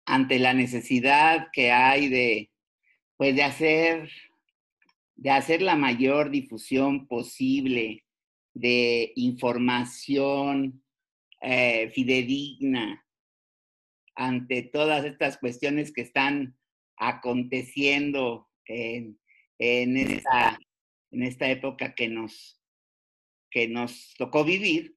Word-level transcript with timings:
Ante 0.06 0.38
la 0.38 0.54
necesidad 0.54 1.48
que 1.52 1.70
hay 1.70 2.08
de, 2.08 2.50
pues 3.18 3.36
de 3.36 3.42
hacer, 3.42 4.10
de 5.16 5.30
hacer 5.30 5.60
la 5.60 5.76
mayor 5.76 6.30
difusión 6.30 7.06
posible 7.06 8.04
de 8.54 9.12
información 9.16 10.82
eh, 11.40 11.90
fidedigna 11.90 13.04
ante 14.14 14.62
todas 14.62 15.04
estas 15.04 15.38
cuestiones 15.38 15.92
que 15.92 16.02
están 16.02 16.56
aconteciendo 16.96 18.48
en, 18.66 19.18
esta, 19.58 20.58
en 21.10 21.22
esta, 21.22 21.50
época 21.50 21.94
que 21.94 22.08
nos, 22.08 22.60
que 23.50 23.68
nos 23.68 24.14
tocó 24.18 24.44
vivir, 24.44 24.96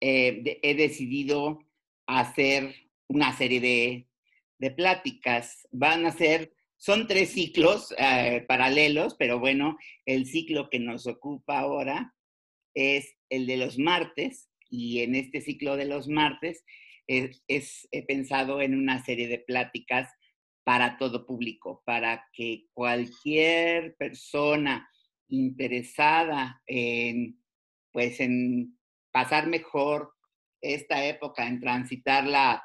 eh, 0.00 0.58
he 0.62 0.74
decidido 0.74 1.58
hacer 2.06 2.74
una 3.08 3.36
serie 3.36 3.60
de, 3.60 4.08
de, 4.58 4.70
pláticas. 4.70 5.68
Van 5.72 6.06
a 6.06 6.12
ser, 6.12 6.54
son 6.76 7.06
tres 7.06 7.30
ciclos 7.30 7.94
eh, 7.98 8.44
paralelos, 8.48 9.14
pero 9.18 9.38
bueno, 9.38 9.76
el 10.06 10.26
ciclo 10.26 10.70
que 10.70 10.78
nos 10.78 11.06
ocupa 11.06 11.58
ahora 11.58 12.14
es 12.74 13.16
el 13.28 13.46
de 13.46 13.56
los 13.56 13.78
martes 13.78 14.50
y 14.68 15.00
en 15.00 15.14
este 15.14 15.40
ciclo 15.40 15.76
de 15.76 15.84
los 15.84 16.08
martes 16.08 16.64
es, 17.06 17.88
he 17.90 18.02
pensado 18.04 18.60
en 18.60 18.78
una 18.78 19.04
serie 19.04 19.28
de 19.28 19.38
pláticas 19.38 20.12
para 20.62 20.96
todo 20.98 21.26
público, 21.26 21.82
para 21.84 22.28
que 22.32 22.66
cualquier 22.72 23.96
persona 23.96 24.88
interesada 25.28 26.62
en, 26.66 27.42
pues, 27.92 28.20
en 28.20 28.78
pasar 29.10 29.48
mejor 29.48 30.12
esta 30.60 31.04
época, 31.04 31.48
en 31.48 31.60
transitarla 31.60 32.62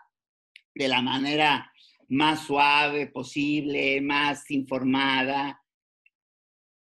de 0.75 0.87
la 0.87 1.01
manera 1.01 1.71
más 2.09 2.45
suave 2.45 3.07
posible, 3.07 4.01
más 4.01 4.51
informada, 4.51 5.63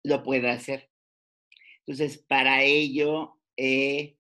lo 0.04 0.22
pueda 0.24 0.52
hacer. 0.52 0.92
Entonces, 1.88 2.18
para 2.18 2.64
ello 2.64 3.40
he 3.56 4.18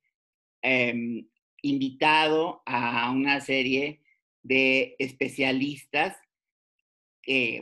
em, 0.61 1.27
invitado 1.61 2.63
a 2.65 3.11
una 3.11 3.41
serie 3.41 4.01
de 4.41 4.95
especialistas, 4.99 6.17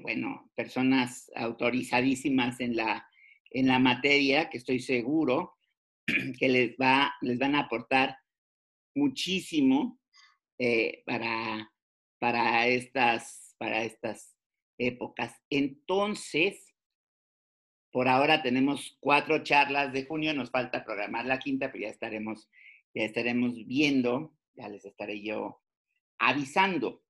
bueno, 0.04 0.52
personas 0.54 1.32
autorizadísimas 1.36 2.60
en 2.60 2.76
la, 2.76 3.10
en 3.50 3.66
la 3.66 3.80
materia, 3.80 4.48
que 4.50 4.60
estoy 4.60 4.80
seguro 4.80 5.56
que 6.40 6.48
les, 6.48 6.76
va, 6.76 7.16
les 7.22 7.40
van 7.40 7.56
a 7.56 7.62
aportar 7.62 8.18
muchísimo 8.94 10.00
eh, 10.60 11.04
para, 11.06 11.72
para, 12.20 12.68
estas, 12.68 13.56
para 13.58 13.84
estas 13.84 14.36
épocas. 14.78 15.34
Entonces, 15.50 16.75
por 17.96 18.10
ahora 18.10 18.44
tenemos 18.44 18.98
cuatro 19.00 19.42
charlas 19.42 19.94
de 19.94 20.04
junio, 20.04 20.34
nos 20.34 20.52
falta 20.52 20.84
programar 20.84 21.26
la 21.26 21.40
quinta, 21.40 21.72
pero 21.72 21.86
ya 21.86 21.90
estaremos, 21.90 22.50
ya 22.94 23.04
estaremos 23.04 23.66
viendo, 23.68 24.36
ya 24.54 24.68
les 24.68 24.84
estaré 24.84 25.22
yo 25.22 25.62
avisando. 26.20 27.06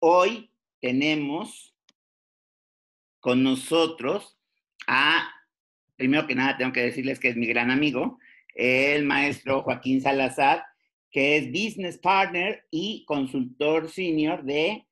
Hoy 0.00 0.50
tenemos 0.80 1.72
con 3.20 3.44
nosotros 3.44 4.36
a, 4.88 5.32
primero 5.94 6.26
que 6.26 6.34
nada 6.34 6.56
tengo 6.56 6.72
que 6.72 6.82
decirles 6.82 7.20
que 7.20 7.28
es 7.28 7.36
mi 7.36 7.46
gran 7.46 7.70
amigo, 7.70 8.18
el 8.56 9.04
maestro 9.04 9.62
Joaquín 9.62 10.00
Salazar, 10.00 10.64
que 11.12 11.36
es 11.36 11.46
business 11.52 11.98
partner 11.98 12.66
y 12.72 13.04
consultor 13.04 13.88
senior 13.88 14.42
de 14.42 14.84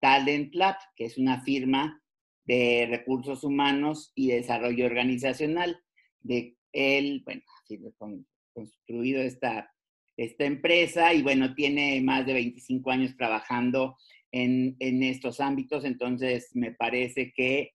Talent 0.00 0.56
Lab, 0.56 0.74
que 0.96 1.04
es 1.04 1.18
una 1.18 1.40
firma 1.42 2.02
de 2.48 2.86
recursos 2.88 3.44
humanos 3.44 4.10
y 4.14 4.28
desarrollo 4.28 4.86
organizacional. 4.86 5.78
De 6.20 6.56
él, 6.72 7.22
bueno, 7.24 7.42
ha 7.46 8.08
construido 8.54 9.20
esta, 9.20 9.70
esta 10.16 10.44
empresa 10.46 11.12
y 11.12 11.22
bueno, 11.22 11.54
tiene 11.54 12.00
más 12.00 12.26
de 12.26 12.32
25 12.32 12.90
años 12.90 13.16
trabajando 13.16 13.96
en, 14.32 14.76
en 14.80 15.02
estos 15.02 15.40
ámbitos, 15.40 15.84
entonces 15.84 16.50
me 16.54 16.72
parece 16.72 17.32
que 17.34 17.72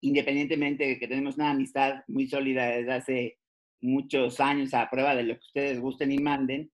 independientemente 0.00 0.86
de 0.86 0.98
que 0.98 1.08
tenemos 1.08 1.36
una 1.36 1.50
amistad 1.50 2.04
muy 2.06 2.28
sólida 2.28 2.66
desde 2.66 2.92
hace 2.92 3.38
muchos 3.80 4.38
años 4.40 4.72
a 4.72 4.88
prueba 4.88 5.16
de 5.16 5.24
lo 5.24 5.34
que 5.34 5.46
ustedes 5.46 5.80
gusten 5.80 6.12
y 6.12 6.18
manden, 6.18 6.70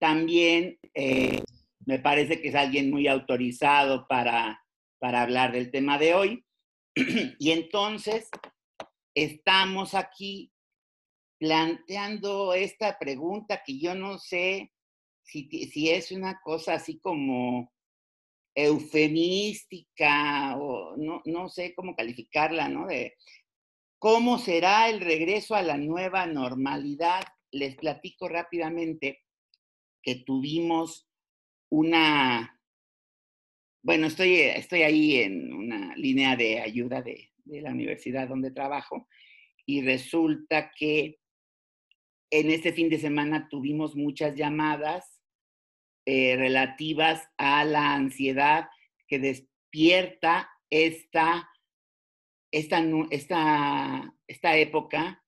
también 0.00 0.78
eh, 0.94 1.40
me 1.86 1.98
parece 2.00 2.40
que 2.40 2.48
es 2.48 2.54
alguien 2.54 2.90
muy 2.90 3.06
autorizado 3.06 4.06
para 4.08 4.59
para 5.00 5.22
hablar 5.22 5.52
del 5.52 5.72
tema 5.72 5.98
de 5.98 6.14
hoy. 6.14 6.44
y 6.94 7.50
entonces 7.50 8.28
estamos 9.14 9.94
aquí 9.94 10.52
planteando 11.38 12.54
esta 12.54 12.98
pregunta 12.98 13.62
que 13.64 13.80
yo 13.80 13.94
no 13.94 14.18
sé 14.18 14.72
si, 15.22 15.48
si 15.48 15.90
es 15.90 16.12
una 16.12 16.40
cosa 16.42 16.74
así 16.74 17.00
como 17.00 17.72
eufemística 18.54 20.56
o 20.58 20.96
no, 20.96 21.22
no 21.24 21.48
sé 21.48 21.74
cómo 21.74 21.96
calificarla, 21.96 22.68
¿no? 22.68 22.86
De 22.86 23.16
cómo 23.98 24.38
será 24.38 24.88
el 24.88 25.00
regreso 25.00 25.54
a 25.54 25.62
la 25.62 25.78
nueva 25.78 26.26
normalidad. 26.26 27.22
Les 27.52 27.76
platico 27.76 28.28
rápidamente 28.28 29.24
que 30.02 30.16
tuvimos 30.16 31.08
una 31.70 32.59
bueno, 33.82 34.06
estoy, 34.06 34.40
estoy 34.40 34.82
ahí 34.82 35.16
en 35.16 35.52
una 35.52 35.94
línea 35.96 36.36
de 36.36 36.60
ayuda 36.60 37.02
de, 37.02 37.28
la 37.46 37.72
universidad 37.72 38.28
donde 38.28 38.52
trabajo 38.52 39.08
y 39.66 39.82
resulta 39.82 40.70
que 40.70 41.18
en 42.30 42.48
este 42.48 42.72
fin 42.72 42.88
de 42.88 42.98
semana 42.98 43.48
tuvimos 43.48 43.96
muchas 43.96 44.36
llamadas 44.36 45.20
eh, 46.06 46.36
relativas 46.36 47.28
a 47.38 47.64
la 47.64 47.94
ansiedad 47.94 48.68
que 49.08 49.18
despierta 49.18 50.48
esta, 50.68 51.50
esta, 52.52 52.84
esta, 53.10 54.14
esta 54.28 54.56
época 54.56 55.24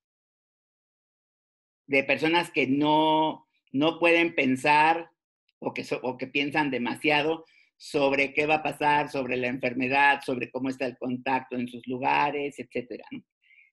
de 1.88 2.04
personas 2.04 2.52
que 2.52 2.68
no, 2.68 3.48
no 3.72 3.98
pueden 3.98 4.36
pensar 4.36 5.10
o 5.58 5.74
que, 5.74 5.84
o 6.02 6.16
que 6.18 6.28
piensan 6.28 6.70
demasiado 6.70 7.44
sobre 7.82 8.32
qué 8.32 8.46
va 8.46 8.56
a 8.56 8.62
pasar, 8.62 9.10
sobre 9.10 9.36
la 9.36 9.48
enfermedad, 9.48 10.20
sobre 10.24 10.52
cómo 10.52 10.68
está 10.68 10.86
el 10.86 10.96
contacto 10.96 11.56
en 11.56 11.66
sus 11.66 11.84
lugares, 11.88 12.54
etc. 12.60 13.02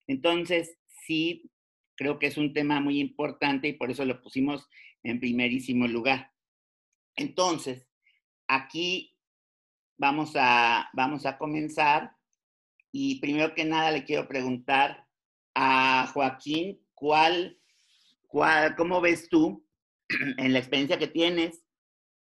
Entonces, 0.07 0.79
sí 1.05 1.51
creo 1.95 2.17
que 2.17 2.25
es 2.25 2.35
un 2.35 2.51
tema 2.51 2.79
muy 2.79 2.99
importante 2.99 3.67
y 3.67 3.73
por 3.73 3.91
eso 3.91 4.03
lo 4.05 4.19
pusimos 4.19 4.67
en 5.03 5.19
primerísimo 5.19 5.87
lugar. 5.87 6.31
Entonces, 7.15 7.87
aquí 8.47 9.15
vamos 9.95 10.31
a, 10.35 10.89
vamos 10.93 11.27
a 11.27 11.37
comenzar 11.37 12.11
y 12.91 13.19
primero 13.19 13.53
que 13.53 13.63
nada 13.63 13.91
le 13.91 14.05
quiero 14.05 14.27
preguntar 14.27 15.05
a 15.53 16.09
Joaquín, 16.11 16.81
¿cuál, 16.95 17.59
cuál, 18.25 18.75
¿cómo 18.75 19.01
ves 19.01 19.29
tú 19.29 19.63
en 20.39 20.51
la 20.51 20.57
experiencia 20.57 20.97
que 20.97 21.07
tienes 21.07 21.63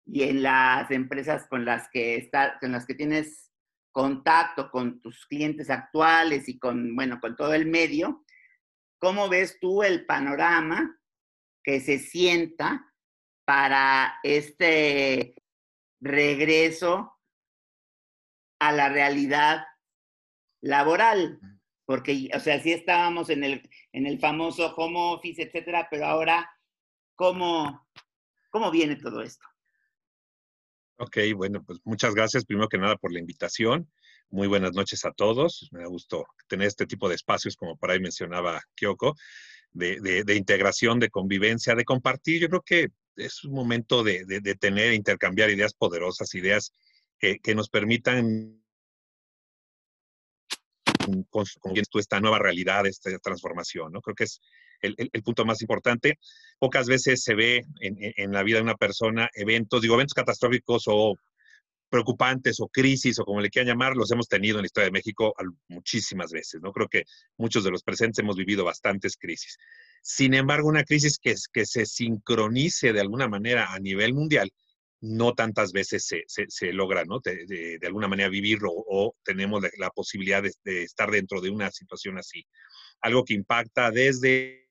y 0.08 0.24
en 0.24 0.42
las 0.42 0.90
empresas 0.90 1.48
con 1.48 1.66
las 1.66 1.90
que, 1.90 2.16
está, 2.16 2.58
con 2.60 2.72
las 2.72 2.86
que 2.86 2.96
tienes 2.96 3.52
contacto 3.92 4.72
con 4.72 5.02
tus 5.02 5.26
clientes 5.26 5.70
actuales 5.70 6.48
y 6.48 6.58
con, 6.58 6.96
bueno, 6.96 7.20
con 7.20 7.36
todo 7.36 7.54
el 7.54 7.66
medio, 7.66 8.24
¿cómo 9.00 9.28
ves 9.28 9.60
tú 9.60 9.84
el 9.84 10.06
panorama 10.06 10.98
que 11.64 11.82
se 11.82 12.00
sienta 12.00 12.94
para 13.44 14.20
este 14.24 15.36
regreso 16.00 17.18
a 18.60 18.72
la 18.72 18.88
realidad 18.90 19.66
laboral? 20.62 21.40
Porque, 21.86 22.30
o 22.34 22.40
sea, 22.40 22.62
sí 22.62 22.72
estábamos 22.72 23.30
en 23.30 23.44
el, 23.44 23.70
en 23.92 24.06
el 24.06 24.20
famoso 24.20 24.74
home 24.76 25.16
office, 25.16 25.42
etcétera, 25.42 25.88
pero 25.92 26.06
ahora, 26.06 26.50
¿cómo, 27.16 27.88
cómo 28.52 28.72
viene 28.72 28.96
todo 28.96 29.22
esto? 29.22 29.46
Ok, 31.00 31.18
bueno, 31.36 31.64
pues 31.64 31.80
muchas 31.84 32.16
gracias 32.16 32.46
primero 32.46 32.68
que 32.70 32.80
nada 32.80 32.96
por 32.96 33.12
la 33.14 33.20
invitación. 33.20 33.88
Muy 34.30 34.48
buenas 34.48 34.74
noches 34.74 35.06
a 35.06 35.12
todos. 35.12 35.70
Me 35.72 35.82
da 35.82 35.88
gusto 35.88 36.26
tener 36.48 36.68
este 36.68 36.88
tipo 36.88 37.08
de 37.08 37.16
espacios, 37.16 37.56
como 37.56 37.78
por 37.78 37.92
ahí 37.92 38.00
mencionaba 38.00 38.62
Kyoko, 38.76 39.16
de, 39.72 40.24
de, 40.26 40.36
integración, 40.36 41.00
de 41.00 41.10
convivencia, 41.10 41.76
de 41.76 41.86
compartir. 41.86 42.42
Yo 42.42 42.50
creo 42.50 42.64
que 42.64 42.88
es 43.16 43.44
un 43.44 43.54
momento 43.54 44.04
de, 44.04 44.26
de 44.26 44.56
tener, 44.56 44.94
intercambiar 44.94 45.52
ideas 45.52 45.74
poderosas, 45.74 46.34
ideas 46.34 46.74
que, 47.20 47.56
nos 47.56 47.70
permitan 47.70 48.62
con, 51.30 51.46
esta 51.94 52.20
nueva 52.20 52.40
realidad, 52.40 52.86
esta 52.88 53.18
transformación, 53.20 53.92
¿no? 53.92 54.02
Creo 54.02 54.16
que 54.16 54.26
es 54.26 54.42
el, 54.82 55.24
punto 55.24 55.46
más 55.46 55.62
importante. 55.62 56.20
Pocas 56.60 56.88
veces 56.88 57.24
se 57.24 57.36
ve 57.36 57.66
en, 57.80 58.32
la 58.32 58.44
vida 58.44 58.58
de 58.58 58.64
una 58.64 58.76
persona 58.76 59.30
eventos, 59.34 59.82
digo, 59.82 59.96
eventos 59.96 60.14
catastróficos 60.14 60.84
o 60.88 61.16
preocupantes 61.90 62.60
o 62.60 62.68
crisis 62.68 63.18
o 63.20 63.26
como 63.26 63.40
le 63.40 63.50
quieran 63.50 63.70
llamar, 63.70 63.96
los 63.96 64.12
hemos 64.12 64.28
tenido 64.28 64.58
en 64.58 64.64
la 64.64 64.68
historia 64.68 64.88
de 64.88 64.92
México 64.92 65.34
muchísimas 65.70 66.32
veces, 66.32 66.62
¿no? 66.62 66.74
Creo 66.74 66.88
que 66.90 67.04
muchos 67.38 67.64
de 67.64 67.72
los 67.72 67.84
presentes 67.84 68.20
hemos 68.20 68.36
vivido 68.36 68.66
bastantes 68.66 69.16
crisis. 69.16 69.58
Sin 70.02 70.34
embargo, 70.34 70.68
una 70.68 70.84
crisis 70.84 71.18
que, 71.18 71.36
que 71.54 71.66
se 71.66 71.86
sincronice 71.86 72.92
de 72.92 73.02
alguna 73.02 73.28
manera 73.30 73.74
a 73.74 73.80
nivel 73.80 74.14
mundial, 74.14 74.52
no 75.02 75.34
tantas 75.34 75.72
veces 75.72 76.06
se, 76.06 76.24
se, 76.28 76.74
logra, 76.74 77.06
¿no? 77.06 77.20
De, 77.20 77.80
alguna 77.84 78.08
manera 78.08 78.30
vivirlo 78.30 78.70
o, 78.72 79.16
tenemos 79.24 79.64
la, 79.78 79.90
posibilidad 79.92 80.42
de, 80.42 80.84
estar 80.84 81.12
dentro 81.12 81.42
de 81.42 81.50
una 81.50 81.72
situación 81.72 82.18
así. 82.18 82.46
Algo 83.02 83.24
que 83.24 83.34
impacta 83.34 83.92
desde 83.92 84.67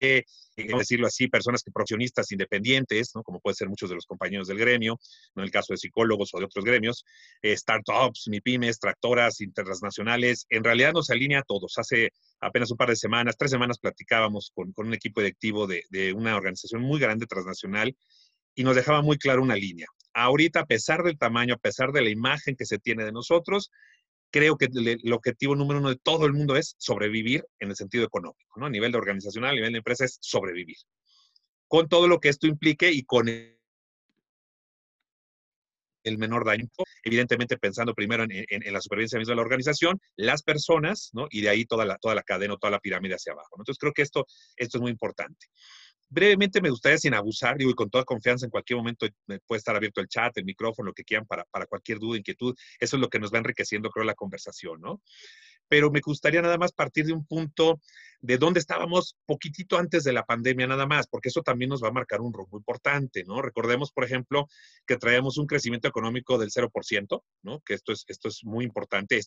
eh, 0.00 0.24
decirlo 0.56 1.06
así, 1.06 1.28
personas 1.28 1.62
que 1.62 1.70
profesionistas 1.70 2.30
independientes, 2.32 3.12
¿no? 3.14 3.22
como 3.22 3.40
pueden 3.40 3.56
ser 3.56 3.68
muchos 3.68 3.88
de 3.88 3.96
los 3.96 4.06
compañeros 4.06 4.48
del 4.48 4.58
gremio, 4.58 4.98
¿no? 5.34 5.42
en 5.42 5.46
el 5.46 5.50
caso 5.50 5.72
de 5.72 5.78
psicólogos 5.78 6.30
o 6.34 6.38
de 6.38 6.44
otros 6.44 6.64
gremios, 6.64 7.04
eh, 7.42 7.56
startups, 7.56 8.28
MIPIMES, 8.28 8.78
tractoras 8.78 9.40
internacionales, 9.40 10.46
en 10.50 10.64
realidad 10.64 10.92
nos 10.92 11.10
alinea 11.10 11.40
a 11.40 11.44
todos. 11.44 11.74
Hace 11.76 12.10
apenas 12.40 12.70
un 12.70 12.76
par 12.76 12.90
de 12.90 12.96
semanas, 12.96 13.36
tres 13.38 13.50
semanas 13.50 13.78
platicábamos 13.78 14.50
con, 14.54 14.72
con 14.72 14.86
un 14.86 14.94
equipo 14.94 15.20
directivo 15.20 15.66
de, 15.66 15.82
de 15.90 16.12
una 16.12 16.36
organización 16.36 16.82
muy 16.82 17.00
grande 17.00 17.26
transnacional 17.26 17.96
y 18.54 18.64
nos 18.64 18.76
dejaba 18.76 19.02
muy 19.02 19.18
claro 19.18 19.42
una 19.42 19.56
línea. 19.56 19.86
Ahorita, 20.16 20.60
a 20.60 20.66
pesar 20.66 21.02
del 21.02 21.18
tamaño, 21.18 21.54
a 21.54 21.58
pesar 21.58 21.90
de 21.90 22.02
la 22.02 22.10
imagen 22.10 22.54
que 22.54 22.66
se 22.66 22.78
tiene 22.78 23.04
de 23.04 23.10
nosotros, 23.10 23.70
creo 24.34 24.56
que 24.56 24.64
el, 24.64 25.12
objetivo 25.12 25.54
número 25.54 25.78
uno 25.78 25.90
de 25.90 25.96
todo 26.02 26.26
el 26.26 26.32
mundo 26.32 26.56
es 26.56 26.74
sobrevivir 26.76 27.44
en 27.60 27.70
el 27.70 27.76
sentido 27.76 28.04
económico, 28.04 28.58
¿no? 28.58 28.66
A 28.66 28.70
nivel 28.70 28.90
de 28.90 28.98
organizacional, 28.98 29.52
a 29.52 29.54
nivel 29.54 29.70
de 29.70 29.78
empresa 29.78 30.06
es 30.06 30.18
sobrevivir. 30.20 30.76
Con 31.68 31.88
todo 31.88 32.08
lo 32.08 32.18
que 32.18 32.30
esto 32.30 32.48
implique 32.48 32.90
y 32.90 33.04
con 33.04 33.28
el, 33.28 33.56
menor 36.18 36.44
daño, 36.44 36.66
evidentemente 37.04 37.58
pensando 37.58 37.94
primero 37.94 38.24
en, 38.24 38.72
la 38.72 38.80
supervivencia 38.80 39.20
misma 39.20 39.34
de 39.34 39.36
la 39.36 39.42
organización, 39.42 40.00
las 40.16 40.42
personas, 40.42 41.10
¿no? 41.12 41.28
Y 41.30 41.40
de 41.42 41.50
ahí 41.50 41.64
toda 41.64 41.84
la, 41.84 41.96
toda 41.98 42.16
la 42.16 42.24
cadena, 42.24 42.56
toda 42.56 42.72
la 42.72 42.80
pirámide 42.80 43.14
hacia 43.14 43.34
abajo. 43.34 43.54
Entonces 43.56 43.78
creo 43.78 43.92
que 43.92 44.02
esto, 44.02 44.26
esto 44.56 44.78
es 44.78 44.82
muy 44.82 44.90
importante. 44.90 45.46
Brevemente 46.14 46.60
me 46.60 46.70
gustaría, 46.70 46.96
sin 46.96 47.12
abusar, 47.12 47.58
digo, 47.58 47.72
y 47.72 47.74
con 47.74 47.90
toda 47.90 48.04
confianza, 48.04 48.46
en 48.46 48.50
cualquier 48.50 48.76
momento 48.76 49.04
puede 49.48 49.58
estar 49.58 49.74
abierto 49.74 50.00
el 50.00 50.06
chat, 50.06 50.38
el 50.38 50.44
micrófono, 50.44 50.90
lo 50.90 50.92
que 50.92 51.02
quieran 51.02 51.26
para, 51.26 51.44
para 51.46 51.66
cualquier 51.66 51.98
duda, 51.98 52.16
inquietud. 52.16 52.54
Eso 52.78 52.96
es 52.96 53.00
lo 53.00 53.08
que 53.08 53.18
nos 53.18 53.32
va 53.32 53.38
enriqueciendo, 53.38 53.90
creo, 53.90 54.04
la 54.04 54.14
conversación, 54.14 54.80
¿no? 54.80 55.02
Pero 55.66 55.90
me 55.90 56.00
gustaría 56.00 56.40
nada 56.40 56.56
más 56.56 56.70
partir 56.70 57.04
de 57.06 57.14
un 57.14 57.26
punto 57.26 57.80
de 58.20 58.38
dónde 58.38 58.60
estábamos 58.60 59.16
poquitito 59.26 59.76
antes 59.76 60.04
de 60.04 60.12
la 60.12 60.24
pandemia 60.24 60.68
nada 60.68 60.86
más, 60.86 61.08
porque 61.08 61.30
eso 61.30 61.42
también 61.42 61.70
nos 61.70 61.82
va 61.82 61.88
a 61.88 61.92
marcar 61.92 62.20
un 62.20 62.32
rumbo 62.32 62.58
importante, 62.58 63.24
¿no? 63.24 63.42
Recordemos, 63.42 63.90
por 63.90 64.04
ejemplo, 64.04 64.46
que 64.86 64.96
traíamos 64.96 65.36
un 65.36 65.48
crecimiento 65.48 65.88
económico 65.88 66.38
del 66.38 66.50
0%, 66.50 67.24
¿no? 67.42 67.60
Que 67.62 67.74
esto 67.74 67.92
es, 67.92 68.04
esto 68.06 68.28
es 68.28 68.44
muy 68.44 68.64
importante 68.64 69.20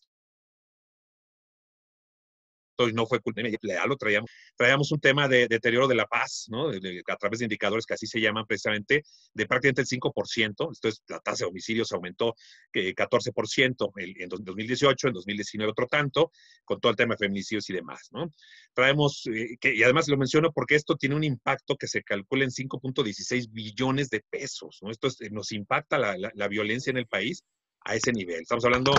y 2.87 2.93
no 2.93 3.05
fue 3.05 3.19
culpa 3.19 3.41
lo 3.87 3.97
traíamos. 3.97 4.29
Traíamos 4.55 4.91
un 4.91 4.99
tema 4.99 5.27
de, 5.27 5.47
deterioro 5.47 5.87
de 5.87 5.95
la 5.95 6.05
paz, 6.05 6.45
¿no? 6.49 6.69
a 6.69 7.15
través 7.17 7.39
de 7.39 7.45
indicadores 7.45 7.85
que 7.85 7.93
así 7.93 8.07
se 8.07 8.19
llaman 8.19 8.45
precisamente, 8.45 9.03
de 9.33 9.45
prácticamente 9.45 9.81
el 9.81 9.87
5%. 9.87 10.45
Entonces, 10.47 11.03
la 11.07 11.19
tasa 11.19 11.45
de 11.45 11.49
homicidios 11.49 11.91
aumentó 11.91 12.35
que 12.71 12.95
14% 12.95 13.91
en 13.95 14.29
2018, 14.29 15.07
en 15.07 15.13
2019 15.13 15.71
otro 15.71 15.87
tanto, 15.87 16.31
con 16.65 16.79
todo 16.79 16.91
el 16.91 16.95
tema 16.95 17.15
de 17.15 17.25
feminicidios 17.25 17.69
y 17.69 17.73
demás, 17.73 18.09
¿no? 18.11 18.31
Traemos, 18.73 19.27
eh, 19.27 19.57
y 19.61 19.83
además 19.83 20.07
lo 20.07 20.17
menciono 20.17 20.51
porque 20.51 20.75
esto 20.75 20.95
tiene 20.95 21.15
un 21.15 21.23
impacto 21.23 21.75
que 21.75 21.87
se 21.87 22.03
calcula 22.03 22.43
en 22.43 22.51
5.16 22.51 23.51
billones 23.51 24.09
de 24.09 24.23
pesos, 24.29 24.79
¿no? 24.81 24.91
Esto 24.91 25.07
nos 25.31 25.51
impacta 25.51 25.97
la, 25.97 26.15
la 26.17 26.47
violencia 26.47 26.91
en 26.91 26.97
el 26.97 27.07
país 27.07 27.43
a 27.81 27.95
ese 27.95 28.11
nivel. 28.11 28.41
Estamos 28.41 28.65
hablando 28.65 28.91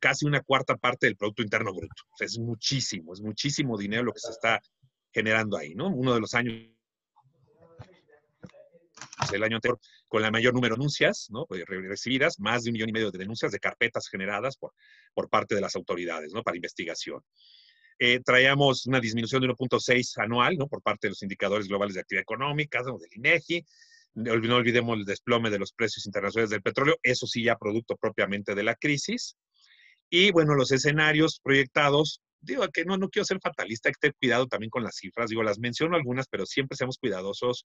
casi 0.00 0.26
una 0.26 0.40
cuarta 0.42 0.76
parte 0.76 1.06
del 1.06 1.16
Producto 1.16 1.42
Interno 1.42 1.72
Bruto. 1.72 2.02
O 2.12 2.16
sea, 2.16 2.26
es 2.26 2.38
muchísimo, 2.38 3.12
es 3.12 3.20
muchísimo 3.20 3.76
dinero 3.76 4.04
lo 4.04 4.12
que 4.12 4.20
se 4.20 4.30
está 4.30 4.60
generando 5.12 5.56
ahí, 5.56 5.74
¿no? 5.74 5.88
Uno 5.88 6.14
de 6.14 6.20
los 6.20 6.34
años, 6.34 6.54
el 9.32 9.42
año 9.42 9.56
anterior, 9.56 9.78
con 10.08 10.24
el 10.24 10.32
mayor 10.32 10.54
número 10.54 10.74
de 10.74 10.78
denuncias, 10.78 11.28
¿no? 11.30 11.46
Recibidas, 11.48 12.38
más 12.38 12.62
de 12.62 12.70
un 12.70 12.74
millón 12.74 12.90
y 12.90 12.92
medio 12.92 13.10
de 13.10 13.18
denuncias 13.18 13.52
de 13.52 13.58
carpetas 13.58 14.08
generadas 14.08 14.56
por, 14.56 14.72
por 15.14 15.28
parte 15.28 15.54
de 15.54 15.60
las 15.60 15.76
autoridades, 15.76 16.32
¿no? 16.32 16.42
Para 16.42 16.56
investigación. 16.56 17.22
Eh, 17.98 18.20
traíamos 18.24 18.86
una 18.86 19.00
disminución 19.00 19.42
de 19.42 19.48
1.6 19.48 20.22
anual, 20.22 20.56
¿no? 20.56 20.66
Por 20.66 20.82
parte 20.82 21.06
de 21.06 21.10
los 21.10 21.22
indicadores 21.22 21.68
globales 21.68 21.94
de 21.94 22.00
actividad 22.00 22.22
económica, 22.22 22.82
del 22.82 23.16
INEGI, 23.16 23.64
no 24.14 24.56
olvidemos 24.56 24.98
el 24.98 25.04
desplome 25.04 25.50
de 25.50 25.58
los 25.58 25.72
precios 25.72 26.04
internacionales 26.06 26.50
del 26.50 26.62
petróleo, 26.62 26.96
eso 27.02 27.26
sí 27.26 27.44
ya 27.44 27.56
producto 27.56 27.96
propiamente 27.96 28.54
de 28.54 28.62
la 28.62 28.74
crisis. 28.74 29.36
Y 30.14 30.30
bueno, 30.30 30.54
los 30.54 30.70
escenarios 30.72 31.40
proyectados, 31.42 32.20
digo 32.42 32.68
que 32.68 32.84
no, 32.84 32.98
no 32.98 33.08
quiero 33.08 33.24
ser 33.24 33.40
fatalista, 33.40 33.88
hay 33.88 33.94
que 33.94 34.00
tener 34.00 34.14
cuidado 34.16 34.46
también 34.46 34.68
con 34.68 34.84
las 34.84 34.96
cifras, 34.96 35.30
digo, 35.30 35.42
las 35.42 35.58
menciono 35.58 35.96
algunas, 35.96 36.28
pero 36.28 36.44
siempre 36.44 36.76
seamos 36.76 36.98
cuidadosos. 36.98 37.64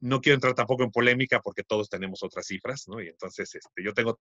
No 0.00 0.22
quiero 0.22 0.36
entrar 0.36 0.54
tampoco 0.54 0.84
en 0.84 0.90
polémica 0.90 1.40
porque 1.40 1.64
todos 1.64 1.90
tenemos 1.90 2.22
otras 2.22 2.46
cifras, 2.46 2.88
¿no? 2.88 3.02
Y 3.02 3.08
entonces 3.08 3.54
este, 3.54 3.84
yo 3.84 3.92
tengo 3.92 4.18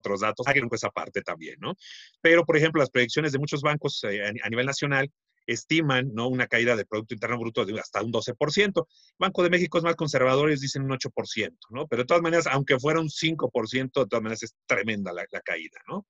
otros 0.00 0.20
datos, 0.20 0.46
hay 0.46 0.54
que 0.54 0.66
esa 0.72 0.88
parte 0.88 1.20
también, 1.20 1.56
¿no? 1.60 1.74
Pero, 2.22 2.46
por 2.46 2.56
ejemplo, 2.56 2.80
las 2.80 2.88
proyecciones 2.90 3.32
de 3.32 3.38
muchos 3.38 3.60
bancos 3.60 4.02
eh, 4.04 4.22
a 4.42 4.48
nivel 4.48 4.64
nacional 4.64 5.12
estiman 5.48 6.14
¿no? 6.14 6.28
una 6.28 6.46
caída 6.46 6.76
del 6.76 6.86
Producto 6.86 7.14
Interno 7.14 7.38
Bruto 7.38 7.64
de 7.64 7.80
hasta 7.80 8.02
un 8.02 8.12
12%. 8.12 8.86
Banco 9.18 9.42
de 9.42 9.50
México 9.50 9.78
es 9.78 9.84
más 9.84 9.96
conservadores, 9.96 10.60
dicen 10.60 10.82
un 10.82 10.90
8%, 10.90 11.56
¿no? 11.70 11.88
Pero 11.88 12.02
de 12.02 12.06
todas 12.06 12.22
maneras, 12.22 12.46
aunque 12.46 12.78
fuera 12.78 13.00
un 13.00 13.08
5%, 13.08 14.02
de 14.02 14.06
todas 14.06 14.22
maneras 14.22 14.42
es 14.42 14.54
tremenda 14.66 15.12
la, 15.12 15.26
caída, 15.42 15.80
¿no? 15.88 16.06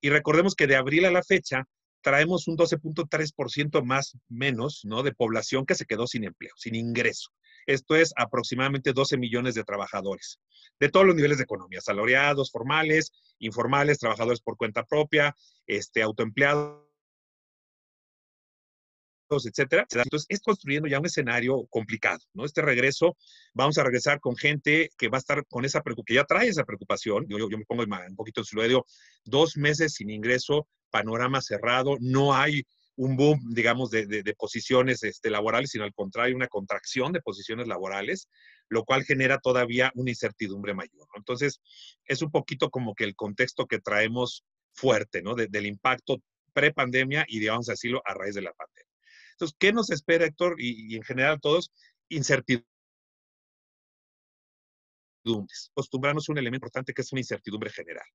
Y 0.00 0.10
recordemos 0.10 0.54
que 0.54 0.66
de 0.66 0.76
abril 0.76 1.06
a 1.06 1.10
la 1.10 1.22
fecha 1.22 1.64
traemos 2.02 2.46
un 2.46 2.56
12.3% 2.56 3.82
más 3.82 4.16
menos, 4.28 4.82
¿no? 4.84 5.02
De 5.02 5.14
población 5.14 5.64
que 5.64 5.74
se 5.74 5.86
quedó 5.86 6.06
sin 6.06 6.24
empleo, 6.24 6.52
sin 6.56 6.74
ingreso. 6.74 7.30
Esto 7.64 7.96
es 7.96 8.12
aproximadamente 8.16 8.92
12 8.92 9.16
millones 9.16 9.54
de 9.54 9.64
trabajadores 9.64 10.38
de 10.78 10.90
todos 10.90 11.06
los 11.06 11.14
niveles 11.16 11.38
de 11.38 11.44
economía, 11.44 11.80
salariados, 11.80 12.50
formales, 12.50 13.10
informales, 13.38 13.98
trabajadores 13.98 14.40
por 14.40 14.58
cuenta 14.58 14.84
propia, 14.84 15.34
este, 15.66 16.02
autoempleados 16.02 16.85
etcétera. 19.28 19.86
Entonces, 19.90 20.26
es 20.28 20.40
construyendo 20.40 20.88
ya 20.88 20.98
un 20.98 21.06
escenario 21.06 21.66
complicado, 21.70 22.20
¿no? 22.34 22.44
Este 22.44 22.62
regreso, 22.62 23.16
vamos 23.54 23.78
a 23.78 23.84
regresar 23.84 24.20
con 24.20 24.36
gente 24.36 24.90
que 24.96 25.08
va 25.08 25.18
a 25.18 25.20
estar 25.20 25.44
con 25.46 25.64
esa 25.64 25.82
preocupación, 25.82 26.06
que 26.06 26.14
ya 26.14 26.24
trae 26.24 26.48
esa 26.48 26.64
preocupación. 26.64 27.26
Yo, 27.28 27.38
yo, 27.38 27.58
me 27.58 27.64
pongo 27.64 27.82
un 27.82 28.16
poquito 28.16 28.40
en 28.40 28.44
su 28.44 28.56
medio, 28.56 28.84
dos 29.24 29.56
meses 29.56 29.94
sin 29.94 30.10
ingreso, 30.10 30.68
panorama 30.90 31.40
cerrado, 31.42 31.96
no 32.00 32.34
hay 32.34 32.62
un 32.96 33.16
boom, 33.16 33.40
digamos, 33.50 33.90
de, 33.90 34.06
de, 34.06 34.34
posiciones 34.34 35.02
este, 35.02 35.28
laborales, 35.28 35.70
sino 35.70 35.84
al 35.84 35.92
contrario, 35.92 36.34
una 36.34 36.48
contracción 36.48 37.12
de 37.12 37.20
posiciones 37.20 37.68
laborales, 37.68 38.28
lo 38.70 38.84
cual 38.84 39.04
genera 39.04 39.38
todavía 39.38 39.92
una 39.94 40.10
incertidumbre 40.10 40.72
mayor. 40.72 41.06
Entonces, 41.14 41.60
es 42.06 42.22
un 42.22 42.30
poquito 42.30 42.70
como 42.70 42.94
que 42.94 43.04
el 43.04 43.14
contexto 43.14 43.66
que 43.66 43.80
traemos 43.80 44.44
fuerte, 44.72 45.22
¿no? 45.22 45.34
del 45.34 45.66
impacto 45.66 46.22
pre-pandemia 46.52 47.26
y, 47.28 47.38
digamos, 47.38 47.66
decirlo, 47.66 48.00
a 48.06 48.14
raíz 48.14 48.34
de 48.34 48.42
la 48.42 48.52
pandemia. 48.52 48.85
Entonces, 49.36 49.56
¿qué 49.58 49.72
nos 49.72 49.90
espera, 49.90 50.24
Héctor? 50.24 50.56
Y, 50.58 50.96
en 50.96 51.02
general 51.02 51.38
todos, 51.40 51.70
incertidumbres. 52.08 52.64
Acostumbrarnos 55.72 56.28
a 56.28 56.32
un 56.32 56.38
elemento 56.38 56.64
importante 56.66 56.94
que 56.94 57.02
es 57.02 57.12
una 57.12 57.20
incertidumbre 57.20 57.70
general. 57.70 58.06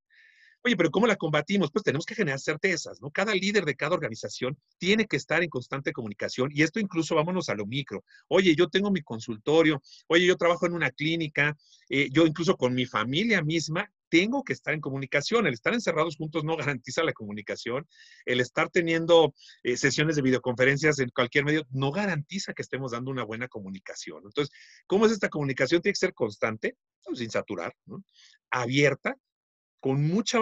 Oye, 0.64 0.78
pero 0.78 0.92
¿cómo 0.92 1.08
la 1.08 1.16
combatimos? 1.16 1.72
Pues 1.72 1.84
tenemos 1.84 2.06
que 2.06 2.14
generar 2.14 2.40
certezas, 2.40 3.02
¿no? 3.02 3.10
Cada 3.10 3.34
líder 3.34 3.66
de 3.66 3.76
cada 3.76 3.96
organización 3.96 4.58
tiene 4.78 5.08
que 5.08 5.18
estar 5.18 5.42
en 5.42 5.50
constante 5.50 5.92
comunicación 5.92 6.50
y 6.54 6.62
esto 6.62 6.80
incluso 6.80 7.16
vámonos 7.16 7.50
a 7.50 7.56
lo 7.56 7.66
micro. 7.66 8.04
Oye, 8.28 8.56
yo 8.56 8.70
tengo 8.70 8.92
mi 8.92 9.02
consultorio, 9.02 9.82
oye, 10.08 10.28
yo 10.28 10.38
trabajo 10.38 10.68
en 10.68 10.74
una 10.74 10.92
clínica, 10.92 11.58
eh, 11.90 12.10
yo 12.12 12.28
incluso 12.28 12.58
con 12.58 12.76
mi 12.76 12.86
familia 12.86 13.42
misma 13.42 13.92
tengo 14.10 14.44
que 14.44 14.54
estar 14.54 14.74
en 14.76 14.82
comunicación. 14.82 15.48
El 15.48 15.54
estar 15.54 15.74
encerrados 15.74 16.18
juntos 16.18 16.44
no 16.44 16.58
garantiza 16.78 17.02
la 17.02 17.14
comunicación. 17.14 17.88
El 18.26 18.40
estar 18.40 18.70
teniendo 18.70 19.34
eh, 19.64 19.78
sesiones 19.78 20.16
de 20.16 20.22
videoconferencias 20.22 21.00
en 21.00 21.10
cualquier 21.10 21.46
medio 21.46 21.66
no 21.72 21.92
garantiza 21.92 22.54
que 22.54 22.62
estemos 22.62 22.92
dando 22.92 23.10
una 23.10 23.24
buena 23.24 23.48
comunicación. 23.48 24.22
Entonces, 24.26 24.54
¿cómo 24.86 25.08
es 25.08 25.12
esta 25.12 25.30
comunicación? 25.30 25.82
Tiene 25.82 25.94
que 25.94 26.00
ser 26.00 26.14
constante, 26.14 26.76
sin 27.16 27.32
saturar, 27.32 27.74
abierta, 28.52 29.18
con 29.82 30.08
mucha 30.08 30.40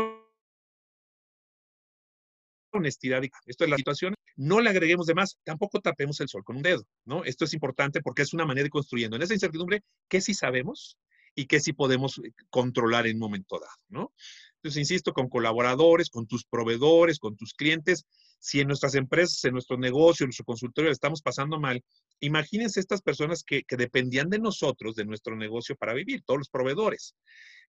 honestidad. 2.72 3.24
Esto 3.48 3.64
es 3.64 3.70
la 3.70 3.78
situación. 3.78 4.14
No 4.36 4.62
le 4.62 4.70
agreguemos 4.70 5.08
de 5.08 5.16
más, 5.16 5.38
tampoco 5.44 5.80
tapemos 5.80 6.20
el 6.20 6.30
sol 6.30 6.44
con 6.44 6.58
un 6.58 6.62
dedo, 6.62 6.86
¿no? 7.06 7.24
Esto 7.24 7.46
es 7.46 7.54
importante 7.54 8.02
porque 8.02 8.22
es 8.22 8.34
una 8.34 8.46
manera 8.46 8.66
de 8.66 8.70
construyendo 8.70 9.16
en 9.16 9.24
esa 9.24 9.34
incertidumbre 9.34 9.82
qué 10.08 10.22
sí 10.22 10.34
sabemos 10.34 10.98
y 11.34 11.46
qué 11.46 11.60
sí 11.60 11.74
podemos 11.74 12.20
eh, 12.20 12.32
controlar 12.50 13.08
en 13.08 13.16
un 13.16 13.22
momento 13.22 13.60
dado, 13.60 13.72
¿no? 13.88 14.14
Entonces, 14.56 14.80
insisto, 14.80 15.14
con 15.14 15.30
colaboradores, 15.30 16.10
con 16.10 16.28
tus 16.28 16.44
proveedores, 16.46 17.18
con 17.18 17.38
tus 17.38 17.54
clientes, 17.54 18.06
si 18.40 18.60
en 18.60 18.68
nuestras 18.68 18.96
empresas, 18.96 19.44
en 19.46 19.54
nuestro 19.54 19.78
negocio, 19.78 20.26
en 20.26 20.30
nuestro 20.30 20.46
consultorio 20.46 20.92
estamos 20.92 21.22
pasando 21.22 21.60
mal, 21.60 21.82
imagínense 22.20 22.80
estas 22.80 23.02
personas 23.02 23.44
que, 23.44 23.64
que 23.64 23.78
dependían 23.78 24.30
de 24.30 24.40
nosotros, 24.40 24.96
de 24.96 25.06
nuestro 25.06 25.36
negocio 25.36 25.76
para 25.76 25.94
vivir, 25.94 26.24
todos 26.26 26.40
los 26.40 26.50
proveedores 26.50 27.16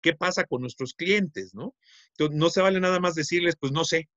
qué 0.01 0.15
pasa 0.15 0.45
con 0.45 0.61
nuestros 0.61 0.95
clientes, 0.95 1.55
¿no? 1.55 1.75
Entonces, 2.11 2.37
no 2.37 2.51
se 2.51 2.63
vale 2.63 2.81
nada 2.81 3.01
más 3.01 3.15
decirles, 3.15 3.57
pues 3.59 3.73
no 3.73 3.85
sé, 3.85 4.09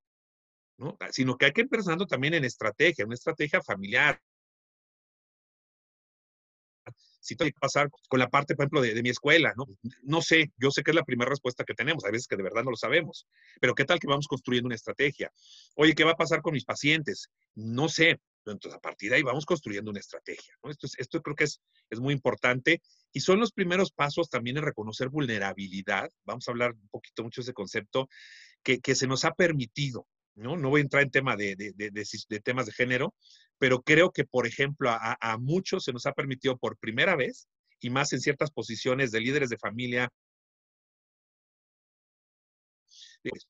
¿no? 0.77 0.97
Sino 1.11 1.37
que 1.37 1.45
hay 1.45 1.51
que 1.53 1.61
ir 1.61 1.69
pensando 1.69 2.07
también 2.07 2.33
en 2.33 2.45
estrategia, 2.45 3.05
una 3.05 3.15
estrategia 3.15 3.61
familiar. 3.61 4.19
Si 7.19 7.35
tengo 7.35 7.51
que 7.51 7.59
pasar 7.59 7.89
con 8.09 8.19
la 8.19 8.29
parte, 8.29 8.55
por 8.55 8.63
ejemplo, 8.63 8.81
de, 8.81 8.95
de, 8.95 9.03
mi 9.03 9.09
escuela, 9.09 9.53
¿no? 9.55 9.65
No 10.01 10.21
sé, 10.21 10.51
yo 10.57 10.71
sé 10.71 10.81
que 10.81 10.89
es 10.89 10.95
la 10.95 11.03
primera 11.03 11.29
respuesta 11.29 11.63
que 11.63 11.75
tenemos, 11.75 12.03
hay 12.03 12.11
veces 12.11 12.27
que 12.27 12.35
de 12.35 12.41
verdad 12.41 12.63
no 12.63 12.71
lo 12.71 12.77
sabemos, 12.77 13.27
pero 13.59 13.75
¿qué 13.75 13.85
tal 13.85 13.99
que 13.99 14.07
vamos 14.07 14.27
construyendo 14.27 14.65
una 14.65 14.75
estrategia? 14.75 15.31
Oye, 15.75 15.93
¿qué 15.93 16.03
va 16.03 16.11
a 16.11 16.17
pasar 16.17 16.41
con 16.41 16.53
mis 16.53 16.65
pacientes? 16.65 17.29
No 17.53 17.89
sé, 17.89 18.19
entonces, 18.45 18.77
a 18.77 18.81
partir 18.81 19.09
de 19.09 19.17
ahí 19.17 19.23
vamos 19.23 19.45
construyendo 19.45 19.91
una 19.91 19.99
estrategia. 19.99 20.55
¿no? 20.63 20.71
Esto, 20.71 20.87
esto 20.97 21.21
creo 21.21 21.35
que 21.35 21.43
es, 21.43 21.61
es 21.89 21.99
muy 21.99 22.13
importante 22.13 22.81
y 23.11 23.19
son 23.19 23.39
los 23.39 23.51
primeros 23.51 23.91
pasos 23.91 24.29
también 24.29 24.57
en 24.57 24.63
reconocer 24.63 25.09
vulnerabilidad. 25.09 26.09
Vamos 26.25 26.47
a 26.47 26.51
hablar 26.51 26.73
un 26.73 26.89
poquito 26.89 27.23
mucho 27.23 27.41
de 27.41 27.43
ese 27.43 27.53
concepto 27.53 28.07
que, 28.63 28.79
que 28.79 28.95
se 28.95 29.07
nos 29.07 29.25
ha 29.25 29.31
permitido. 29.31 30.07
¿no? 30.35 30.57
no 30.57 30.69
voy 30.69 30.79
a 30.79 30.83
entrar 30.83 31.03
en 31.03 31.11
tema 31.11 31.35
de, 31.35 31.55
de, 31.55 31.73
de, 31.75 31.91
de, 31.91 32.39
temas 32.39 32.65
de 32.65 32.71
género, 32.71 33.13
pero 33.57 33.81
creo 33.81 34.11
que, 34.11 34.23
por 34.23 34.47
ejemplo, 34.47 34.89
a, 34.89 35.17
a 35.19 35.37
muchos 35.37 35.83
se 35.83 35.93
nos 35.93 36.05
ha 36.05 36.13
permitido 36.13 36.57
por 36.57 36.77
primera 36.77 37.15
vez 37.15 37.47
y 37.81 37.89
más 37.89 38.13
en 38.13 38.21
ciertas 38.21 38.51
posiciones 38.51 39.11
de 39.11 39.19
líderes 39.19 39.49
de 39.49 39.57
familia, 39.57 40.09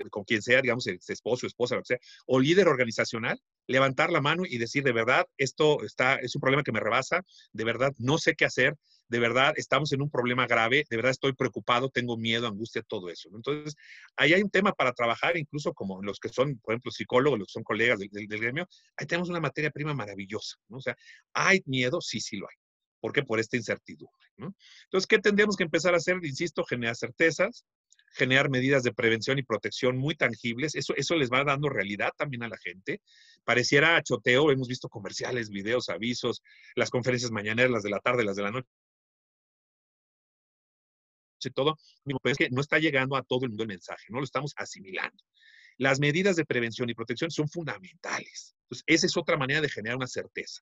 con 0.10 0.24
quien 0.24 0.42
sea, 0.42 0.62
digamos, 0.62 0.88
el 0.88 1.00
esposo, 1.08 1.48
esposa, 1.48 1.76
lo 1.76 1.82
que 1.82 1.88
sea, 1.88 2.00
o 2.26 2.40
líder 2.40 2.68
organizacional, 2.68 3.40
levantar 3.68 4.12
la 4.12 4.22
mano 4.22 4.44
y 4.46 4.58
decir, 4.58 4.84
de 4.84 4.92
verdad, 4.92 5.26
esto 5.38 5.84
está, 5.84 6.16
es 6.16 6.36
un 6.36 6.42
problema 6.42 6.64
que 6.64 6.72
me 6.72 6.80
rebasa, 6.80 7.24
de 7.54 7.64
verdad, 7.64 7.94
no 7.98 8.18
sé 8.18 8.36
qué 8.36 8.46
hacer, 8.46 8.76
de 9.08 9.20
verdad, 9.20 9.54
estamos 9.58 9.92
en 9.92 10.02
un 10.02 10.10
problema 10.10 10.48
grave, 10.48 10.86
de 10.90 10.96
verdad 10.96 11.12
estoy 11.12 11.34
preocupado, 11.34 11.90
tengo 11.90 12.18
miedo, 12.18 12.48
angustia, 12.48 12.82
todo 12.82 13.10
eso. 13.10 13.30
Entonces, 13.36 13.76
ahí 14.16 14.34
hay 14.34 14.42
un 14.42 14.50
tema 14.50 14.72
para 14.72 14.94
trabajar, 14.94 15.36
incluso 15.38 15.74
como 15.74 16.02
los 16.02 16.18
que 16.18 16.30
son, 16.30 16.58
por 16.60 16.74
ejemplo, 16.74 16.92
psicólogos, 16.92 17.40
los 17.40 17.48
que 17.50 17.54
son 17.54 17.64
colegas 17.64 18.00
del 18.00 18.40
gremio, 18.40 18.68
ahí 18.96 19.06
tenemos 19.06 19.30
una 19.30 19.42
materia 19.42 19.70
prima 19.70 19.94
maravillosa, 19.94 20.56
¿no? 20.70 20.78
O 20.78 20.82
sea, 20.82 20.96
¿hay 21.34 21.62
miedo? 21.66 22.00
Sí, 22.00 22.22
sí 22.22 22.38
lo 22.38 22.48
hay. 22.48 22.56
¿Por 23.02 23.12
qué? 23.12 23.24
Por 23.24 23.40
esta 23.40 23.58
incertidumbre, 23.58 24.28
¿no? 24.38 24.56
Entonces, 24.86 25.08
¿qué 25.08 25.20
tendríamos 25.20 25.58
que 25.58 25.64
empezar 25.64 25.94
a 25.94 25.98
hacer? 25.98 26.18
Insisto, 26.24 26.64
generar 26.64 26.96
certezas, 26.96 27.66
generar 28.14 28.50
medidas 28.50 28.84
de 28.84 28.94
prevención 28.94 29.40
y 29.40 29.44
protección 29.44 29.98
muy 29.98 30.16
tangibles. 30.16 30.76
Eso, 30.76 30.94
eso 30.96 31.16
les 31.16 31.32
va 31.32 31.44
dando 31.44 31.70
realidad 31.70 32.12
también 32.18 32.44
a 32.44 32.50
la 32.50 32.58
gente. 32.58 33.02
Pareciera 33.44 34.02
choteo, 34.04 34.52
hemos 34.52 34.68
visto 34.68 34.90
comerciales, 34.90 35.50
videos, 35.50 35.90
avisos, 35.90 36.44
las 36.76 36.90
conferencias 36.90 37.32
mañaneras, 37.32 37.72
las 37.72 37.84
de 37.84 37.90
la 37.90 38.00
tarde, 38.00 38.24
las 38.24 38.36
de 38.36 38.44
la 38.44 38.52
noche 38.52 38.68
todo, 41.50 41.78
pero 42.06 42.20
es 42.32 42.38
que 42.38 42.50
no 42.52 42.62
está 42.62 42.78
llegando 42.78 43.16
a 43.16 43.24
todo 43.24 43.46
el 43.46 43.50
mundo 43.50 43.64
el 43.64 43.70
mensaje, 43.70 44.06
no 44.10 44.20
lo 44.20 44.24
estamos 44.24 44.54
asimilando. 44.58 45.24
Las 45.78 46.00
medidas 46.00 46.36
de 46.36 46.46
prevención 46.46 46.90
y 46.90 46.94
protección 46.94 47.32
son 47.32 47.48
fundamentales. 47.48 48.56
Entonces, 48.64 48.84
esa 48.88 49.06
es 49.08 49.18
otra 49.18 49.38
manera 49.38 49.62
de 49.62 49.70
generar 49.70 49.98
una 49.98 50.08
certeza. 50.08 50.62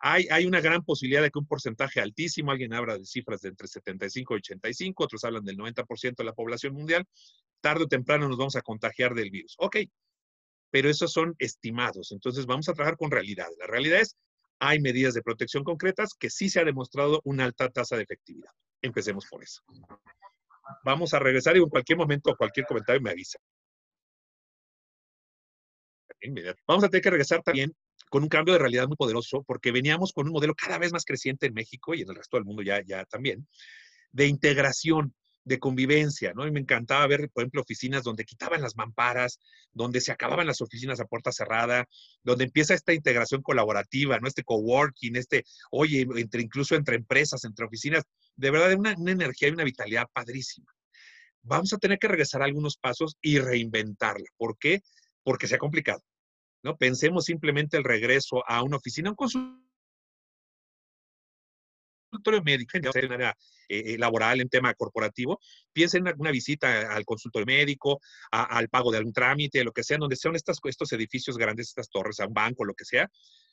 hay 0.00 0.46
una 0.46 0.60
gran 0.60 0.82
posibilidad 0.82 1.22
de 1.22 1.30
que 1.30 1.38
un 1.38 1.46
porcentaje 1.46 2.00
altísimo, 2.00 2.50
alguien 2.50 2.72
habla 2.72 2.98
de 2.98 3.04
cifras 3.04 3.40
de 3.40 3.50
entre 3.50 3.68
75 3.68 4.34
y 4.34 4.36
85, 4.36 5.04
otros 5.04 5.24
hablan 5.24 5.44
del 5.44 5.56
90% 5.56 6.16
de 6.16 6.24
la 6.24 6.32
población 6.32 6.74
mundial, 6.74 7.04
tarde 7.60 7.84
o 7.84 7.88
temprano 7.88 8.28
nos 8.28 8.38
vamos 8.38 8.56
a 8.56 8.62
contagiar 8.62 9.14
del 9.14 9.30
virus. 9.30 9.54
Ok, 9.58 9.76
pero 10.70 10.88
esos 10.88 11.12
son 11.12 11.34
estimados. 11.38 12.12
Entonces, 12.12 12.46
vamos 12.46 12.68
a 12.68 12.72
trabajar 12.72 12.96
con 12.96 13.10
realidad. 13.10 13.48
La 13.58 13.66
realidad 13.66 14.00
es, 14.00 14.16
hay 14.58 14.80
medidas 14.80 15.14
de 15.14 15.22
protección 15.22 15.64
concretas 15.64 16.14
que 16.18 16.30
sí 16.30 16.48
se 16.48 16.60
ha 16.60 16.64
demostrado 16.64 17.20
una 17.24 17.44
alta 17.44 17.68
tasa 17.68 17.96
de 17.96 18.02
efectividad. 18.02 18.50
Empecemos 18.82 19.26
por 19.26 19.42
eso. 19.42 19.62
Vamos 20.84 21.14
a 21.14 21.18
regresar 21.18 21.56
y 21.56 21.60
en 21.60 21.68
cualquier 21.68 21.98
momento, 21.98 22.34
cualquier 22.36 22.66
comentario 22.66 23.00
me 23.00 23.10
avisa. 23.10 23.38
Vamos 26.66 26.84
a 26.84 26.88
tener 26.88 27.02
que 27.02 27.10
regresar 27.10 27.42
también 27.42 27.74
con 28.10 28.22
un 28.22 28.28
cambio 28.28 28.54
de 28.54 28.60
realidad 28.60 28.86
muy 28.86 28.96
poderoso, 28.96 29.42
porque 29.42 29.72
veníamos 29.72 30.12
con 30.12 30.26
un 30.26 30.32
modelo 30.32 30.54
cada 30.54 30.78
vez 30.78 30.92
más 30.92 31.04
creciente 31.04 31.46
en 31.46 31.54
México 31.54 31.94
y 31.94 32.02
en 32.02 32.10
el 32.10 32.16
resto 32.16 32.36
del 32.36 32.44
mundo 32.44 32.62
ya, 32.62 32.80
ya 32.84 33.04
también, 33.06 33.46
de 34.12 34.26
integración, 34.26 35.14
de 35.44 35.58
convivencia, 35.58 36.32
¿no? 36.34 36.46
Y 36.46 36.50
me 36.50 36.60
encantaba 36.60 37.06
ver, 37.06 37.30
por 37.30 37.42
ejemplo, 37.42 37.60
oficinas 37.60 38.02
donde 38.02 38.24
quitaban 38.24 38.62
las 38.62 38.76
mamparas, 38.76 39.40
donde 39.72 40.00
se 40.00 40.10
acababan 40.10 40.46
las 40.46 40.60
oficinas 40.60 41.00
a 41.00 41.04
puerta 41.04 41.32
cerrada, 41.32 41.86
donde 42.22 42.44
empieza 42.44 42.72
esta 42.74 42.94
integración 42.94 43.42
colaborativa, 43.42 44.18
¿no? 44.18 44.26
Este 44.26 44.42
coworking, 44.42 45.16
este, 45.16 45.44
oye, 45.70 46.06
entre, 46.16 46.42
incluso 46.42 46.74
entre 46.76 46.96
empresas, 46.96 47.44
entre 47.44 47.66
oficinas, 47.66 48.04
de 48.36 48.50
verdad, 48.50 48.72
una, 48.74 48.94
una 48.96 49.12
energía 49.12 49.48
y 49.48 49.52
una 49.52 49.64
vitalidad 49.64 50.06
padrísima. 50.12 50.72
Vamos 51.42 51.72
a 51.74 51.78
tener 51.78 51.98
que 51.98 52.08
regresar 52.08 52.40
a 52.40 52.46
algunos 52.46 52.78
pasos 52.78 53.16
y 53.20 53.38
reinventarla. 53.38 54.26
¿Por 54.38 54.56
qué? 54.56 54.82
Porque 55.22 55.46
se 55.46 55.56
ha 55.56 55.58
complicado. 55.58 56.02
¿No? 56.64 56.76
Pensemos 56.76 57.26
simplemente 57.26 57.76
el 57.76 57.84
regreso 57.84 58.42
a 58.48 58.62
una 58.62 58.78
oficina, 58.78 59.10
un 59.10 59.16
consultorio 59.16 59.62
médico, 62.42 62.78
en 62.78 63.12
área 63.12 63.36
eh, 63.68 63.98
laboral, 63.98 64.40
en 64.40 64.48
tema 64.48 64.72
corporativo, 64.74 65.40
piensen 65.72 66.06
en 66.06 66.14
una 66.18 66.30
visita 66.30 66.94
al 66.94 67.04
consultorio 67.04 67.46
médico, 67.46 68.00
al 68.30 68.68
pago 68.68 68.90
de 68.90 68.98
algún 68.98 69.12
trámite, 69.12 69.62
lo 69.62 69.72
que 69.72 69.84
sea, 69.84 69.98
donde 69.98 70.16
sean 70.16 70.34
estos 70.36 70.92
edificios 70.92 71.36
grandes, 71.36 71.68
estas 71.68 71.90
torres, 71.90 72.18
a 72.20 72.26
un 72.26 72.32
banco, 72.34 72.64
lo 72.64 72.74
que 72.74 72.84
sea. 72.84 73.10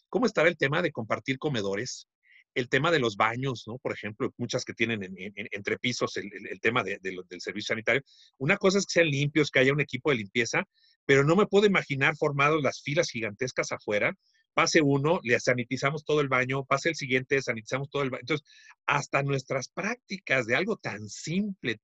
¿Cómo 0.09 0.25
estará 0.25 0.47
el 0.47 0.57
tema 0.57 0.81
de 0.81 0.91
compartir 0.91 1.37
comedores? 1.37 2.07
el 2.53 2.69
tema 2.69 2.91
de 2.91 2.99
los 2.99 3.15
baños, 3.15 3.63
¿no? 3.67 3.77
Por 3.77 3.93
ejemplo, 3.93 4.33
muchas 4.37 4.65
que 4.65 4.73
tienen 4.73 5.03
en, 5.03 5.15
en, 5.17 5.47
entre 5.51 5.77
pisos 5.77 6.17
el, 6.17 6.59
tema 6.59 6.83
de, 6.83 6.99
de, 7.01 7.17
del 7.29 7.41
servicio 7.41 7.67
sanitario. 7.67 8.01
Una 8.37 8.57
cosa 8.57 8.77
es 8.77 8.85
que 8.85 8.93
sean 8.93 9.07
limpios, 9.07 9.49
que 9.49 9.59
haya 9.59 9.73
un 9.73 9.81
equipo 9.81 10.09
de 10.09 10.17
limpieza, 10.17 10.67
pero 11.05 11.23
no 11.23 11.35
me 11.35 11.45
puedo 11.45 11.65
imaginar 11.65 12.15
formados 12.15 12.61
las 12.61 12.81
filas 12.81 13.09
gigantescas 13.09 13.71
afuera. 13.71 14.15
Pase 14.53 14.81
uno, 14.81 15.19
le 15.23 15.39
sanitizamos 15.39 16.03
todo 16.03 16.21
el 16.21 16.27
baño, 16.27 16.65
pase 16.65 16.89
el 16.89 16.95
siguiente, 16.95 17.41
sanitizamos 17.41 17.89
todo 17.89 18.03
el 18.03 18.09
baño. 18.09 18.21
Entonces, 18.21 18.45
hasta 18.85 19.23
nuestras 19.23 19.69
prácticas 19.69 20.45
de 20.45 20.55
algo 20.55 20.77
tan 20.77 21.07
simple, 21.07 21.79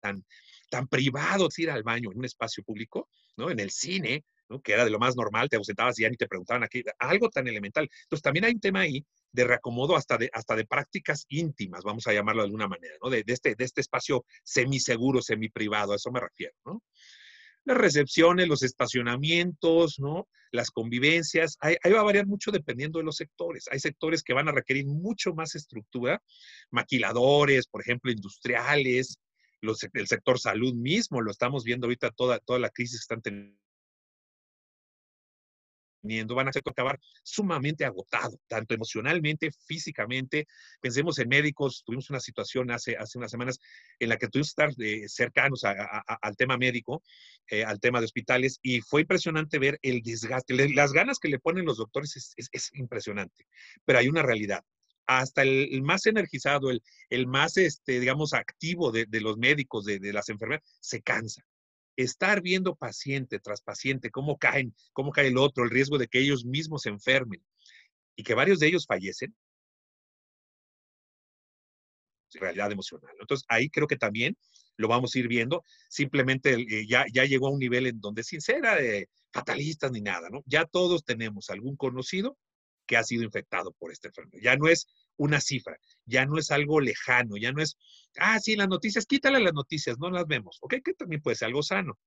tan, 0.00 0.24
tan 0.70 0.86
privado, 0.88 1.48
ir 1.56 1.70
al 1.70 1.82
baño 1.82 2.12
en 2.12 2.18
un 2.18 2.24
espacio 2.24 2.62
público, 2.62 3.08
¿no? 3.36 3.50
En 3.50 3.60
el 3.60 3.70
cine, 3.70 4.24
¿no? 4.48 4.60
que 4.60 4.72
era 4.72 4.84
de 4.84 4.90
lo 4.90 4.98
más 4.98 5.16
normal, 5.16 5.48
te 5.48 5.56
ausentabas 5.56 5.98
y 5.98 6.02
ya 6.02 6.10
ni 6.10 6.16
te 6.16 6.28
preguntaban 6.28 6.64
aquí, 6.64 6.82
algo 6.98 7.28
tan 7.30 7.48
elemental. 7.48 7.88
Entonces 8.02 8.22
también 8.22 8.44
hay 8.44 8.52
un 8.52 8.60
tema 8.60 8.80
ahí 8.80 9.04
de 9.32 9.44
reacomodo 9.44 9.96
hasta 9.96 10.16
de, 10.18 10.30
hasta 10.32 10.56
de 10.56 10.64
prácticas 10.64 11.26
íntimas, 11.28 11.82
vamos 11.84 12.06
a 12.06 12.12
llamarlo 12.12 12.42
de 12.42 12.46
alguna 12.46 12.68
manera, 12.68 12.94
¿no? 13.02 13.10
de, 13.10 13.22
de 13.22 13.32
este, 13.32 13.54
de 13.54 13.64
este 13.64 13.80
espacio 13.80 14.24
semiseguro, 14.42 15.20
semiprivado, 15.22 15.92
a 15.92 15.96
eso 15.96 16.10
me 16.10 16.20
refiero. 16.20 16.54
¿no? 16.64 16.82
las 17.66 17.76
recepciones, 17.76 18.48
los 18.48 18.62
estacionamientos, 18.62 19.98
¿no? 19.98 20.28
Las 20.52 20.70
convivencias, 20.70 21.58
ahí, 21.60 21.76
va 21.92 22.00
a 22.00 22.04
variar 22.04 22.26
mucho 22.26 22.52
dependiendo 22.52 23.00
de 23.00 23.04
los 23.04 23.16
sectores. 23.16 23.66
Hay 23.70 23.80
sectores 23.80 24.22
que 24.22 24.32
van 24.32 24.48
a 24.48 24.52
requerir 24.52 24.86
mucho 24.86 25.34
más 25.34 25.56
estructura, 25.56 26.22
maquiladores, 26.70 27.66
por 27.66 27.82
ejemplo, 27.82 28.12
industriales, 28.12 29.18
los, 29.60 29.80
el 29.92 30.06
sector 30.06 30.38
salud 30.38 30.74
mismo, 30.74 31.20
lo 31.20 31.32
estamos 31.32 31.64
viendo 31.64 31.86
ahorita 31.86 32.10
toda, 32.12 32.38
toda 32.38 32.60
la 32.60 32.70
crisis 32.70 33.00
que 33.00 33.02
están 33.02 33.22
teniendo 33.22 33.58
van 36.34 36.48
a 36.48 36.50
acabar 36.50 36.98
sumamente 37.22 37.84
agotado, 37.84 38.38
tanto 38.46 38.74
emocionalmente, 38.74 39.50
físicamente. 39.66 40.46
Pensemos 40.80 41.18
en 41.18 41.28
médicos, 41.28 41.82
tuvimos 41.84 42.10
una 42.10 42.20
situación 42.20 42.70
hace, 42.70 42.96
hace 42.96 43.18
unas 43.18 43.30
semanas 43.30 43.58
en 43.98 44.08
la 44.08 44.16
que 44.16 44.28
tuvimos 44.28 44.54
que 44.54 44.64
estar 44.64 44.84
eh, 44.84 45.08
cercanos 45.08 45.64
al 45.64 46.36
tema 46.36 46.56
médico, 46.56 47.02
eh, 47.50 47.64
al 47.64 47.80
tema 47.80 48.00
de 48.00 48.06
hospitales, 48.06 48.58
y 48.62 48.80
fue 48.80 49.02
impresionante 49.02 49.58
ver 49.58 49.78
el 49.82 50.02
desgaste, 50.02 50.54
las 50.74 50.92
ganas 50.92 51.18
que 51.18 51.28
le 51.28 51.38
ponen 51.38 51.64
los 51.64 51.78
doctores 51.78 52.34
es, 52.36 52.70
impresionante, 52.74 53.46
pero 53.84 53.98
hay 53.98 54.08
una 54.08 54.22
realidad 54.22 54.62
hasta 55.08 55.42
el, 55.42 55.82
más 55.82 56.06
energizado, 56.06 56.70
el, 56.70 56.82
el, 57.10 57.28
más, 57.28 57.56
este, 57.58 58.00
digamos, 58.00 58.32
activo 58.32 58.90
de, 58.90 59.06
de 59.06 59.20
los 59.20 59.36
médicos, 59.36 59.84
de, 59.84 60.00
de, 60.00 60.12
las 60.12 60.28
enfermeras, 60.30 60.64
se 60.80 61.00
cansa 61.00 61.44
estar 61.96 62.42
viendo 62.42 62.76
paciente 62.76 63.38
tras 63.40 63.62
paciente, 63.62 64.10
cómo 64.10 64.38
caen, 64.38 64.74
cómo 64.92 65.12
cae 65.12 65.28
el 65.28 65.38
otro, 65.38 65.64
el 65.64 65.70
riesgo 65.70 65.98
de 65.98 66.08
que 66.08 66.20
ellos 66.20 66.44
mismos 66.44 66.82
se 66.82 66.90
enfermen 66.90 67.42
y 68.16 68.22
que 68.22 68.34
varios 68.34 68.60
de 68.60 68.68
ellos 68.68 68.86
fallecen, 68.86 69.34
realidad 72.34 72.70
emocional. 72.70 73.14
Entonces, 73.20 73.46
ahí 73.48 73.68
creo 73.70 73.86
que 73.86 73.96
también 73.96 74.36
lo 74.76 74.88
vamos 74.88 75.14
a 75.14 75.18
ir 75.18 75.28
viendo. 75.28 75.64
Simplemente 75.88 76.52
eh, 76.52 76.86
ya, 76.86 77.06
ya 77.12 77.24
llegó 77.24 77.48
a 77.48 77.52
un 77.52 77.58
nivel 77.58 77.86
en 77.86 78.00
donde, 78.00 78.22
sin 78.22 78.40
ser 78.40 78.62
de 78.62 79.08
fatalistas 79.32 79.90
ni 79.92 80.00
nada, 80.00 80.28
¿no? 80.30 80.42
Ya 80.46 80.64
todos 80.64 81.04
tenemos 81.04 81.50
algún 81.50 81.76
conocido 81.76 82.36
que 82.86 82.96
ha 82.96 83.04
sido 83.04 83.24
infectado 83.24 83.72
por 83.72 83.90
esta 83.90 84.08
enfermedad. 84.08 84.40
Ya 84.42 84.56
no 84.56 84.68
es 84.68 84.86
una 85.16 85.40
cifra, 85.40 85.76
ya 86.04 86.26
no 86.26 86.38
es 86.38 86.50
algo 86.50 86.80
lejano, 86.80 87.36
ya 87.36 87.52
no 87.52 87.62
es, 87.62 87.76
ah, 88.18 88.38
sí, 88.38 88.56
las 88.56 88.68
noticias, 88.68 89.06
quítale 89.06 89.40
las 89.40 89.54
noticias, 89.54 89.98
no 89.98 90.10
las 90.10 90.26
vemos, 90.26 90.58
¿ok? 90.60 90.76
Que 90.84 90.94
también 90.94 91.22
puede 91.22 91.36
ser 91.36 91.46
algo 91.46 91.62
sano. 91.62 91.98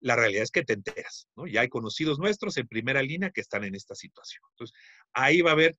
La 0.00 0.16
realidad 0.16 0.42
es 0.42 0.50
que 0.50 0.64
te 0.64 0.74
enteras, 0.74 1.28
¿no? 1.34 1.46
Ya 1.46 1.62
hay 1.62 1.68
conocidos 1.68 2.18
nuestros 2.18 2.56
en 2.58 2.68
primera 2.68 3.02
línea 3.02 3.30
que 3.30 3.40
están 3.40 3.64
en 3.64 3.74
esta 3.74 3.94
situación. 3.94 4.42
Entonces, 4.52 4.76
ahí 5.12 5.40
va 5.40 5.50
a 5.50 5.54
haber 5.54 5.76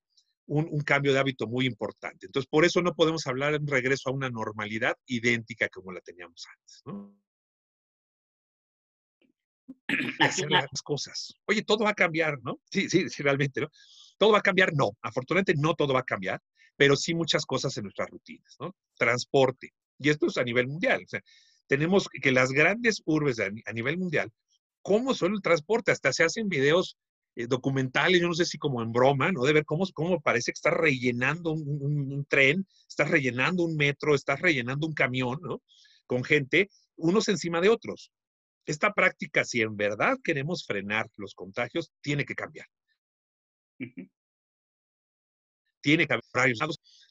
un, 0.47 0.81
cambio 0.81 1.13
de 1.13 1.19
hábito 1.19 1.47
muy 1.47 1.65
importante. 1.65 2.27
Entonces, 2.27 2.47
por 2.49 2.65
eso 2.65 2.81
no 2.81 2.95
podemos 2.95 3.25
hablar 3.27 3.53
en 3.55 3.67
regreso 3.67 4.09
a 4.09 4.13
una 4.13 4.29
normalidad 4.29 4.95
idéntica 5.05 5.69
como 5.69 5.91
la 5.91 6.01
teníamos 6.01 6.45
antes, 6.47 6.81
¿no? 6.85 7.19
Hacer 10.19 10.49
las 10.49 10.81
cosas. 10.83 11.35
Oye, 11.45 11.63
todo 11.63 11.83
va 11.83 11.91
a 11.91 11.95
cambiar, 11.95 12.39
¿no? 12.43 12.59
Sí, 12.71 12.89
sí, 12.89 13.09
sí, 13.09 13.23
realmente, 13.23 13.61
¿no? 13.61 13.69
¿Todo 14.17 14.31
va 14.31 14.39
a 14.39 14.43
cambiar? 14.43 14.73
No. 14.73 14.91
Afortunadamente 15.01 15.55
no 15.55 15.73
todo 15.73 15.93
va 15.93 16.01
a 16.01 16.03
cambiar, 16.03 16.41
pero 16.75 16.95
sí 16.95 17.13
muchas 17.13 17.45
cosas 17.45 17.75
en 17.77 17.83
nuestras 17.83 18.09
rutinas, 18.09 18.55
¿no? 18.59 18.75
Transporte. 18.97 19.73
Y 19.99 20.09
esto 20.09 20.27
es 20.27 20.37
a 20.37 20.43
nivel 20.43 20.67
mundial. 20.67 21.03
O 21.03 21.07
sea, 21.07 21.21
tenemos 21.67 22.07
que 22.09 22.31
las 22.31 22.51
grandes 22.51 23.01
urbes 23.05 23.39
a 23.39 23.73
nivel 23.73 23.97
mundial, 23.97 24.31
¿cómo 24.81 25.13
son 25.13 25.33
el 25.33 25.41
transporte? 25.41 25.91
Hasta 25.91 26.13
se 26.13 26.23
hacen 26.23 26.47
videos 26.47 26.97
eh, 27.35 27.47
documentales, 27.47 28.21
yo 28.21 28.27
no 28.27 28.33
sé 28.33 28.45
si 28.45 28.57
como 28.57 28.81
en 28.81 28.91
broma, 28.91 29.31
¿no? 29.31 29.43
De 29.43 29.51
ver 29.51 29.65
cómo, 29.65 29.85
cómo 29.93 30.21
parece 30.21 30.51
que 30.51 30.57
estás 30.57 30.73
rellenando 30.73 31.51
un, 31.51 32.25
tren, 32.29 32.65
estás 32.87 33.09
rellenando 33.09 33.63
un 33.63 33.75
metro, 33.75 34.15
estás 34.15 34.39
rellenando 34.39 34.87
un 34.87 34.93
camión, 34.93 35.39
¿no? 35.41 35.61
Con 36.05 36.23
gente, 36.23 36.69
unos 36.95 37.27
encima 37.27 37.61
de 37.61 37.69
otros. 37.69 38.11
Esta 38.65 38.93
práctica, 38.93 39.43
si 39.43 39.61
en 39.61 39.75
verdad 39.75 40.17
queremos 40.23 40.65
frenar 40.65 41.09
los 41.17 41.33
contagios, 41.35 41.91
tiene 42.01 42.25
que 42.25 42.35
cambiar. 42.35 42.67
Tiene 45.85 46.07
que 46.07 46.13
haber 46.13 46.23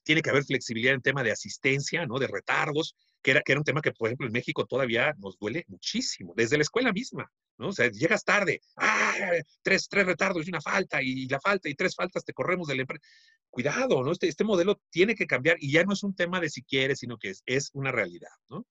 tiene 0.03 0.21
que 0.21 0.31
haber 0.31 0.43
flexibilidad 0.43 0.95
en 0.95 1.01
tema 1.01 1.23
de 1.23 1.31
asistencia, 1.31 2.07
¿no? 2.07 2.19
De 2.19 2.27
retardos, 2.27 2.97
que 3.23 3.31
era, 3.31 3.41
que 3.41 3.53
era 3.53 3.61
un 3.61 3.65
tema 3.65 3.81
que, 3.81 3.93
por 3.93 4.09
ejemplo, 4.09 4.27
en 4.27 4.33
México 4.33 4.67
todavía 4.67 5.15
nos 5.19 5.39
duele 5.39 5.65
muchísimo, 5.69 6.35
desde 6.35 6.57
la 6.57 6.65
escuela 6.65 6.93
misma, 6.93 7.31
¿no? 7.57 7.69
O 7.69 7.73
sea, 7.73 7.89
llegas 7.89 8.25
tarde, 8.25 8.63
¡ah! 8.77 9.31
Tres, 9.63 9.87
tres 9.89 10.07
retardos 10.07 10.45
y 10.45 10.51
una 10.51 10.61
falta, 10.61 11.01
y 11.01 11.29
la 11.29 11.39
falta, 11.39 11.69
y 11.69 11.77
tres 11.77 11.95
faltas, 11.95 12.25
te 12.25 12.33
corremos 12.33 12.67
de 12.67 12.75
la 12.75 12.81
empresa. 12.81 13.07
Cuidado, 13.49 14.03
¿no? 14.03 14.11
Este, 14.11 14.27
este 14.27 14.43
modelo 14.43 14.81
tiene 14.91 15.15
que 15.15 15.29
cambiar 15.29 15.57
y 15.61 15.71
ya 15.71 15.85
no 15.85 15.93
es 15.93 16.03
un 16.03 16.17
tema 16.17 16.41
de 16.41 16.51
si 16.51 16.65
quieres, 16.65 16.99
sino 16.99 17.17
que 17.17 17.31
es, 17.31 17.45
es 17.47 17.71
una 17.75 17.93
realidad, 17.93 18.35
¿no? 18.51 18.67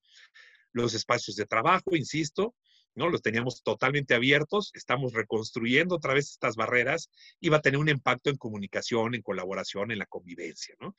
Los 0.73 0.95
espacios 0.95 1.37
de 1.37 1.45
trabajo, 1.45 1.95
insisto, 1.95 2.55
¿no? 2.95 3.10
Los 3.10 3.21
teníamos 3.21 3.63
totalmente 3.63 4.13
abiertos, 4.13 4.71
estamos 4.73 5.13
reconstruyendo 5.13 5.95
otra 5.95 6.13
vez 6.13 6.29
estas 6.32 6.56
barreras 6.56 7.10
y 7.39 7.49
va 7.49 7.58
a 7.58 7.62
tener 7.62 7.79
un 7.79 7.89
impacto 7.89 8.29
en 8.29 8.38
comunicación, 8.38 9.15
en 9.15 9.21
colaboración, 9.21 9.91
en 9.91 9.99
la 9.99 10.06
convivencia, 10.06 10.75
¿no? 10.79 10.95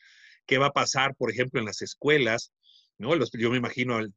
¿Qué 0.46 0.58
va 0.58 0.66
a 0.66 0.72
pasar, 0.72 1.14
por 1.16 1.30
ejemplo, 1.30 1.60
en 1.60 1.66
las 1.66 1.82
escuelas? 1.82 2.52
¿no? 2.98 3.14
Los, 3.14 3.30
yo 3.32 3.50
me 3.50 3.56
imagino 3.56 3.98
el 3.98 4.12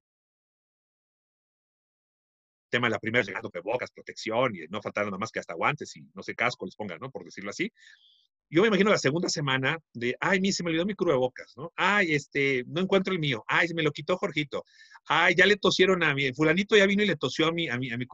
tema 2.70 2.88
de 2.88 2.92
la 2.92 3.00
primera 3.00 3.24
llegando 3.24 3.50
bocas, 3.64 3.92
protección 3.92 4.56
y 4.56 4.68
no 4.70 4.82
faltar 4.82 5.06
nada 5.06 5.18
más 5.18 5.32
que 5.32 5.40
hasta 5.40 5.54
guantes 5.54 5.96
y 5.96 6.02
no 6.14 6.22
sé, 6.22 6.36
casco 6.36 6.66
les 6.66 6.76
pongan, 6.76 7.00
¿no? 7.00 7.10
Por 7.10 7.24
decirlo 7.24 7.50
así 7.50 7.72
yo 8.50 8.62
me 8.62 8.70
imagino 8.70 8.90
la 8.90 8.98
segunda 8.98 9.28
semana 9.30 9.78
de, 9.94 10.16
ay, 10.20 10.40
mi, 10.40 10.54
se 10.54 10.64
me 10.64 10.70
olvidó 10.70 10.86
mi 10.86 10.94
bocas, 10.94 11.54
¿no? 11.58 11.74
Ay, 11.76 12.14
este, 12.14 12.64
no 12.68 12.82
encuentro 12.82 13.14
el 13.14 13.20
mío. 13.20 13.44
Ay, 13.48 13.68
se 13.68 13.74
me 13.74 13.84
lo 13.84 13.92
quitó 13.92 14.18
Jorgito. 14.18 14.64
Ay, 15.06 15.36
ya 15.36 15.46
le 15.46 15.58
tosieron 15.58 16.02
a 16.04 16.14
mi, 16.14 16.34
fulanito 16.34 16.78
ya 16.78 16.86
vino 16.86 17.04
y 17.04 17.08
le 17.08 17.18
tosió 17.18 17.48
a 17.48 17.52
mi, 17.52 17.70
a 17.70 17.78
mi, 17.78 17.92
a 17.92 17.98
mi 17.98 18.06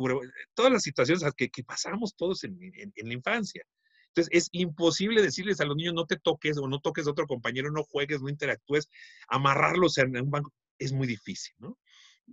Todas 0.54 0.72
las 0.72 0.82
situaciones 0.82 1.24
que, 1.36 1.50
que 1.50 1.64
pasamos 1.64 2.16
todos 2.16 2.44
en, 2.44 2.58
en, 2.62 3.08
la 3.08 3.14
infancia. 3.14 3.64
Entonces, 4.08 4.30
es 4.32 4.50
imposible 4.52 5.22
decirles 5.22 5.60
a 5.62 5.66
los 5.66 5.76
niños, 5.76 5.94
no 5.94 6.06
te 6.06 6.18
toques 6.18 6.58
o 6.58 6.68
no 6.68 6.80
toques 6.80 7.08
a 7.08 7.12
otro 7.12 7.28
compañero, 7.28 7.72
no 7.72 7.84
juegues, 7.84 8.22
no 8.22 8.30
interactúes, 8.30 8.90
amarrarlos 9.28 9.98
en 10.00 10.18
un 10.18 10.32
banco. 10.32 10.52
Es 10.80 10.94
muy 10.94 11.08
difícil, 11.08 11.54
¿no? 11.60 11.78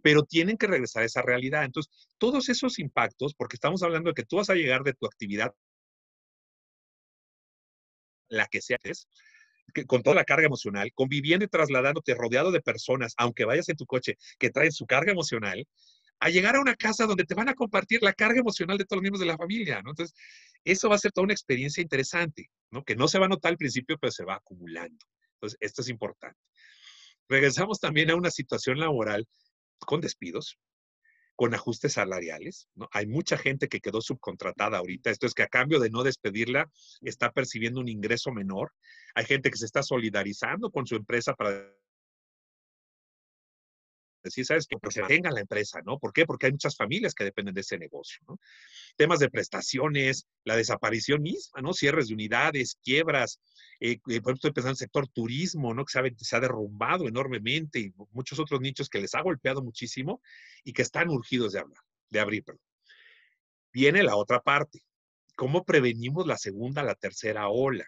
Pero 0.02 0.22
tienen 0.24 0.56
que 0.56 0.66
regresar 0.66 1.02
a 1.02 1.06
esa 1.06 1.22
realidad. 1.22 1.64
Entonces, 1.64 1.92
todos 2.18 2.48
esos 2.48 2.78
impactos, 2.78 3.34
porque 3.34 3.56
estamos 3.56 3.82
hablando 3.82 4.10
de 4.10 4.14
que 4.14 4.24
tú 4.24 4.36
vas 4.36 4.50
a 4.50 4.54
llegar 4.54 4.84
de 4.84 4.94
tu 4.94 5.06
actividad 5.06 5.54
la 8.30 8.46
que 8.46 8.62
sea, 8.62 8.78
con 9.86 10.02
toda 10.02 10.16
la 10.16 10.24
carga 10.24 10.46
emocional, 10.46 10.90
conviviendo 10.94 11.44
y 11.44 11.48
trasladándote 11.48 12.14
rodeado 12.14 12.50
de 12.50 12.62
personas, 12.62 13.14
aunque 13.18 13.44
vayas 13.44 13.68
en 13.68 13.76
tu 13.76 13.86
coche, 13.86 14.16
que 14.38 14.50
traen 14.50 14.72
su 14.72 14.86
carga 14.86 15.12
emocional, 15.12 15.66
a 16.20 16.28
llegar 16.28 16.56
a 16.56 16.60
una 16.60 16.76
casa 16.76 17.06
donde 17.06 17.24
te 17.24 17.34
van 17.34 17.48
a 17.48 17.54
compartir 17.54 18.02
la 18.02 18.12
carga 18.12 18.40
emocional 18.40 18.76
de 18.76 18.84
todos 18.84 18.98
los 18.98 19.02
miembros 19.02 19.20
de 19.20 19.26
la 19.26 19.38
familia, 19.38 19.80
¿no? 19.82 19.90
Entonces, 19.90 20.14
eso 20.64 20.88
va 20.88 20.96
a 20.96 20.98
ser 20.98 21.12
toda 21.12 21.24
una 21.24 21.32
experiencia 21.32 21.82
interesante, 21.82 22.50
¿no? 22.70 22.84
Que 22.84 22.94
no 22.94 23.08
se 23.08 23.18
va 23.18 23.26
a 23.26 23.28
notar 23.28 23.50
al 23.50 23.56
principio, 23.56 23.96
pero 23.98 24.10
se 24.10 24.24
va 24.24 24.34
acumulando. 24.34 25.04
Entonces, 25.34 25.58
esto 25.60 25.80
es 25.80 25.88
importante. 25.88 26.38
Regresamos 27.28 27.80
también 27.80 28.10
a 28.10 28.16
una 28.16 28.30
situación 28.30 28.78
laboral 28.78 29.26
con 29.78 30.02
despidos, 30.02 30.58
con 31.40 31.54
ajustes 31.54 31.94
salariales. 31.94 32.68
¿no? 32.74 32.86
Hay 32.92 33.06
mucha 33.06 33.38
gente 33.38 33.68
que 33.68 33.80
quedó 33.80 34.02
subcontratada 34.02 34.76
ahorita. 34.76 35.08
Esto 35.08 35.26
es 35.26 35.32
que 35.32 35.42
a 35.42 35.48
cambio 35.48 35.80
de 35.80 35.88
no 35.88 36.02
despedirla, 36.02 36.70
está 37.00 37.32
percibiendo 37.32 37.80
un 37.80 37.88
ingreso 37.88 38.30
menor. 38.30 38.72
Hay 39.14 39.24
gente 39.24 39.50
que 39.50 39.56
se 39.56 39.64
está 39.64 39.82
solidarizando 39.82 40.70
con 40.70 40.86
su 40.86 40.96
empresa 40.96 41.32
para 41.32 41.66
decir, 44.22 44.44
¿sabes 44.44 44.66
pues 44.80 44.94
se 44.94 45.02
tenga 45.02 45.30
la 45.30 45.40
empresa, 45.40 45.80
¿no? 45.84 45.98
¿Por 45.98 46.12
qué? 46.12 46.26
Porque 46.26 46.46
hay 46.46 46.52
muchas 46.52 46.76
familias 46.76 47.14
que 47.14 47.24
dependen 47.24 47.54
de 47.54 47.62
ese 47.62 47.78
negocio, 47.78 48.20
¿no? 48.28 48.38
Temas 48.96 49.18
de 49.18 49.30
prestaciones, 49.30 50.26
la 50.44 50.56
desaparición 50.56 51.22
misma, 51.22 51.60
¿no? 51.60 51.72
Cierres 51.72 52.08
de 52.08 52.14
unidades, 52.14 52.78
quiebras, 52.82 53.40
eh, 53.80 53.92
eh, 53.92 53.96
por 53.96 54.10
ejemplo, 54.10 54.34
estoy 54.34 54.52
pensando 54.52 54.70
en 54.70 54.74
el 54.74 54.76
sector 54.76 55.08
turismo, 55.08 55.74
¿no? 55.74 55.84
Que 55.84 55.92
se 55.92 56.24
se 56.24 56.36
ha 56.36 56.40
derrumbado 56.40 57.08
enormemente 57.08 57.80
y 57.80 57.92
muchos 58.12 58.38
otros 58.38 58.60
nichos 58.60 58.88
que 58.88 59.00
les 59.00 59.14
ha 59.14 59.22
golpeado 59.22 59.62
muchísimo 59.62 60.20
y 60.64 60.72
que 60.72 60.82
están 60.82 61.08
urgidos 61.08 61.52
de 61.52 61.60
hablar, 61.60 61.82
de 62.10 62.20
abrir, 62.20 62.44
perdón. 62.44 62.62
Viene 63.72 64.02
la 64.02 64.16
otra 64.16 64.40
parte. 64.40 64.82
¿Cómo 65.36 65.64
prevenimos 65.64 66.26
la 66.26 66.36
segunda, 66.36 66.82
la 66.82 66.94
tercera 66.94 67.48
ola? 67.48 67.86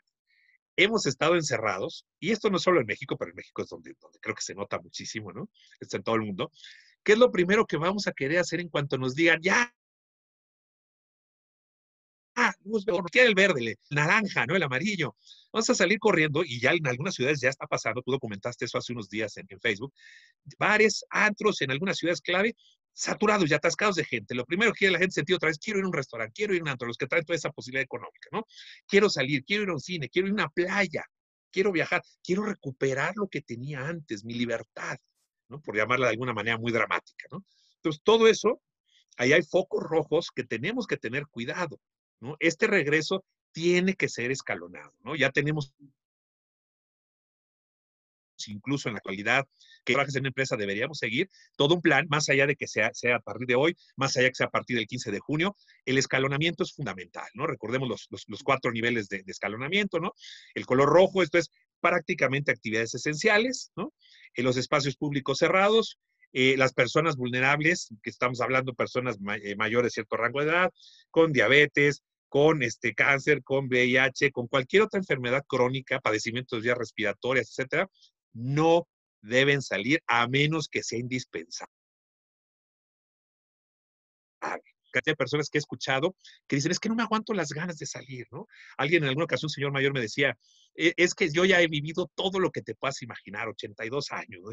Hemos 0.77 1.07
estado 1.07 1.35
encerrados, 1.35 2.07
y 2.19 2.31
esto 2.33 2.51
no 2.51 2.59
solo 2.59 2.81
en 2.81 2.87
México, 2.87 3.17
pero 3.17 3.31
en 3.31 3.37
México 3.37 3.63
es 3.63 3.69
donde, 3.69 3.95
creo 4.21 4.35
que 4.35 4.43
se 4.43 4.55
nota 4.55 4.81
muchísimo, 4.81 5.33
¿no? 5.33 5.49
Está 5.81 5.99
en 5.99 6.03
todo 6.03 6.17
el 6.17 6.23
mundo. 6.23 6.51
¿Qué 7.03 7.13
es 7.13 7.19
lo 7.19 7.31
primero 7.31 7.67
que 7.67 7.77
vamos 7.77 8.07
a 8.07 8.13
querer 8.13 8.39
hacer 8.39 8.61
en 8.61 8.69
cuanto 8.69 8.97
nos 8.97 9.15
digan, 9.15 9.41
ya, 9.43 9.75
ah, 12.37 12.53
quiere 13.11 13.29
el 13.29 13.35
verde, 13.35 13.61
el 13.61 13.77
naranja, 13.91 14.47
¿no? 14.47 14.57
El 14.57 14.63
amarillo. 14.63 15.17
Vamos 15.53 15.69
a 15.69 15.75
salir 15.75 15.99
corriendo 15.99 16.43
y 16.45 16.61
ya 16.61 16.71
en 16.73 16.87
algunas 16.87 17.15
ciudades 17.15 17.41
ya 17.41 17.51
está 17.51 17.67
pasando, 17.67 18.03
tú 18.03 18.13
documentaste 18.13 18.65
eso 18.65 18.79
hace 18.79 18.93
unos 18.93 19.09
días 19.09 19.37
en, 19.37 19.47
en 19.49 19.61
Facebook, 19.61 19.93
bares, 20.59 21.05
antros 21.11 21.61
en 21.61 21.71
algunas 21.71 21.99
ciudades 21.99 22.23
clave, 22.23 22.57
saturados 22.93 23.51
y 23.51 23.55
atascados 23.55 23.97
de 23.97 24.05
gente. 24.05 24.35
Lo 24.35 24.45
primero 24.45 24.73
que 24.73 24.91
la 24.91 24.99
gente 24.99 25.15
sentir 25.15 25.37
otra 25.37 25.49
vez, 25.49 25.59
quiero 25.59 25.79
ir 25.79 25.85
a 25.85 25.89
un 25.89 25.93
restaurante, 25.93 26.33
quiero 26.35 26.55
ir 26.55 26.61
a 26.61 26.65
un 26.65 26.69
antro, 26.69 26.87
los 26.87 26.97
que 26.97 27.07
traen 27.07 27.25
toda 27.25 27.37
esa 27.37 27.51
posibilidad 27.51 27.85
económica, 27.85 28.29
¿no? 28.33 28.47
Quiero 28.87 29.09
salir, 29.09 29.45
quiero 29.45 29.65
ir 29.65 29.69
a 29.71 29.75
un 29.75 29.81
cine, 29.81 30.09
quiero 30.09 30.29
ir 30.29 30.33
a 30.33 30.35
una 30.35 30.49
playa, 30.49 31.05
quiero 31.51 31.73
viajar, 31.73 32.03
quiero 32.23 32.43
recuperar 32.45 33.15
lo 33.17 33.29
que 33.29 33.43
tenía 33.43 33.87
antes, 33.87 34.25
mi 34.25 34.35
libertad, 34.35 34.99
¿no? 35.49 35.61
Por 35.61 35.77
llamarla 35.77 36.07
de 36.07 36.13
alguna 36.13 36.33
manera 36.33 36.59
muy 36.59 36.73
dramática, 36.73 37.27
¿no? 37.31 37.45
Entonces, 37.77 38.03
todo 38.05 38.29
eso, 38.29 38.61
ahí 39.17 39.33
hay 39.33 39.43
focos 39.43 39.83
rojos 39.83 40.31
que 40.35 40.45
tenemos 40.45 40.87
que 40.87 40.97
tener 40.97 41.27
cuidado, 41.27 41.81
¿no? 42.21 42.37
Este 42.41 42.67
regreso 42.67 43.25
tiene 43.53 43.95
que 43.95 44.09
ser 44.09 44.31
escalonado, 44.31 44.93
¿no? 45.05 45.15
Ya 45.15 45.31
tenemos 45.31 45.75
incluso 48.49 48.89
en 48.89 48.95
la 48.95 48.99
actualidad 48.99 49.47
que 49.85 49.95
trabajes 49.95 50.15
en 50.15 50.23
una 50.23 50.29
empresa 50.29 50.57
deberíamos 50.57 50.99
seguir 50.99 51.29
todo 51.57 51.75
un 51.75 51.83
plan, 51.83 52.07
más 52.09 52.29
allá 52.29 52.47
de 52.47 52.57
que 52.57 52.67
sea, 52.67 52.91
sea 52.95 53.17
a 53.17 53.21
partir 53.21 53.47
de 53.47 53.55
hoy, 53.55 53.77
más 53.97 54.17
allá 54.17 54.25
de 54.25 54.31
que 54.31 54.37
sea 54.37 54.47
a 54.47 54.51
partir 54.51 54.77
del 54.77 54.87
15 54.87 55.11
de 55.11 55.19
junio, 55.21 55.57
el 55.85 55.99
escalonamiento 55.99 56.63
es 56.63 56.73
fundamental, 56.73 57.27
¿no? 57.35 57.47
Recordemos 57.47 57.89
los, 57.89 58.27
los, 58.29 58.43
cuatro 58.43 58.73
niveles 58.73 59.09
de, 59.09 59.23
escalonamiento, 59.27 59.99
¿no? 59.99 60.13
El 60.55 60.67
color 60.67 60.89
rojo, 60.89 61.23
esto 61.23 61.39
es 61.39 61.51
prácticamente 61.81 62.53
actividades 62.53 62.95
esenciales, 62.95 63.73
¿no? 63.77 63.93
En 64.35 64.45
los 64.45 64.57
espacios 64.57 64.97
públicos 64.97 65.39
cerrados, 65.39 65.99
eh, 66.33 66.57
las 66.57 66.73
personas 66.73 67.17
vulnerables, 67.17 67.89
que 68.03 68.11
estamos 68.11 68.41
hablando 68.41 68.75
personas 68.75 69.19
eh, 69.43 69.57
mayores 69.57 69.89
de 69.89 69.91
cierto 69.91 70.17
rango 70.17 70.41
de 70.41 70.51
edad, 70.51 70.71
con 71.11 71.33
diabetes, 71.33 72.03
con 72.33 72.63
este 72.63 72.95
cáncer, 72.95 73.43
con 73.43 73.67
VIH, 73.67 74.33
con 74.33 74.47
cualquier 74.47 74.85
otra 74.85 74.99
enfermedad 74.99 75.45
crónica, 75.47 76.01
padecimientos 76.01 76.63
de 76.63 76.69
vías 76.69 76.79
respiratorias, 76.79 77.51
etcétera, 77.51 77.91
no 78.33 78.89
deben 79.21 79.63
salir 79.63 80.03
a 80.07 80.27
menos 80.29 80.69
que 80.69 80.83
sea 80.83 80.99
indispensable. 80.99 81.73
Hay 84.95 85.15
personas 85.15 85.49
que 85.49 85.59
he 85.59 85.61
escuchado 85.61 86.15
que 86.47 86.57
dicen, 86.57 86.71
es 86.71 86.79
que 86.79 86.89
no 86.89 86.95
me 86.95 87.03
aguanto 87.03 87.33
las 87.33 87.49
ganas 87.51 87.79
de 87.79 87.87
salir, 87.87 88.27
¿no? 88.31 88.47
Alguien 88.77 89.03
en 89.03 89.09
alguna 89.09 89.25
ocasión, 89.25 89.47
un 89.47 89.53
señor 89.53 89.73
mayor, 89.73 89.95
me 89.95 90.01
decía, 90.01 90.37
e, 90.75 90.93
es 90.97 91.15
que 91.15 91.31
yo 91.31 91.45
ya 91.45 91.61
he 91.61 91.67
vivido 91.67 92.11
todo 92.15 92.39
lo 92.41 92.51
que 92.51 92.61
te 92.61 92.75
puedas 92.75 93.01
imaginar, 93.03 93.49
82 93.49 94.13
años, 94.13 94.41
¿no? 94.43 94.51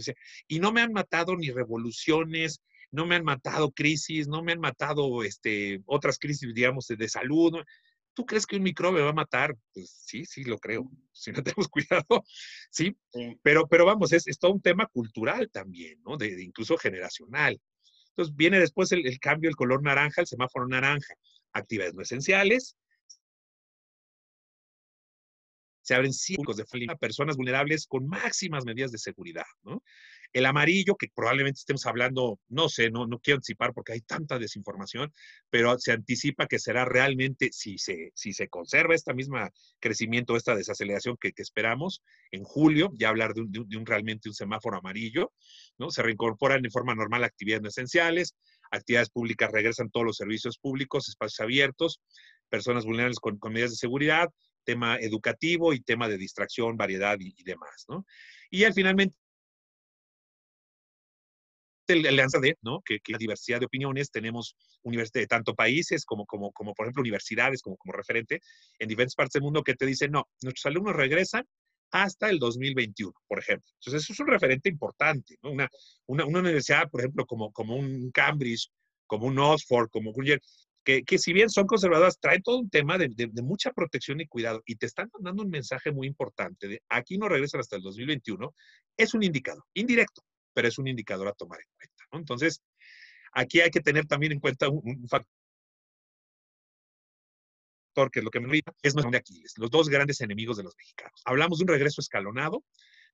Y 0.47 0.59
no 0.59 0.71
me 0.71 0.81
han 0.81 0.93
matado 0.93 1.35
ni 1.35 1.51
revoluciones, 1.51 2.61
no 2.91 3.05
me 3.05 3.15
han 3.15 3.23
matado 3.23 3.71
crisis, 3.71 4.27
no 4.27 4.41
me 4.41 4.53
han 4.53 4.59
matado 4.59 5.23
este, 5.23 5.81
otras 5.85 6.17
crisis, 6.17 6.53
digamos, 6.53 6.87
de, 6.87 7.09
salud. 7.09 7.53
¿Tú 8.13 8.25
crees 8.25 8.45
que 8.45 8.57
un 8.57 8.63
microbio 8.63 9.03
va 9.05 9.11
a 9.11 9.13
matar? 9.13 9.55
Pues 9.73 9.89
sí, 10.05 10.25
sí, 10.25 10.43
lo 10.43 10.57
creo. 10.57 10.89
Si 11.11 11.31
no 11.31 11.41
tenemos 11.43 11.67
cuidado, 11.69 12.23
sí. 12.69 12.95
Pero, 13.41 13.67
pero 13.67 13.85
vamos, 13.85 14.11
es, 14.13 14.27
es, 14.27 14.39
todo 14.39 14.51
un 14.53 14.61
tema 14.61 14.87
cultural 14.87 15.49
también, 15.51 16.01
¿no? 16.05 16.17
De, 16.17 16.43
incluso 16.43 16.77
generacional. 16.77 17.59
Entonces 18.09 18.35
viene 18.35 18.59
después 18.59 18.91
el, 18.91 19.05
el, 19.05 19.19
cambio, 19.19 19.49
el 19.49 19.55
color 19.55 19.81
naranja, 19.83 20.21
el 20.21 20.27
semáforo 20.27 20.67
naranja. 20.67 21.13
Actividades 21.53 21.93
no 21.93 22.01
esenciales. 22.01 22.77
Se 25.81 25.95
abren 25.95 26.13
círculos 26.13 26.57
de 26.57 26.65
personas 26.99 27.35
vulnerables 27.35 27.87
con 27.87 28.07
máximas 28.07 28.65
medidas 28.65 28.91
de 28.91 28.99
seguridad, 28.99 29.45
¿no? 29.63 29.81
El 30.31 30.45
amarillo, 30.45 30.95
que 30.95 31.07
probablemente 31.13 31.59
estemos 31.59 31.85
hablando, 31.87 32.39
no 32.49 32.69
sé, 32.69 32.91
no, 32.91 33.07
no 33.07 33.19
quiero 33.19 33.37
anticipar 33.37 33.73
porque 33.73 33.93
hay 33.93 34.01
tanta 34.01 34.37
desinformación, 34.37 35.11
pero 35.49 35.77
se 35.79 35.91
anticipa 35.91 36.45
que 36.45 36.59
será 36.59 36.85
realmente, 36.85 37.49
si 37.51 37.79
se, 37.79 38.11
si 38.13 38.33
se 38.33 38.47
conserva 38.47 38.93
esta 38.93 39.13
misma 39.13 39.49
crecimiento, 39.79 40.35
esta 40.35 40.55
desaceleración 40.55 41.17
que, 41.19 41.33
esperamos, 41.37 42.03
en 42.31 42.43
julio, 42.43 42.91
ya 42.93 43.09
hablar 43.09 43.33
de 43.33 43.41
un, 43.41 43.85
realmente 43.85 44.29
un 44.29 44.35
semáforo 44.35 44.77
amarillo, 44.77 45.31
¿no? 45.79 45.89
Se 45.89 46.03
reincorporan 46.03 46.61
de 46.61 46.69
forma 46.69 46.93
normal 46.93 47.23
actividades 47.23 47.63
no 47.63 47.69
esenciales, 47.69 48.35
actividades 48.69 49.09
públicas 49.09 49.51
regresan 49.51 49.89
todos 49.89 50.05
los 50.05 50.17
servicios 50.17 50.59
públicos, 50.59 51.09
espacios 51.09 51.39
abiertos, 51.39 52.01
personas 52.49 52.85
vulnerables 52.85 53.19
con, 53.19 53.39
medidas 53.51 53.71
de 53.71 53.77
seguridad, 53.77 54.29
tema 54.63 54.97
educativo 54.97 55.73
y 55.73 55.79
tema 55.81 56.07
de 56.07 56.17
distracción, 56.17 56.77
variedad 56.77 57.17
y, 57.19 57.33
y 57.35 57.43
demás, 57.43 57.85
¿no? 57.87 58.05
Y 58.51 58.65
al 58.65 58.73
finalmente 58.73 59.15
la 61.95 62.09
alianza 62.09 62.39
de, 62.39 62.57
¿no? 62.61 62.81
Que, 62.83 62.99
la 63.07 63.17
diversidad 63.17 63.59
de 63.59 63.65
opiniones, 63.65 64.11
tenemos 64.11 64.55
universidades 64.83 65.25
de 65.25 65.27
tanto 65.27 65.55
países 65.55 66.05
como, 66.05 66.25
como, 66.25 66.51
como, 66.51 66.73
por 66.73 66.85
ejemplo, 66.85 67.01
universidades 67.01 67.61
como, 67.61 67.77
como 67.77 67.93
referente 67.93 68.41
en 68.77 68.87
diferentes 68.87 69.15
partes 69.15 69.33
del 69.33 69.43
mundo 69.43 69.63
que 69.63 69.75
te 69.75 69.85
dicen, 69.85 70.11
no, 70.11 70.27
nuestros 70.41 70.65
alumnos 70.67 70.95
regresan 70.95 71.45
hasta 71.91 72.29
el 72.29 72.39
2021, 72.39 73.13
por 73.27 73.39
ejemplo. 73.39 73.67
Entonces, 73.79 74.03
eso 74.03 74.13
es 74.13 74.19
un 74.19 74.27
referente 74.27 74.69
importante, 74.69 75.37
¿no? 75.41 75.51
Una, 75.51 75.69
una, 76.05 76.25
una 76.25 76.39
universidad, 76.39 76.89
por 76.89 77.01
ejemplo, 77.01 77.25
como, 77.25 77.51
como 77.51 77.75
un 77.75 78.11
Cambridge, 78.11 78.69
como 79.07 79.25
un 79.25 79.39
Oxford, 79.39 79.89
como 79.89 80.11
un 80.11 80.39
que, 80.83 81.03
que, 81.03 81.17
si 81.17 81.33
bien 81.33 81.49
son 81.49 81.67
conservadoras, 81.67 82.19
traen 82.19 82.41
todo 82.41 82.57
un 82.57 82.69
tema 82.69 82.97
de, 82.97 83.09
de, 83.09 83.27
de, 83.31 83.41
mucha 83.41 83.71
protección 83.73 84.21
y 84.21 84.27
cuidado 84.27 84.61
y 84.65 84.75
te 84.75 84.85
están 84.85 85.09
mandando 85.13 85.43
un 85.43 85.49
mensaje 85.49 85.91
muy 85.91 86.07
importante 86.07 86.67
de 86.67 86.81
aquí 86.89 87.17
no 87.17 87.27
regresan 87.27 87.59
hasta 87.59 87.75
el 87.75 87.81
2021, 87.81 88.53
es 88.97 89.13
un 89.13 89.23
indicador, 89.23 89.63
indirecto, 89.73 90.21
pero 90.53 90.67
es 90.67 90.77
un 90.77 90.87
indicador 90.87 91.27
a 91.27 91.33
tomar 91.33 91.59
en 91.59 91.67
cuenta. 91.75 92.03
¿no? 92.11 92.19
Entonces, 92.19 92.61
aquí 93.31 93.61
hay 93.61 93.71
que 93.71 93.81
tener 93.81 94.05
también 94.05 94.31
en 94.33 94.39
cuenta 94.39 94.69
un, 94.69 95.07
factor 95.07 95.29
que 98.11 98.19
es 98.19 98.23
lo 98.23 98.31
que 98.31 98.39
me 98.39 98.61
es 98.81 98.93
nuestro 98.93 99.11
de 99.11 99.17
Aquiles, 99.17 99.57
los 99.57 99.69
dos 99.69 99.89
grandes 99.89 100.21
enemigos 100.21 100.55
de 100.55 100.63
los 100.63 100.75
mexicanos. 100.77 101.21
Hablamos 101.25 101.57
de 101.57 101.63
un 101.63 101.67
regreso 101.67 101.99
escalonado, 101.99 102.63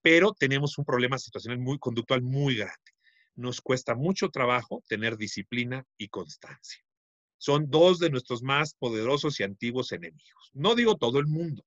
pero 0.02 0.34
tenemos 0.34 0.78
un 0.78 0.86
problema 0.86 1.18
situacional 1.18 1.58
muy 1.58 1.80
conductual 1.80 2.22
muy 2.22 2.56
grande. 2.56 2.92
Nos 3.36 3.62
cuesta 3.62 3.96
mucho 3.96 4.30
trabajo 4.30 4.84
tener 4.88 5.18
disciplina 5.18 5.86
y 5.98 6.10
constancia. 6.10 6.84
Son 7.38 7.70
dos 7.70 8.00
de 8.00 8.12
nuestros 8.12 8.44
más 8.44 8.76
poderosos 8.76 9.40
y 9.40 9.44
antiguos 9.44 9.92
enemigos. 9.92 10.52
No 10.54 10.76
digo 10.76 10.96
todo 10.98 11.20
el 11.20 11.26
mundo. 11.26 11.66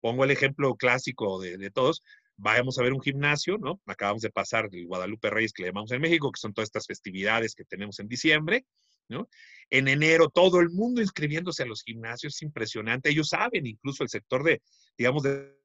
Pongo 0.00 0.24
el 0.24 0.32
ejemplo 0.32 0.74
clásico 0.74 1.40
de 1.40 1.70
todos, 1.70 2.02
vamos 2.40 2.78
a 2.78 2.82
ver 2.82 2.92
un 2.92 3.00
gimnasio, 3.00 3.58
¿no? 3.58 3.80
Acabamos 3.86 4.22
de 4.22 4.30
pasar 4.30 4.68
el 4.72 4.86
Guadalupe 4.86 5.30
Reyes 5.30 5.52
que 5.52 5.62
le 5.62 5.68
llamamos 5.68 5.92
en 5.92 6.00
México, 6.00 6.32
que 6.32 6.40
son 6.40 6.52
todas 6.52 6.68
estas 6.68 6.86
festividades 6.86 7.54
que 7.54 7.64
tenemos 7.64 7.98
en 8.00 8.08
diciembre, 8.08 8.64
¿no? 9.08 9.28
En 9.68 9.88
enero 9.88 10.28
todo 10.28 10.60
el 10.60 10.70
mundo 10.70 11.00
inscribiéndose 11.00 11.62
a 11.62 11.66
los 11.66 11.82
gimnasios, 11.82 12.34
es 12.34 12.42
impresionante. 12.42 13.10
Ellos 13.10 13.28
saben, 13.28 13.66
incluso 13.66 14.02
el 14.02 14.08
sector 14.08 14.42
de, 14.42 14.62
digamos, 14.96 15.22
de 15.22 15.60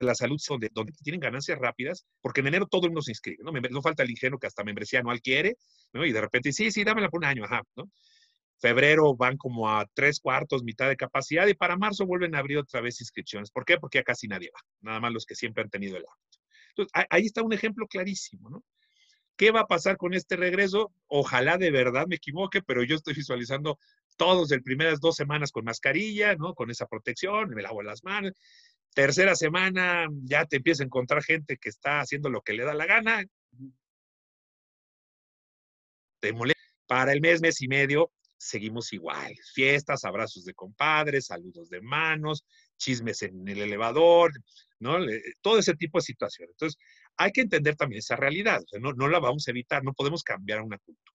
la 0.00 0.14
salud 0.16 0.40
donde, 0.48 0.70
donde 0.72 0.92
tienen 1.02 1.20
ganancias 1.20 1.58
rápidas, 1.58 2.04
porque 2.20 2.40
en 2.40 2.48
enero 2.48 2.66
todo 2.66 2.86
el 2.86 2.90
mundo 2.90 3.02
se 3.02 3.12
inscribe, 3.12 3.44
¿no? 3.44 3.52
No 3.52 3.82
falta 3.82 4.02
el 4.02 4.10
ingenuo 4.10 4.40
que 4.40 4.48
hasta 4.48 4.64
membresía 4.64 4.98
anual 4.98 5.20
quiere, 5.20 5.56
¿no? 5.92 6.04
Y 6.04 6.12
de 6.12 6.20
repente, 6.20 6.52
sí, 6.52 6.72
sí, 6.72 6.82
dámela 6.82 7.08
por 7.08 7.18
un 7.18 7.26
año, 7.26 7.44
ajá, 7.44 7.62
¿no? 7.76 7.90
Febrero 8.58 9.14
van 9.16 9.36
como 9.36 9.70
a 9.70 9.86
tres 9.94 10.20
cuartos, 10.20 10.62
mitad 10.62 10.88
de 10.88 10.96
capacidad 10.96 11.46
y 11.46 11.54
para 11.54 11.76
marzo 11.76 12.06
vuelven 12.06 12.34
a 12.34 12.38
abrir 12.38 12.58
otra 12.58 12.80
vez 12.80 13.00
inscripciones. 13.00 13.50
¿Por 13.50 13.64
qué? 13.64 13.78
Porque 13.78 13.98
ya 13.98 14.04
casi 14.04 14.28
nadie 14.28 14.50
va, 14.54 14.60
nada 14.80 15.00
más 15.00 15.12
los 15.12 15.26
que 15.26 15.34
siempre 15.34 15.62
han 15.62 15.70
tenido 15.70 15.96
el 15.96 16.04
hábito. 16.04 16.38
Entonces, 16.70 17.06
ahí 17.10 17.26
está 17.26 17.42
un 17.42 17.52
ejemplo 17.52 17.86
clarísimo, 17.86 18.48
¿no? 18.48 18.64
¿Qué 19.36 19.50
va 19.50 19.60
a 19.60 19.66
pasar 19.66 19.96
con 19.96 20.14
este 20.14 20.36
regreso? 20.36 20.92
Ojalá 21.06 21.58
de 21.58 21.70
verdad 21.70 22.06
me 22.06 22.16
equivoque, 22.16 22.62
pero 22.62 22.82
yo 22.82 22.96
estoy 22.96 23.14
visualizando 23.14 23.78
todos 24.16 24.52
el 24.52 24.62
primeras 24.62 25.00
dos 25.00 25.16
semanas 25.16 25.50
con 25.50 25.64
mascarilla, 25.64 26.36
¿no? 26.36 26.54
Con 26.54 26.70
esa 26.70 26.86
protección, 26.86 27.50
me 27.50 27.62
lavo 27.62 27.82
las 27.82 28.04
manos. 28.04 28.32
Tercera 28.94 29.34
semana 29.34 30.06
ya 30.22 30.44
te 30.44 30.56
empieza 30.56 30.82
a 30.82 30.86
encontrar 30.86 31.22
gente 31.22 31.56
que 31.56 31.70
está 31.70 32.00
haciendo 32.00 32.28
lo 32.28 32.42
que 32.42 32.52
le 32.52 32.64
da 32.64 32.74
la 32.74 32.86
gana. 32.86 33.24
Te 36.20 36.32
molesta. 36.32 36.60
Para 36.86 37.12
el 37.12 37.22
mes, 37.22 37.40
mes 37.40 37.62
y 37.62 37.68
medio, 37.68 38.12
seguimos 38.42 38.92
igual. 38.92 39.34
Fiestas, 39.54 40.04
abrazos 40.04 40.44
de 40.44 40.54
compadres, 40.54 41.26
saludos 41.26 41.68
de 41.70 41.80
manos, 41.80 42.44
chismes 42.76 43.22
en 43.22 43.46
el 43.46 43.62
elevador, 43.62 44.32
¿no? 44.80 44.98
Todo 45.40 45.58
ese 45.58 45.74
tipo 45.74 45.98
de 45.98 46.02
situaciones. 46.02 46.54
Entonces, 46.54 46.80
hay 47.16 47.30
que 47.30 47.42
entender 47.42 47.76
también 47.76 48.00
esa 48.00 48.16
realidad. 48.16 48.60
no, 48.80 48.92
no, 48.92 49.08
la 49.08 49.20
vamos 49.20 49.46
a 49.46 49.50
evitar, 49.52 49.84
no 49.84 49.92
podemos 49.92 50.24
cambiar 50.24 50.60
una 50.60 50.78
cultura. 50.78 51.12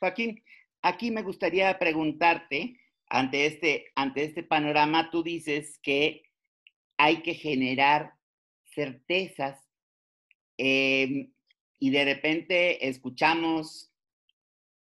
Joaquín, 0.00 0.42
aquí 0.82 1.10
me 1.10 1.22
gustaría 1.22 1.78
preguntarte, 1.78 2.80
ante 3.06 3.46
este, 3.46 3.92
ante 3.94 4.24
este 4.24 4.42
panorama, 4.42 5.10
tú 5.10 5.22
dices 5.22 5.78
que 5.82 6.22
hay 6.96 7.22
que 7.22 7.34
generar 7.34 8.14
certezas 8.64 9.60
em, 10.56 11.32
y 11.78 11.90
de 11.90 12.04
repente 12.04 12.88
escuchamos 12.88 13.93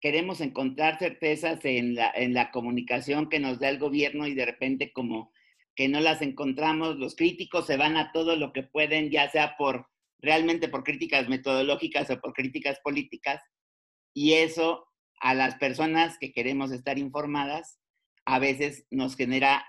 queremos 0.06 0.39
encontrar 0.39 1.00
certezas 1.00 1.65
en 1.65 1.96
la, 1.96 2.12
en 2.13 2.36
la 2.36 2.52
comunicación 2.52 3.28
que 3.28 3.39
nos 3.39 3.58
da 3.58 3.70
el 3.70 3.80
gobierno 3.80 4.28
y 4.28 4.36
de 4.36 4.46
repente 4.46 4.94
como 4.94 5.32
que 5.76 5.88
no 5.88 6.00
las 6.00 6.22
encontramos, 6.22 6.98
los 6.98 7.15
críticos 7.15 7.65
se 7.65 7.76
van 7.76 7.98
a 7.98 8.12
todo 8.12 8.36
lo 8.36 8.54
que 8.54 8.62
pueden, 8.62 9.10
ya 9.10 9.28
sea 9.32 9.58
por 9.58 9.88
realmente 10.20 10.68
por 10.68 10.84
críticas 10.84 11.28
metodológicas 11.28 12.08
o 12.12 12.22
por 12.22 12.34
críticas 12.34 12.80
políticas, 12.84 13.41
y 14.13 14.34
eso 14.34 14.86
a 15.22 15.34
las 15.34 15.56
personas 15.56 16.20
que 16.20 16.32
queremos 16.32 16.72
estar 16.72 17.00
informadas 17.00 17.80
a 18.26 18.38
veces 18.38 18.86
nos 18.91 19.15
genera 19.15 19.65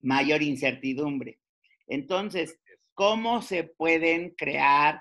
mayor 0.00 0.44
incertidumbre. 0.44 1.40
Entonces, 1.88 2.60
¿cómo 2.94 3.42
se 3.42 3.64
pueden 3.64 4.36
crear 4.36 5.00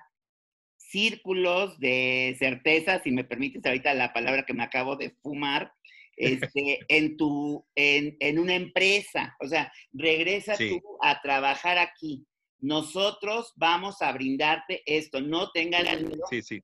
círculos 0.90 1.80
de 1.80 2.36
certeza, 2.40 3.02
si 3.04 3.12
me 3.12 3.24
permites 3.24 3.66
ahorita 3.66 3.94
la 3.94 4.12
palabra 4.14 4.46
que 4.46 4.54
me 4.54 4.64
acabo 4.64 4.96
de 4.96 5.12
fumar, 5.22 5.72
este, 6.16 6.80
en, 6.88 7.18
tu, 7.18 7.66
en, 7.76 8.40
una 8.40 8.56
empresa. 8.56 9.36
O 9.40 9.48
sea, 9.48 9.72
regresa 9.94 10.58
tú 10.58 10.82
a 11.02 11.22
trabajar 11.22 11.78
aquí. 11.78 12.26
Nosotros 12.60 13.54
vamos 13.56 14.02
a 14.02 14.12
brindarte 14.12 14.84
esto. 14.86 15.22
No 15.22 15.50
tengan 15.52 15.86
miedo. 16.06 16.24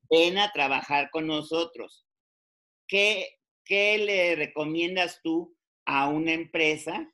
Ven 0.09 0.37
a 0.37 0.51
trabajar 0.51 1.09
con 1.09 1.27
nosotros. 1.27 2.05
¿Qué, 2.87 3.29
¿Qué 3.63 3.97
le 3.97 4.35
recomiendas 4.35 5.21
tú 5.23 5.55
a 5.85 6.09
una 6.09 6.33
empresa 6.33 7.09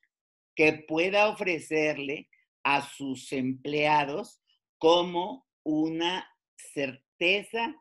que 0.56 0.74
pueda 0.74 1.30
ofrecerle 1.30 2.28
a 2.63 2.82
sus 2.82 3.32
empleados 3.32 4.41
como 4.78 5.47
una 5.63 6.31
certeza 6.74 7.76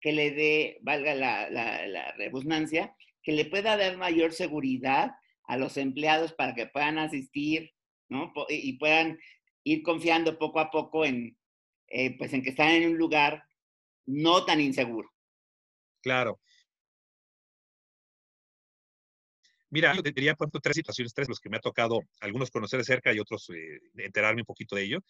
que 0.00 0.12
le 0.12 0.30
dé, 0.30 0.78
valga 0.82 1.14
la, 1.14 1.50
la, 1.50 2.12
redundancia, 2.12 2.94
que 3.22 3.32
le 3.32 3.44
pueda 3.44 3.76
dar 3.76 3.96
mayor 3.96 4.32
seguridad 4.32 5.12
a 5.44 5.56
los 5.56 5.76
empleados 5.76 6.32
para 6.32 6.54
que 6.54 6.66
puedan 6.66 6.98
asistir, 6.98 7.72
¿no? 8.08 8.32
Y 8.48 8.74
puedan 8.74 9.18
ir 9.64 9.82
confiando 9.82 10.38
poco 10.38 10.60
a 10.60 10.70
poco 10.70 11.04
en, 11.04 11.36
eh, 11.88 12.16
pues 12.16 12.32
en 12.32 12.42
que 12.42 12.50
están 12.50 12.70
en 12.70 12.90
un 12.90 12.98
lugar 12.98 13.44
no 14.06 14.44
tan 14.44 14.60
inseguro. 14.60 15.10
Claro. 16.00 16.40
Mira, 19.70 19.94
yo 19.94 20.02
diría, 20.02 20.34
por 20.34 20.48
tres 20.50 20.76
situaciones, 20.76 21.12
tres 21.12 21.28
los 21.28 21.40
que 21.40 21.50
me 21.50 21.56
ha 21.56 21.60
tocado 21.60 22.00
algunos 22.20 22.50
conocer 22.50 22.78
de 22.78 22.84
cerca 22.84 23.12
y 23.12 23.18
otros 23.18 23.50
eh, 23.50 23.80
enterarme 23.96 24.42
un 24.42 24.46
poquito 24.46 24.76
de 24.76 24.84
ello. 24.84 25.00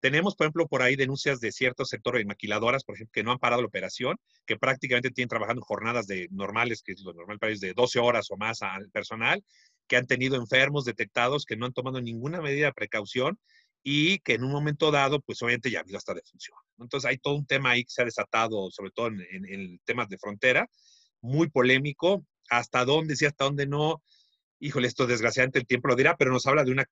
Tenemos, 0.00 0.34
por 0.34 0.46
ejemplo, 0.46 0.66
por 0.66 0.82
ahí 0.82 0.96
denuncias 0.96 1.40
de 1.40 1.52
ciertos 1.52 1.88
sectores 1.90 2.20
de 2.20 2.26
maquiladoras, 2.26 2.84
por 2.84 2.94
ejemplo, 2.94 3.12
que 3.12 3.22
no 3.22 3.32
han 3.32 3.38
parado 3.38 3.62
la 3.62 3.68
operación, 3.68 4.16
que 4.46 4.56
prácticamente 4.56 5.10
tienen 5.10 5.28
trabajando 5.28 5.62
jornadas 5.62 6.06
de 6.06 6.28
normales, 6.30 6.82
que 6.82 6.92
es 6.92 7.02
lo 7.02 7.12
normal 7.12 7.38
para 7.38 7.50
ellos, 7.50 7.60
de 7.60 7.74
12 7.74 7.98
horas 7.98 8.30
o 8.30 8.36
más 8.36 8.62
al 8.62 8.90
personal, 8.90 9.44
que 9.86 9.96
han 9.96 10.06
tenido 10.06 10.36
enfermos 10.36 10.84
detectados, 10.84 11.44
que 11.44 11.56
no 11.56 11.66
han 11.66 11.72
tomado 11.72 12.00
ninguna 12.00 12.40
medida 12.40 12.66
de 12.66 12.72
precaución 12.72 13.38
y 13.82 14.18
que 14.20 14.34
en 14.34 14.44
un 14.44 14.52
momento 14.52 14.90
dado, 14.90 15.20
pues 15.20 15.42
obviamente 15.42 15.70
ya 15.70 15.78
ha 15.78 15.82
habido 15.82 15.98
hasta 15.98 16.14
defunción. 16.14 16.56
Entonces 16.78 17.08
hay 17.08 17.18
todo 17.18 17.34
un 17.34 17.46
tema 17.46 17.70
ahí 17.70 17.84
que 17.84 17.90
se 17.90 18.02
ha 18.02 18.04
desatado, 18.04 18.70
sobre 18.70 18.90
todo 18.92 19.08
en, 19.08 19.20
en 19.46 19.78
temas 19.84 20.08
de 20.08 20.18
frontera, 20.18 20.68
muy 21.20 21.48
polémico, 21.50 22.24
hasta 22.48 22.84
dónde 22.84 23.16
sí, 23.16 23.26
hasta 23.26 23.44
dónde 23.44 23.66
no. 23.66 24.02
Híjole, 24.58 24.88
esto 24.88 25.06
desgraciadamente 25.06 25.58
el 25.58 25.66
tiempo 25.66 25.88
lo 25.88 25.96
dirá, 25.96 26.16
pero 26.16 26.32
nos 26.32 26.46
habla 26.46 26.64
de 26.64 26.72
una 26.72 26.84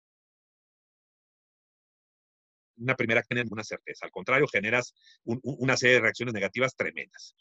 una 2.78 2.94
primera 2.94 3.22
que 3.22 3.42
una 3.50 3.64
certeza. 3.64 4.06
Al 4.06 4.10
contrario, 4.10 4.46
generas 4.46 4.94
una 5.24 5.76
serie 5.76 5.96
de 5.96 6.00
reacciones 6.02 6.34
negativas 6.34 6.74
tremendas. 6.74 7.34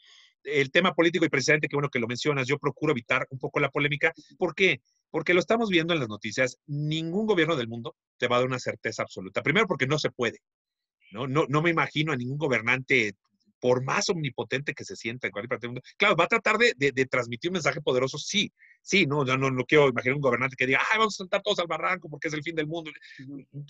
El 0.44 0.72
tema 0.72 0.94
político, 0.94 1.26
y 1.26 1.30
precisamente 1.30 1.68
qué 1.68 1.76
bueno 1.76 1.90
que 1.90 2.00
lo 2.00 2.08
mencionas, 2.08 2.48
yo 2.48 2.58
procuro 2.58 2.92
evitar 2.92 3.28
un 3.30 3.40
poco 3.40 3.60
la 3.60 3.70
polémica. 3.70 4.14
¿Por 4.38 4.56
qué? 4.56 4.82
Porque 5.10 5.34
lo 5.34 5.40
estamos 5.40 5.70
viendo 5.70 5.94
en 5.94 6.00
las 6.00 6.10
noticias. 6.10 6.58
Ningún 6.68 7.26
gobierno 7.26 7.56
del 7.56 7.68
mundo 7.68 7.96
te 8.18 8.28
va 8.28 8.38
a 8.38 8.40
dar 8.40 8.48
una 8.48 8.60
certeza 8.60 9.04
absoluta. 9.04 9.42
Primero, 9.42 9.68
porque 9.68 9.88
no 9.88 10.00
se 10.00 10.12
puede. 10.12 10.40
No, 11.12 11.28
no, 11.28 11.46
no 11.48 11.62
me 11.62 11.70
imagino 11.70 12.12
a 12.12 12.18
ningún 12.18 12.38
gobernante 12.38 13.16
por 13.60 13.84
más 13.84 14.10
omnipotente 14.10 14.74
que 14.74 14.84
se 14.84 14.96
sienta 14.96 15.28
en 15.28 15.32
cualquier 15.32 15.50
parte 15.50 15.68
del 15.68 15.72
mundo, 15.72 15.82
claro, 15.98 16.16
va 16.16 16.26
a 16.26 16.28
tratar 16.28 16.58
de, 16.58 16.74
de, 16.78 17.06
transmitir 17.06 17.50
un 17.50 17.54
mensaje 17.54 17.82
poderoso, 17.82 18.18
sí, 18.18 18.52
sí, 18.82 19.06
no, 19.06 19.26
yo 19.26 19.38
no, 19.38 19.50
no, 19.50 19.66
quiero 19.66 19.90
imaginar 19.90 20.16
un 20.16 20.22
gobernante 20.22 20.56
que 20.56 20.68
diga, 20.68 20.82
ay, 20.92 21.00
vamos 21.00 21.16
a 21.16 21.24
saltar 21.24 21.42
todos 21.42 21.60
al 21.60 21.68
barranco 21.68 22.10
porque 22.10 22.28
es 22.28 22.34
el 22.34 22.44
fin 22.44 22.56
del 22.56 22.68
mundo. 22.68 22.92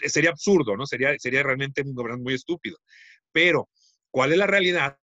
Sería 0.06 0.32
absurdo, 0.32 0.76
¿no? 0.76 0.86
Sería, 0.86 1.17
sería 1.19 1.43
realmente 1.43 1.82
un 1.82 1.93
gobernante 1.93 2.23
muy 2.23 2.34
estúpido. 2.34 2.78
Pero, 3.32 3.69
¿cuál 4.12 4.32
es 4.32 4.38
la 4.38 4.47
realidad? 4.47 4.97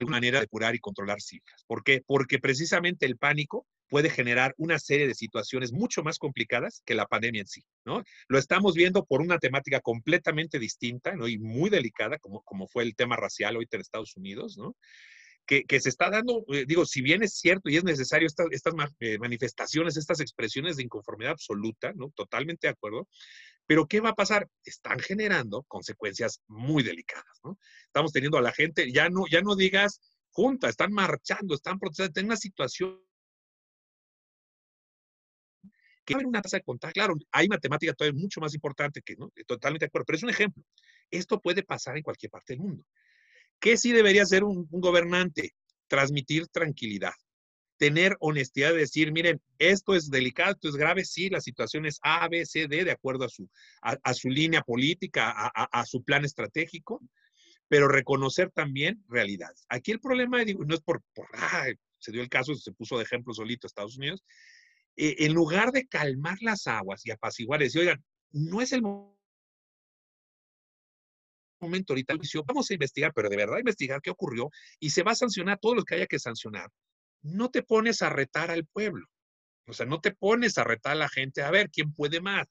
Una 0.00 0.10
manera 0.10 0.40
de 0.40 0.46
curar 0.46 0.74
y 0.74 0.80
controlar 0.80 1.20
cifras. 1.20 1.64
¿Por 1.66 1.82
qué? 1.82 2.02
Porque 2.06 2.38
precisamente 2.38 3.06
el 3.06 3.16
pánico 3.16 3.66
puede 3.94 4.10
generar 4.10 4.56
una 4.56 4.80
serie 4.80 5.06
de 5.06 5.14
situaciones 5.14 5.72
mucho 5.72 6.02
más 6.02 6.18
complicadas 6.18 6.82
que 6.84 6.96
la 6.96 7.06
pandemia 7.06 7.42
en 7.42 7.46
sí, 7.46 7.62
¿no? 7.84 8.02
Lo 8.26 8.38
estamos 8.38 8.74
viendo 8.74 9.04
por 9.04 9.20
una 9.20 9.38
temática 9.38 9.78
completamente 9.78 10.58
distinta, 10.58 11.14
¿no? 11.14 11.28
Y 11.28 11.38
muy 11.38 11.70
delicada, 11.70 12.18
como, 12.18 12.42
como 12.42 12.66
fue 12.66 12.82
el 12.82 12.96
tema 12.96 13.14
racial 13.14 13.56
hoy 13.56 13.68
en 13.70 13.80
Estados 13.80 14.16
Unidos, 14.16 14.58
¿no? 14.58 14.74
Que, 15.46 15.62
que, 15.62 15.78
se 15.78 15.90
está 15.90 16.10
dando, 16.10 16.44
eh, 16.48 16.64
digo, 16.66 16.84
si 16.86 17.02
bien 17.02 17.22
es 17.22 17.34
cierto 17.34 17.70
y 17.70 17.76
es 17.76 17.84
necesario 17.84 18.26
estas 18.26 18.74
eh, 18.98 19.16
manifestaciones, 19.18 19.96
estas 19.96 20.18
expresiones 20.18 20.74
de 20.74 20.82
inconformidad 20.82 21.30
absoluta, 21.30 21.92
¿no? 21.94 22.10
Totalmente 22.16 22.66
de 22.66 22.72
acuerdo, 22.72 23.06
pero 23.64 23.86
¿qué 23.86 24.00
va 24.00 24.08
a 24.08 24.16
pasar? 24.16 24.48
Están 24.64 24.98
generando 24.98 25.62
consecuencias 25.68 26.40
muy 26.48 26.82
delicadas, 26.82 27.38
¿no? 27.44 27.60
Estamos 27.86 28.10
teniendo 28.10 28.38
a 28.38 28.42
la 28.42 28.50
gente, 28.50 28.90
ya 28.90 29.08
no, 29.08 29.22
ya 29.30 29.40
no 29.40 29.54
digas 29.54 30.00
junta, 30.32 30.68
están 30.68 30.92
marchando, 30.92 31.54
están 31.54 31.78
protestando, 31.78 32.18
en 32.18 32.26
una 32.26 32.36
situación 32.36 32.98
que 36.04 36.14
va 36.14 36.18
a 36.18 36.20
haber 36.20 36.26
una 36.26 36.42
tasa 36.42 36.58
de 36.58 36.62
contagio. 36.62 36.92
Claro, 36.92 37.14
hay 37.32 37.48
matemática 37.48 37.92
todavía 37.94 38.20
mucho 38.20 38.40
más 38.40 38.54
importante 38.54 39.02
que, 39.02 39.16
¿no? 39.16 39.30
Totalmente 39.46 39.84
de 39.84 39.88
acuerdo, 39.88 40.06
pero 40.06 40.16
es 40.16 40.22
un 40.22 40.30
ejemplo. 40.30 40.62
Esto 41.10 41.40
puede 41.40 41.62
pasar 41.62 41.96
en 41.96 42.02
cualquier 42.02 42.30
parte 42.30 42.52
del 42.52 42.60
mundo. 42.60 42.84
¿Qué 43.60 43.76
sí 43.76 43.92
debería 43.92 44.22
hacer 44.22 44.44
un, 44.44 44.66
gobernante? 44.70 45.54
Transmitir 45.86 46.48
tranquilidad, 46.48 47.12
tener 47.76 48.16
honestidad 48.20 48.72
de 48.72 48.78
decir, 48.78 49.12
miren, 49.12 49.40
esto 49.58 49.94
es 49.94 50.10
delicado, 50.10 50.52
esto 50.52 50.68
es 50.68 50.76
grave, 50.76 51.04
sí, 51.04 51.28
la 51.28 51.40
situación 51.40 51.86
es 51.86 51.98
A, 52.02 52.26
B, 52.28 52.44
C, 52.46 52.66
D, 52.68 52.84
de 52.84 52.90
acuerdo 52.90 53.24
a 53.24 53.28
su, 53.28 53.48
a, 53.82 54.14
su 54.14 54.28
línea 54.28 54.62
política, 54.62 55.30
a, 55.30 55.86
su 55.86 56.02
plan 56.02 56.24
estratégico, 56.24 57.00
pero 57.68 57.88
reconocer 57.88 58.50
también 58.50 59.04
realidades. 59.08 59.66
Aquí 59.68 59.92
el 59.92 60.00
problema, 60.00 60.44
digo, 60.44 60.64
no 60.64 60.74
es 60.74 60.80
por, 60.80 61.02
por 61.14 61.28
se 61.98 62.12
dio 62.12 62.22
el 62.22 62.28
caso, 62.28 62.54
se 62.54 62.72
puso 62.72 62.98
de 62.98 63.04
ejemplo 63.04 63.32
solito 63.32 63.66
Estados 63.66 63.96
Unidos, 63.96 64.22
eh, 64.96 65.16
en 65.20 65.34
lugar 65.34 65.72
de 65.72 65.86
calmar 65.86 66.38
las 66.40 66.66
aguas 66.66 67.04
y 67.04 67.10
apaciguar, 67.10 67.60
decir, 67.60 67.82
oigan, 67.82 68.04
no 68.32 68.60
es 68.60 68.72
el 68.72 68.82
momento 71.60 71.92
ahorita, 71.92 72.14
vamos 72.46 72.70
a 72.70 72.74
investigar, 72.74 73.12
pero 73.14 73.28
de 73.28 73.36
verdad 73.36 73.58
investigar 73.58 74.00
qué 74.00 74.10
ocurrió 74.10 74.50
y 74.78 74.90
se 74.90 75.02
va 75.02 75.12
a 75.12 75.16
sancionar 75.16 75.58
todo 75.60 75.74
lo 75.74 75.84
que 75.84 75.96
haya 75.96 76.06
que 76.06 76.18
sancionar. 76.18 76.68
No 77.22 77.50
te 77.50 77.62
pones 77.62 78.02
a 78.02 78.10
retar 78.10 78.50
al 78.50 78.66
pueblo, 78.66 79.06
o 79.66 79.72
sea, 79.72 79.86
no 79.86 80.00
te 80.00 80.12
pones 80.12 80.58
a 80.58 80.64
retar 80.64 80.92
a 80.92 80.96
la 80.96 81.08
gente 81.08 81.42
a 81.42 81.50
ver 81.50 81.70
quién 81.70 81.92
puede 81.92 82.20
más, 82.20 82.46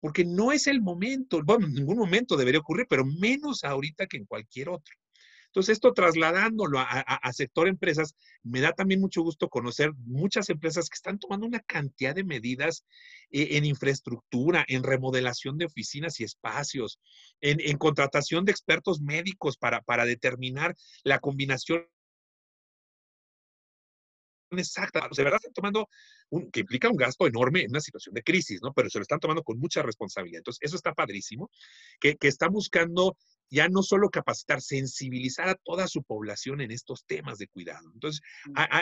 porque 0.00 0.24
no 0.24 0.52
es 0.52 0.66
el 0.66 0.80
momento, 0.80 1.42
bueno, 1.44 1.66
en 1.66 1.74
ningún 1.74 1.98
momento 1.98 2.36
debería 2.36 2.60
ocurrir, 2.60 2.86
pero 2.88 3.04
menos 3.04 3.64
ahorita 3.64 4.06
que 4.06 4.18
en 4.18 4.26
cualquier 4.26 4.68
otro. 4.68 4.94
Entonces, 5.54 5.74
esto 5.74 5.92
trasladándolo 5.92 6.80
a, 6.80 7.32
sector 7.32 7.68
empresas, 7.68 8.16
me 8.42 8.60
da 8.60 8.72
también 8.72 9.00
mucho 9.00 9.22
gusto 9.22 9.48
conocer 9.48 9.92
muchas 9.98 10.50
empresas 10.50 10.88
que 10.88 10.96
están 10.96 11.20
tomando 11.20 11.46
una 11.46 11.60
cantidad 11.60 12.12
de 12.12 12.24
medidas 12.24 12.84
eh, 13.30 13.50
en 13.52 13.64
infraestructura, 13.64 14.64
en 14.66 14.82
remodelación 14.82 15.56
de 15.56 15.66
oficinas 15.66 16.18
y 16.18 16.24
espacios, 16.24 16.98
en, 17.40 17.78
contratación 17.78 18.44
de 18.44 18.50
expertos 18.50 19.00
médicos 19.00 19.56
para, 19.56 19.80
para 19.82 20.04
determinar 20.04 20.74
la 21.04 21.20
combinación 21.20 21.86
exacta. 24.58 25.08
De 25.14 25.24
verdad 25.24 25.36
están 25.36 25.52
tomando, 25.52 25.88
un, 26.30 26.50
que 26.50 26.60
implica 26.60 26.88
un 26.88 26.96
gasto 26.96 27.26
enorme 27.26 27.62
en 27.62 27.70
una 27.70 27.80
situación 27.80 28.14
de 28.14 28.22
crisis, 28.22 28.60
¿no? 28.62 28.72
Pero 28.72 28.90
se 28.90 28.98
lo 28.98 29.02
están 29.02 29.20
tomando 29.20 29.42
con 29.42 29.58
mucha 29.58 29.82
responsabilidad. 29.82 30.38
Entonces, 30.38 30.60
eso 30.62 30.76
está 30.76 30.92
padrísimo, 30.92 31.50
que, 32.00 32.16
que 32.16 32.28
están 32.28 32.52
buscando 32.52 33.16
ya 33.50 33.68
no 33.68 33.82
solo 33.82 34.10
capacitar, 34.10 34.60
sensibilizar 34.60 35.48
a 35.48 35.54
toda 35.54 35.86
su 35.86 36.02
población 36.02 36.60
en 36.60 36.70
estos 36.70 37.04
temas 37.04 37.38
de 37.38 37.46
cuidado. 37.46 37.90
Entonces, 37.92 38.20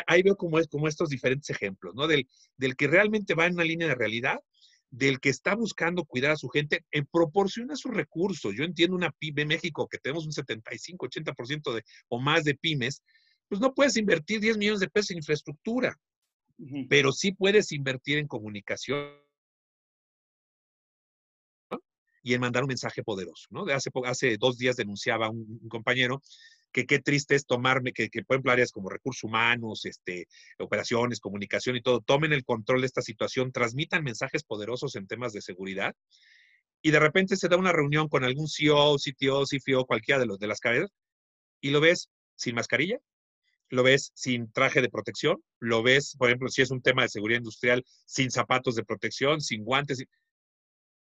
ahí 0.07 0.23
veo 0.23 0.37
como, 0.37 0.59
es, 0.59 0.69
como 0.69 0.89
estos 0.89 1.11
diferentes 1.11 1.51
ejemplos, 1.51 1.95
¿no? 1.95 2.07
Del, 2.07 2.29
del 2.57 2.77
que 2.77 2.87
realmente 2.87 3.35
va 3.35 3.47
en 3.47 3.55
una 3.55 3.65
línea 3.65 3.89
de 3.89 3.95
realidad, 3.95 4.39
del 4.93 5.21
que 5.21 5.31
está 5.31 5.55
buscando 5.55 6.05
cuidar 6.05 6.33
a 6.33 6.37
su 6.37 6.49
gente 6.49 6.85
en 6.91 7.07
proporción 7.07 7.71
a 7.71 7.77
sus 7.77 7.93
recursos. 7.93 8.55
Yo 8.55 8.63
entiendo 8.63 8.95
una 8.95 9.11
pyme 9.11 9.47
México 9.47 9.89
que 9.89 9.99
tenemos 9.99 10.27
un 10.27 10.33
75, 10.33 11.07
80% 11.07 11.75
de, 11.75 11.83
o 12.09 12.21
más 12.21 12.45
de 12.45 12.55
pymes, 12.55 13.03
pues 13.53 13.61
no 13.61 13.75
puedes 13.75 13.99
invertir 13.99 14.41
10 14.41 14.57
millones 14.57 14.81
de 14.81 14.89
pesos 14.89 15.11
en 15.11 15.19
infraestructura, 15.19 16.01
pero 16.89 17.13
sí 17.13 17.33
puedes 17.33 17.71
invertir 17.73 18.17
en 18.17 18.27
comunicación 18.27 19.13
y 22.23 22.33
en 22.33 22.41
mandar 22.41 22.63
un 22.63 22.69
mensaje 22.69 23.03
poderoso, 23.03 23.49
¿no? 23.51 23.67
De 23.67 23.75
hace, 23.75 23.91
hace 24.07 24.39
dos 24.39 24.57
días 24.57 24.77
denunciaba 24.77 25.29
un, 25.29 25.61
compañero 25.69 26.23
que 26.73 26.87
qué 26.87 26.99
triste 26.99 27.35
es 27.35 27.45
tomarme, 27.45 27.93
que, 27.93 28.09
que 28.09 28.23
por 28.25 28.37
ejemplo 28.37 28.53
áreas 28.53 28.73
como 28.73 28.89
recursos 28.89 29.25
humanos, 29.25 29.85
este, 29.85 30.29
operaciones, 30.59 31.21
comunicación 31.21 31.77
y 31.77 31.83
todo, 31.83 32.01
tomen 32.01 32.33
el 32.33 32.47
control 32.47 32.81
de 32.81 32.87
esta 32.87 33.03
situación, 33.03 33.53
transmitan 33.53 34.03
mensajes 34.03 34.45
poderosos 34.45 34.97
en 34.97 35.07
temas 35.07 35.35
de 35.35 35.43
seguridad 35.43 35.95
y 36.81 36.91
de 36.91 37.01
repente 37.01 37.37
se 37.37 37.49
da 37.49 37.59
una 37.59 37.73
reunión 37.73 38.09
con 38.09 38.25
algún 38.25 38.49
CEO, 38.49 38.97
CTO, 38.97 39.45
CFO, 39.45 39.85
cualquiera 39.85 40.21
de 40.21 40.25
los 40.25 40.39
de 40.39 40.47
las 40.47 40.61
cabezas 40.61 40.91
y 41.61 41.69
lo 41.69 41.83
ves 41.83 42.09
sin 42.35 42.55
mascarilla, 42.55 42.99
lo 43.73 43.83
ves 43.83 44.13
sin 44.15 44.53
traje 44.53 44.83
de 44.83 44.91
protección, 44.91 45.43
lo 45.59 45.83
ves, 45.83 46.15
por 46.19 46.29
ejemplo, 46.29 46.49
si 46.51 46.61
es 46.61 46.71
un 46.71 46.83
tema 46.83 47.03
de 47.03 47.09
seguridad 47.09 47.39
industrial, 47.39 47.83
sin 48.05 48.31
zapatos 48.31 48.75
de 48.75 48.85
protección, 48.85 49.41
sin 49.41 49.65
guantes 49.65 50.05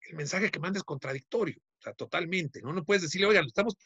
el 0.00 0.16
mensaje 0.16 0.50
que 0.50 0.58
manda 0.58 0.78
es 0.78 0.84
contradictorio. 0.84 1.56
O 1.56 1.82
sea, 1.82 1.92
totalmente, 1.92 2.60
¿no? 2.60 2.72
No 2.72 2.84
puedes 2.84 3.02
decirle, 3.02 3.28
oigan, 3.28 3.46
estamos 3.46 3.76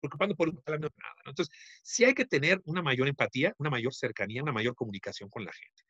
preocupando 0.00 0.36
por 0.36 0.54
nada. 0.54 1.16
¿no? 1.24 1.30
Entonces, 1.30 1.52
sí 1.82 2.04
hay 2.04 2.14
que 2.14 2.24
tener 2.24 2.60
una 2.66 2.82
mayor 2.82 3.08
empatía, 3.08 3.52
una 3.58 3.70
mayor 3.70 3.92
cercanía, 3.92 4.42
una 4.42 4.52
mayor 4.52 4.76
comunicación 4.76 5.28
con 5.28 5.44
la 5.44 5.52
gente. 5.52 5.82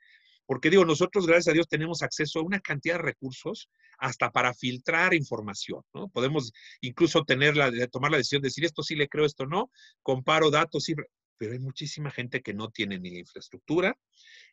Porque 0.46 0.70
digo, 0.70 0.84
nosotros, 0.84 1.26
gracias 1.26 1.48
a 1.48 1.54
Dios, 1.54 1.68
tenemos 1.68 2.02
acceso 2.02 2.38
a 2.38 2.42
una 2.42 2.60
cantidad 2.60 2.94
de 2.94 3.02
recursos 3.02 3.68
hasta 3.98 4.30
para 4.30 4.54
filtrar 4.54 5.12
información, 5.14 5.82
¿no? 5.92 6.08
Podemos 6.08 6.52
incluso 6.80 7.24
tener 7.24 7.56
la, 7.56 7.70
tomar 7.88 8.12
la 8.12 8.18
decisión 8.18 8.42
de 8.42 8.46
decir 8.46 8.64
esto 8.64 8.82
sí 8.82 8.94
le 8.94 9.08
creo, 9.08 9.24
esto 9.24 9.46
no, 9.46 9.70
comparo 10.02 10.50
datos, 10.50 10.84
sí, 10.84 10.94
pero 11.36 11.52
hay 11.52 11.58
muchísima 11.58 12.10
gente 12.10 12.42
que 12.42 12.54
no 12.54 12.70
tiene 12.70 12.98
ni 12.98 13.10
la 13.10 13.18
infraestructura, 13.18 13.98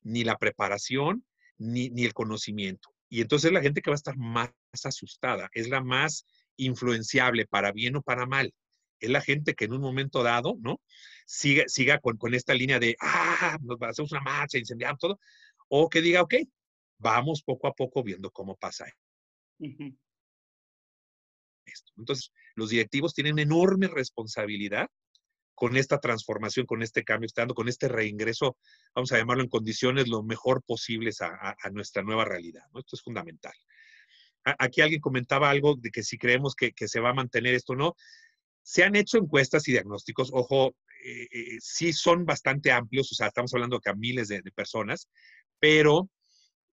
ni 0.02 0.24
la 0.24 0.38
preparación, 0.38 1.26
ni, 1.58 1.90
ni 1.90 2.06
el 2.06 2.14
conocimiento. 2.14 2.90
Y 3.10 3.22
entonces 3.22 3.52
la 3.52 3.62
gente 3.62 3.82
que 3.82 3.92
va 3.92 3.96
a 3.96 4.02
estar 4.04 4.18
más 4.18 4.50
asustada, 4.84 5.50
es 5.54 5.70
la 5.70 5.82
más 5.82 6.26
influenciable 6.58 7.46
para 7.46 7.72
bien 7.72 7.96
o 7.96 8.02
para 8.02 8.26
mal 8.26 8.54
es 9.04 9.10
la 9.10 9.22
gente 9.22 9.54
que 9.54 9.66
en 9.66 9.74
un 9.74 9.82
momento 9.82 10.24
dado, 10.24 10.56
¿no? 10.62 10.82
Siga, 11.26 11.64
siga 11.68 12.00
con, 12.00 12.18
con 12.18 12.34
esta 12.34 12.54
línea 12.54 12.80
de, 12.80 12.96
ah, 13.02 13.58
nos 13.62 13.82
hacemos 13.82 14.12
una 14.12 14.22
marcha, 14.22 14.58
incendiamos 14.58 15.00
todo, 15.00 15.20
o 15.76 15.90
que 15.90 16.02
diga, 16.02 16.22
ok, 16.22 16.36
vamos 17.00 17.42
poco 17.42 17.66
a 17.66 17.74
poco 17.74 18.04
viendo 18.04 18.30
cómo 18.30 18.56
pasa 18.56 18.86
esto. 21.66 21.92
Entonces, 21.98 22.32
los 22.54 22.70
directivos 22.70 23.16
tienen 23.16 23.40
enorme 23.40 23.88
responsabilidad 23.88 24.88
con 25.56 25.76
esta 25.76 26.00
transformación, 26.00 26.68
con 26.68 26.84
este 26.84 27.04
cambio, 27.04 27.26
estando 27.26 27.56
con 27.56 27.68
este 27.70 27.88
reingreso, 27.88 28.56
vamos 28.94 29.12
a 29.14 29.18
llamarlo 29.18 29.42
en 29.42 29.50
condiciones 29.50 30.08
lo 30.08 30.22
mejor 30.22 30.62
posibles 30.62 31.22
a, 31.22 31.56
nuestra 31.72 32.04
nueva 32.04 32.26
realidad. 32.26 32.66
¿no? 32.72 32.80
Esto 32.80 32.96
es 32.96 33.02
fundamental. 33.02 33.54
aquí 34.44 34.82
alguien 34.82 35.02
comentaba 35.02 35.50
algo 35.50 35.76
de 35.76 35.90
que 35.90 36.04
si 36.04 36.20
creemos 36.20 36.54
que, 36.54 36.74
que 36.74 36.88
se 36.88 37.00
va 37.00 37.10
a 37.10 37.16
mantener 37.16 37.56
esto 37.56 37.74
o 37.74 37.78
no. 37.78 37.96
Se 38.62 38.84
han 38.84 38.96
hecho 38.96 39.18
encuestas 39.18 39.68
y 39.68 39.72
diagnósticos, 39.72 40.30
ojo, 40.32 40.76
eh, 41.04 41.28
eh, 41.32 41.58
sí 41.60 41.92
son 41.92 42.26
bastante 42.26 42.72
amplios, 42.72 43.12
o 43.12 43.16
sea, 43.16 43.28
estamos 43.28 43.54
hablando 43.54 43.82
que 43.82 43.90
a 43.90 43.94
miles 43.94 44.30
de, 44.30 44.42
personas, 44.56 45.10
pero 45.64 46.10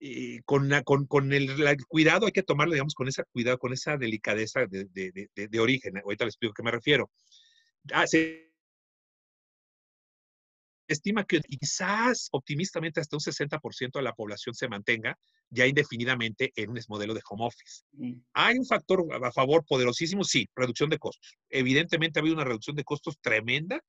eh, 0.00 0.40
con, 0.44 0.68
con, 1.06 1.32
el, 1.32 1.56
cuidado 1.86 2.26
hay 2.26 2.32
que 2.32 2.42
tomarlo, 2.42 2.72
digamos, 2.72 2.94
con 2.94 3.06
ese 3.06 3.22
cuidado, 3.32 3.56
con 3.56 3.72
esa 3.72 3.96
delicadeza 3.96 4.66
de, 4.66 4.88
de 4.90 5.60
origen. 5.60 5.98
Ahorita 5.98 6.24
les 6.24 6.34
explico 6.34 6.50
a 6.50 6.56
qué 6.56 6.62
me 6.64 6.72
refiero. 6.72 7.08
Ah, 7.92 8.04
estima 10.88 11.22
que 11.22 11.40
quizás 11.40 12.30
optimistamente 12.32 12.98
hasta 12.98 13.14
un 13.14 13.20
60% 13.20 13.92
de 13.92 14.02
la 14.02 14.12
población 14.12 14.56
se 14.56 14.66
mantenga 14.66 15.16
ya 15.50 15.68
indefinidamente 15.68 16.50
en 16.56 16.70
un 16.70 16.80
modelo 16.88 17.14
de 17.14 17.20
home 17.30 17.46
office. 17.46 17.84
¿Hay 18.32 18.58
un 18.58 18.66
factor 18.66 19.06
a 19.24 19.30
favor 19.30 19.64
poderosísimo? 19.64 20.24
Sí, 20.24 20.48
reducción 20.56 20.90
de 20.90 20.98
costos. 20.98 21.38
Evidentemente 21.48 22.18
ha 22.18 22.22
habido 22.22 22.34
una 22.34 22.44
reducción 22.44 22.74
de 22.74 22.82
costos 22.82 23.20
tremenda. 23.20 23.80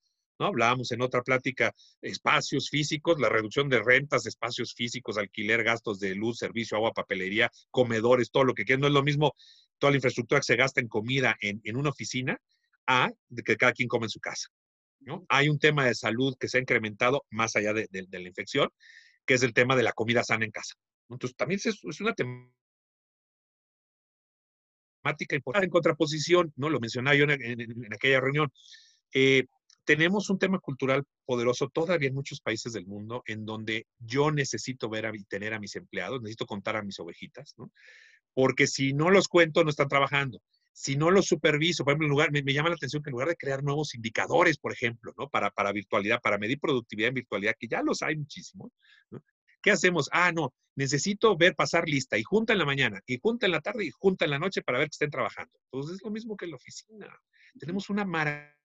¿No? 0.42 0.48
Hablábamos 0.48 0.92
en 0.92 1.02
otra 1.02 1.22
plática, 1.22 1.74
espacios 2.02 2.70
físicos, 2.70 3.20
la 3.20 3.30
reducción 3.30 3.70
de 3.70 3.82
rentas, 3.82 4.26
espacios 4.26 4.74
físicos, 4.74 5.18
alquiler, 5.18 5.64
gastos 5.64 6.00
de 6.00 6.16
luz, 6.16 6.40
servicio, 6.40 6.78
agua, 6.78 6.92
papelería, 6.92 7.50
comedores, 7.70 8.32
todo 8.32 8.44
lo 8.44 8.54
que 8.54 8.66
quieras. 8.66 8.82
No 8.82 8.88
es 8.88 8.94
lo 8.94 9.04
mismo 9.04 9.36
toda 9.78 9.92
la 9.92 9.98
infraestructura 9.98 10.42
que 10.42 10.46
se 10.46 10.56
gasta 10.56 10.82
en 10.82 10.88
comida 10.88 11.38
en, 11.40 11.62
en 11.64 11.78
una 11.78 11.90
oficina 11.92 12.38
a 12.88 13.12
que 13.46 13.56
cada 13.56 13.74
quien 13.74 13.88
come 13.88 14.08
en 14.08 14.10
su 14.10 14.20
casa. 14.20 14.48
Hay 15.30 15.50
un 15.50 15.60
tema 15.60 15.86
de 15.86 15.96
salud 15.96 16.36
que 16.40 16.48
se 16.48 16.58
ha 16.58 16.62
incrementado 16.62 17.26
más 17.30 17.56
allá 17.56 17.74
de, 17.74 17.88
la 17.92 18.20
infección, 18.20 18.70
que 19.26 19.36
es 19.36 19.44
el 19.44 19.54
tema 19.54 19.76
de 19.76 19.84
la 19.84 19.94
comida 19.94 20.24
sana 20.24 20.46
en 20.46 20.52
casa. 20.52 20.76
Entonces, 21.10 21.36
también 21.36 21.60
es, 21.64 21.84
una 22.02 22.14
temática 22.14 22.56
importante 25.36 25.66
en 25.66 25.72
contraposición, 25.72 26.54
¿no? 26.56 26.70
Lo 26.70 26.80
mencionaba 26.80 27.16
yo 27.16 27.26
en, 27.26 27.94
aquella 27.94 28.22
reunión. 28.22 28.52
Eh, 29.14 29.46
tenemos 29.84 30.30
un 30.30 30.40
tema 30.40 30.60
cultural 30.60 31.04
poderoso 31.26 31.70
todavía 31.70 32.10
en 32.10 32.16
muchos 32.16 32.42
países 32.42 32.74
del 32.74 32.86
mundo 32.86 33.24
en 33.26 33.46
donde 33.46 33.88
yo 34.00 34.32
necesito 34.32 34.90
ver 34.90 35.12
y 35.16 35.24
tener 35.24 35.54
a 35.54 35.60
mis 35.60 35.76
empleados, 35.76 36.22
necesito 36.22 36.46
contar 36.46 36.76
a 36.76 36.84
mis 36.84 37.00
ovejitas, 37.00 37.54
¿no? 37.58 37.72
Porque 38.34 38.68
si 38.68 38.94
no 38.94 39.10
los 39.10 39.28
cuento, 39.28 39.64
no 39.64 39.70
están 39.70 39.90
trabajando 39.90 40.42
si 40.74 40.96
no 40.96 41.12
lo 41.12 41.22
superviso, 41.22 41.84
por 41.84 41.92
ejemplo, 41.92 42.08
en 42.08 42.12
lugar, 42.12 42.32
me, 42.32 42.42
llama 42.54 42.70
la 42.70 42.76
atención 42.76 43.04
que 43.04 43.10
en 43.10 43.14
lugar 43.14 43.28
de 43.28 43.36
crear 43.36 43.64
nuevos 43.64 43.94
indicadores, 43.94 44.58
por 44.58 44.72
ejemplo, 44.72 45.14
¿no? 45.18 45.30
Para, 45.30 45.52
para 45.52 45.72
virtualidad, 45.72 46.22
para 46.22 46.38
medir 46.38 46.60
productividad 46.60 47.10
en 47.10 47.16
virtualidad, 47.16 47.56
que 47.60 47.68
ya 47.68 47.82
los 47.82 48.02
hay 48.02 48.16
muchísimos, 48.16 48.72
¿no? 49.10 49.22
¿Qué 49.62 49.72
hacemos? 49.72 50.10
Ah, 50.12 50.32
no, 50.32 50.54
necesito 50.76 51.38
ver 51.38 51.56
pasar 51.56 51.88
lista 51.88 52.18
y 52.18 52.24
junta 52.24 52.54
en 52.54 52.60
la 52.60 52.66
mañana, 52.66 53.02
y 53.06 53.20
junta 53.22 53.46
en 53.46 53.52
la 53.52 53.62
tarde 53.62 53.86
y 53.86 53.92
junta 53.92 54.26
en 54.26 54.32
la 54.32 54.40
noche 54.40 54.62
para 54.62 54.80
ver 54.80 54.88
que 54.88 54.96
estén 54.96 55.12
trabajando. 55.12 55.52
Entonces 55.72 55.98
es 55.98 56.04
lo 56.04 56.10
mismo 56.10 56.36
que 56.36 56.46
en 56.46 56.52
la 56.52 56.58
oficina. 56.58 57.20
Tenemos 57.60 57.90
una 57.90 58.06
maravilla 58.06 58.56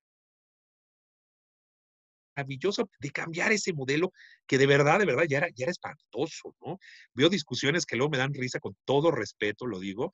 maravilloso 2.36 2.90
de 3.00 3.10
cambiar 3.10 3.52
ese 3.52 3.72
modelo 3.72 4.12
que 4.46 4.58
de 4.58 4.66
verdad, 4.66 4.98
de 4.98 5.06
verdad 5.06 5.24
ya 5.28 5.38
era, 5.38 5.48
ya 5.54 5.64
era 5.64 5.72
espantoso, 5.72 6.54
¿no? 6.64 6.78
Veo 7.14 7.28
discusiones 7.28 7.86
que 7.86 7.96
luego 7.96 8.10
me 8.10 8.18
dan 8.18 8.34
risa 8.34 8.60
con 8.60 8.76
todo 8.84 9.10
respeto, 9.10 9.66
lo 9.66 9.80
digo, 9.80 10.12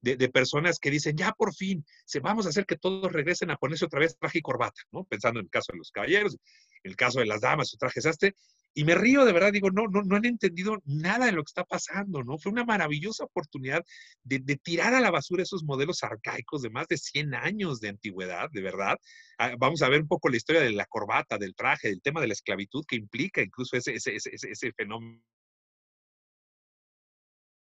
de, 0.00 0.28
personas 0.28 0.78
que 0.78 0.90
dicen, 0.90 1.16
ya 1.16 1.32
por 1.32 1.54
fin, 1.54 1.84
se, 2.04 2.20
vamos 2.20 2.46
a 2.46 2.50
hacer 2.50 2.66
que 2.66 2.76
todos 2.76 3.10
regresen 3.10 3.50
a 3.50 3.56
ponerse 3.56 3.86
otra 3.86 4.00
vez 4.00 4.16
traje 4.18 4.38
y 4.38 4.42
corbata, 4.42 4.82
¿no? 4.92 5.04
Pensando 5.04 5.40
en 5.40 5.46
el 5.46 5.50
caso 5.50 5.72
de 5.72 5.78
los 5.78 5.90
caballeros, 5.90 6.36
el 6.82 6.96
caso 6.96 7.20
de 7.20 7.26
las 7.26 7.40
damas, 7.40 7.68
su 7.68 7.76
traje 7.76 8.00
sastre, 8.00 8.34
y 8.74 8.84
me 8.84 8.96
río 8.96 9.24
de 9.24 9.32
verdad, 9.32 9.52
digo, 9.52 9.70
no, 9.70 9.86
no, 9.86 10.02
no 10.02 10.16
han 10.16 10.24
entendido 10.24 10.82
nada 10.84 11.26
de 11.26 11.32
lo 11.32 11.44
que 11.44 11.50
está 11.50 11.64
pasando, 11.64 12.24
¿no? 12.24 12.38
Fue 12.38 12.50
una 12.50 12.64
maravillosa 12.64 13.24
oportunidad 13.24 13.84
de, 14.24 14.40
tirar 14.56 14.94
a 14.94 15.00
la 15.00 15.12
basura 15.12 15.44
esos 15.44 15.62
modelos 15.62 16.02
arcaicos 16.02 16.62
de 16.62 16.70
más 16.70 16.88
de 16.88 16.96
100 16.96 17.34
años 17.34 17.80
de 17.80 17.90
antigüedad, 17.90 18.50
de 18.50 18.62
verdad. 18.62 18.96
Ah, 19.38 19.54
vamos 19.58 19.82
a 19.82 19.88
ver 19.88 20.00
un 20.00 20.08
poco 20.08 20.28
la 20.28 20.36
historia 20.36 20.60
de 20.60 20.72
la 20.72 20.86
corbata, 20.86 21.38
del 21.38 21.54
traje, 21.54 21.88
del 21.88 22.02
tema 22.02 22.20
de 22.20 22.26
la 22.26 22.32
esclavitud 22.32 22.84
que 22.86 22.96
implica 22.96 23.42
incluso 23.42 23.76
ese, 23.76 23.94
ese, 23.94 24.16
ese, 24.16 24.30
ese 24.32 24.72
fenómeno. 24.72 25.22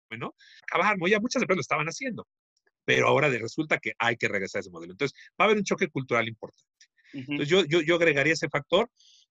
Bueno, 0.10 0.36
acabar, 0.64 0.98
ya 1.08 1.20
muchas 1.20 1.42
empresas 1.42 1.58
lo 1.58 1.62
estaban 1.62 1.88
haciendo, 1.88 2.28
pero 2.84 3.08
ahora 3.08 3.30
resulta 3.30 3.78
que 3.78 3.94
hay 3.98 4.18
que 4.18 4.28
regresar 4.28 4.60
a 4.60 4.62
ese 4.62 4.72
modelo. 4.72 4.92
Entonces, 4.92 5.18
va 5.40 5.44
a 5.44 5.48
haber 5.48 5.58
un 5.58 5.64
choque 5.64 5.88
cultural 5.88 6.28
importante. 6.28 6.68
Entonces, 7.14 7.48
yo, 7.48 7.64
yo, 7.66 7.82
yo 7.82 7.96
agregaría 7.96 8.34
ese 8.34 8.50
factor. 8.50 8.90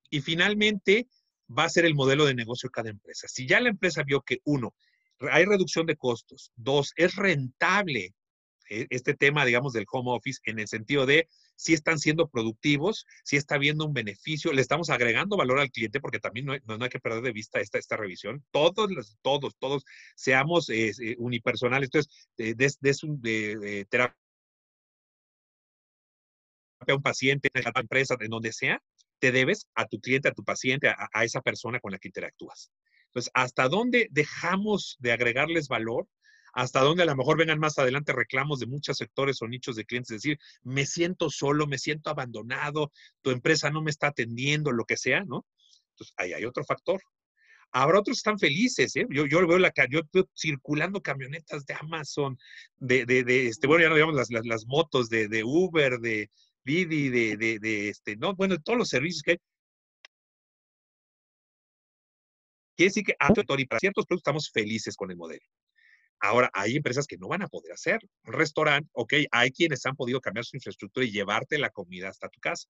Y 0.09 0.21
finalmente, 0.21 1.09
va 1.49 1.65
a 1.65 1.69
ser 1.69 1.85
el 1.85 1.95
modelo 1.95 2.27
de 2.27 2.35
negocio 2.35 2.69
de 2.69 2.73
cada 2.73 2.91
empresa. 2.91 3.29
Si 3.29 3.47
ya 3.47 3.61
la 3.61 3.69
empresa 3.69 4.03
vio 4.03 4.23
que, 4.23 4.41
uno, 4.45 4.75
hay 5.31 5.45
reducción 5.45 5.87
de 5.87 5.97
costos, 5.97 6.53
dos, 6.57 6.93
es 6.97 7.17
rentable 7.17 8.15
eh, 8.69 8.87
este 8.91 9.15
tema, 9.15 9.45
digamos, 9.45 9.73
del 9.73 9.87
home 9.91 10.11
office 10.13 10.41
en 10.45 10.59
el 10.59 10.69
sentido 10.69 11.07
de 11.07 11.29
si 11.55 11.73
están 11.73 11.99
siendo 11.99 12.29
productivos, 12.29 13.07
si 13.25 13.37
está 13.37 13.59
viendo 13.59 13.87
un 13.87 13.95
beneficio, 13.95 14.53
le 14.53 14.61
estamos 14.61 14.91
agregando 14.91 15.37
valor 15.37 15.61
al 15.61 15.71
cliente 15.71 16.01
porque 16.01 16.19
también 16.19 16.47
no 16.47 16.53
hay, 16.53 16.61
no, 16.67 16.77
hay 16.83 16.91
que 16.91 17.01
perder 17.01 17.23
de 17.23 17.33
vista 17.33 17.61
esta, 17.61 17.79
esta 17.79 17.97
revisión. 17.97 18.45
Todos, 18.51 19.17
todos, 19.23 19.57
todos 19.59 19.85
seamos 20.17 20.69
eh, 20.69 20.93
eh, 21.01 21.17
unipersonales. 21.19 21.89
Entonces, 21.89 22.13
de, 22.37 22.55
de, 22.55 23.87
terapia 23.89 24.17
a 26.89 26.95
un 26.95 27.03
paciente, 27.03 27.51
en 27.55 27.65
la 27.65 27.81
empresa, 27.81 28.17
en 28.21 28.31
donde 28.31 28.53
sea, 28.53 28.83
te 29.19 29.33
debes 29.33 29.69
a 29.75 29.87
tu 29.87 30.01
cliente, 30.01 30.29
a 30.29 30.33
tu 30.33 30.45
paciente, 30.45 30.89
a, 30.89 31.25
esa 31.25 31.41
persona 31.41 31.81
con 31.81 31.93
la 31.93 31.99
que 31.99 32.09
interactúas. 32.09 32.71
Entonces, 33.09 33.31
¿hasta 33.35 33.69
dónde 33.69 34.09
dejamos 34.11 34.97
de 34.99 35.13
agregarles 35.13 35.69
valor? 35.69 36.07
hasta 36.53 36.81
dónde 36.81 37.03
a 37.03 37.07
lo 37.07 37.15
mejor 37.15 37.37
vengan 37.37 37.59
más 37.59 37.79
adelante 37.79 38.15
reclamos 38.15 38.61
de 38.61 38.67
muchos 38.67 38.97
sectores 38.97 39.43
o 39.43 39.47
nichos 39.47 39.77
de 39.77 39.85
clientes, 39.85 40.11
es 40.13 40.23
decir, 40.23 40.39
me 40.63 40.87
siento 40.87 41.29
solo, 41.29 41.67
me 41.67 41.77
siento 41.77 42.09
abandonado, 42.09 42.93
tu 43.21 43.31
empresa 43.31 43.69
no 43.69 43.83
me 43.83 43.91
está 43.91 44.07
atendiendo, 44.07 44.73
lo 44.73 44.87
que 44.87 44.97
sea, 44.97 45.23
¿no? 45.23 45.45
Entonces, 45.91 46.15
ahí 46.17 46.33
hay 46.33 46.47
otro 46.47 46.65
factor. 46.65 47.03
Habrá 47.73 47.99
otros 47.99 48.17
que 48.17 48.21
están 48.21 48.39
felices, 48.39 48.97
¿eh? 48.97 49.07
Yo, 49.11 49.27
yo 49.27 49.47
veo 49.47 49.59
la 49.59 49.71
yo 49.91 50.01
veo 50.11 50.31
circulando 50.35 51.03
camionetas 51.03 51.67
de 51.67 51.75
Amazon, 51.75 52.39
de, 52.79 53.05
de, 53.05 53.23
de 53.23 53.49
este, 53.49 53.67
bueno, 53.67 53.83
ya 53.83 53.91
no 53.91 53.97
digamos 53.97 54.31
las, 54.31 54.67
motos 54.67 55.11
de 55.11 55.45
Uber, 55.45 55.99
de, 55.99 56.31
Didi, 56.67 57.11
de, 57.11 57.37
de, 57.37 57.59
de, 57.61 57.89
este, 57.89 58.17
no, 58.17 58.35
bueno, 58.35 58.59
todos 58.59 58.77
los 58.77 58.89
servicios 58.89 59.23
que 59.23 59.31
hay. 59.33 59.39
Quiere 62.77 62.91
decir 62.91 63.05
que 63.05 63.15
a 63.21 63.29
para 63.29 63.79
ciertos 63.79 64.05
productos 64.05 64.19
estamos 64.19 64.51
felices 64.51 64.97
con 64.97 65.11
el 65.13 65.17
modelo. 65.17 65.47
Ahora, 66.19 66.51
hay 66.53 66.75
empresas 66.77 67.07
que 67.07 67.19
no 67.19 67.29
van 67.29 67.43
a 67.43 67.49
poder 67.49 67.73
hacer. 67.73 68.01
Un 68.25 68.33
restaurante, 68.33 68.91
ok, 68.93 69.15
hay 69.31 69.53
quienes 69.53 69.87
han 69.87 69.95
podido 69.95 70.21
cambiar 70.21 70.45
su 70.45 70.57
infraestructura 70.57 71.07
y 71.07 71.13
llevarte 71.13 71.57
la 71.57 71.71
comida 71.71 72.09
hasta 72.09 72.29
tu 72.29 72.41
casa, 72.41 72.69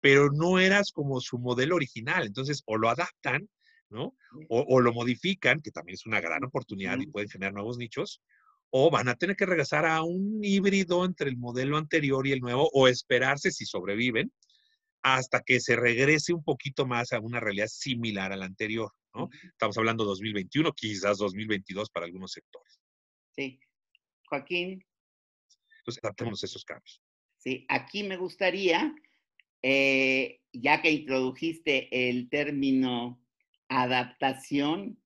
pero 0.00 0.30
no 0.30 0.58
eras 0.58 0.92
como 0.92 1.20
su 1.20 1.38
modelo 1.38 1.76
original. 1.76 2.26
Entonces, 2.26 2.62
o 2.66 2.76
lo 2.76 2.90
adaptan, 2.90 3.48
¿no? 3.88 4.14
O, 4.50 4.64
o 4.68 4.80
lo 4.80 4.92
modifican, 4.92 5.62
que 5.62 5.70
también 5.70 5.94
es 5.94 6.04
una 6.04 6.20
gran 6.20 6.44
oportunidad 6.44 6.98
y 7.00 7.06
pueden 7.06 7.30
generar 7.30 7.54
nuevos 7.54 7.78
nichos, 7.78 8.20
o 8.74 8.90
van 8.90 9.08
a 9.08 9.16
tener 9.16 9.36
que 9.36 9.44
regresar 9.44 9.84
a 9.84 10.02
un 10.02 10.42
híbrido 10.42 11.04
entre 11.04 11.28
el 11.28 11.36
modelo 11.36 11.76
anterior 11.76 12.26
y 12.26 12.32
el 12.32 12.40
nuevo, 12.40 12.70
o 12.72 12.88
esperarse 12.88 13.50
si 13.50 13.66
sobreviven 13.66 14.32
hasta 15.02 15.42
que 15.42 15.60
se 15.60 15.76
regrese 15.76 16.32
un 16.32 16.42
poquito 16.42 16.86
más 16.86 17.12
a 17.12 17.20
una 17.20 17.38
realidad 17.38 17.66
similar 17.66 18.32
a 18.32 18.36
la 18.36 18.46
anterior, 18.46 18.90
¿no? 19.14 19.28
Estamos 19.44 19.76
hablando 19.76 20.04
2021, 20.04 20.72
quizás 20.72 21.18
2022 21.18 21.90
para 21.90 22.06
algunos 22.06 22.32
sectores. 22.32 22.80
Sí, 23.32 23.60
Joaquín. 24.26 24.82
Entonces, 25.80 26.02
adaptémonos 26.02 26.42
a 26.42 26.46
esos 26.46 26.64
cambios. 26.64 27.02
Sí, 27.36 27.66
aquí 27.68 28.04
me 28.04 28.16
gustaría, 28.16 28.94
eh, 29.60 30.40
ya 30.52 30.80
que 30.80 30.92
introdujiste 30.92 32.08
el 32.08 32.30
término 32.30 33.20
adaptación, 33.68 35.01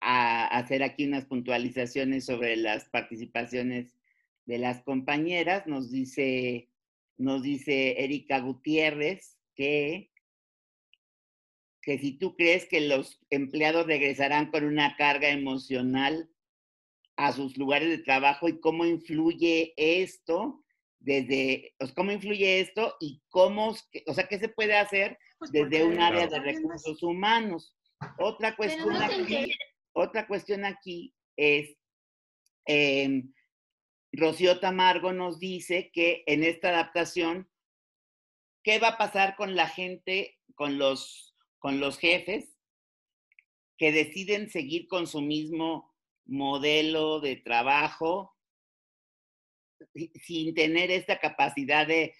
a 0.00 0.46
hacer 0.46 0.82
aquí 0.82 1.06
unas 1.06 1.26
puntualizaciones 1.26 2.24
sobre 2.24 2.56
las 2.56 2.86
participaciones 2.86 3.96
de 4.46 4.58
las 4.58 4.82
compañeras. 4.82 5.66
Nos 5.66 5.90
dice, 5.90 6.68
nos 7.16 7.42
dice 7.42 8.02
Erika 8.02 8.40
Gutiérrez 8.40 9.38
que, 9.54 10.10
que 11.82 11.98
si 11.98 12.12
tú 12.12 12.36
crees 12.36 12.66
que 12.66 12.80
los 12.80 13.20
empleados 13.30 13.86
regresarán 13.86 14.50
con 14.50 14.64
una 14.64 14.96
carga 14.96 15.28
emocional 15.28 16.30
a 17.16 17.32
sus 17.32 17.58
lugares 17.58 17.90
de 17.90 17.98
trabajo 17.98 18.48
y 18.48 18.60
cómo 18.60 18.86
influye 18.86 19.74
esto 19.76 20.64
desde, 21.00 21.74
pues, 21.78 21.92
cómo 21.92 22.12
influye 22.12 22.60
esto 22.60 22.96
y 23.00 23.22
cómo, 23.30 23.74
o 24.06 24.14
sea, 24.14 24.28
qué 24.28 24.38
se 24.38 24.48
puede 24.48 24.76
hacer 24.76 25.18
pues, 25.38 25.50
desde 25.50 25.84
un 25.84 25.98
área 25.98 26.26
de 26.26 26.38
recursos 26.38 27.02
humanos. 27.02 27.74
Otra 28.18 28.56
cuestión 28.56 28.96
aquí, 28.96 29.52
otra 30.00 30.26
cuestión 30.26 30.64
aquí 30.64 31.14
es, 31.36 31.76
eh, 32.66 33.22
Rocío 34.12 34.58
Tamargo 34.58 35.12
nos 35.12 35.38
dice 35.38 35.90
que 35.92 36.24
en 36.26 36.42
esta 36.42 36.70
adaptación, 36.70 37.50
¿qué 38.62 38.78
va 38.78 38.88
a 38.88 38.98
pasar 38.98 39.36
con 39.36 39.54
la 39.54 39.68
gente, 39.68 40.38
con 40.54 40.78
los, 40.78 41.36
con 41.58 41.80
los 41.80 41.98
jefes 41.98 42.56
que 43.78 43.92
deciden 43.92 44.50
seguir 44.50 44.88
con 44.88 45.06
su 45.06 45.20
mismo 45.20 45.94
modelo 46.26 47.20
de 47.20 47.36
trabajo 47.36 48.36
sin 50.22 50.54
tener 50.54 50.90
esta 50.90 51.18
capacidad 51.18 51.86
de, 51.86 52.14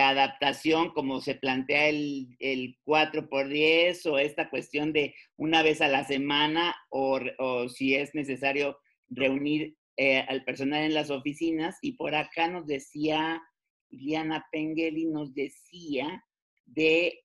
adaptación 0.00 0.90
como 0.90 1.20
se 1.20 1.34
plantea 1.34 1.88
el, 1.88 2.36
el, 2.40 2.76
4 2.84 3.28
por 3.28 3.48
10 3.48 4.06
o 4.06 4.18
esta 4.18 4.50
cuestión 4.50 4.92
de 4.92 5.14
una 5.36 5.62
vez 5.62 5.80
a 5.80 5.88
la 5.88 6.04
semana 6.04 6.74
o, 6.90 7.20
o 7.38 7.68
si 7.68 7.94
es 7.94 8.14
necesario 8.14 8.78
reunir 9.08 9.76
eh, 9.96 10.20
al 10.28 10.44
personal 10.44 10.82
en 10.82 10.94
las 10.94 11.10
oficinas. 11.10 11.78
Y 11.80 11.92
por 11.92 12.14
acá 12.14 12.48
nos 12.48 12.66
decía, 12.66 13.42
Liana 13.90 14.46
Pengeli 14.50 15.06
nos 15.06 15.32
decía 15.34 16.24
de 16.64 17.24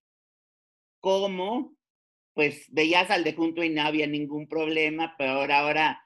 cómo 0.99 1.75
pues 2.33 2.65
veías 2.71 3.09
al 3.09 3.23
de 3.23 3.33
junto 3.33 3.63
y 3.63 3.69
no 3.69 3.81
había 3.81 4.07
ningún 4.07 4.47
problema, 4.47 5.15
pero 5.17 5.31
ahora, 5.31 5.59
ahora 5.59 6.01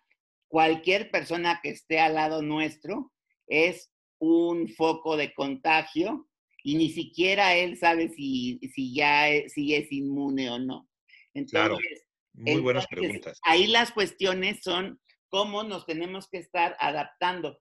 cualquier 0.48 1.12
persona 1.12 1.60
que 1.62 1.70
esté 1.70 2.00
al 2.00 2.16
lado 2.16 2.41
nuestro 2.41 3.12
es 3.46 3.91
un 4.18 4.68
foco 4.70 5.18
de 5.18 5.34
contagio 5.34 6.28
y 6.66 6.76
ni 6.78 6.89
siquiera 6.89 7.55
él 7.55 7.78
sabe 7.78 8.09
si, 8.09 8.59
si 8.74 8.91
ya 8.91 9.30
es, 9.30 9.53
si 9.53 9.76
es 9.76 9.91
inmune 9.91 10.49
o 10.49 10.57
no. 10.57 10.89
Entonces, 11.36 12.07
muy 12.34 12.59
buenas 12.59 12.88
preguntas. 12.88 13.39
Ahí 13.43 13.68
las 13.68 13.91
cuestiones 13.91 14.63
son 14.63 14.99
cómo 15.30 15.61
nos 15.61 15.86
tenemos 15.86 16.28
que 16.28 16.39
estar 16.39 16.76
adaptando. 16.80 17.59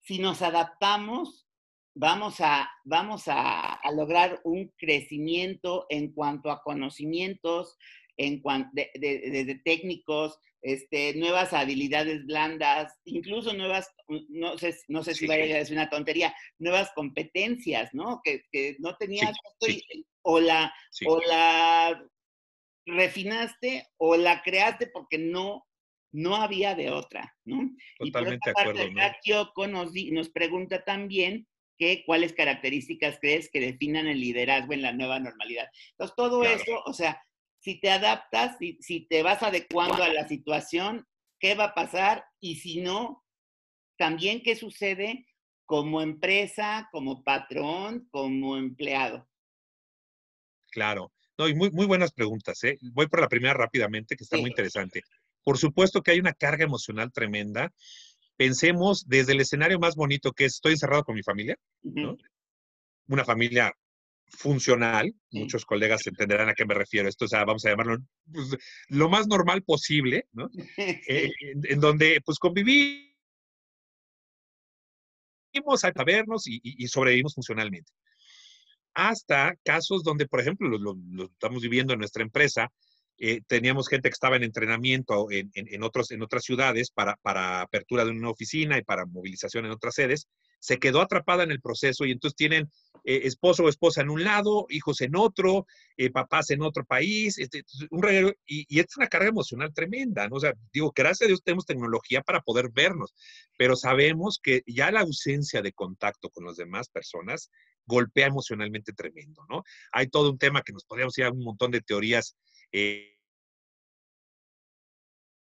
Si 0.00 0.18
nos 0.18 0.40
adaptamos, 0.40 1.46
vamos 1.94 2.40
a, 2.40 2.70
vamos 2.84 3.24
a, 3.26 3.78
lograr 3.94 4.40
un 4.44 4.72
crecimiento 4.78 5.84
en 5.90 6.14
cuanto 6.14 6.50
a 6.50 6.62
conocimientos, 6.62 7.76
en 8.16 8.40
cuanto 8.40 8.70
de, 8.72 9.60
técnicos, 9.62 10.38
este, 10.68 11.14
nuevas 11.14 11.54
habilidades 11.54 12.26
blandas, 12.26 12.94
incluso 13.04 13.54
nuevas, 13.54 13.90
no 14.28 14.58
sé, 14.58 14.76
no 14.88 15.02
sé 15.02 15.14
si 15.14 15.26
vaya 15.26 15.54
a 15.54 15.58
decir 15.58 15.76
una 15.76 15.88
tontería, 15.88 16.34
nuevas 16.58 16.90
competencias, 16.94 17.94
¿no? 17.94 18.20
Que, 18.22 18.42
no 18.78 18.96
tenías, 18.96 19.34
o, 20.22 20.40
la, 20.40 20.74
o 21.06 21.20
la 21.22 22.04
refinaste 22.84 23.86
o 23.96 24.16
la 24.16 24.42
creaste 24.42 24.88
porque 24.88 25.16
no, 25.16 25.66
no 26.12 26.36
había 26.36 26.74
de 26.74 26.90
otra, 26.90 27.34
¿no? 27.44 27.70
Totalmente 27.98 28.50
de 28.50 28.60
acuerdo. 28.60 28.82
¿no? 28.90 29.66
Nos, 29.68 29.92
nos 29.94 30.28
pregunta 30.28 30.84
también 30.84 31.46
que 31.78 32.02
cuáles 32.04 32.34
características 32.34 33.18
crees 33.20 33.48
que 33.50 33.60
definan 33.60 34.06
el 34.06 34.20
liderazgo 34.20 34.74
en 34.74 34.82
la 34.82 34.92
nueva 34.92 35.18
normalidad. 35.18 35.68
Entonces, 35.92 36.14
todo 36.16 36.44
eso, 36.44 36.82
o 36.84 36.92
sea, 36.92 37.22
si 37.60 37.80
te 37.80 37.90
adaptas, 37.90 38.56
si, 38.58 38.78
si 38.80 39.06
te 39.06 39.22
vas 39.22 39.42
adecuando 39.42 40.02
a 40.02 40.12
la 40.12 40.28
situación, 40.28 41.06
¿qué 41.38 41.54
va 41.54 41.64
a 41.64 41.74
pasar? 41.74 42.24
Y 42.40 42.56
si 42.56 42.80
no, 42.80 43.24
también 43.96 44.42
qué 44.42 44.56
sucede 44.56 45.26
como 45.64 46.00
empresa, 46.00 46.88
como 46.92 47.22
patrón, 47.22 48.08
como 48.10 48.56
empleado. 48.56 49.28
Claro. 50.70 51.12
No, 51.36 51.46
y 51.48 51.54
muy, 51.54 51.70
muy 51.70 51.86
buenas 51.86 52.12
preguntas. 52.12 52.62
¿eh? 52.64 52.78
Voy 52.92 53.06
por 53.06 53.20
la 53.20 53.28
primera 53.28 53.54
rápidamente, 53.54 54.16
que 54.16 54.24
está 54.24 54.38
muy 54.38 54.50
interesante. 54.50 55.02
Por 55.44 55.58
supuesto 55.58 56.02
que 56.02 56.10
hay 56.10 56.20
una 56.20 56.32
carga 56.32 56.64
emocional 56.64 57.12
tremenda. 57.12 57.72
Pensemos 58.36 59.06
desde 59.08 59.32
el 59.32 59.40
escenario 59.40 59.78
más 59.78 59.94
bonito 59.94 60.32
que 60.32 60.46
es 60.46 60.54
estoy 60.54 60.72
encerrado 60.72 61.04
con 61.04 61.14
mi 61.14 61.22
familia, 61.22 61.56
¿no? 61.82 62.16
Una 63.08 63.24
familia 63.24 63.72
funcional, 64.30 65.12
muchos 65.30 65.64
colegas 65.64 66.06
entenderán 66.06 66.48
a 66.48 66.54
qué 66.54 66.64
me 66.64 66.74
refiero, 66.74 67.08
esto 67.08 67.24
o 67.24 67.28
sea, 67.28 67.44
vamos 67.44 67.64
a 67.64 67.70
llamarlo 67.70 67.98
pues, 68.32 68.56
lo 68.88 69.08
más 69.08 69.26
normal 69.26 69.62
posible, 69.62 70.26
¿no? 70.32 70.48
Eh, 71.08 71.30
en, 71.40 71.80
donde 71.80 72.20
pues 72.24 72.38
convivimos 72.38 73.08
a 75.82 76.04
vernos 76.04 76.44
y, 76.46 76.86
sobrevivimos 76.88 77.34
funcionalmente. 77.34 77.90
Hasta 78.94 79.54
casos 79.64 80.02
donde, 80.02 80.26
por 80.26 80.40
ejemplo, 80.40 80.68
lo, 80.68 80.96
estamos 81.24 81.62
viviendo 81.62 81.92
en 81.92 82.00
nuestra 82.00 82.22
empresa, 82.22 82.68
eh, 83.18 83.40
teníamos 83.46 83.88
gente 83.88 84.08
que 84.08 84.14
estaba 84.14 84.36
en 84.36 84.44
entrenamiento 84.44 85.30
en, 85.30 85.50
en, 85.54 85.82
otros, 85.82 86.10
en 86.10 86.22
otras 86.22 86.44
ciudades 86.44 86.90
para, 86.90 87.16
para, 87.22 87.62
apertura 87.62 88.04
de 88.04 88.12
una 88.12 88.30
oficina 88.30 88.78
y 88.78 88.82
para 88.82 89.06
movilización 89.06 89.66
en 89.66 89.72
otras 89.72 89.94
sedes, 89.94 90.28
se 90.58 90.78
quedó 90.78 91.00
atrapada 91.00 91.42
en 91.42 91.50
el 91.50 91.60
proceso 91.60 92.04
y 92.04 92.12
entonces 92.12 92.36
tienen 92.36 92.70
eh, 93.04 93.20
esposo 93.24 93.64
o 93.64 93.68
esposa 93.68 94.02
en 94.02 94.10
un 94.10 94.24
lado, 94.24 94.66
hijos 94.70 95.00
en 95.00 95.16
otro, 95.16 95.66
eh, 95.96 96.10
papás 96.10 96.50
en 96.50 96.62
otro 96.62 96.84
país, 96.84 97.38
este, 97.38 97.64
un 97.90 98.06
y, 98.46 98.66
y, 98.68 98.80
es 98.80 98.96
una 98.96 99.06
carga 99.06 99.28
emocional 99.28 99.72
tremenda, 99.72 100.28
¿no? 100.28 100.36
O 100.36 100.40
sea, 100.40 100.52
digo, 100.72 100.92
gracias 100.94 101.26
a 101.26 101.28
Dios 101.28 101.42
tenemos 101.42 101.66
tecnología 101.66 102.22
para 102.22 102.40
poder 102.40 102.70
vernos, 102.72 103.14
pero 103.56 103.76
sabemos 103.76 104.40
que 104.42 104.62
ya 104.66 104.90
la 104.90 105.00
ausencia 105.00 105.62
de 105.62 105.72
contacto 105.72 106.30
con 106.30 106.44
las 106.44 106.56
demás 106.56 106.88
personas 106.88 107.50
golpea 107.86 108.26
emocionalmente 108.26 108.92
tremendo, 108.92 109.44
¿no? 109.48 109.62
Hay 109.92 110.08
todo 110.08 110.30
un 110.30 110.38
tema 110.38 110.62
que 110.62 110.72
nos 110.72 110.84
podríamos 110.84 111.16
ir 111.18 111.24
a 111.24 111.32
un 111.32 111.42
montón 111.42 111.70
de 111.70 111.80
teorías 111.80 112.36
eh, 112.72 113.17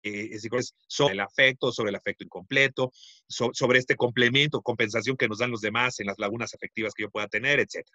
eh, 0.05 0.39
sobre 0.87 1.15
el 1.15 1.21
afecto, 1.21 1.73
sobre 1.73 1.91
el 1.91 1.97
afecto 1.97 2.25
incompleto, 2.25 2.93
sobre 3.27 3.79
este 3.79 3.97
complemento, 3.97 4.61
compensación 4.61 5.17
que 5.17 5.29
nos 5.29 5.39
dan 5.39 5.51
los 5.51 5.63
demás 5.63 5.99
en 6.01 6.07
las 6.07 6.19
lagunas 6.19 6.55
afectivas 6.55 6.93
que 6.95 7.05
yo 7.05 7.11
pueda 7.11 7.27
tener, 7.27 7.59
etc. 7.59 7.89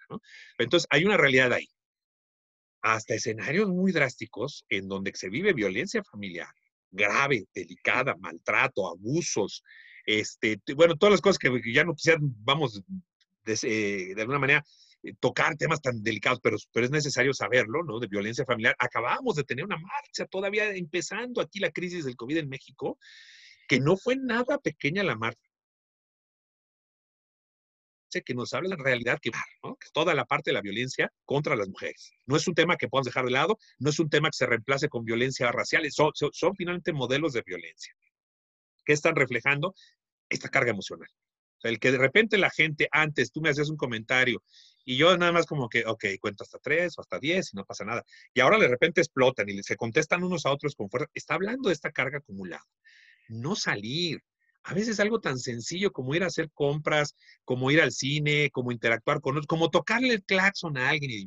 Entonces, 0.58 0.88
hay 0.90 1.04
una 1.04 1.16
realidad 1.16 1.52
ahí. 1.52 1.68
Hasta 2.82 3.14
escenarios 3.14 3.68
muy 3.68 3.92
drásticos 3.92 4.64
en 4.68 4.88
donde 4.88 5.12
se 5.14 5.28
vive 5.28 5.52
violencia 5.52 6.02
familiar, 6.02 6.48
grave, 6.90 7.46
delicada, 7.54 8.16
maltrato, 8.16 8.88
abusos, 8.88 9.62
este, 10.04 10.60
bueno, 10.74 10.96
todas 10.96 11.12
las 11.12 11.20
cosas 11.20 11.38
que 11.38 11.50
ya 11.72 11.84
no 11.84 11.94
quisieran, 11.94 12.34
vamos, 12.42 12.82
de 13.44 14.14
alguna 14.18 14.38
manera, 14.38 14.58
eh, 14.58 14.89
tocar 15.18 15.56
temas 15.56 15.80
tan 15.80 16.02
delicados, 16.02 16.40
pero, 16.42 16.56
pero 16.72 16.86
es 16.86 16.92
necesario 16.92 17.32
saberlo, 17.32 17.82
¿no? 17.82 17.98
De 17.98 18.06
violencia 18.06 18.44
familiar. 18.44 18.76
Acabamos 18.78 19.36
de 19.36 19.44
tener 19.44 19.64
una 19.64 19.78
marcha 19.78 20.26
todavía 20.26 20.70
empezando 20.74 21.40
aquí 21.40 21.58
la 21.58 21.70
crisis 21.70 22.04
del 22.04 22.16
COVID 22.16 22.38
en 22.38 22.48
México, 22.48 22.98
que 23.68 23.80
no 23.80 23.96
fue 23.96 24.16
nada 24.16 24.58
pequeña 24.58 25.02
la 25.02 25.16
marcha 25.16 25.38
que 28.24 28.34
nos 28.34 28.52
habla 28.54 28.76
la 28.76 28.82
realidad 28.82 29.20
que, 29.22 29.30
¿no? 29.62 29.78
toda 29.92 30.14
la 30.14 30.24
parte 30.24 30.50
de 30.50 30.54
la 30.54 30.62
violencia 30.62 31.12
contra 31.24 31.54
las 31.54 31.68
mujeres. 31.68 32.12
No 32.26 32.36
es 32.36 32.48
un 32.48 32.54
tema 32.54 32.76
que 32.76 32.88
podamos 32.88 33.06
dejar 33.06 33.24
de 33.24 33.30
lado, 33.30 33.58
no 33.78 33.90
es 33.90 34.00
un 34.00 34.10
tema 34.10 34.28
que 34.30 34.36
se 34.36 34.46
reemplace 34.46 34.88
con 34.88 35.04
violencia 35.04 35.52
racial, 35.52 35.88
son, 35.92 36.10
son, 36.14 36.30
son 36.32 36.56
finalmente 36.56 36.92
modelos 36.92 37.32
de 37.34 37.42
violencia 37.46 37.94
que 38.84 38.92
están 38.92 39.14
reflejando 39.14 39.74
esta 40.28 40.48
carga 40.48 40.72
emocional. 40.72 41.08
O 41.58 41.60
sea, 41.60 41.70
el 41.70 41.78
que 41.78 41.92
de 41.92 41.98
repente 41.98 42.38
la 42.38 42.50
gente 42.50 42.88
antes, 42.90 43.30
tú 43.30 43.40
me 43.40 43.50
hacías 43.50 43.70
un 43.70 43.76
comentario 43.76 44.42
y 44.84 44.96
yo 44.96 45.16
nada 45.16 45.32
más 45.32 45.46
como 45.46 45.68
que, 45.68 45.84
ok, 45.86 46.04
cuento 46.20 46.44
hasta 46.44 46.58
tres 46.58 46.96
o 46.98 47.00
hasta 47.00 47.18
diez 47.18 47.52
y 47.52 47.56
no 47.56 47.64
pasa 47.64 47.84
nada. 47.84 48.04
Y 48.34 48.40
ahora 48.40 48.58
de 48.58 48.68
repente 48.68 49.00
explotan 49.00 49.48
y 49.48 49.62
se 49.62 49.76
contestan 49.76 50.24
unos 50.24 50.46
a 50.46 50.52
otros 50.52 50.74
con 50.74 50.90
fuerza. 50.90 51.08
Está 51.14 51.34
hablando 51.34 51.68
de 51.68 51.74
esta 51.74 51.90
carga 51.90 52.18
acumulada. 52.18 52.64
No 53.28 53.56
salir. 53.56 54.22
A 54.64 54.74
veces 54.74 55.00
algo 55.00 55.20
tan 55.20 55.38
sencillo 55.38 55.92
como 55.92 56.14
ir 56.14 56.22
a 56.22 56.26
hacer 56.26 56.50
compras, 56.52 57.14
como 57.44 57.70
ir 57.70 57.80
al 57.80 57.92
cine, 57.92 58.50
como 58.50 58.72
interactuar 58.72 59.20
con 59.20 59.36
otros, 59.36 59.46
como 59.46 59.70
tocarle 59.70 60.14
el 60.14 60.24
claxon 60.24 60.76
a 60.76 60.90
alguien 60.90 61.10
y 61.10 61.26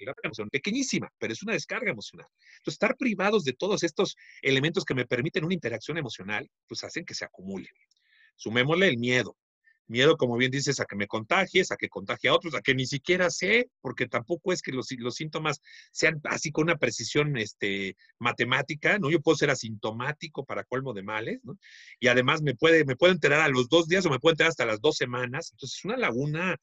la 0.00 0.14
emoción, 0.22 0.50
pequeñísima, 0.50 1.10
pero 1.18 1.32
es 1.32 1.42
una 1.42 1.54
descarga 1.54 1.90
emocional. 1.90 2.26
Entonces, 2.58 2.74
estar 2.74 2.96
privados 2.96 3.44
de 3.44 3.52
todos 3.52 3.82
estos 3.82 4.16
elementos 4.42 4.84
que 4.84 4.94
me 4.94 5.06
permiten 5.06 5.44
una 5.44 5.54
interacción 5.54 5.98
emocional, 5.98 6.50
pues 6.68 6.84
hacen 6.84 7.04
que 7.04 7.14
se 7.14 7.24
acumule. 7.24 7.68
Sumémosle 8.36 8.88
el 8.88 8.98
miedo. 8.98 9.36
Miedo, 9.86 10.16
como 10.16 10.36
bien 10.36 10.50
dices, 10.50 10.80
a 10.80 10.86
que 10.86 10.96
me 10.96 11.06
contagies, 11.06 11.70
a 11.70 11.76
que 11.76 11.88
contagie 11.88 12.30
a 12.30 12.34
otros, 12.34 12.54
a 12.54 12.62
que 12.62 12.74
ni 12.74 12.86
siquiera 12.86 13.30
sé, 13.30 13.70
porque 13.80 14.06
tampoco 14.06 14.52
es 14.52 14.62
que 14.62 14.72
los, 14.72 14.88
los 14.98 15.14
síntomas 15.14 15.60
sean 15.92 16.20
así 16.24 16.50
con 16.50 16.64
una 16.64 16.76
precisión 16.76 17.36
este, 17.36 17.96
matemática, 18.18 18.98
¿no? 18.98 19.10
Yo 19.10 19.20
puedo 19.20 19.36
ser 19.36 19.50
asintomático 19.50 20.44
para 20.44 20.64
colmo 20.64 20.94
de 20.94 21.02
males, 21.02 21.40
¿no? 21.44 21.58
Y 22.00 22.08
además 22.08 22.42
me 22.42 22.54
puede, 22.54 22.84
me 22.84 22.96
puede 22.96 23.12
enterar 23.12 23.40
a 23.40 23.48
los 23.48 23.68
dos 23.68 23.86
días 23.86 24.06
o 24.06 24.10
me 24.10 24.20
puede 24.20 24.34
enterar 24.34 24.50
hasta 24.50 24.66
las 24.66 24.80
dos 24.80 24.96
semanas. 24.96 25.50
Entonces, 25.52 25.78
es 25.78 25.84
una 25.84 25.96
laguna 25.96 26.58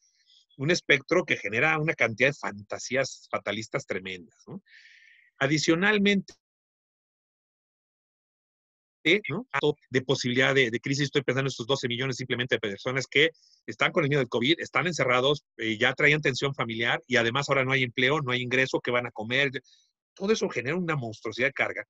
un 0.57 0.71
espectro 0.71 1.25
que 1.25 1.37
genera 1.37 1.79
una 1.79 1.93
cantidad 1.93 2.29
de 2.29 2.33
fantasías 2.33 3.27
fatalistas 3.31 3.85
tremendas. 3.85 4.45
Adicionalmente, 5.37 6.33
¿no? 9.29 9.47
de 9.89 10.01
posibilidad 10.01 10.53
de, 10.53 10.71
crisis. 10.79 11.05
Estoy 11.05 11.23
pensando 11.23 11.47
en 11.47 11.51
estos 11.51 11.67
12 11.67 11.87
millones 11.87 12.17
simplemente 12.17 12.55
de 12.55 12.59
personas 12.59 13.07
que 13.07 13.31
están 13.65 13.91
con 13.91 14.03
el 14.03 14.09
miedo 14.09 14.19
del 14.19 14.29
COVID, 14.29 14.59
están 14.59 14.87
encerrados, 14.87 15.43
eh, 15.57 15.77
ya 15.77 15.93
traían 15.93 16.21
tensión 16.21 16.53
familiar 16.53 17.01
y 17.07 17.15
además 17.15 17.49
ahora 17.49 17.65
no 17.65 17.71
hay 17.71 17.83
empleo, 17.83 18.21
no 18.21 18.31
hay 18.31 18.41
ingreso, 18.41 18.79
que 18.79 18.91
van 18.91 19.07
a 19.07 19.11
comer. 19.11 19.51
Todo 20.13 20.33
eso 20.33 20.49
genera 20.49 20.75
una 20.75 20.95
monstruosidad 20.95 21.47
de 21.47 21.53
carga 21.53 21.85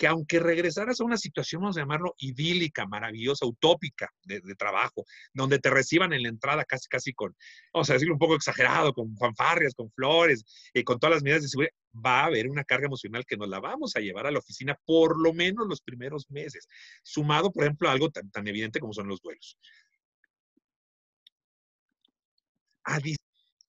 que 0.00 0.06
aunque 0.06 0.40
regresaras 0.40 0.98
a 0.98 1.04
una 1.04 1.18
situación, 1.18 1.60
vamos 1.60 1.76
a 1.76 1.80
llamarlo 1.80 2.14
idílica, 2.16 2.86
maravillosa, 2.86 3.44
utópica 3.44 4.08
de, 4.24 4.40
trabajo, 4.54 5.04
donde 5.34 5.58
te 5.58 5.68
reciban 5.68 6.14
en 6.14 6.22
la 6.22 6.30
entrada 6.30 6.64
casi, 6.64 6.88
casi 6.88 7.12
con, 7.12 7.36
vamos 7.70 7.90
a 7.90 7.92
decirlo 7.92 8.14
un 8.14 8.18
poco 8.18 8.34
exagerado, 8.34 8.94
con 8.94 9.14
fanfarrias, 9.18 9.74
con 9.74 9.90
flores, 9.90 10.42
y 10.72 10.84
con 10.84 10.98
todas 10.98 11.16
las 11.16 11.22
medidas 11.22 11.42
de 11.42 11.48
seguridad, 11.48 11.72
va 11.94 12.22
a 12.22 12.24
haber 12.24 12.48
una 12.48 12.64
carga 12.64 12.86
emocional 12.86 13.26
que 13.26 13.36
nos 13.36 13.50
la 13.50 13.60
vamos 13.60 13.94
a 13.94 14.00
llevar 14.00 14.26
a 14.26 14.30
la 14.30 14.38
oficina 14.38 14.74
por 14.86 15.20
lo 15.20 15.34
menos 15.34 15.66
los 15.68 15.82
primeros 15.82 16.30
meses, 16.30 16.66
sumado, 17.02 17.52
por 17.52 17.64
ejemplo, 17.64 17.90
a 17.90 17.92
algo 17.92 18.08
tan, 18.08 18.30
tan 18.30 18.48
evidente 18.48 18.80
como 18.80 18.94
son 18.94 19.06
los 19.06 19.20
duelos. 19.20 19.58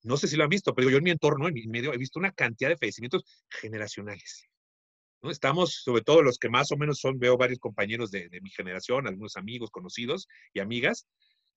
No 0.03 0.15
sé 0.15 0.29
si 0.29 0.38
lo 0.38 0.45
han 0.45 0.49
visto, 0.49 0.73
pero 0.73 0.89
yo 0.89 0.95
en 0.95 1.03
mi 1.03 1.11
entorno, 1.11 1.49
en 1.49 1.53
mi 1.55 1.67
medio, 1.67 1.93
he 1.93 1.97
visto 1.97 2.19
una 2.19 2.32
cantidad 2.32 2.69
de 2.69 2.77
fallecimientos 2.77 3.25
generacionales 3.49 4.47
Estamos, 5.24 5.82
sobre 5.84 6.01
todo 6.01 6.24
los 6.24 6.39
que 6.39 6.49
más 6.49 6.72
o 6.72 6.78
menos 6.78 6.99
son, 6.99 7.19
veo 7.19 7.38
varios 7.38 7.59
compañeros 7.59 8.09
de, 8.09 8.30
mi 8.41 8.49
generación, 8.49 9.07
algunos 9.07 9.38
amigos, 9.38 9.69
conocidos 9.69 10.28
y 10.53 10.59
amigas, 10.59 11.05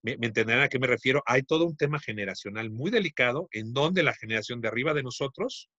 me, 0.03 0.13
entenderán 0.13 0.63
a 0.63 0.69
qué 0.69 0.79
me 0.79 0.87
refiero. 0.87 1.23
Hay 1.27 1.43
todo 1.43 1.65
un 1.65 1.77
tema 1.77 1.99
generacional 1.99 2.71
muy 2.71 2.91
delicado 2.91 3.49
en 3.53 3.73
donde 3.73 4.03
la 4.03 4.15
generación 4.15 4.61
de 4.61 4.69
arriba 4.69 4.93
de 4.93 5.03
nosotros 5.03 5.71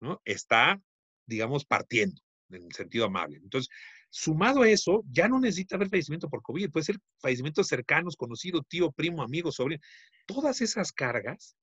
¿no? 0.00 0.20
está, 0.24 0.80
digamos, 1.26 1.64
partiendo 1.64 2.20
en 2.50 2.70
sentido 2.70 3.06
amable. 3.06 3.38
Entonces, 3.42 3.68
sumado 4.08 4.62
a 4.62 4.68
eso, 4.68 5.02
ya 5.10 5.26
no 5.26 5.40
necesita 5.40 5.74
haber 5.74 5.88
fallecimiento 5.88 6.28
por 6.28 6.42
COVID, 6.42 6.70
puede 6.70 6.84
ser 6.84 6.98
fallecimientos 7.18 7.66
cercanos, 7.66 8.14
conocido, 8.14 8.62
tío, 8.62 8.92
primo, 8.92 9.22
amigo, 9.22 9.50
sobrino. 9.50 9.82
Todas 10.26 10.60
esas 10.60 10.92
cargas 10.92 11.56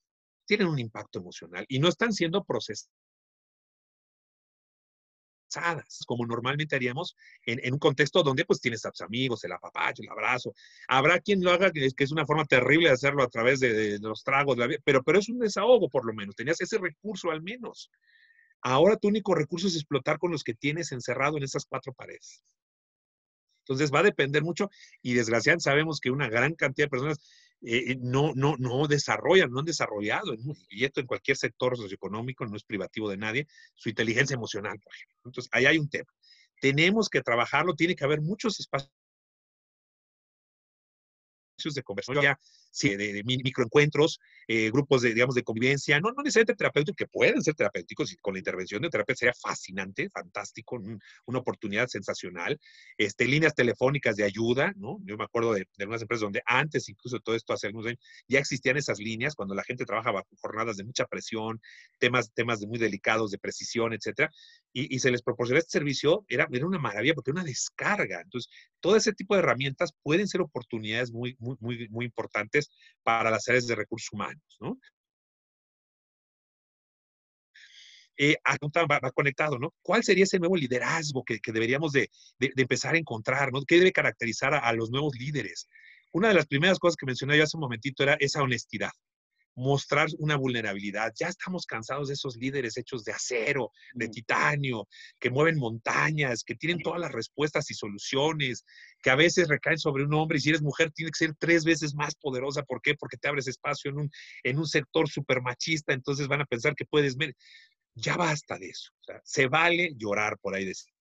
tienen 0.45 0.67
un 0.67 0.80
impacto 0.80 1.19
emocional 1.19 1.63
y 1.69 1.80
no 1.80 1.88
están 1.88 2.11
siendo 2.11 2.43
procesadas 2.43 2.89
como 6.05 6.25
normalmente 6.25 6.75
haríamos 6.75 7.15
en, 7.45 7.73
un 7.73 7.79
contexto 7.79 8.23
donde 8.23 8.45
pues 8.45 8.61
tienes 8.61 8.85
a 8.85 8.91
tus 8.91 9.01
amigos, 9.01 9.43
el 9.43 9.51
apapacho, 9.51 10.01
el 10.03 10.09
abrazo. 10.09 10.53
Habrá 10.87 11.19
quien 11.19 11.43
lo 11.43 11.51
haga, 11.51 11.71
que 11.71 11.85
es, 11.85 12.11
una 12.11 12.25
forma 12.25 12.45
terrible 12.45 12.87
de 12.87 12.93
hacerlo 12.93 13.23
a 13.23 13.27
través 13.27 13.59
de, 13.59 13.99
los 13.99 14.23
tragos, 14.23 14.57
pero, 14.83 15.03
pero 15.03 15.19
es 15.19 15.29
un 15.29 15.39
desahogo 15.39 15.89
por 15.89 16.05
lo 16.05 16.13
menos, 16.13 16.35
tenías 16.35 16.61
ese 16.61 16.77
recurso 16.77 17.31
al 17.31 17.41
menos. 17.41 17.89
Ahora 18.61 18.97
tu 18.97 19.07
único 19.07 19.33
recurso 19.35 19.67
es 19.67 19.75
explotar 19.75 20.19
con 20.19 20.31
los 20.31 20.43
que 20.43 20.53
tienes 20.53 20.91
encerrado 20.91 21.37
en 21.37 21.43
esas 21.43 21.65
cuatro 21.65 21.93
paredes. 21.93 22.43
Entonces 23.69 23.93
va 23.93 23.99
a 23.99 24.03
depender 24.03 24.43
mucho 24.43 24.69
y 25.01 25.13
desgraciadamente 25.13 25.63
sabemos 25.63 25.99
que 25.99 26.09
una 26.09 26.27
gran 26.27 26.55
cantidad 26.55 26.87
de 26.87 26.89
personas 26.89 27.19
eh, 27.62 27.97
no, 27.99 28.34
no, 28.36 28.55
no 28.57 28.88
desarrollan, 28.88 29.51
no 29.51 29.60
han 29.60 29.66
desarrollado, 29.66 30.34
esto 30.70 30.99
en 31.01 31.07
cualquier 31.07 31.38
sector 31.38 31.76
socioeconómico, 31.76 32.45
no 32.45 32.55
es 32.55 32.64
privativo 32.64 33.10
de 33.10 33.18
nadie, 33.18 33.47
su 33.76 33.89
inteligencia 33.89 34.36
emocional, 34.36 34.80
por 34.80 34.93
ejemplo. 34.93 35.18
Entonces, 35.26 35.49
ahí 35.51 35.66
hay 35.66 35.78
un 35.78 35.89
tema. 35.89 36.12
Tenemos 36.62 37.10
que 37.10 37.22
trabajarlo, 37.22 37.76
tiene 37.76 37.95
que 37.95 38.03
haber 38.03 38.22
muchos 38.22 38.60
espacios 38.60 38.91
de 41.74 41.84
conversación, 41.84 42.24
ya, 42.24 42.39
de, 42.82 43.24
microencuentros, 43.26 44.20
eh, 44.47 44.70
grupos 44.72 45.01
de, 45.01 45.14
digamos, 45.14 45.36
de 45.36 45.43
convivencia, 45.43 45.99
no, 45.99 46.12
no 46.12 46.24
necesariamente 46.24 46.55
terapéuticos, 46.55 46.95
que 46.95 47.07
pueden 47.07 47.41
ser 47.43 47.55
terapéuticos 47.55 48.12
y 48.12 48.18
con 48.18 48.34
la 48.34 48.39
intervención 48.39 48.82
de 48.82 48.89
terapia 48.89 49.16
sería 49.16 49.34
fascinante, 49.34 50.10
fantástico, 50.10 50.82
una 51.26 51.39
oportunidad 51.39 51.88
sensacional. 51.88 52.60
Este, 52.97 53.26
líneas 53.26 53.53
telefónicas 53.53 54.16
de 54.16 54.24
ayuda, 54.24 54.74
¿no? 54.78 54.99
Yo 55.03 55.18
me 55.18 55.24
acuerdo 55.24 55.53
de, 55.53 55.62
de 55.62 55.84
algunas 55.84 56.01
empresas 56.01 56.22
donde 56.22 56.41
antes, 56.45 56.88
incluso 56.89 57.18
de 57.18 57.22
todo 57.22 57.36
esto 57.36 57.53
hace 57.53 57.68
algunos 57.68 57.88
años, 57.88 57.99
ya 58.28 58.39
existían 58.39 58.78
esas 58.78 58.99
líneas 58.99 59.36
cuando 59.36 59.55
la 59.55 59.64
gente 59.64 59.86
trabaja 59.86 60.12
bajo 60.12 60.28
jornadas 60.41 60.78
de 60.78 60.84
mucha 60.84 61.05
presión, 61.05 61.60
temas, 61.97 62.32
temas 62.34 62.62
muy 62.66 62.80
delicados 62.80 63.32
de 63.32 63.38
precisión, 63.38 63.93
etcétera, 63.93 64.30
y, 64.72 64.95
y 64.95 64.99
se 64.99 65.12
les 65.12 65.22
proporcionó 65.22 65.60
este 65.60 65.72
servicio, 65.72 66.26
era, 66.28 66.47
era 66.51 66.66
una 66.66 66.80
maravilla 66.80 67.14
porque 67.14 67.32
era 67.32 67.41
una 67.41 67.49
descarga. 67.49 68.22
Entonces, 68.22 68.51
todo 68.80 68.95
ese 68.95 69.13
tipo 69.13 69.36
de 69.36 69.41
herramientas 69.41 69.93
pueden 70.03 70.27
ser 70.27 70.41
oportunidades 70.41 71.11
muy, 71.11 71.36
muy, 71.39 71.88
muy, 71.89 72.05
importantes 72.05 72.69
para 73.03 73.30
las 73.30 73.47
áreas 73.47 73.67
de 73.67 73.75
recursos 73.75 74.11
humanos, 74.11 74.57
¿no? 74.59 74.80
Eh, 78.17 78.36
va, 78.45 78.99
va, 78.99 79.11
conectado, 79.11 79.57
¿no? 79.57 79.73
¿Cuál 79.82 80.03
sería 80.03 80.25
ese 80.25 80.39
nuevo 80.39 80.57
liderazgo 80.57 81.23
que, 81.23 81.39
deberíamos 81.53 81.93
de, 81.93 82.09
empezar 82.39 82.95
a 82.95 82.97
encontrar. 82.97 83.49
¿Qué 83.65 83.77
debe 83.77 83.93
caracterizar 83.93 84.53
a, 84.53 84.73
los 84.73 84.91
nuevos 84.91 85.13
líderes? 85.17 85.67
Una 86.11 86.27
de 86.27 86.34
las 86.34 86.47
primeras 86.47 86.80
cosas 86.80 86.97
que 86.97 87.05
mencioné 87.05 87.38
yo 87.38 87.43
hace 87.43 87.55
un 87.55 87.61
momentito 87.61 88.03
era 88.03 88.15
esa 88.19 88.41
honestidad 88.41 88.91
mostrar 89.60 90.07
una 90.20 90.38
vulnerabilidad. 90.38 91.14
Ya 91.20 91.28
estamos 91.28 91.66
cansados 91.66 92.07
de 92.07 92.14
esos 92.14 92.38
líderes 92.38 92.78
hechos 92.78 93.03
de 93.03 93.12
acero, 93.12 93.72
de 93.93 94.07
titanio, 94.07 94.88
que 95.20 95.30
mueven 95.30 95.57
montañas, 95.57 96.43
que 96.43 96.55
tienen 96.55 96.82
todas 96.82 96.99
las 96.99 97.12
respuestas 97.12 97.70
y 97.70 97.74
soluciones, 97.74 98.64
que 99.01 99.10
a 99.10 99.16
veces 99.16 99.49
recaen 99.49 99.78
sobre 99.78 100.03
un 100.03 100.14
hombre 100.14 100.38
y 100.38 100.41
si 100.41 100.49
eres 100.49 100.62
mujer 100.62 100.91
tiene 100.91 101.12
que 101.12 101.26
ser 101.26 101.36
tres 101.38 101.66
veces 101.66 101.93
más 101.93 102.16
poderosa. 102.16 102.64
¿Por 102.64 102.82
qué? 102.82 102.95
Porque 102.95 103.18
te 103.18 103.28
abres 103.28 103.47
espacio 103.47 103.91
en 103.91 103.99
un, 103.99 104.12
en 104.43 104.57
un 104.57 104.66
sector 104.66 105.10
súper 105.10 105.41
machista, 105.41 105.93
entonces 105.93 106.28
van 106.28 106.41
a 106.41 106.45
pensar 106.45 106.74
que 106.76 106.86
puedes 106.86 107.18
ver. 107.18 107.36
Ya 107.95 108.16
basta 108.16 108.57
de 108.57 108.70
eso. 108.70 108.91
se 109.24 109.47
vale 109.47 109.91
llorar 109.97 110.38
por 110.39 110.55
ahí 110.55 110.64
decir 110.64 110.93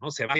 ¿no? 0.00 0.10
Se 0.10 0.26
va, 0.26 0.34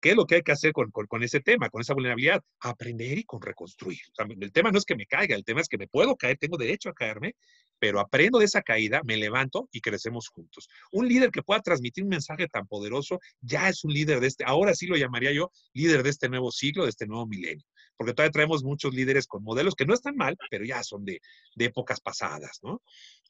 ¿Qué 0.00 0.10
es 0.10 0.16
lo 0.16 0.26
que 0.26 0.36
hay 0.36 0.42
que 0.42 0.52
hacer 0.52 0.72
con, 0.72 1.22
ese 1.22 1.40
tema, 1.40 1.68
con 1.70 1.80
esa 1.80 1.94
vulnerabilidad? 1.94 2.42
Aprender 2.60 3.18
y 3.18 3.24
con 3.24 3.40
reconstruir. 3.40 4.00
el 4.40 4.52
tema 4.52 4.70
no 4.70 4.78
es 4.78 4.84
que 4.84 4.96
me 4.96 5.06
caiga, 5.06 5.36
el 5.36 5.44
tema 5.44 5.60
es 5.60 5.68
que 5.68 5.78
me 5.78 5.88
puedo 5.88 6.16
caer, 6.16 6.38
tengo 6.38 6.56
derecho 6.56 6.88
a 6.90 6.94
caerme, 6.94 7.34
pero 7.78 8.00
aprendo 8.00 8.38
de 8.38 8.46
esa 8.46 8.62
caída, 8.62 9.02
me 9.04 9.16
levanto 9.16 9.68
y 9.70 9.80
crecemos 9.80 10.28
juntos. 10.28 10.68
Un 10.92 11.08
líder 11.08 11.30
que 11.30 11.42
pueda 11.42 11.60
transmitir 11.60 12.04
un 12.04 12.10
mensaje 12.10 12.48
tan 12.48 12.66
poderoso 12.66 13.20
ya 13.40 13.68
es 13.68 13.84
un 13.84 13.92
líder 13.92 14.20
de 14.20 14.28
este, 14.28 14.44
ahora 14.44 14.74
sí 14.74 14.86
lo 14.86 14.96
llamaría 14.96 15.32
yo 15.32 15.50
líder 15.72 16.02
de 16.02 16.10
este 16.10 16.28
nuevo 16.28 16.50
siglo, 16.50 16.84
de 16.84 16.90
este 16.90 17.06
nuevo 17.06 17.26
milenio. 17.26 17.64
Porque 17.96 18.12
todavía 18.12 18.32
traemos 18.32 18.62
muchos 18.62 18.94
líderes 18.94 19.26
con 19.26 19.42
modelos 19.42 19.74
que 19.74 19.86
no 19.86 19.94
están 19.94 20.16
mal, 20.16 20.36
pero 20.50 20.64
ya 20.64 20.82
son 20.82 21.04
de, 21.04 21.20
épocas 21.56 22.00
pasadas, 22.00 22.60
¿no? 22.62 22.82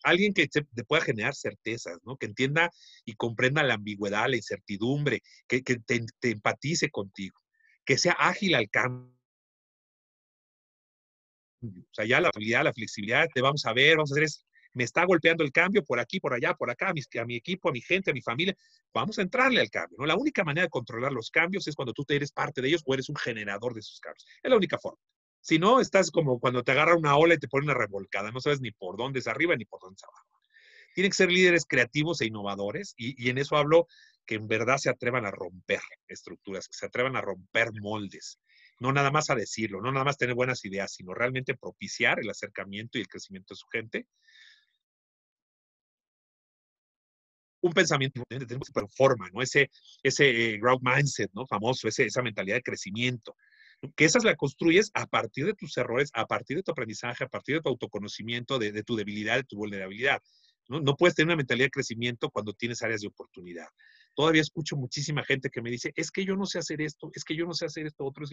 Alguien 0.03 0.35
que 0.35 0.49
te, 0.49 0.63
pueda 0.85 1.03
generar 1.03 1.35
certezas, 1.35 1.99
¿no? 2.05 2.17
Que 2.17 2.27
entienda 2.27 2.71
y 3.05 3.15
comprenda 3.15 3.63
la 3.63 3.75
ambigüedad, 3.75 4.29
la 4.29 4.37
incertidumbre, 4.37 5.23
que, 5.47 5.63
te, 5.63 6.05
te 6.19 6.31
empatice 6.31 6.91
contigo, 6.91 7.41
que 7.85 7.99
sea 7.99 8.17
ágil 8.19 8.55
al 8.55 8.69
cambio 8.71 9.17
o 11.63 11.95
sea, 11.95 12.05
ya 12.05 12.21
la 12.21 12.31
habilidad, 12.35 12.65
la 12.65 12.73
flexibilidad, 12.73 13.27
te 13.33 13.41
vamos 13.41 13.65
a 13.67 13.73
ver, 13.73 13.97
vamos 13.97 14.13
a 14.13 14.15
hacer 14.15 14.25
es, 14.25 14.46
me 14.77 14.85
está 14.85 15.07
golpeando 15.07 15.43
el 15.43 15.53
cambio 15.53 15.83
por 15.83 15.99
aquí, 15.99 16.21
por 16.21 16.35
allá, 16.35 16.53
por 16.53 16.71
acá, 16.71 16.91
a 16.91 17.25
mi, 17.25 17.35
equipo, 17.35 17.71
a 17.71 17.73
mi 17.73 17.81
gente, 17.81 18.11
a 18.11 18.15
mi 18.15 18.21
familia, 18.21 18.55
vamos 18.93 19.19
a 19.19 19.23
entrarle 19.23 19.63
al 19.63 19.71
cambio. 19.71 20.05
La 20.05 20.17
única 20.17 20.45
manera 20.45 20.67
de 20.67 20.71
controlar 20.71 21.13
los 21.13 21.31
cambios 21.31 21.67
es 21.67 21.75
cuando 21.75 21.95
tú 21.95 22.05
eres 22.09 22.31
parte 22.31 22.61
de 22.61 22.69
ellos 22.69 22.83
o 22.85 22.93
eres 22.93 23.09
un 23.09 23.17
generador 23.17 23.73
de 23.73 23.81
esos 23.81 23.99
cambios. 24.01 24.27
Es 24.43 24.51
la 24.51 24.57
única 24.57 24.77
forma. 24.79 25.01
Si 25.41 25.59
no, 25.59 25.81
estás 25.81 26.11
como 26.11 26.39
cuando 26.39 26.63
te 26.63 26.73
agarra 26.73 26.95
una 26.95 27.17
ola 27.17 27.35
y 27.35 27.39
te 27.39 27.49
pone 27.49 27.65
una 27.65 27.73
revolcada, 27.73 28.31
no 28.31 28.41
sabes 28.41 28.61
ni 28.61 28.71
por 28.71 28.99
dónde 28.99 29.21
es 29.21 29.27
arriba 29.27 29.57
ni 29.57 29.65
por 29.65 29.81
dónde 29.81 29.97
es 29.97 30.05
abajo. 30.05 30.27
Tienen 30.95 31.11
que 31.11 31.17
ser 31.17 31.33
líderes 31.33 31.65
creativos 31.67 32.21
e 32.21 32.27
innovadores 32.27 32.93
y, 32.99 33.23
y 33.23 33.31
en 33.31 33.39
eso 33.39 33.57
hablo 33.57 33.87
que 34.27 34.35
en 34.35 34.47
verdad 34.47 34.77
se 34.77 34.91
atrevan 34.91 35.25
a 35.25 35.31
romper 35.31 35.81
estructuras, 36.07 36.69
que 36.69 36.77
se 36.77 36.85
atrevan 36.85 37.17
a 37.17 37.23
romper 37.23 37.71
moldes, 37.81 38.41
no 38.81 38.93
nada 38.93 39.11
más 39.11 39.31
a 39.31 39.35
decirlo, 39.35 39.81
no 39.81 39.91
nada 39.91 40.05
más 40.05 40.19
tener 40.19 40.35
buenas 40.35 40.65
ideas, 40.65 40.93
sino 40.93 41.15
realmente 41.15 41.57
propiciar 41.57 42.21
el 42.21 42.29
acercamiento 42.29 42.99
y 42.99 43.03
el 43.03 43.09
crecimiento 43.09 43.55
de 43.55 43.59
su 43.59 43.67
gente. 43.69 44.07
Un 47.67 47.73
pensamiento 47.73 48.23
de 48.29 48.59
forma, 48.97 49.29
¿no? 49.33 49.43
Ese, 49.43 49.71
ese 50.03 50.55
eh, 50.55 50.59
growth 50.59 50.83
mindset, 50.83 51.31
¿no? 51.35 51.47
Famoso, 51.47 51.89
ese, 51.89 52.05
esa 52.05 52.23
mentalidad 52.23 52.57
de 52.57 52.63
crecimiento. 52.63 53.35
que 53.97 54.05
esas 54.05 54.25
la 54.25 54.37
construyes 54.37 54.91
a 54.95 55.07
partir 55.07 55.47
de 55.47 55.55
tus 55.55 55.77
errores, 55.77 56.11
a 56.15 56.27
partir 56.27 56.57
de 56.57 56.63
tu 56.63 56.71
aprendizaje, 56.71 57.25
a 57.25 57.29
partir 57.29 57.57
de 57.57 57.63
tu 57.63 57.69
autoconocimiento, 57.69 58.59
de, 58.59 58.83
tu 58.85 58.97
debilidad, 58.97 59.37
de 59.37 59.45
tu 59.45 59.57
vulnerabilidad. 59.57 60.21
¿no? 60.69 60.81
no 60.81 60.97
puedes 60.97 61.15
tener 61.15 61.29
una 61.29 61.37
mentalidad 61.37 61.67
de 61.67 61.71
crecimiento 61.71 62.31
cuando 62.31 62.53
tienes 62.53 62.83
áreas 62.83 63.01
de 63.01 63.09
oportunidad. 63.09 63.67
Todavía 64.15 64.41
escucho 64.41 64.77
muchísima 64.77 65.25
gente 65.25 65.51
que 65.51 65.61
me 65.61 65.71
dice, 65.71 65.93
es 65.95 66.11
que 66.11 66.25
yo 66.25 66.37
no 66.37 66.47
sé 66.47 66.59
hacer 66.59 66.81
esto, 66.81 67.11
es 67.15 67.25
que 67.25 67.37
yo 67.37 67.47
no 67.47 67.53
sé 67.53 67.67
hacer 67.67 67.87
esto, 67.87 68.05
otro. 68.05 68.25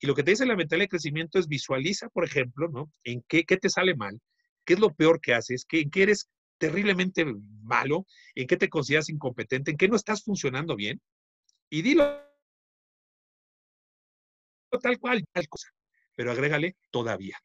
Y 0.00 0.06
lo 0.06 0.14
que 0.14 0.22
te 0.22 0.30
dice 0.32 0.46
la 0.46 0.54
mentalidad 0.54 0.84
de 0.84 0.90
crecimiento 0.90 1.38
es 1.38 1.48
visualiza, 1.48 2.08
por 2.10 2.24
ejemplo, 2.24 2.68
¿no? 2.68 2.92
En 3.04 3.24
qué, 3.26 3.44
qué 3.44 3.56
te 3.56 3.68
sale 3.68 3.96
mal, 3.96 4.20
qué 4.66 4.74
es 4.74 4.80
lo 4.80 4.94
peor 4.94 5.20
que 5.20 5.34
haces, 5.34 5.64
¿Qué, 5.68 5.80
en 5.80 5.90
qué 5.90 6.04
eres 6.04 6.28
terriblemente 6.58 7.24
malo, 7.62 8.06
en 8.34 8.46
qué 8.46 8.56
te 8.56 8.68
consideras 8.68 9.08
incompetente, 9.08 9.70
en 9.70 9.76
qué 9.76 9.88
no 9.88 9.96
estás 9.96 10.22
funcionando 10.22 10.76
bien, 10.76 11.00
y 11.70 11.82
dilo 11.82 12.22
tal 14.82 14.98
cual, 14.98 15.24
tal 15.32 15.48
cosa, 15.48 15.68
pero 16.14 16.30
agrégale 16.30 16.76
todavía. 16.90 17.38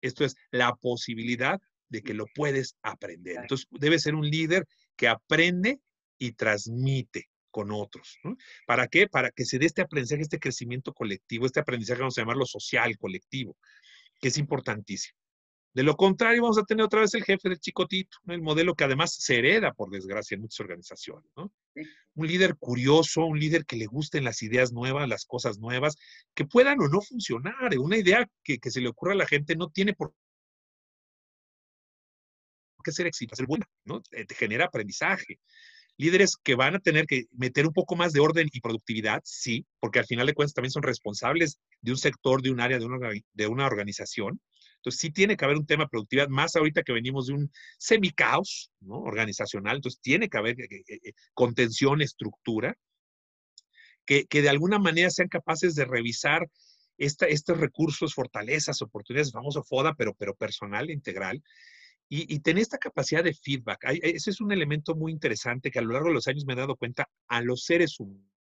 Esto 0.00 0.24
es 0.24 0.36
la 0.50 0.74
posibilidad 0.76 1.60
de 1.88 2.02
que 2.02 2.14
lo 2.14 2.26
puedes 2.34 2.76
aprender. 2.82 3.38
Entonces, 3.38 3.66
debe 3.70 3.98
ser 3.98 4.14
un 4.14 4.28
líder 4.28 4.66
que 4.96 5.08
aprende 5.08 5.80
y 6.18 6.32
transmite 6.32 7.28
con 7.50 7.72
otros. 7.72 8.18
¿Para 8.66 8.86
qué? 8.88 9.08
Para 9.08 9.30
que 9.30 9.44
se 9.44 9.58
dé 9.58 9.66
este 9.66 9.82
aprendizaje, 9.82 10.22
este 10.22 10.38
crecimiento 10.38 10.92
colectivo, 10.92 11.46
este 11.46 11.60
aprendizaje, 11.60 12.00
vamos 12.00 12.18
a 12.18 12.20
llamarlo 12.20 12.46
social, 12.46 12.96
colectivo, 12.98 13.56
que 14.20 14.28
es 14.28 14.38
importantísimo. 14.38 15.18
De 15.74 15.82
lo 15.82 15.96
contrario, 15.96 16.42
vamos 16.42 16.58
a 16.58 16.64
tener 16.64 16.84
otra 16.84 17.00
vez 17.00 17.14
el 17.14 17.24
jefe 17.24 17.48
del 17.48 17.60
chicotito, 17.60 18.18
el 18.26 18.42
modelo 18.42 18.74
que 18.74 18.84
además 18.84 19.14
se 19.14 19.38
hereda, 19.38 19.72
por 19.72 19.90
desgracia, 19.90 20.34
en 20.34 20.40
muchas 20.40 20.60
organizaciones. 20.60 21.30
Un 22.14 22.26
líder 22.26 22.56
curioso, 22.56 23.24
un 23.24 23.38
líder 23.38 23.64
que 23.64 23.76
le 23.76 23.86
gusten 23.86 24.24
las 24.24 24.42
ideas 24.42 24.72
nuevas, 24.72 25.08
las 25.08 25.24
cosas 25.24 25.58
nuevas, 25.58 25.96
que 26.34 26.44
puedan 26.44 26.80
o 26.80 26.88
no 26.88 27.00
funcionar. 27.00 27.78
Una 27.78 27.96
idea 27.96 28.28
que, 28.42 28.58
se 28.62 28.80
le 28.80 28.88
ocurra 28.88 29.12
a 29.12 29.16
la 29.16 29.26
gente 29.26 29.56
no 29.56 29.68
tiene 29.68 29.94
por 29.94 30.12
qué 32.82 32.92
ser 32.92 33.06
exitosa, 33.06 33.36
ser 33.36 33.46
buena, 33.46 33.68
¿no? 33.84 34.00
Te 34.00 34.34
genera 34.34 34.64
aprendizaje 34.66 35.38
líderes 35.98 36.36
que 36.36 36.54
van 36.54 36.76
a 36.76 36.78
tener 36.78 37.06
que 37.06 37.24
meter 37.32 37.66
un 37.66 37.72
poco 37.72 37.96
más 37.96 38.12
de 38.12 38.20
orden 38.20 38.48
y 38.52 38.60
productividad, 38.60 39.20
sí, 39.24 39.66
porque 39.80 39.98
al 39.98 40.06
final 40.06 40.26
de 40.26 40.32
cuentas 40.32 40.54
también 40.54 40.70
son 40.70 40.84
responsables 40.84 41.58
de 41.82 41.90
un 41.90 41.98
sector, 41.98 42.40
de 42.40 42.50
un 42.50 42.60
área, 42.60 42.78
de 42.78 42.86
una, 42.86 43.10
de 43.32 43.46
una 43.46 43.66
organización. 43.66 44.40
Entonces, 44.88 45.00
sí 45.00 45.10
tiene 45.10 45.36
que 45.36 45.44
haber 45.44 45.58
un 45.58 45.66
tema 45.66 45.86
productividad, 45.86 46.28
más 46.28 46.56
ahorita 46.56 46.82
que 46.82 46.94
venimos 46.94 47.26
de 47.26 47.34
un 47.34 47.52
semicaos 47.76 48.70
¿no? 48.80 48.96
organizacional, 49.00 49.76
entonces 49.76 50.00
tiene 50.00 50.30
que 50.30 50.38
haber 50.38 50.58
eh, 50.60 50.68
eh, 50.70 50.98
eh, 51.04 51.12
contención, 51.34 52.00
estructura, 52.00 52.74
que, 54.06 54.24
que, 54.24 54.40
de 54.40 54.48
alguna 54.48 54.78
manera 54.78 55.10
sean 55.10 55.28
capaces 55.28 55.74
de 55.74 55.84
revisar 55.84 56.48
esta, 56.96 57.26
estos 57.26 57.60
recursos, 57.60 58.14
fortalezas, 58.14 58.80
oportunidades, 58.80 59.30
famoso 59.30 59.62
FODA, 59.62 59.94
pero, 59.94 60.14
pero 60.14 60.34
personal, 60.34 60.90
integral, 60.90 61.42
y, 62.08 62.34
y, 62.34 62.40
tener 62.40 62.62
esta 62.62 62.78
capacidad 62.78 63.22
de 63.22 63.34
feedback. 63.34 63.80
ese 64.02 64.30
es 64.30 64.40
un 64.40 64.50
elemento 64.50 64.94
muy 64.94 65.12
interesante 65.12 65.70
que 65.70 65.78
a 65.78 65.82
lo 65.82 65.92
largo 65.92 66.08
de 66.08 66.14
los 66.14 66.26
años 66.26 66.46
me 66.46 66.54
he 66.54 66.56
dado 66.56 66.76
cuenta 66.76 67.06
a 67.26 67.42
los 67.42 67.64
seres 67.64 68.00
humanos. 68.00 68.37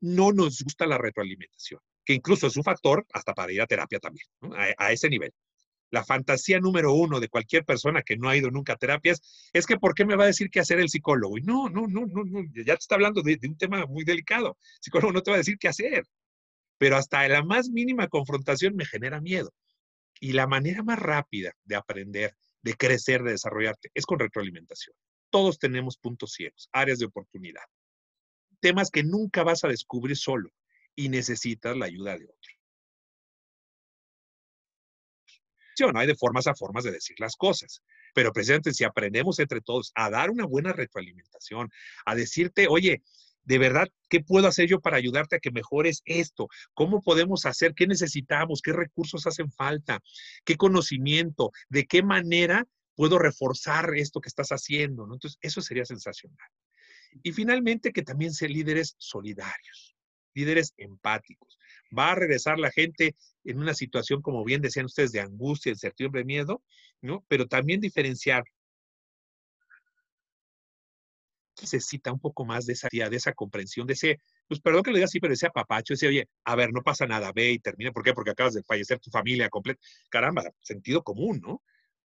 No 0.00 0.32
nos 0.32 0.62
gusta 0.62 0.86
la 0.86 0.98
retroalimentación, 0.98 1.80
que 2.04 2.14
incluso 2.14 2.46
es 2.46 2.56
un 2.56 2.64
factor 2.64 3.06
hasta 3.12 3.34
para 3.34 3.52
ir 3.52 3.60
a 3.60 3.66
terapia 3.66 3.98
también, 3.98 4.26
a, 4.78 4.92
ese 4.92 5.08
nivel. 5.08 5.32
La 5.90 6.04
fantasía 6.04 6.58
número 6.58 6.92
uno 6.92 7.20
de 7.20 7.28
cualquier 7.28 7.64
persona 7.64 8.02
que 8.02 8.16
no 8.16 8.28
ha 8.28 8.36
ido 8.36 8.50
nunca 8.50 8.72
a 8.72 8.76
terapias 8.76 9.48
es 9.52 9.66
que 9.66 9.76
¿por 9.76 9.94
qué 9.94 10.04
me 10.04 10.16
va 10.16 10.24
a 10.24 10.28
decir 10.28 10.50
qué 10.50 10.60
hacer 10.60 10.80
el 10.80 10.88
psicólogo? 10.88 11.38
Y 11.38 11.42
no, 11.42 11.68
no, 11.68 11.86
no, 11.86 12.06
no, 12.06 12.24
no 12.24 12.42
ya 12.54 12.74
te 12.74 12.80
está 12.80 12.96
hablando 12.96 13.22
de, 13.22 13.36
de 13.36 13.48
un 13.48 13.56
tema 13.56 13.86
muy 13.86 14.04
delicado. 14.04 14.58
El 14.60 14.78
psicólogo 14.80 15.12
no 15.12 15.22
te 15.22 15.30
va 15.30 15.36
a 15.36 15.38
decir 15.38 15.56
qué 15.58 15.68
hacer, 15.68 16.04
pero 16.78 16.96
hasta 16.96 17.26
la 17.28 17.42
más 17.44 17.70
mínima 17.70 18.08
confrontación 18.08 18.74
me 18.74 18.84
genera 18.84 19.20
miedo. 19.20 19.52
Y 20.20 20.32
la 20.32 20.46
manera 20.46 20.82
más 20.82 20.98
rápida 20.98 21.52
de 21.64 21.76
aprender, 21.76 22.34
de 22.62 22.74
crecer, 22.74 23.22
de 23.22 23.32
desarrollarte, 23.32 23.90
es 23.94 24.06
con 24.06 24.18
retroalimentación. 24.18 24.96
Todos 25.30 25.58
tenemos 25.58 25.98
puntos 25.98 26.32
ciegos, 26.32 26.68
áreas 26.72 26.98
de 26.98 27.06
oportunidad, 27.06 27.64
temas 28.64 28.90
que 28.90 29.02
nunca 29.02 29.42
vas 29.42 29.62
a 29.64 29.68
descubrir 29.68 30.16
solo 30.16 30.50
y 30.96 31.10
necesitas 31.10 31.76
la 31.76 31.84
ayuda 31.84 32.16
de 32.16 32.24
otro. 32.24 32.52
No 35.92 36.00
hay 36.00 36.06
de 36.06 36.14
formas 36.14 36.46
a 36.46 36.54
formas 36.54 36.84
de 36.84 36.92
decir 36.92 37.14
las 37.20 37.36
cosas, 37.36 37.82
pero 38.14 38.32
precisamente 38.32 38.72
si 38.72 38.84
aprendemos 38.84 39.38
entre 39.38 39.60
todos 39.60 39.92
a 39.94 40.08
dar 40.08 40.30
una 40.30 40.46
buena 40.46 40.72
retroalimentación, 40.72 41.70
a 42.06 42.14
decirte, 42.14 42.66
oye, 42.66 43.02
de 43.42 43.58
verdad, 43.58 43.86
¿qué 44.08 44.20
puedo 44.20 44.48
hacer 44.48 44.66
yo 44.66 44.80
para 44.80 44.96
ayudarte 44.96 45.36
a 45.36 45.40
que 45.40 45.50
mejores 45.50 46.00
esto? 46.06 46.48
¿Cómo 46.72 47.02
podemos 47.02 47.44
hacer? 47.44 47.74
¿Qué 47.74 47.86
necesitamos? 47.86 48.62
¿Qué 48.62 48.72
recursos 48.72 49.26
hacen 49.26 49.52
falta? 49.52 50.00
¿Qué 50.46 50.56
conocimiento? 50.56 51.50
¿De 51.68 51.84
qué 51.84 52.02
manera 52.02 52.66
puedo 52.94 53.18
reforzar 53.18 53.94
esto 53.94 54.22
que 54.22 54.30
estás 54.30 54.48
haciendo? 54.52 55.04
Entonces, 55.04 55.36
eso 55.42 55.60
sería 55.60 55.84
sensacional. 55.84 56.48
Y 57.22 57.32
finalmente, 57.32 57.92
que 57.92 58.02
también 58.02 58.32
sean 58.32 58.52
líderes 58.52 58.94
solidarios, 58.98 59.96
líderes 60.34 60.74
empáticos. 60.76 61.58
Va 61.96 62.12
a 62.12 62.14
regresar 62.14 62.58
la 62.58 62.70
gente 62.70 63.14
en 63.44 63.58
una 63.58 63.74
situación, 63.74 64.20
como 64.20 64.44
bien 64.44 64.60
decían 64.60 64.86
ustedes, 64.86 65.12
de 65.12 65.20
angustia, 65.20 65.70
incertidumbre, 65.70 66.24
miedo, 66.24 66.62
¿no? 67.00 67.24
Pero 67.28 67.46
también 67.46 67.80
diferenciar 67.80 68.44
necesita 71.60 72.12
un 72.12 72.20
poco 72.20 72.44
más 72.44 72.66
de 72.66 72.74
esa, 72.74 72.88
de 72.90 73.16
esa 73.16 73.32
comprensión, 73.32 73.86
de 73.86 73.94
ese, 73.94 74.18
pues 74.48 74.60
perdón 74.60 74.82
que 74.82 74.90
lo 74.90 74.96
diga 74.96 75.06
así, 75.06 75.20
pero 75.20 75.34
ese 75.34 75.46
apapacho, 75.46 75.94
ese, 75.94 76.08
oye, 76.08 76.28
a 76.44 76.56
ver, 76.56 76.72
no 76.72 76.82
pasa 76.82 77.06
nada, 77.06 77.32
ve 77.32 77.52
y 77.52 77.58
termina. 77.58 77.92
¿Por 77.92 78.02
qué? 78.02 78.12
Porque 78.12 78.30
acabas 78.30 78.54
de 78.54 78.62
fallecer 78.62 78.98
tu 78.98 79.10
familia 79.10 79.48
completa. 79.48 79.80
Caramba, 80.10 80.42
sentido 80.60 81.02
común, 81.02 81.40
¿no? 81.40 81.62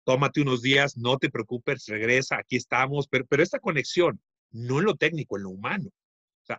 Tómate 0.03 0.41
unos 0.41 0.61
días, 0.61 0.97
no 0.97 1.17
te 1.17 1.29
preocupes, 1.29 1.85
regresa, 1.87 2.37
aquí 2.37 2.57
estamos, 2.57 3.07
pero, 3.07 3.25
pero 3.27 3.41
esta 3.41 3.59
conexión, 3.59 4.21
no 4.55 4.79
en 4.79 4.85
lo 4.85 4.95
técnico, 4.95 5.37
en 5.37 5.43
lo 5.43 5.49
humano. 5.49 5.89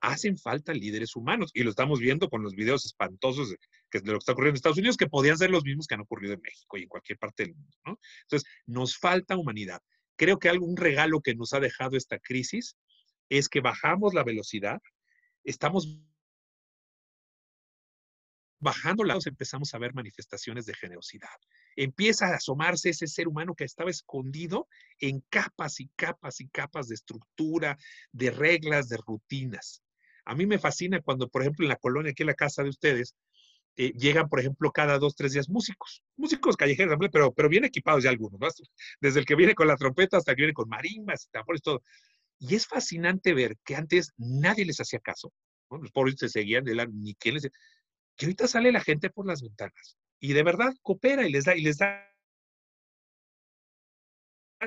Hacen 0.02 0.36
falta 0.36 0.74
líderes 0.74 1.14
humanos 1.14 1.50
y 1.54 1.62
lo 1.62 1.70
estamos 1.70 2.00
viendo 2.00 2.28
con 2.28 2.42
los 2.42 2.54
videos 2.54 2.84
espantosos 2.84 3.54
que 3.88 4.00
de 4.00 4.06
lo 4.06 4.14
que 4.14 4.18
está 4.18 4.32
ocurriendo 4.32 4.54
en 4.54 4.56
Estados 4.56 4.78
Unidos, 4.78 4.96
que 4.96 5.06
podían 5.06 5.38
ser 5.38 5.50
los 5.50 5.64
mismos 5.64 5.86
que 5.86 5.94
han 5.94 6.00
ocurrido 6.00 6.34
en 6.34 6.40
México 6.40 6.76
y 6.76 6.82
en 6.82 6.88
cualquier 6.88 7.18
parte 7.18 7.44
del 7.44 7.54
mundo. 7.54 8.00
Entonces, 8.24 8.48
nos 8.66 8.98
falta 8.98 9.36
humanidad 9.36 9.80
creo 10.16 10.38
que 10.38 10.48
algún 10.48 10.76
regalo 10.76 11.20
que 11.20 11.34
nos 11.34 11.52
ha 11.52 11.60
dejado 11.60 11.96
esta 11.96 12.18
crisis 12.18 12.76
es 13.28 13.48
que 13.48 13.60
bajamos 13.60 14.14
la 14.14 14.24
velocidad, 14.24 14.80
estamos 15.44 16.00
bajando 18.58 19.04
la 19.04 19.18
empezamos 19.24 19.74
a 19.74 19.78
ver 19.78 19.94
manifestaciones 19.94 20.66
de 20.66 20.74
generosidad. 20.74 21.28
Empieza 21.76 22.28
a 22.28 22.36
asomarse 22.36 22.90
ese 22.90 23.06
ser 23.06 23.28
humano 23.28 23.54
que 23.54 23.64
estaba 23.64 23.90
escondido 23.90 24.66
en 24.98 25.22
capas 25.28 25.78
y 25.80 25.88
capas 25.94 26.40
y 26.40 26.48
capas 26.48 26.88
de 26.88 26.94
estructura, 26.94 27.76
de 28.12 28.30
reglas, 28.30 28.88
de 28.88 28.96
rutinas. 28.96 29.82
A 30.24 30.34
mí 30.34 30.46
me 30.46 30.58
fascina 30.58 31.02
cuando, 31.02 31.28
por 31.28 31.42
ejemplo, 31.42 31.64
en 31.64 31.68
la 31.68 31.76
colonia, 31.76 32.12
aquí 32.12 32.22
en 32.22 32.28
la 32.28 32.34
casa 32.34 32.62
de 32.62 32.70
ustedes, 32.70 33.14
eh, 33.76 33.92
llegan, 33.92 34.28
por 34.30 34.40
ejemplo, 34.40 34.72
cada 34.72 34.98
dos, 34.98 35.14
tres 35.14 35.34
días 35.34 35.50
músicos, 35.50 36.02
músicos 36.16 36.56
callejeros, 36.56 36.96
pero, 37.12 37.32
pero 37.34 37.48
bien 37.50 37.64
equipados 37.64 38.02
ya 38.02 38.10
algunos, 38.10 38.40
desde 39.00 39.20
el 39.20 39.26
que 39.26 39.34
viene 39.34 39.54
con 39.54 39.68
la 39.68 39.76
trompeta 39.76 40.16
hasta 40.16 40.32
el 40.32 40.36
que 40.36 40.42
viene 40.42 40.54
con 40.54 40.68
marimbas, 40.68 41.28
tambores, 41.30 41.60
todo. 41.60 41.82
Y 42.38 42.54
es 42.54 42.66
fascinante 42.66 43.34
ver 43.34 43.56
que 43.64 43.76
antes 43.76 44.12
nadie 44.16 44.64
les 44.64 44.80
hacía 44.80 44.98
caso, 45.00 45.30
los 45.70 45.90
pobres 45.90 46.16
se 46.18 46.28
seguían, 46.30 46.64
de 46.64 46.74
la, 46.74 46.86
ni 46.86 47.14
quién 47.14 47.34
les 47.34 47.50
que 48.16 48.24
ahorita 48.24 48.48
sale 48.48 48.72
la 48.72 48.80
gente 48.80 49.10
por 49.10 49.26
las 49.26 49.42
ventanas 49.42 49.98
y 50.20 50.32
de 50.32 50.42
verdad 50.42 50.74
coopera 50.82 51.26
y 51.26 51.32
les 51.32 51.44
da, 51.44 51.56
y 51.56 51.62
les 51.62 51.78
da, 51.78 52.12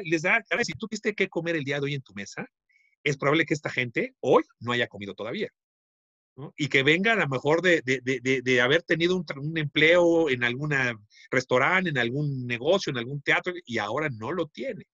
y 0.02 0.10
les 0.10 0.22
da, 0.22 0.44
si 0.64 0.74
tú 0.74 0.88
viste 0.90 1.14
qué 1.16 1.28
comer 1.28 1.56
el 1.56 1.64
día 1.64 1.80
de 1.80 1.86
hoy 1.86 1.96
en 1.96 2.02
tu 2.02 2.14
mesa, 2.14 2.48
es 3.04 3.18
probable 3.18 3.46
que 3.46 3.54
esta 3.54 3.70
gente 3.70 4.16
hoy 4.20 4.44
no 4.60 4.72
haya 4.72 4.88
comido 4.88 5.16
todavía 5.16 5.50
y 6.56 6.68
que 6.68 6.84
venga 6.84 7.14
a 7.14 7.16
lo 7.16 7.28
mejor 7.28 7.62
de, 7.62 7.82
de, 7.84 8.02
de, 8.02 8.42
de 8.42 8.62
haber 8.62 8.84
tenido 8.84 9.16
un, 9.16 9.26
un, 9.38 9.58
empleo 9.58 10.30
en 10.30 10.44
algún 10.44 10.74
restaurante, 11.30 11.90
en 11.90 11.98
algún 11.98 12.48
negocio, 12.48 12.92
en 12.92 12.98
algún 12.98 13.22
teatro, 13.22 13.54
y 13.66 13.78
ahora 13.78 14.10
no 14.10 14.32
lo 14.32 14.48
tiene. 14.48 14.86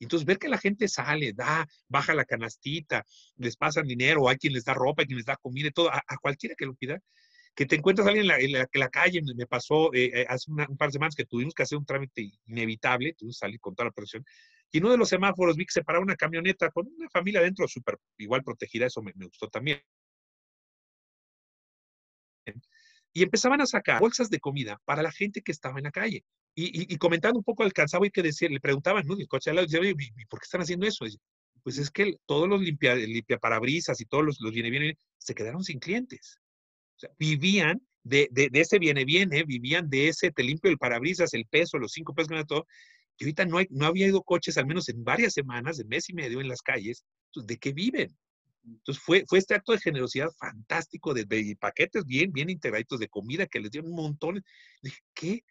Entonces, 0.00 0.26
ver 0.26 0.38
que 0.38 0.48
la 0.48 0.58
gente 0.58 0.88
sale, 0.88 1.32
da, 1.32 1.66
baja 1.88 2.14
la 2.14 2.24
canastita, 2.24 3.06
les 3.36 3.56
pasan 3.56 3.86
dinero, 3.86 4.28
hay 4.28 4.36
quien 4.36 4.52
les 4.52 4.64
da 4.64 4.74
ropa, 4.74 5.02
hay 5.02 5.06
quien 5.06 5.18
les 5.18 5.26
da 5.26 5.36
comida 5.36 5.68
y 5.68 5.72
todo, 5.72 5.92
a, 5.92 6.02
cualquiera 6.20 6.56
que 6.56 6.66
lo 6.66 6.74
pida, 6.74 6.98
que 7.54 7.66
te 7.66 7.76
encuentras 7.76 8.06
a 8.06 8.10
alguien 8.10 8.30
en 8.30 8.52
la, 8.52 8.62
en 8.62 8.80
la, 8.80 8.88
calle, 8.88 9.20
me 9.36 9.46
pasó 9.46 9.92
eh, 9.92 10.10
eh, 10.22 10.26
hace 10.28 10.50
un 10.50 10.76
par 10.76 10.88
de 10.88 10.92
semanas 10.92 11.14
que 11.14 11.26
tuvimos 11.26 11.54
que 11.54 11.62
hacer 11.62 11.78
un 11.78 11.84
trámite 11.84 12.30
inevitable, 12.46 13.14
tuvimos 13.14 13.36
que 13.36 13.46
salir 13.46 13.60
con 13.60 13.74
toda 13.74 13.88
la 13.88 13.92
presión, 13.92 14.24
y 14.70 14.78
en 14.78 14.84
uno 14.84 14.92
de 14.92 14.98
los 14.98 15.08
semáforos 15.08 15.56
vi 15.56 15.66
que 15.66 15.72
se 15.72 15.84
paraba 15.84 16.02
una 16.02 16.16
camioneta 16.16 16.70
con 16.70 16.86
una 16.86 17.08
familia 17.10 17.42
dentro, 17.42 17.68
súper 17.68 17.98
igual 18.16 18.42
protegida, 18.42 18.86
eso 18.86 19.02
me, 19.02 19.12
me 19.16 19.26
gustó 19.26 19.48
también. 19.48 19.82
y 23.14 23.22
empezaban 23.22 23.60
a 23.60 23.66
sacar 23.66 24.00
bolsas 24.00 24.30
de 24.30 24.40
comida 24.40 24.80
para 24.84 25.02
la 25.02 25.12
gente 25.12 25.42
que 25.42 25.52
estaba 25.52 25.78
en 25.78 25.84
la 25.84 25.90
calle. 25.90 26.24
Y, 26.54 26.96
comentando 26.98 27.38
un 27.38 27.44
poco 27.44 27.62
alcanzaba 27.62 28.06
y 28.06 28.10
que 28.10 28.22
decir, 28.22 28.50
le 28.50 28.60
preguntaban, 28.60 29.06
¿no? 29.06 29.14
El 29.14 29.26
coche 29.26 29.50
al 29.50 29.56
lado, 29.56 29.68
¿y 29.70 30.26
por 30.26 30.38
qué 30.40 30.44
están 30.44 30.60
haciendo 30.60 30.86
eso? 30.86 31.06
pues 31.62 31.78
es 31.78 31.90
que 31.90 32.16
todos 32.26 32.48
los 32.48 32.60
limpia, 32.60 32.94
limpia 32.96 33.38
parabrisas 33.38 34.00
y 34.00 34.04
todos 34.06 34.24
los, 34.24 34.40
los 34.40 34.52
viene, 34.52 34.68
viene, 34.70 34.98
se 35.18 35.34
quedaron 35.34 35.62
sin 35.62 35.78
clientes. 35.78 36.40
Vivían 37.18 37.80
de, 38.04 38.28
de, 38.32 38.50
ese 38.54 38.78
viene-viene, 38.78 39.44
vivían 39.44 39.88
de 39.88 40.08
ese 40.08 40.30
te 40.30 40.42
limpio 40.42 40.70
el 40.70 40.78
parabrisas, 40.78 41.34
el 41.34 41.46
peso, 41.46 41.78
los 41.78 41.92
cinco 41.92 42.14
pesos 42.14 42.30
todo. 42.46 42.66
Y 43.18 43.24
ahorita 43.24 43.44
no, 43.44 43.58
hay, 43.58 43.66
no 43.70 43.86
había 43.86 44.06
ido 44.06 44.22
coches, 44.22 44.56
al 44.58 44.66
menos 44.66 44.88
en 44.88 45.04
varias 45.04 45.34
semanas, 45.34 45.76
de 45.76 45.84
mes 45.84 46.08
y 46.08 46.14
medio 46.14 46.40
en 46.40 46.48
las 46.48 46.62
calles. 46.62 47.04
¿De 47.34 47.56
qué 47.58 47.72
viven? 47.72 48.16
Entonces 48.64 49.02
fue, 49.02 49.24
fue 49.26 49.38
este 49.38 49.54
acto 49.54 49.72
de 49.72 49.78
generosidad 49.78 50.30
fantástico, 50.38 51.14
de, 51.14 51.24
de 51.24 51.56
paquetes 51.58 52.04
bien, 52.04 52.32
bien 52.32 52.50
integraditos 52.50 52.98
de 53.00 53.08
comida 53.08 53.46
que 53.46 53.60
les 53.60 53.70
dieron 53.70 53.90
un 53.90 53.96
montón. 53.96 54.42
Dije, 54.82 55.00
¿qué 55.14 55.44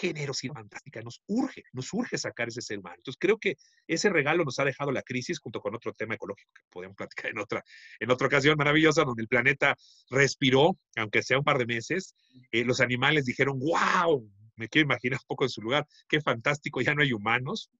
generosidad 0.00 0.54
fantástica, 0.54 1.02
nos 1.02 1.22
urge, 1.26 1.64
nos 1.72 1.92
urge 1.92 2.16
sacar 2.16 2.48
ese 2.48 2.62
ser 2.62 2.78
humano. 2.78 2.96
Entonces 2.98 3.18
creo 3.20 3.38
que 3.38 3.56
ese 3.86 4.08
regalo 4.08 4.44
nos 4.44 4.58
ha 4.58 4.64
dejado 4.64 4.92
la 4.92 5.02
crisis 5.02 5.38
junto 5.38 5.60
con 5.60 5.74
otro 5.74 5.92
tema 5.92 6.14
ecológico 6.14 6.50
que 6.54 6.62
podemos 6.70 6.96
platicar 6.96 7.30
en 7.30 7.38
otra, 7.38 7.64
en 7.98 8.10
otra 8.10 8.26
ocasión 8.26 8.56
maravillosa, 8.56 9.04
donde 9.04 9.22
el 9.22 9.28
planeta 9.28 9.76
respiró, 10.08 10.78
aunque 10.96 11.22
sea 11.22 11.38
un 11.38 11.44
par 11.44 11.58
de 11.58 11.66
meses, 11.66 12.14
eh, 12.50 12.64
los 12.64 12.80
animales 12.80 13.26
dijeron, 13.26 13.58
wow, 13.58 14.26
me 14.56 14.68
quiero 14.68 14.86
imaginar 14.86 15.18
un 15.20 15.26
poco 15.26 15.44
en 15.44 15.50
su 15.50 15.60
lugar, 15.60 15.86
qué 16.08 16.20
fantástico, 16.20 16.80
ya 16.80 16.94
no 16.94 17.02
hay 17.02 17.12
humanos. 17.12 17.70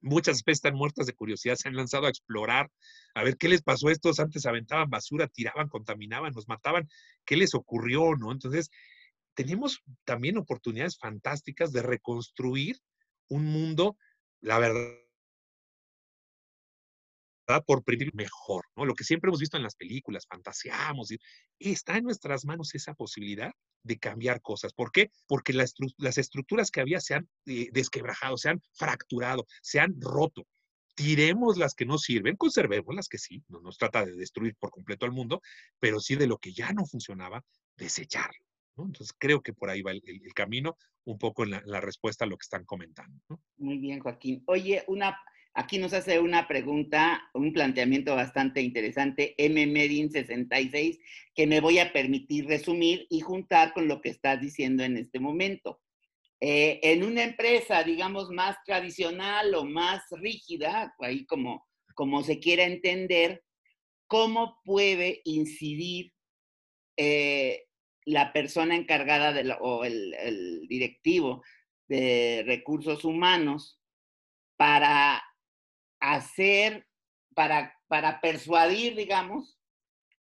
Muchas 0.00 0.36
especies 0.36 0.58
están 0.58 0.74
muertas 0.74 1.06
de 1.06 1.14
curiosidad, 1.14 1.54
se 1.56 1.68
han 1.68 1.76
lanzado 1.76 2.06
a 2.06 2.10
explorar, 2.10 2.70
a 3.14 3.22
ver 3.22 3.36
qué 3.38 3.48
les 3.48 3.62
pasó 3.62 3.88
a 3.88 3.92
estos, 3.92 4.20
antes 4.20 4.44
aventaban 4.44 4.90
basura, 4.90 5.28
tiraban, 5.28 5.68
contaminaban, 5.68 6.32
nos 6.34 6.46
mataban, 6.46 6.88
qué 7.24 7.36
les 7.36 7.54
ocurrió, 7.54 8.14
¿no? 8.14 8.30
Entonces, 8.30 8.70
tenemos 9.34 9.82
también 10.04 10.38
oportunidades 10.38 10.98
fantásticas 10.98 11.72
de 11.72 11.82
reconstruir 11.82 12.78
un 13.28 13.44
mundo, 13.46 13.96
la 14.40 14.58
verdad, 14.58 15.04
por 17.66 17.84
primero 17.84 18.10
mejor, 18.14 18.66
¿no? 18.76 18.84
Lo 18.84 18.94
que 18.94 19.04
siempre 19.04 19.28
hemos 19.28 19.40
visto 19.40 19.56
en 19.56 19.62
las 19.62 19.76
películas, 19.76 20.26
fantaseamos, 20.26 21.10
está 21.58 21.96
en 21.96 22.04
nuestras 22.04 22.44
manos 22.44 22.74
esa 22.74 22.94
posibilidad 22.94 23.52
de 23.82 23.98
cambiar 23.98 24.40
cosas. 24.40 24.72
¿Por 24.72 24.90
qué? 24.90 25.10
Porque 25.26 25.52
las, 25.52 25.74
estructuras 26.18 26.70
que 26.70 26.80
había 26.80 27.00
se 27.00 27.14
han 27.14 27.28
eh, 27.46 27.68
desquebrajado, 27.72 28.36
se 28.38 28.48
han 28.48 28.62
fracturado, 28.72 29.46
se 29.62 29.80
han 29.80 30.00
roto. 30.00 30.46
Tiremos 30.94 31.58
las 31.58 31.74
que 31.74 31.86
no 31.86 31.98
sirven, 31.98 32.36
conservemos 32.36 32.94
las 32.94 33.08
que 33.08 33.18
sí, 33.18 33.42
no 33.48 33.60
nos 33.60 33.78
trata 33.78 34.04
de 34.04 34.14
destruir 34.14 34.54
por 34.56 34.70
completo 34.70 35.04
al 35.04 35.12
mundo, 35.12 35.42
pero 35.80 36.00
sí 36.00 36.14
de 36.14 36.28
lo 36.28 36.38
que 36.38 36.52
ya 36.52 36.72
no 36.72 36.86
funcionaba, 36.86 37.44
desecharlo. 37.76 38.44
Entonces 38.76 39.14
creo 39.18 39.40
que 39.40 39.52
por 39.52 39.70
ahí 39.70 39.82
va 39.82 39.92
el, 39.92 40.02
camino, 40.34 40.76
un 41.04 41.18
poco 41.18 41.44
en 41.44 41.50
la, 41.64 41.80
respuesta 41.80 42.24
a 42.24 42.28
lo 42.28 42.36
que 42.36 42.44
están 42.44 42.64
comentando. 42.64 43.20
Muy 43.56 43.78
bien, 43.78 44.00
Joaquín. 44.00 44.42
Oye, 44.46 44.82
una, 44.88 45.18
aquí 45.54 45.78
nos 45.78 45.92
hace 45.92 46.18
una 46.18 46.48
pregunta, 46.48 47.22
un 47.34 47.52
planteamiento 47.52 48.16
bastante 48.16 48.60
interesante, 48.60 49.34
M. 49.38 49.66
Medin 49.66 50.10
66, 50.10 50.98
que 51.34 51.46
me 51.46 51.60
voy 51.60 51.78
a 51.78 51.92
permitir 51.92 52.46
resumir 52.46 53.06
y 53.10 53.20
juntar 53.20 53.72
con 53.72 53.86
lo 53.86 54.00
que 54.00 54.10
estás 54.10 54.40
diciendo 54.40 54.82
en 54.82 54.96
este 54.96 55.20
momento. 55.20 55.80
Eh, 56.40 56.80
en 56.82 57.04
una 57.04 57.22
empresa, 57.22 57.82
digamos, 57.84 58.30
más 58.30 58.56
tradicional 58.66 59.54
o 59.54 59.64
más 59.64 60.02
rígida, 60.10 60.94
ahí 60.98 61.24
como, 61.26 61.66
como 61.94 62.22
se 62.22 62.40
quiera 62.40 62.64
entender, 62.64 63.44
¿cómo 64.08 64.60
puede 64.64 65.22
incidir 65.24 66.12
eh, 66.96 67.64
la 68.04 68.32
persona 68.32 68.76
encargada 68.76 69.32
de 69.32 69.54
o 69.60 69.84
el, 69.84 70.66
directivo 70.68 71.42
de 71.88 72.42
recursos 72.46 73.04
humanos 73.04 73.80
para 74.56 75.22
hacer, 76.00 76.86
para, 77.34 77.78
para 77.88 78.20
persuadir, 78.20 78.96
digamos, 78.96 79.58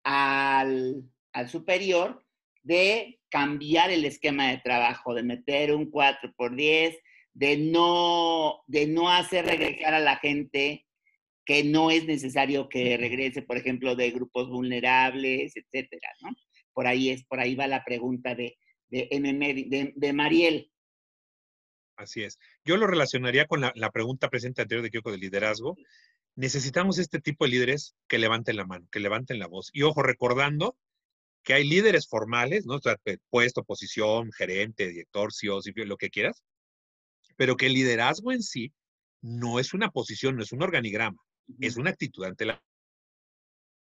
al, 0.03 1.03
al, 1.33 1.49
superior 1.49 2.25
de 2.63 3.19
cambiar 3.29 3.91
el 3.91 4.05
esquema 4.05 4.49
de 4.49 4.57
trabajo, 4.57 5.13
de 5.13 5.23
meter 5.23 5.73
un 5.73 5.89
4 5.89 6.33
por 6.35 6.55
10, 6.55 6.97
de 7.33 7.57
no, 7.57 8.63
de 8.67 8.87
no 8.87 9.11
hacer 9.11 9.45
regresar 9.45 9.93
a 9.93 9.99
la 9.99 10.17
gente 10.17 10.85
que 11.45 11.63
no 11.63 11.91
es 11.91 12.05
necesario 12.05 12.67
que 12.67 12.97
regrese, 12.97 13.41
por 13.41 13.57
ejemplo, 13.57 13.95
de 13.95 14.11
grupos 14.11 14.49
vulnerables, 14.49 15.55
etcétera, 15.55 16.09
¿no? 16.21 16.31
Por 16.77 16.85
ahí 16.85 17.09
es, 17.09 17.23
por 17.23 17.39
ahí 17.39 17.55
va 17.55 17.65
la 17.65 17.83
pregunta 17.83 18.35
de, 18.35 18.55
de, 18.89 19.93
de, 19.95 20.13
Mariel. 20.13 20.71
Así 21.95 22.21
es. 22.21 22.37
Yo 22.65 22.77
lo 22.77 22.85
relacionaría 22.85 23.47
con 23.47 23.61
la, 23.61 23.91
pregunta 23.91 24.29
presente 24.29 24.61
anterior 24.61 24.83
de 24.83 24.91
Kyoko 24.91 25.09
de 25.09 25.17
liderazgo. 25.17 25.75
Necesitamos 26.35 26.99
este 26.99 27.19
tipo 27.19 27.45
de 27.45 27.49
líderes 27.49 27.95
que 28.07 28.19
levanten 28.19 28.57
la 28.57 28.67
mano, 28.67 28.87
que 28.91 28.99
levanten 28.99 29.39
la 29.39 29.47
voz. 29.47 29.71
Y 29.73 29.81
ojo, 29.81 30.03
recordando 30.03 30.77
que 31.41 31.55
hay 31.55 31.67
líderes 31.67 32.07
formales, 32.07 32.67
¿no? 32.67 32.75
O 32.75 32.79
sea, 32.79 32.95
puesto, 33.31 33.63
posición, 33.63 34.31
gerente, 34.31 34.87
director, 34.87 35.33
CEO, 35.33 35.61
lo 35.77 35.97
que 35.97 36.11
quieras, 36.11 36.43
pero 37.37 37.57
que 37.57 37.65
el 37.65 37.73
liderazgo 37.73 38.31
en 38.31 38.43
sí 38.43 38.71
no 39.23 39.59
es 39.59 39.73
una 39.73 39.89
posición, 39.89 40.35
no 40.35 40.43
es 40.43 40.51
un 40.51 40.61
organigrama, 40.61 41.17
es 41.59 41.75
una 41.75 41.89
actitud 41.89 42.23
ante 42.23 42.45
la, 42.45 42.63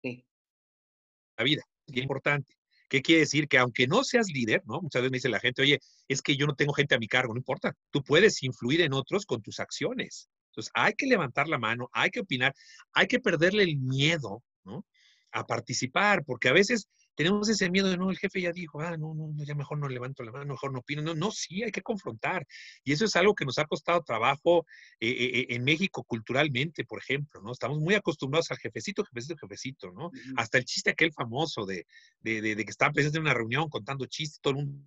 la 0.04 1.44
vida. 1.46 1.64
Es 1.88 1.96
importante. 1.96 2.61
¿Qué 2.92 3.02
quiere 3.02 3.22
decir? 3.22 3.48
Que 3.48 3.58
aunque 3.58 3.88
no 3.88 4.04
seas 4.04 4.28
líder, 4.28 4.64
¿no? 4.66 4.82
Muchas 4.82 5.02
veces 5.02 5.12
me 5.12 5.16
dice 5.16 5.30
la 5.30 5.40
gente, 5.40 5.62
oye, 5.62 5.80
es 6.10 6.22
que 6.22 6.36
yo 6.36 6.46
no 6.46 6.56
tengo 6.56 6.74
gente 6.74 6.94
a 6.94 7.00
mi 7.00 7.08
cargo, 7.08 7.34
no 7.34 7.40
importa. 7.40 7.74
Tú 7.90 8.04
puedes 8.04 8.44
influir 8.44 8.82
en 8.82 8.92
otros 8.92 9.26
con 9.26 9.42
tus 9.42 9.62
acciones. 9.62 10.28
Entonces, 10.50 10.70
hay 10.74 10.92
que 10.98 11.06
levantar 11.06 11.48
la 11.48 11.58
mano, 11.58 11.88
hay 11.94 12.10
que 12.10 12.20
opinar, 12.20 12.54
hay 12.92 13.08
que 13.08 13.22
perderle 13.22 13.64
el 13.64 13.78
miedo. 13.78 14.44
A 15.32 15.48
participar, 15.48 16.26
porque 16.26 16.50
a 16.50 16.54
veces 16.54 16.90
tenemos 17.16 17.50
ese 17.50 17.70
miedo 17.70 17.90
de, 17.90 17.98
no, 17.98 18.10
el 18.10 18.18
jefe 18.18 18.42
ya 18.42 18.52
dijo, 18.52 18.82
ah, 18.82 18.98
no, 18.98 19.14
no, 19.14 19.32
ya 19.44 19.56
mejor 19.56 19.78
no 19.78 19.88
levanto 19.88 20.24
la 20.24 20.32
mano, 20.32 20.54
mejor 20.54 20.72
no 20.72 20.80
opino. 20.80 21.02
No, 21.02 21.14
no, 21.14 21.32
sí, 21.32 21.64
hay 21.64 21.72
que 21.72 21.82
confrontar. 21.82 22.48
Y 22.84 22.94
eso 22.94 23.06
es 23.06 23.16
algo 23.16 23.36
que 23.36 23.46
nos 23.46 23.58
ha 23.60 23.66
costado 23.66 24.02
trabajo 24.02 24.66
eh, 25.00 25.10
eh, 25.10 25.46
en 25.50 25.64
México 25.64 26.04
culturalmente, 26.04 26.86
por 26.86 27.00
ejemplo, 27.00 27.42
¿no? 27.42 27.52
Estamos 27.52 27.80
muy 27.80 27.96
acostumbrados 27.96 28.52
al 28.52 28.58
jefecito, 28.58 29.04
jefecito, 29.04 29.36
jefecito, 29.38 29.92
¿no? 29.92 30.12
Hasta 30.38 30.58
el 30.58 30.66
chiste 30.66 30.92
aquel 30.92 31.12
famoso 31.14 31.66
de, 31.66 31.86
de, 32.22 32.42
de, 32.42 32.56
que 32.56 32.72
estaban 32.72 32.94
presentes 32.94 33.18
en 33.18 33.24
una 33.24 33.34
reunión 33.34 33.70
contando 33.70 34.06
chistes, 34.06 34.40
todo 34.42 34.52
el 34.52 34.66
mundo 34.66 34.86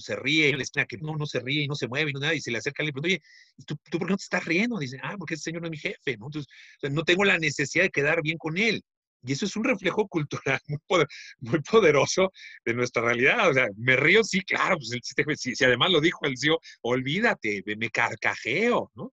se 0.00 0.16
ríe 0.16 0.48
en 0.48 0.56
la 0.56 0.62
esquina, 0.64 0.86
que 0.86 0.98
no, 0.98 1.16
no 1.16 1.26
se 1.26 1.40
ríe 1.40 1.62
y 1.62 1.68
no 1.68 1.74
se 1.74 1.88
mueve 1.88 2.10
y 2.10 2.12
no 2.12 2.20
nada, 2.20 2.34
y 2.34 2.40
se 2.40 2.50
le 2.50 2.58
acerca 2.58 2.82
y 2.82 2.86
le 2.86 2.92
pregunta, 2.92 3.14
oye, 3.14 3.22
¿tú, 3.66 3.76
¿tú 3.90 3.98
por 3.98 4.08
qué 4.08 4.12
no 4.12 4.16
te 4.16 4.24
estás 4.24 4.44
riendo? 4.44 4.78
Dice, 4.78 4.98
ah, 5.02 5.14
porque 5.18 5.34
ese 5.34 5.44
señor 5.44 5.62
no 5.62 5.68
es 5.68 5.72
mi 5.72 5.78
jefe, 5.78 6.16
¿no? 6.16 6.26
Entonces, 6.26 6.52
no 6.90 7.04
tengo 7.04 7.24
la 7.24 7.38
necesidad 7.38 7.84
de 7.84 7.90
quedar 7.90 8.22
bien 8.22 8.38
con 8.38 8.58
él. 8.58 8.82
Y 9.24 9.32
eso 9.32 9.46
es 9.46 9.56
un 9.56 9.64
reflejo 9.64 10.06
cultural 10.06 10.60
muy, 11.40 11.60
poderoso 11.62 12.30
de 12.64 12.74
nuestra 12.74 13.02
realidad. 13.02 13.50
O 13.50 13.54
sea, 13.54 13.68
me 13.76 13.96
río, 13.96 14.22
sí, 14.22 14.40
claro, 14.42 14.76
pues 14.76 14.92
el 14.92 15.00
chiste, 15.00 15.24
si, 15.36 15.54
si 15.54 15.64
además 15.64 15.90
lo 15.90 16.00
dijo 16.00 16.26
el 16.26 16.36
CEO, 16.38 16.60
olvídate, 16.82 17.62
me 17.76 17.90
carcajeo, 17.90 18.90
¿no? 18.94 19.12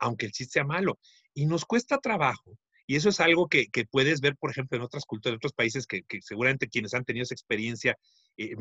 Aunque 0.00 0.26
el 0.26 0.32
chiste 0.32 0.54
sea 0.54 0.64
malo. 0.64 0.98
Y 1.34 1.46
nos 1.46 1.64
cuesta 1.64 1.98
trabajo. 1.98 2.58
Y 2.86 2.96
eso 2.96 3.10
es 3.10 3.20
algo 3.20 3.48
que, 3.48 3.68
puedes 3.90 4.20
ver, 4.22 4.34
por 4.36 4.50
ejemplo, 4.50 4.76
en 4.76 4.82
otras 4.82 5.04
culturas, 5.04 5.34
en 5.34 5.36
otros 5.36 5.52
países, 5.52 5.86
que, 5.86 6.02
seguramente 6.22 6.68
quienes 6.68 6.94
han 6.94 7.04
tenido 7.04 7.22
esa 7.22 7.34
experiencia 7.34 7.96
eh, 8.38 8.54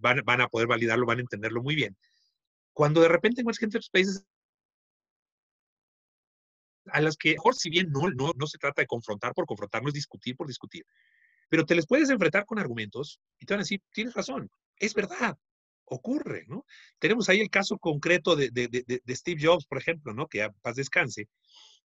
van, 0.00 0.22
van, 0.24 0.40
a 0.40 0.48
poder 0.48 0.66
validarlo, 0.66 1.04
van 1.04 1.18
a 1.18 1.20
entenderlo 1.20 1.62
muy 1.62 1.74
bien. 1.74 1.94
Cuando 2.72 3.02
de 3.02 3.08
repente 3.08 3.42
encuentras 3.42 3.60
gente 3.60 3.74
de 3.74 3.78
otros 3.78 3.90
países 3.90 4.26
a 6.92 7.00
las 7.00 7.16
que, 7.16 7.32
mejor, 7.32 7.54
si 7.54 7.70
bien 7.70 7.90
no, 7.90 8.10
no, 8.10 8.32
no 8.36 8.46
se 8.46 8.58
trata 8.58 8.82
de 8.82 8.86
confrontar 8.86 9.34
por 9.34 9.46
confrontar, 9.46 9.82
no 9.82 9.88
es 9.88 9.94
discutir 9.94 10.36
por 10.36 10.46
discutir, 10.46 10.84
pero 11.48 11.64
te 11.64 11.74
les 11.74 11.86
puedes 11.86 12.10
enfrentar 12.10 12.44
con 12.44 12.58
argumentos 12.58 13.20
y 13.38 13.46
te 13.46 13.54
van 13.54 13.60
a 13.60 13.62
decir, 13.62 13.82
tienes 13.92 14.14
razón, 14.14 14.50
es 14.76 14.94
verdad, 14.94 15.36
ocurre, 15.84 16.44
¿no? 16.48 16.64
Tenemos 16.98 17.28
ahí 17.28 17.40
el 17.40 17.50
caso 17.50 17.78
concreto 17.78 18.36
de, 18.36 18.50
de, 18.50 18.68
de, 18.68 19.02
de 19.04 19.16
Steve 19.16 19.40
Jobs, 19.42 19.66
por 19.66 19.78
ejemplo, 19.78 20.12
¿no? 20.12 20.26
Que 20.26 20.42
a 20.42 20.50
paz 20.50 20.76
descanse, 20.76 21.28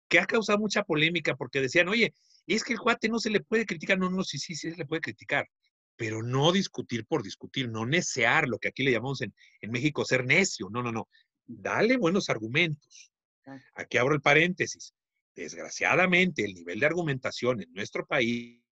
que 0.08 0.18
ha 0.18 0.26
causado 0.26 0.58
mucha 0.58 0.82
polémica 0.82 1.36
porque 1.36 1.60
decían, 1.60 1.88
oye, 1.88 2.12
es 2.46 2.64
que 2.64 2.74
el 2.74 2.80
cuate 2.80 3.08
no 3.08 3.18
se 3.18 3.30
le 3.30 3.40
puede 3.40 3.66
criticar, 3.66 3.98
no, 3.98 4.10
no, 4.10 4.24
sí, 4.24 4.38
sí, 4.38 4.54
sí 4.54 4.70
se 4.70 4.76
le 4.76 4.86
puede 4.86 5.00
criticar, 5.00 5.48
pero 5.96 6.22
no 6.22 6.52
discutir 6.52 7.06
por 7.06 7.22
discutir, 7.22 7.70
no 7.70 7.86
necear, 7.86 8.48
lo 8.48 8.58
que 8.58 8.68
aquí 8.68 8.82
le 8.82 8.92
llamamos 8.92 9.22
en, 9.22 9.32
en 9.60 9.70
México 9.70 10.04
ser 10.04 10.24
necio, 10.24 10.68
no, 10.70 10.82
no, 10.82 10.92
no, 10.92 11.08
dale 11.46 11.96
buenos 11.96 12.28
argumentos, 12.28 13.11
Aquí 13.74 13.98
abro 13.98 14.14
el 14.14 14.20
paréntesis. 14.20 14.94
Desgraciadamente, 15.34 16.44
el 16.44 16.54
nivel 16.54 16.80
de 16.80 16.86
argumentación 16.86 17.62
en 17.62 17.72
nuestro 17.72 18.06
país 18.06 18.62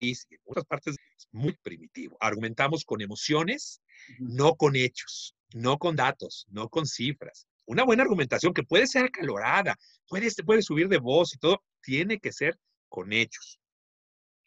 y 0.00 0.10
en 0.10 0.40
muchas 0.46 0.64
partes 0.64 0.96
es 1.16 1.28
muy 1.32 1.56
primitivo. 1.62 2.16
Argumentamos 2.20 2.84
con 2.84 3.00
emociones, 3.00 3.80
no 4.18 4.54
con 4.54 4.76
hechos, 4.76 5.34
no 5.54 5.78
con 5.78 5.96
datos, 5.96 6.46
no 6.50 6.68
con 6.68 6.86
cifras. 6.86 7.46
Una 7.66 7.84
buena 7.84 8.02
argumentación 8.02 8.54
que 8.54 8.62
puede 8.62 8.86
ser 8.86 9.06
acalorada, 9.06 9.76
puede, 10.08 10.28
puede 10.44 10.62
subir 10.62 10.88
de 10.88 10.98
voz 10.98 11.34
y 11.34 11.38
todo, 11.38 11.62
tiene 11.82 12.18
que 12.18 12.32
ser 12.32 12.56
con 12.88 13.12
hechos, 13.12 13.58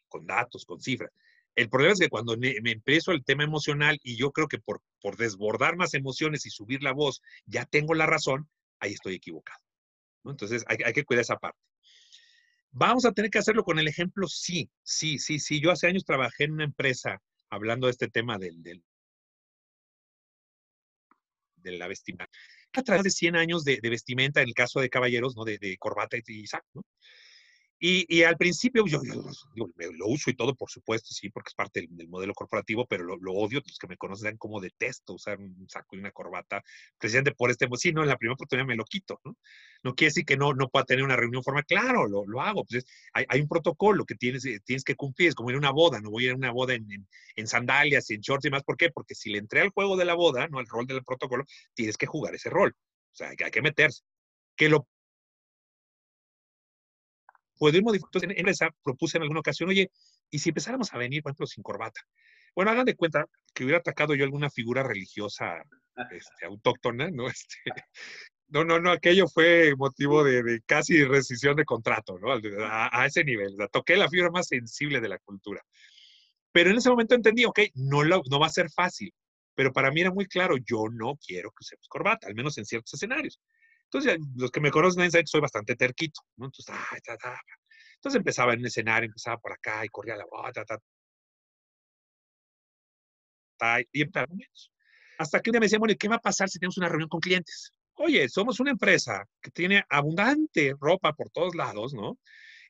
con 0.08 0.26
datos, 0.26 0.64
con 0.64 0.80
cifras. 0.80 1.12
El 1.54 1.68
problema 1.68 1.92
es 1.92 2.00
que 2.00 2.08
cuando 2.08 2.36
me, 2.36 2.54
empiezo 2.64 3.12
el 3.12 3.24
tema 3.24 3.44
emocional 3.44 3.98
y 4.02 4.16
yo 4.16 4.32
creo 4.32 4.48
que 4.48 4.58
por, 4.58 4.80
por 5.00 5.16
desbordar 5.16 5.76
más 5.76 5.94
emociones 5.94 6.46
y 6.46 6.50
subir 6.50 6.82
la 6.82 6.92
voz 6.92 7.20
ya 7.44 7.66
tengo 7.66 7.94
la 7.94 8.06
razón, 8.06 8.48
ahí 8.80 8.92
estoy 8.92 9.14
equivocado. 9.14 9.60
Entonces 10.24 10.64
hay, 10.66 10.92
que 10.92 11.04
cuidar 11.04 11.22
esa 11.22 11.36
parte. 11.36 11.58
¿Vamos 12.70 13.04
a 13.04 13.12
tener 13.12 13.30
que 13.30 13.38
hacerlo 13.38 13.64
con 13.64 13.78
el 13.78 13.88
ejemplo? 13.88 14.26
Sí, 14.28 14.70
sí, 14.82 15.18
sí, 15.18 15.38
sí. 15.38 15.60
Yo 15.60 15.70
hace 15.70 15.88
años 15.88 16.04
trabajé 16.04 16.44
en 16.44 16.52
una 16.52 16.64
empresa 16.64 17.20
hablando 17.50 17.86
de 17.86 17.90
este 17.90 18.08
tema 18.08 18.38
del, 18.38 18.62
del 18.62 18.82
de 21.56 21.72
la 21.72 21.86
vestimenta. 21.86 22.30
A 22.72 22.82
través 22.82 23.04
de 23.04 23.10
100 23.10 23.36
años 23.36 23.64
de, 23.64 23.78
vestimenta, 23.82 24.40
en 24.40 24.48
el 24.48 24.54
caso 24.54 24.80
de 24.80 24.88
caballeros, 24.88 25.36
¿no? 25.36 25.44
De, 25.44 25.58
de 25.58 25.76
corbata 25.76 26.16
y 26.26 26.46
sac, 26.46 26.64
¿no? 26.72 26.82
Y, 27.84 28.22
al 28.22 28.36
principio 28.36 28.86
yo, 28.86 29.00
lo 29.56 30.06
uso 30.06 30.30
y 30.30 30.34
todo, 30.34 30.54
por 30.54 30.70
supuesto, 30.70 31.12
sí, 31.12 31.30
porque 31.30 31.48
es 31.48 31.54
parte 31.54 31.88
del, 31.90 32.06
modelo 32.06 32.32
corporativo, 32.32 32.86
pero 32.86 33.02
lo, 33.02 33.32
odio, 33.32 33.60
los 33.66 33.76
que 33.76 33.88
me 33.88 33.96
conocen 33.96 34.36
como 34.36 34.60
detesto 34.60 35.14
usar 35.14 35.40
un 35.40 35.68
saco 35.68 35.96
y 35.96 35.98
una 35.98 36.12
corbata, 36.12 36.62
precisamente 36.96 37.32
por 37.32 37.50
este, 37.50 37.66
sí, 37.74 37.92
no, 37.92 38.02
en 38.02 38.08
la 38.08 38.16
primera 38.16 38.34
oportunidad 38.34 38.68
me 38.68 38.76
lo 38.76 38.84
quito, 38.84 39.20
¿no? 39.24 39.36
No 39.82 39.96
quiere 39.96 40.10
decir 40.10 40.24
que 40.24 40.36
no, 40.36 40.54
no 40.54 40.68
pueda 40.68 40.84
tener 40.84 41.04
una 41.04 41.16
reunión 41.16 41.42
formal, 41.42 41.64
claro, 41.66 42.06
lo, 42.06 42.24
lo 42.24 42.40
hago, 42.40 42.64
pues 42.64 42.84
hay, 43.14 43.24
hay, 43.28 43.40
un 43.40 43.48
protocolo 43.48 44.04
que 44.04 44.14
tienes, 44.14 44.44
eh, 44.44 44.60
tienes 44.64 44.84
que 44.84 44.94
cumplir, 44.94 45.30
es 45.30 45.34
como 45.34 45.50
ir 45.50 45.56
a 45.56 45.58
una 45.58 45.72
boda, 45.72 46.00
no 46.00 46.10
voy 46.10 46.22
a 46.22 46.26
ir 46.26 46.32
a 46.34 46.36
una 46.36 46.52
boda 46.52 46.74
en, 46.74 46.86
en, 47.34 47.46
sandalias 47.48 48.08
y 48.10 48.14
en 48.14 48.20
shorts 48.20 48.44
y 48.44 48.50
más, 48.50 48.62
¿por 48.62 48.76
qué? 48.76 48.90
Porque 48.90 49.16
si 49.16 49.30
le 49.30 49.38
entré 49.38 49.60
al 49.60 49.70
juego 49.70 49.96
de 49.96 50.04
la 50.04 50.14
boda, 50.14 50.46
no 50.46 50.60
al 50.60 50.68
rol 50.68 50.86
del 50.86 51.02
protocolo, 51.02 51.44
tienes 51.74 51.96
que 51.96 52.06
jugar 52.06 52.32
ese 52.32 52.48
rol, 52.48 52.76
o 52.76 53.14
sea, 53.16 53.30
hay 53.30 53.50
que 53.50 53.60
meterse. 53.60 54.04
Que 54.54 54.68
lo 54.68 54.86
poder 57.62 57.84
modificar. 57.84 58.28
En 58.28 58.48
esa 58.48 58.70
propuse 58.82 59.18
en 59.18 59.22
alguna 59.22 59.38
ocasión, 59.38 59.68
oye, 59.68 59.88
¿y 60.30 60.40
si 60.40 60.48
empezáramos 60.48 60.92
a 60.92 60.98
venir, 60.98 61.22
por 61.22 61.30
ejemplo, 61.30 61.46
sin 61.46 61.62
corbata? 61.62 62.00
Bueno, 62.56 62.72
hagan 62.72 62.86
de 62.86 62.96
cuenta 62.96 63.24
que 63.54 63.62
hubiera 63.62 63.78
atacado 63.78 64.16
yo 64.16 64.24
alguna 64.24 64.50
figura 64.50 64.82
religiosa 64.82 65.62
este, 66.10 66.46
autóctona, 66.46 67.08
¿no? 67.12 67.28
Este, 67.28 67.58
no, 68.48 68.64
no, 68.64 68.80
no, 68.80 68.90
aquello 68.90 69.28
fue 69.28 69.76
motivo 69.76 70.24
de, 70.24 70.60
casi 70.66 71.04
rescisión 71.04 71.54
de 71.54 71.64
contrato, 71.64 72.18
¿no? 72.18 72.32
A, 72.32 73.06
ese 73.06 73.22
nivel. 73.22 73.52
O 73.52 73.56
sea, 73.56 73.68
toqué 73.68 73.94
la 73.94 74.08
fibra 74.08 74.30
más 74.30 74.48
sensible 74.48 75.00
de 75.00 75.08
la 75.08 75.18
cultura. 75.18 75.62
Pero 76.50 76.70
en 76.70 76.78
ese 76.78 76.90
momento 76.90 77.14
entendí, 77.14 77.44
ok, 77.44 77.60
no, 77.74 78.02
no 78.02 78.40
va 78.40 78.46
a 78.46 78.50
ser 78.50 78.70
fácil. 78.70 79.14
Pero 79.54 79.72
para 79.72 79.92
mí 79.92 80.00
era 80.00 80.10
muy 80.10 80.26
claro, 80.26 80.56
yo 80.56 80.86
no 80.90 81.16
quiero 81.24 81.50
que 81.50 81.62
usemos 81.62 81.86
corbata, 81.86 82.26
al 82.26 82.34
menos 82.34 82.58
en 82.58 82.64
ciertos 82.64 82.92
escenarios. 82.94 83.38
Entonces, 83.92 84.18
los 84.36 84.50
que 84.50 84.60
me 84.60 84.70
conocen 84.70 85.10
saben 85.10 85.24
que 85.24 85.30
soy 85.30 85.42
bastante 85.42 85.76
terquito, 85.76 86.22
¿no? 86.36 86.46
Entonces, 86.46 86.74
Entonces 87.96 88.16
empezaba 88.16 88.54
en 88.54 88.60
un 88.60 88.66
escenario, 88.66 89.06
empezaba 89.06 89.36
por 89.36 89.52
acá 89.52 89.84
y 89.84 89.88
corría 89.88 90.16
la 90.16 90.24
bota, 90.24 90.64
y 93.92 94.00
empezaba 94.02 94.32
Hasta 95.18 95.40
que 95.40 95.50
un 95.50 95.52
día 95.52 95.60
me 95.60 95.66
decían, 95.66 95.80
bueno, 95.80 95.94
¿qué 95.98 96.08
va 96.08 96.16
a 96.16 96.20
pasar 96.20 96.48
si 96.48 96.58
tenemos 96.58 96.78
una 96.78 96.88
reunión 96.88 97.10
con 97.10 97.20
clientes? 97.20 97.72
Oye, 97.96 98.28
somos 98.30 98.60
una 98.60 98.70
empresa 98.70 99.24
que 99.42 99.50
tiene 99.50 99.84
abundante 99.90 100.74
ropa 100.80 101.12
por 101.12 101.28
todos 101.28 101.54
lados, 101.54 101.92
¿no? 101.92 102.18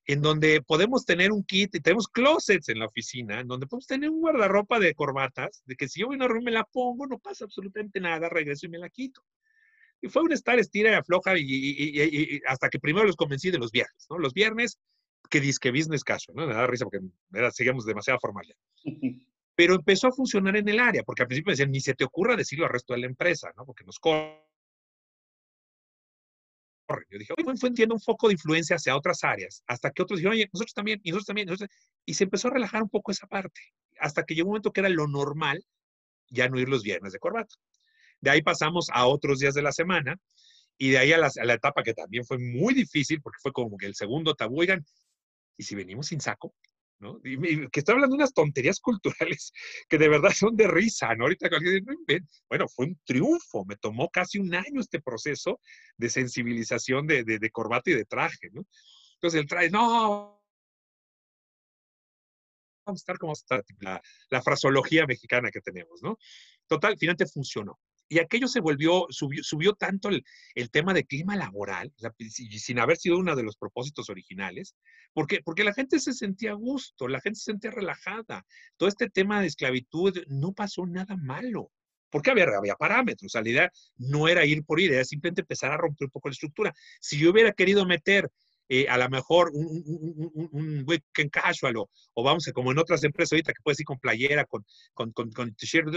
En 0.05 0.21
donde 0.23 0.61
podemos 0.61 1.05
tener 1.07 1.31
un 1.31 1.45
kit 1.45 1.77
y 1.77 1.81
tenemos 1.81 2.09
closets 2.09 2.69
en 2.69 2.81
la 2.81 2.87
oficina, 2.87 3.39
en 3.39 3.47
donde 3.47 3.69
podemos 3.69 3.87
tener 3.87 4.11
un 4.11 4.21
guardarropa 4.21 4.81
de 4.81 4.93
corbatas, 4.97 5.63
de 5.67 5.77
que 5.77 5.89
si 5.89 6.01
yo 6.01 6.09
voy 6.09 6.17
a 6.17 6.19
una 6.19 6.27
reunión 6.27 6.47
me 6.47 6.51
la 6.51 6.65
pongo, 6.65 7.07
no 7.07 7.21
pasa 7.21 7.45
absolutamente 7.45 8.01
nada, 8.01 8.29
regreso 8.29 8.67
y 8.67 8.71
me 8.71 8.79
la 8.79 8.91
quito. 8.91 9.25
Y 10.03 10.09
fue 10.09 10.23
un 10.23 10.33
estar, 10.33 10.59
estira 10.59 10.91
y 10.91 10.95
afloja 10.95 11.35
y, 11.39 12.41
hasta 12.47 12.69
que 12.69 12.81
primero 12.81 13.07
los 13.07 13.17
convencí 13.17 13.53
de 13.53 13.59
los 13.59 13.71
viernes, 13.71 14.07
¿no? 14.11 14.19
Los 14.19 14.35
viernes, 14.35 14.79
que 15.31 15.41
disque 15.41 15.71
business 15.71 16.03
casual, 16.03 16.37
¿no? 16.37 16.47
Me 16.47 16.55
da 16.55 16.67
risa 16.67 16.85
porque 16.85 17.01
era, 17.33 17.53
seguíamos 17.53 17.87
demasiado 17.87 18.19
formalidad. 18.21 18.57
Pero 19.55 19.75
empezó 19.75 20.09
a 20.09 20.13
funcionar 20.13 20.57
en 20.57 20.69
el 20.69 20.81
área, 20.81 21.05
porque 21.05 21.23
al 21.23 21.29
principio 21.29 21.51
me 21.51 21.53
decían, 21.53 21.71
ni 21.71 21.81
se 21.81 21.95
te 21.95 22.05
ocurra 22.05 22.37
decirlo 22.37 22.65
al 22.65 22.73
resto 22.73 22.95
de 22.95 23.01
la 23.01 23.07
empresa, 23.07 23.53
¿no? 23.57 23.65
Porque 23.65 23.85
nos 23.85 23.99
corren. 23.99 24.41
Yo 27.11 27.19
dije, 27.19 27.33
oye, 27.39 27.57
fue 27.57 27.69
entiendo 27.69 27.95
un 27.95 28.01
foco 28.01 28.29
de 28.29 28.35
influencia 28.35 28.77
hacia 28.77 28.97
otras 28.97 29.23
áreas, 29.25 29.63
hasta 29.67 29.91
que 29.91 30.03
otros 30.03 30.19
dijeron, 30.19 30.35
oye, 30.35 30.51
nosotros 30.53 30.75
también, 30.75 31.01
y 31.03 31.11
nosotros 31.11 31.27
también, 31.27 31.49
y 32.05 32.15
se 32.15 32.25
empezó 32.25 32.49
a 32.49 32.53
relajar 32.53 32.83
un 32.83 32.89
poco 32.89 33.13
esa 33.13 33.27
parte, 33.27 33.61
hasta 33.99 34.25
que 34.25 34.35
llegó 34.35 34.49
un 34.49 34.53
momento 34.53 34.73
que 34.73 34.81
era 34.81 34.89
lo 34.89 35.07
normal 35.07 35.65
ya 36.29 36.49
no 36.49 36.59
ir 36.59 36.69
los 36.69 36.83
viernes 36.83 37.13
de 37.13 37.19
corbata. 37.19 37.55
De 38.23 38.31
ahí 38.31 38.41
pasamos 38.41 38.89
a 38.93 39.07
otros 39.07 39.41
días 39.41 39.53
de 39.53 39.63
la 39.63 39.73
semana 39.73 40.17
y 40.79 40.91
de 40.91 40.99
ahí 40.99 41.13
a 41.13 41.19
la, 41.19 41.55
etapa 41.55 41.83
que 41.83 41.93
también 41.93 42.25
fue 42.25 42.39
muy 42.39 42.73
difícil 42.73 43.21
porque 43.21 43.39
fue 43.43 43.53
como 43.53 43.77
que 43.77 43.87
el 43.87 43.97
segundo 43.97 44.35
tabú, 44.35 44.61
oigan, 44.61 44.87
¿y 45.59 45.65
si 45.65 45.75
venimos 45.75 46.07
sin 46.07 46.21
saco? 46.21 46.55
¿no? 47.01 47.21
que 47.21 47.81
estoy 47.81 47.95
hablando 47.95 48.15
de 48.15 48.23
unas 48.23 48.33
tonterías 48.33 48.79
culturales 48.81 49.53
que 49.89 49.99
de 49.99 50.09
verdad 50.09 50.31
son 50.31 50.55
de 50.55 50.69
risa, 50.69 51.13
¿no? 51.17 51.25
Ahorita 51.25 51.51
bueno, 52.49 52.69
fue 52.69 52.87
un 52.87 53.01
triunfo, 53.05 53.65
me 53.65 53.75
tomó 53.75 54.09
casi 54.09 54.39
un 54.39 54.55
año 54.55 54.81
este 54.81 55.01
proceso 55.01 55.59
de 55.97 56.09
sensibilización 56.09 57.09
de, 57.09 57.25
de, 57.25 57.51
corbata 57.51 57.91
y 57.91 57.95
de 57.95 58.05
traje, 58.05 58.51
¿no? 58.53 58.65
Entonces 59.15 59.41
el 59.41 59.49
traje, 59.49 59.71
no, 59.71 60.41
vamos 62.87 63.01
a 63.01 63.03
estar 63.03 63.19
como 63.19 63.33
la, 63.81 64.01
la, 64.31 64.43
fraseología 64.43 65.05
mexicana 65.05 65.51
que 65.51 65.61
tenemos, 65.61 66.01
¿no? 66.03 66.17
Total, 66.69 66.97
finalmente 66.97 67.27
funcionó. 67.27 67.81
Y 68.13 68.19
aquello 68.19 68.47
se 68.47 68.61
volvió, 68.61 69.07
subió, 69.09 69.73
tanto 69.73 70.11
el, 70.11 70.71
tema 70.71 70.93
de 70.93 71.07
clima 71.07 71.35
laboral, 71.35 71.91
sin 72.29 72.79
haber 72.79 72.99
sido 72.99 73.17
uno 73.17 73.35
de 73.35 73.43
los 73.43 73.57
propósitos 73.57 74.11
originales, 74.11 74.75
porque, 75.15 75.41
porque 75.43 75.65
la 75.65 75.73
gente 75.73 75.99
se 75.99 76.13
sentía 76.13 76.51
a 76.51 76.57
gusto, 76.57 77.09
la 77.09 77.23
gente 77.23 77.39
se 77.39 77.53
sentía 77.53 77.71
relajada. 77.71 78.45
Todo 78.77 78.91
este 78.91 79.09
tema 79.09 79.41
de 79.41 79.47
esclavitud 79.47 80.13
no 80.27 80.53
pasó 80.53 80.85
nada 80.85 81.17
malo. 81.17 81.71
Porque 82.11 82.31
había, 82.31 82.45
había 82.55 82.75
parámetros. 82.75 83.33
La 83.33 83.49
idea 83.49 83.73
no 83.97 84.29
era 84.29 84.45
ir 84.45 84.63
por 84.63 84.79
ir, 84.79 84.93
era 84.93 85.05
simplemente 85.07 85.41
empezar 85.41 85.73
a 85.73 85.79
romper 85.79 86.05
un 86.05 86.11
poco 86.11 86.29
la 86.29 86.35
estructura. 86.35 86.75
Si 87.01 87.19
yo 87.19 87.31
hubiera 87.31 87.53
querido 87.53 87.87
meter 87.87 88.31
eh, 88.69 88.87
a 88.91 88.99
lo 88.99 89.09
mejor 89.09 89.53
un, 89.55 89.83
un, 89.87 90.49
un, 90.53 90.85
weekend 90.87 91.31
casual 91.31 91.79
o, 91.79 91.91
o, 92.13 92.23
vamos, 92.23 92.45
como 92.53 92.73
en 92.73 92.79
otras 92.79 93.05
empresas 93.05 93.33
ahorita 93.33 93.55
que 93.55 93.63
puedes 93.63 93.81
ir 93.81 93.87
con 93.87 93.99
playera, 93.99 94.45
con, 94.45 94.67
con, 94.93 95.13
con, 95.13 95.33
con 95.33 95.55
t-shirt, 95.55 95.89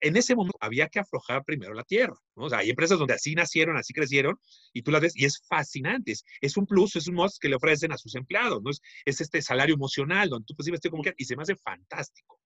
en 0.00 0.16
ese 0.16 0.34
momento 0.34 0.56
había 0.60 0.88
que 0.88 0.98
aflojar 0.98 1.44
primero 1.44 1.74
la 1.74 1.84
tierra. 1.84 2.16
¿no? 2.36 2.44
O 2.44 2.50
sea, 2.50 2.58
hay 2.58 2.70
empresas 2.70 2.98
donde 2.98 3.14
así 3.14 3.34
nacieron, 3.34 3.76
así 3.76 3.92
crecieron, 3.92 4.38
y 4.72 4.82
tú 4.82 4.90
las 4.90 5.02
ves, 5.02 5.12
y 5.16 5.24
es 5.24 5.42
fascinante. 5.46 6.14
Es, 6.40 6.56
un 6.56 6.66
plus, 6.66 6.96
es 6.96 7.08
un 7.08 7.14
must 7.14 7.40
que 7.40 7.48
le 7.48 7.56
ofrecen 7.56 7.92
a 7.92 7.98
sus 7.98 8.14
empleados, 8.14 8.62
¿no? 8.62 8.70
Es, 8.70 8.80
es 9.04 9.20
este 9.20 9.42
salario 9.42 9.74
emocional, 9.74 10.28
donde 10.28 10.46
tú 10.46 10.54
pues 10.54 10.68
estoy 10.68 10.90
como 10.90 11.02
que, 11.02 11.14
y 11.16 11.24
se 11.24 11.36
me 11.36 11.42
hace 11.42 11.56
fantástico. 11.56 12.40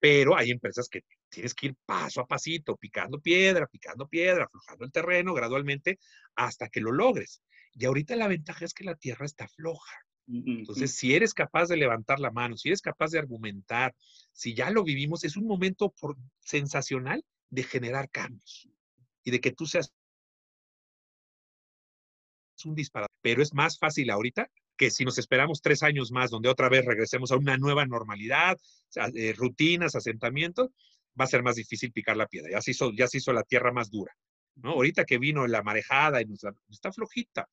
Pero 0.00 0.36
hay 0.36 0.50
empresas 0.50 0.88
que 0.88 1.02
tienes 1.28 1.54
que 1.54 1.66
ir 1.66 1.76
paso 1.86 2.20
a 2.20 2.26
pasito, 2.26 2.76
picando 2.76 3.20
piedra, 3.20 3.66
picando 3.68 4.08
piedra, 4.08 4.44
aflojando 4.44 4.84
el 4.84 4.92
terreno 4.92 5.32
gradualmente 5.32 5.98
hasta 6.34 6.68
que 6.68 6.80
lo 6.80 6.92
logres. 6.92 7.40
Y 7.74 7.84
ahorita 7.86 8.16
la 8.16 8.28
ventaja 8.28 8.64
es 8.64 8.74
que 8.74 8.84
la 8.84 8.96
tierra 8.96 9.26
está 9.26 9.48
floja. 9.48 9.94
Entonces, 10.26 10.94
si 10.94 11.14
eres 11.14 11.34
capaz 11.34 11.68
de 11.68 11.76
levantar 11.76 12.20
la 12.20 12.30
mano, 12.30 12.56
si 12.56 12.68
eres 12.68 12.80
capaz 12.80 13.10
de 13.10 13.18
argumentar, 13.18 13.94
si 14.32 14.54
ya 14.54 14.70
lo 14.70 14.84
vivimos, 14.84 15.24
es 15.24 15.36
un 15.36 15.46
momento 15.46 15.92
por, 16.00 16.16
sensacional 16.40 17.24
de 17.50 17.64
generar 17.64 18.08
cambios 18.10 18.68
y 19.24 19.30
de 19.30 19.40
que 19.40 19.52
tú 19.52 19.66
seas 19.66 19.92
un 22.64 22.74
disparate. 22.74 23.12
Pero 23.20 23.42
es 23.42 23.52
más 23.54 23.78
fácil 23.78 24.10
ahorita 24.10 24.48
que 24.76 24.90
si 24.90 25.04
nos 25.04 25.18
esperamos 25.18 25.60
tres 25.60 25.82
años 25.82 26.12
más, 26.12 26.30
donde 26.30 26.48
otra 26.48 26.68
vez 26.68 26.84
regresemos 26.84 27.32
a 27.32 27.36
una 27.36 27.56
nueva 27.56 27.86
normalidad, 27.86 28.58
eh, 29.14 29.32
rutinas, 29.36 29.94
asentamientos, 29.94 30.70
va 31.20 31.24
a 31.24 31.28
ser 31.28 31.42
más 31.42 31.56
difícil 31.56 31.92
picar 31.92 32.16
la 32.16 32.26
piedra. 32.26 32.50
Ya 32.52 32.62
se 32.62 32.70
hizo, 32.70 32.92
ya 32.92 33.06
se 33.06 33.18
hizo 33.18 33.32
la 33.32 33.42
tierra 33.42 33.72
más 33.72 33.90
dura. 33.90 34.16
¿no? 34.56 34.70
Ahorita 34.70 35.04
que 35.04 35.18
vino 35.18 35.46
la 35.46 35.62
marejada 35.62 36.20
y 36.20 36.26
nos, 36.26 36.44
está 36.70 36.92
flojita, 36.92 37.48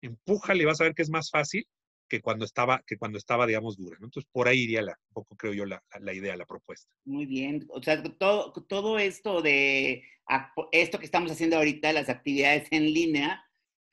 empújale 0.00 0.64
vas 0.64 0.80
a 0.80 0.84
ver 0.84 0.94
que 0.94 1.02
es 1.02 1.10
más 1.10 1.30
fácil 1.30 1.66
que 2.12 2.20
cuando 2.20 2.44
estaba, 2.44 2.82
que 2.86 2.98
cuando 2.98 3.16
estaba 3.16 3.46
digamos, 3.46 3.78
dura. 3.78 3.96
Entonces, 3.98 4.28
por 4.30 4.46
ahí 4.46 4.64
iría 4.64 4.82
la, 4.82 4.98
un 5.08 5.14
poco, 5.14 5.34
creo 5.34 5.54
yo, 5.54 5.64
la, 5.64 5.82
la, 5.98 6.12
idea, 6.12 6.36
la 6.36 6.44
propuesta. 6.44 6.92
Muy 7.06 7.24
bien. 7.24 7.64
O 7.70 7.82
sea, 7.82 8.02
todo, 8.02 8.52
todo 8.52 8.98
esto 8.98 9.40
de 9.40 10.04
esto 10.72 10.98
que 10.98 11.06
estamos 11.06 11.32
haciendo 11.32 11.56
ahorita, 11.56 11.90
las 11.94 12.10
actividades 12.10 12.68
en 12.70 12.92
línea, 12.92 13.42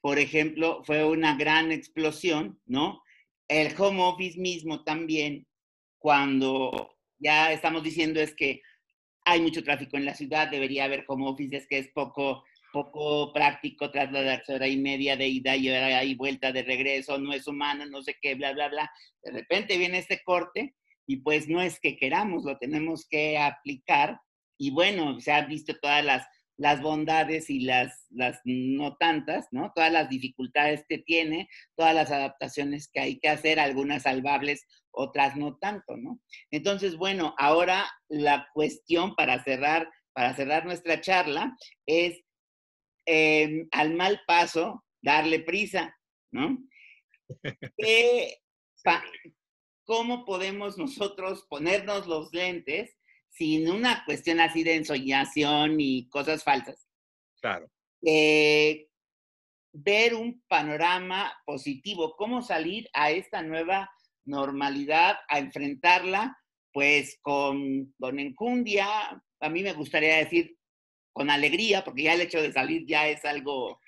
por 0.01 0.19
ejemplo, 0.19 0.83
fue 0.83 1.05
una 1.05 1.37
gran 1.37 1.71
explosión, 1.71 2.59
¿no? 2.65 3.01
El 3.47 3.73
home 3.79 4.03
office 4.03 4.37
mismo 4.37 4.83
también, 4.83 5.47
cuando 5.97 6.97
ya 7.19 7.53
estamos 7.53 7.83
diciendo 7.83 8.19
es 8.19 8.35
que 8.35 8.61
hay 9.23 9.39
mucho 9.39 9.63
tráfico 9.63 9.95
en 9.95 10.03
la 10.03 10.13
ciudad, 10.13 10.51
debería 10.51 10.83
haber 10.83 11.05
home 11.07 11.25
office, 11.25 11.55
es 11.55 11.67
que 11.67 11.77
es 11.77 11.87
poco 11.93 12.43
poco 12.71 13.33
práctico 13.33 13.91
trasladarse 13.91 14.53
hora 14.53 14.67
y 14.67 14.77
media 14.77 15.15
de 15.15 15.27
ida 15.27 15.55
y 15.55 15.69
hora 15.69 16.03
y 16.03 16.15
vuelta 16.15 16.51
de 16.51 16.63
regreso, 16.63 17.17
no 17.17 17.33
es 17.33 17.47
humano, 17.47 17.85
no 17.85 18.01
sé 18.01 18.17
qué, 18.21 18.35
bla, 18.35 18.53
bla, 18.53 18.69
bla. 18.69 18.91
De 19.23 19.31
repente 19.31 19.77
viene 19.77 19.97
este 19.99 20.21
corte 20.23 20.75
y 21.07 21.17
pues 21.17 21.47
no 21.47 21.61
es 21.61 21.79
que 21.79 21.97
queramos, 21.97 22.43
lo 22.43 22.57
tenemos 22.57 23.07
que 23.09 23.37
aplicar. 23.37 24.19
Y 24.57 24.71
bueno, 24.71 25.19
se 25.19 25.31
han 25.31 25.47
visto 25.47 25.73
todas 25.79 26.03
las, 26.03 26.27
las 26.57 26.81
bondades 26.81 27.49
y 27.49 27.61
las, 27.61 28.05
las 28.09 28.39
no 28.43 28.95
tantas, 28.97 29.47
¿no? 29.51 29.71
Todas 29.73 29.91
las 29.91 30.09
dificultades 30.09 30.85
que 30.87 30.97
tiene, 30.97 31.47
todas 31.75 31.95
las 31.95 32.11
adaptaciones 32.11 32.89
que 32.91 32.99
hay 32.99 33.19
que 33.19 33.29
hacer, 33.29 33.59
algunas 33.59 34.03
salvables, 34.03 34.67
otras 34.91 35.37
no 35.37 35.57
tanto, 35.57 35.95
¿no? 35.97 36.19
Entonces, 36.51 36.97
bueno, 36.97 37.33
ahora 37.37 37.89
la 38.09 38.49
cuestión 38.53 39.15
para 39.15 39.41
cerrar, 39.43 39.89
para 40.13 40.35
cerrar 40.35 40.65
nuestra 40.65 40.99
charla 40.99 41.55
es 41.85 42.21
Em, 43.11 43.67
al 43.71 43.95
mal 43.95 44.21
paso 44.27 44.85
darle 45.01 45.39
prisa, 45.39 45.97
¿no? 46.31 46.59
¿Cómo 49.83 50.25
podemos 50.25 50.77
nosotros 50.77 51.47
ponernos 51.49 52.05
los 52.05 52.31
lentes 52.33 52.95
sin 53.29 53.67
una 53.67 54.05
cuestión 54.05 54.39
así 54.39 54.61
de 54.61 54.75
ensoñación 54.75 55.79
y 55.79 56.07
cosas 56.09 56.43
falsas? 56.43 56.87
Claro. 57.41 57.67
Eh, 58.05 58.87
ver 59.73 60.13
un 60.13 60.43
panorama 60.47 61.33
positivo, 61.47 62.13
cómo 62.15 62.43
salir 62.43 62.87
a 62.93 63.09
esta 63.09 63.41
nueva 63.41 63.89
normalidad, 64.23 65.17
a 65.29 65.39
enfrentarla, 65.39 66.37
pues 66.71 67.17
con, 67.23 67.91
con 67.99 68.19
enjundia, 68.19 68.87
a 69.39 69.49
mí 69.49 69.63
me 69.63 69.73
gustaría 69.73 70.17
decir 70.17 70.58
con 71.19 71.29
alegría, 71.29 71.83
porque 71.83 72.03
ya 72.03 72.13
el 72.13 72.21
hecho 72.21 72.41
de 72.41 72.53
salir 72.53 72.85
ya 72.85 73.09
es 73.09 73.25
algo, 73.25 73.81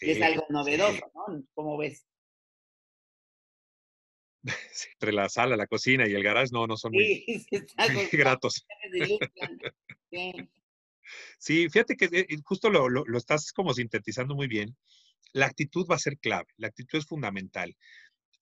es 0.00 0.22
algo 0.22 0.46
novedoso, 0.48 1.12
¿no? 1.14 1.44
¿Cómo 1.52 1.76
ves? 1.76 2.06
entre 4.94 5.12
la 5.12 5.28
sala, 5.28 5.54
la 5.54 5.66
cocina 5.66 6.08
y 6.08 6.14
el 6.14 6.22
garage 6.22 6.48
no, 6.50 6.66
no 6.66 6.78
son 6.78 6.92
muy, 6.92 7.26
gratos. 8.12 8.66
Sí. 11.38 11.68
fíjate 11.70 11.96
que 11.96 12.08
eh, 12.12 12.26
justo 12.44 12.68
lo, 12.70 12.88
lo, 12.88 13.18
estás 13.18 13.52
como 13.52 13.74
sintetizando 13.74 14.34
muy 14.34 14.46
bien. 14.46 14.74
La 15.32 15.44
actitud 15.44 15.86
va 15.90 15.96
a 15.96 15.98
ser 15.98 16.18
clave, 16.18 16.48
la 16.56 16.68
actitud 16.68 16.98
es 16.98 17.06
fundamental. 17.06 17.76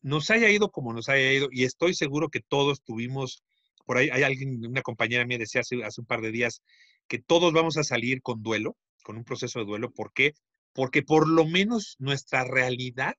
Nos 0.02 0.30
haya 0.30 0.50
ido 0.50 0.70
como 0.70 0.92
nos 0.92 1.08
haya 1.08 1.32
ido, 1.32 1.48
y 1.50 1.64
estoy 1.64 1.94
seguro 1.94 2.28
que 2.28 2.40
todos 2.40 2.82
tuvimos, 2.82 3.42
por 3.84 3.98
ahí 3.98 4.08
hay 4.10 4.22
alguien, 4.22 4.64
una 4.66 4.82
compañera 4.82 5.26
mía 5.26 5.38
decía 5.38 5.62
hace, 5.62 5.82
hace 5.84 6.00
un 6.00 6.06
par 6.06 6.20
de 6.20 6.30
días, 6.30 6.62
que 7.08 7.18
todos 7.18 7.52
vamos 7.52 7.76
a 7.76 7.84
salir 7.84 8.22
con 8.22 8.42
duelo, 8.42 8.76
con 9.02 9.16
un 9.16 9.24
proceso 9.24 9.58
de 9.60 9.66
duelo. 9.66 9.92
¿Por 9.92 10.12
qué? 10.12 10.34
Porque 10.72 11.02
por 11.02 11.28
lo 11.28 11.46
menos 11.46 11.96
nuestra 11.98 12.44
realidad, 12.44 13.14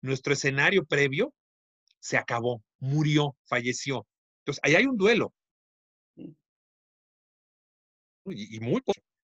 nuestro 0.00 0.32
escenario 0.32 0.84
previo, 0.84 1.34
se 2.00 2.16
acabó, 2.16 2.62
murió, 2.78 3.36
falleció. 3.46 4.06
Entonces, 4.40 4.60
ahí 4.62 4.74
hay 4.74 4.86
un 4.86 4.96
duelo. 4.96 5.32
Y, 8.26 8.56
y 8.56 8.60
muy 8.60 8.80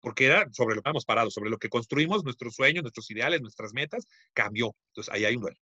porque 0.07 0.27
era 0.27 0.47
sobre 0.53 0.77
lo 0.77 0.83
que 0.83 0.91
hemos 0.91 1.05
parado, 1.05 1.31
sobre 1.33 1.51
lo 1.51 1.59
que 1.59 1.69
construimos, 1.69 2.23
nuestros 2.23 2.55
sueños, 2.55 2.85
nuestros 2.85 3.11
ideales, 3.11 3.41
nuestras 3.41 3.73
metas, 3.73 4.07
cambió. 4.33 4.73
Entonces, 4.91 5.13
ahí 5.13 5.25
hay 5.25 5.35
un 5.35 5.43
duelo. 5.43 5.59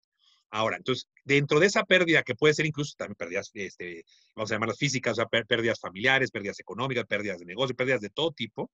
Ahora, 0.51 0.77
entonces, 0.77 1.07
dentro 1.23 1.59
de 1.59 1.67
esa 1.67 1.85
pérdida, 1.85 2.23
que 2.23 2.35
puede 2.35 2.53
ser 2.53 2.65
incluso 2.65 2.93
también 2.97 3.15
pérdidas, 3.15 3.51
este, 3.53 4.03
vamos 4.35 4.51
a 4.51 4.55
llamarlas 4.55 4.77
físicas, 4.77 5.13
o 5.13 5.15
sea, 5.15 5.43
pérdidas 5.43 5.79
familiares, 5.79 6.29
pérdidas 6.29 6.59
económicas, 6.59 7.05
pérdidas 7.05 7.39
de 7.39 7.45
negocio, 7.45 7.75
pérdidas 7.75 8.01
de 8.01 8.09
todo 8.09 8.31
tipo, 8.33 8.69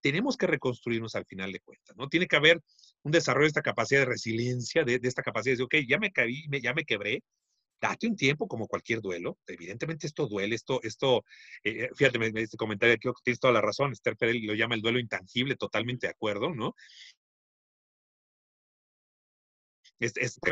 tenemos 0.00 0.36
que 0.36 0.46
reconstruirnos 0.46 1.14
al 1.14 1.26
final 1.26 1.52
de 1.52 1.60
cuentas, 1.60 1.96
¿no? 1.96 2.08
Tiene 2.08 2.26
que 2.26 2.36
haber 2.36 2.62
un 3.02 3.12
desarrollo 3.12 3.44
de 3.44 3.48
esta 3.48 3.62
capacidad 3.62 4.00
de 4.00 4.06
resiliencia, 4.06 4.84
de, 4.84 4.98
esta 5.02 5.22
capacidad 5.22 5.56
de 5.56 5.62
decir, 5.62 5.82
ok, 5.82 5.88
ya 5.88 5.98
me 5.98 6.10
caí, 6.10 6.44
ya 6.62 6.74
me 6.74 6.84
quebré, 6.84 7.22
date 7.80 8.06
un 8.06 8.16
tiempo 8.16 8.48
como 8.48 8.66
cualquier 8.66 9.00
duelo. 9.00 9.38
Evidentemente 9.46 10.06
esto 10.06 10.26
duele, 10.26 10.54
esto, 10.56 10.80
esto, 10.82 11.24
eh, 11.62 11.90
fíjate, 11.94 12.18
este 12.42 12.56
comentario 12.56 12.94
aquí 12.94 13.08
tienes 13.22 13.40
toda 13.40 13.52
la 13.52 13.60
razón, 13.60 13.92
Esther 13.92 14.16
Pérez 14.16 14.42
lo 14.42 14.54
llama 14.54 14.74
el 14.74 14.82
duelo 14.82 14.98
intangible, 14.98 15.56
totalmente 15.56 16.06
de 16.06 16.12
acuerdo, 16.12 16.54
¿no? 16.54 16.74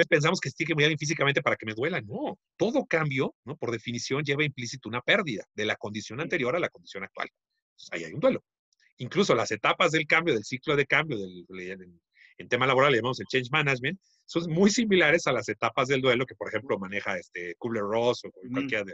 Pensamos 0.08 0.40
que 0.40 0.50
tiene 0.50 0.68
que 0.68 0.74
muy 0.74 0.96
físicamente 0.96 1.42
para 1.42 1.56
que 1.56 1.66
me 1.66 1.74
duela. 1.74 2.00
No, 2.00 2.38
todo 2.56 2.86
cambio, 2.86 3.34
¿no? 3.44 3.56
Por 3.56 3.70
definición, 3.70 4.22
lleva 4.24 4.44
implícito 4.44 4.88
una 4.88 5.00
pérdida 5.00 5.44
de 5.54 5.66
la 5.66 5.76
condición 5.76 6.20
anterior 6.20 6.54
a 6.56 6.60
la 6.60 6.68
condición 6.68 7.04
actual. 7.04 7.28
ahí 7.90 8.04
hay 8.04 8.12
un 8.12 8.20
duelo. 8.20 8.44
Incluso 8.98 9.34
las 9.34 9.50
etapas 9.50 9.92
del 9.92 10.06
cambio, 10.06 10.34
del 10.34 10.44
ciclo 10.44 10.76
de 10.76 10.86
cambio, 10.86 11.18
del, 11.18 11.46
en 12.38 12.48
tema 12.48 12.66
laboral 12.66 12.92
le 12.92 12.98
llamamos 12.98 13.20
el 13.20 13.26
change 13.26 13.50
management, 13.50 13.98
son 14.26 14.50
muy 14.50 14.70
similares 14.70 15.26
a 15.26 15.32
las 15.32 15.48
etapas 15.48 15.88
del 15.88 16.00
duelo 16.00 16.26
que, 16.26 16.34
por 16.34 16.48
ejemplo, 16.48 16.78
maneja 16.78 17.18
este 17.18 17.54
Kubler-Ross 17.56 18.24
o 18.24 18.30
cualquiera 18.30 18.84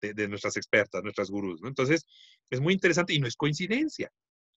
de, 0.00 0.28
nuestras 0.28 0.56
expertas, 0.56 1.02
nuestras 1.02 1.30
gurús. 1.30 1.60
¿no? 1.60 1.68
Entonces, 1.68 2.06
es 2.50 2.60
muy 2.60 2.74
interesante 2.74 3.12
y 3.14 3.18
no 3.18 3.26
es 3.26 3.36
coincidencia. 3.36 4.10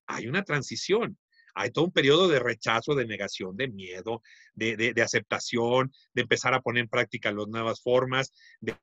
Hay 0.08 0.28
una 0.28 0.43
transición. 0.43 1.18
Hay 1.56 1.72
todo 1.72 1.86
un 1.86 1.91
periodo 1.91 2.28
de 2.28 2.39
rechazo, 2.39 2.95
de 2.95 3.06
negación, 3.06 3.56
de 3.58 3.68
miedo, 3.68 4.22
de, 4.54 4.76
de 4.76 5.02
aceptación, 5.02 5.91
de 6.14 6.22
empezar 6.22 6.54
a 6.54 6.62
poner 6.62 6.84
en 6.84 6.89
práctica 6.89 7.32
las 7.32 7.47
nuevas 7.47 7.82
formas, 7.82 8.32
de 8.60 8.76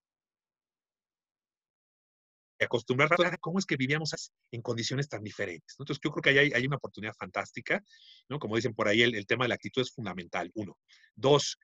acostumbrar 2.65 3.13
a 3.13 3.37
cómo 3.39 3.59
es 3.59 3.67
que 3.67 3.77
vivíamos 3.77 4.33
en 4.51 4.63
condiciones 4.63 5.09
tan 5.09 5.23
diferentes. 5.23 5.77
Entonces, 5.79 6.01
yo 6.03 6.11
creo 6.11 6.23
que 6.23 6.41
hay, 6.41 6.53
hay 6.53 6.67
una 6.67 6.77
oportunidad 6.77 7.15
fantástica, 7.15 7.83
¿no? 8.29 8.39
Como 8.39 8.57
dicen 8.57 8.75
por 8.75 8.89
ahí, 8.89 9.03
el, 9.03 9.27
tema 9.27 9.45
de 9.45 9.51
la 9.51 9.55
actitud 9.55 9.83
es 9.83 9.93
fundamental, 9.93 10.51
uno. 10.55 10.79
Dos, 11.15 11.59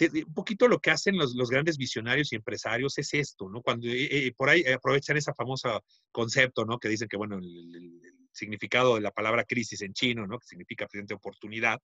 un 0.00 0.34
poquito 0.34 0.68
lo 0.68 0.78
que 0.78 0.90
hacen 0.90 1.16
los, 1.16 1.34
los, 1.34 1.50
grandes 1.50 1.76
visionarios 1.76 2.32
y 2.32 2.36
empresarios 2.36 2.96
es 2.98 3.12
esto, 3.14 3.48
¿no? 3.50 3.60
Cuando 3.62 3.88
eh, 3.88 4.26
eh, 4.26 4.32
por 4.36 4.48
ahí 4.48 4.64
aprovechan 4.64 5.16
ese 5.16 5.34
famoso 5.34 5.84
concepto, 6.12 6.64
¿no? 6.64 6.78
Que 6.78 6.88
dicen 6.88 7.08
que, 7.08 7.16
bueno, 7.16 7.38
el, 7.38 8.00
significado 8.32 8.94
de 8.94 9.00
la 9.00 9.10
palabra 9.10 9.44
crisis 9.44 9.82
en 9.82 9.92
chino, 9.92 10.26
¿no? 10.26 10.38
Que 10.38 10.46
significa 10.46 10.86
presente 10.86 11.14
oportunidad, 11.14 11.80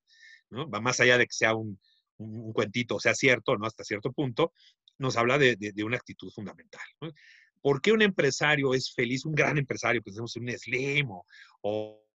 ¿no? 0.50 0.68
Va 0.68 0.80
más 0.80 1.00
allá 1.00 1.18
de 1.18 1.26
que 1.26 1.32
sea 1.32 1.54
un, 1.54 1.78
un, 2.18 2.52
cuentito, 2.52 2.98
sea 3.00 3.14
cierto, 3.14 3.56
¿no? 3.56 3.66
Hasta 3.66 3.84
cierto 3.84 4.12
punto, 4.12 4.52
nos 4.98 5.16
habla 5.16 5.38
de, 5.38 5.56
de, 5.56 5.72
de 5.72 5.84
una 5.84 5.96
actitud 5.96 6.30
fundamental. 6.30 6.86
¿no? 7.00 7.12
¿Por 7.60 7.80
qué 7.80 7.92
un 7.92 8.02
empresario 8.02 8.74
es 8.74 8.92
feliz, 8.94 9.24
un 9.24 9.34
gran 9.34 9.58
empresario, 9.58 10.02
pensemos 10.02 10.36
en 10.36 10.44
un 10.44 10.56
Slim 10.56 11.10
o, 11.10 11.24
o, 11.62 12.06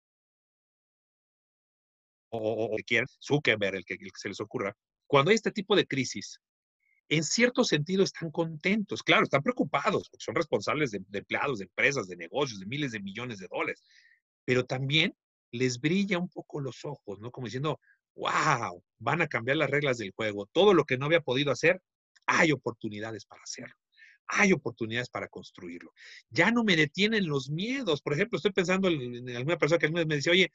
o, 2.30 2.76
quieran, 2.86 3.08
Zuckerberg, 3.22 3.76
el 3.76 3.86
que, 3.86 3.96
el 3.96 4.00
que 4.00 4.20
se 4.20 4.30
les 4.30 4.40
ocurra, 4.40 4.76
cuando 5.08 5.32
hay 5.32 5.36
este 5.36 5.52
tipo 5.52 5.76
de 5.76 5.86
crisis, 5.86 6.40
en 7.10 7.26
cierto 7.26 7.66
sentido 7.66 8.04
están 8.04 8.32
contentos, 8.32 9.04
claro, 9.04 9.24
están 9.24 9.44
preocupados, 9.44 10.10
porque 10.10 10.24
son 10.24 10.36
responsables 10.36 10.92
de, 10.92 11.02
empleados, 11.12 11.60
de 11.60 11.66
empresas, 11.66 12.08
de 12.08 12.16
negocios, 12.16 12.62
de 12.62 12.66
miles 12.66 12.94
de 12.94 13.02
millones 13.02 13.40
de 13.40 13.50
dólares, 13.50 13.84
pero 14.46 14.66
también 14.66 15.16
les 15.52 15.80
brilla 15.80 16.18
un 16.18 16.30
poco 16.30 16.62
los 16.62 16.86
ojos, 16.86 17.20
¿no? 17.20 17.32
Como 17.32 17.48
diciendo, 17.48 17.80
wow, 18.16 18.84
van 19.00 19.22
a 19.22 19.28
cambiar 19.28 19.58
las 19.58 19.70
reglas 19.70 19.98
del 19.98 20.12
juego, 20.12 20.48
todo 20.52 20.74
lo 20.74 20.86
que 20.86 20.98
no 20.98 21.06
había 21.06 21.22
podido 21.22 21.52
hacer, 21.52 21.82
hay 22.26 22.52
oportunidades 22.52 23.26
para 23.26 23.44
hacerlo 23.44 23.76
hay 24.32 24.54
oportunidades 24.54 25.10
para 25.10 25.28
construirlo. 25.28 25.94
Ya 26.30 26.52
no 26.52 26.64
me 26.64 26.76
detienen 26.76 27.28
los 27.28 27.50
miedos. 27.50 28.02
Por 28.02 28.14
ejemplo, 28.14 28.38
estoy 28.38 28.52
pensando 28.52 28.88
en, 28.88 29.30
alguna 29.36 29.58
persona 29.58 29.80
que 29.80 29.90
me 29.90 30.16
dice, 30.16 30.32
oye, 30.32 30.52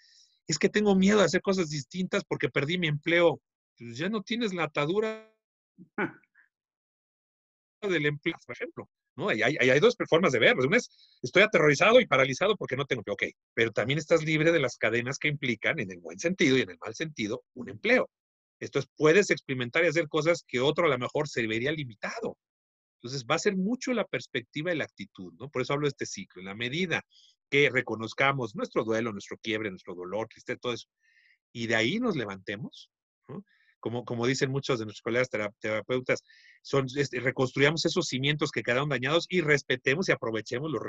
es 0.47 0.59
que 0.59 0.68
tengo 0.68 0.95
miedo 0.95 1.18
de 1.18 1.24
hacer 1.24 1.43
cosas 1.43 1.68
distintas 1.68 2.24
porque 2.24 2.49
perdí 2.49 2.78
mi 2.78 2.89
empleo. 2.89 3.41
Pues 3.78 3.99
ya 3.99 4.09
no 4.09 4.22
tienes 4.22 4.55
la 4.55 4.64
atadura 4.64 5.30
del 7.82 8.07
empleo, 8.07 8.37
por 8.47 8.55
ejemplo. 8.55 8.89
¿No? 9.17 9.29
Hay, 9.29 9.43
hay, 9.43 9.81
dos 9.81 9.97
formas 10.09 10.33
de 10.33 10.39
verlo. 10.39 10.67
Una 10.67 10.77
es, 10.77 11.19
estoy 11.23 11.43
aterrorizado 11.43 12.01
y 12.01 12.07
paralizado 12.07 12.57
porque 12.57 12.77
no 12.77 12.85
tengo 12.85 13.01
empleo. 13.01 13.14
Ok, 13.14 13.25
pero 13.55 13.73
también 13.73 13.99
estás 13.99 14.23
libre 14.25 14.53
de 14.53 14.61
las 14.61 14.77
cadenas 14.77 15.19
que 15.19 15.29
implican, 15.29 15.81
en 15.81 15.91
el 15.91 15.99
buen 16.01 16.19
sentido 16.19 16.57
y 16.59 16.62
en 16.62 16.71
el 16.71 16.79
mal 16.79 16.95
sentido, 16.95 17.43
un 17.55 17.71
empleo. 17.71 18.09
Entonces, 18.61 18.91
puedes 18.97 19.31
experimentar 19.31 19.85
y 19.85 19.89
hacer 19.89 20.09
cosas 20.09 20.45
que 20.47 20.61
otro 20.61 20.87
a 20.87 20.91
lo 20.91 20.99
mejor 20.99 21.29
se 21.29 21.47
vería 21.47 21.73
limitado. 21.73 22.39
Entonces, 23.01 23.27
va 23.31 23.35
a 23.35 23.41
ser 23.41 23.57
mucho 23.57 23.93
la 23.93 24.07
perspectiva 24.07 24.73
y 24.73 24.77
la 24.77 24.85
actitud, 24.85 25.33
¿no? 25.39 25.49
Por 25.51 25.62
eso 25.62 25.75
hablo 25.75 25.87
de 25.87 25.91
este 25.91 26.07
ciclo. 26.07 26.41
En 26.41 26.47
la 26.47 26.55
medida 26.55 27.03
que 27.51 27.71
reconozcamos 27.71 28.55
nuestro 28.55 28.85
duelo, 28.85 29.12
nuestro 29.12 29.37
quiebre, 29.39 29.71
nuestro 29.71 29.95
dolor, 29.95 30.29
tristeza, 30.29 30.59
todo 30.61 30.73
eso, 30.73 30.89
y 31.53 31.67
de 31.67 31.77
ahí 31.77 32.01
nos 32.01 32.17
levantemos, 32.17 32.91
¿no? 33.29 33.45
Como, 33.87 34.05
como 34.05 34.26
dicen 34.26 34.51
muchos 34.51 34.80
de 34.80 34.84
nuestros 34.84 35.03
colegas 35.03 35.30
terapeutas, 35.61 36.24
son, 36.61 36.89
reconstruyamos 37.12 37.84
esos 37.84 38.09
cimientos 38.09 38.51
que 38.51 38.64
quedaron 38.64 38.89
dañados 38.89 39.26
y 39.28 39.43
respetemos 39.43 40.09
y 40.09 40.12
aprovechemos 40.12 40.72
los 40.72 40.82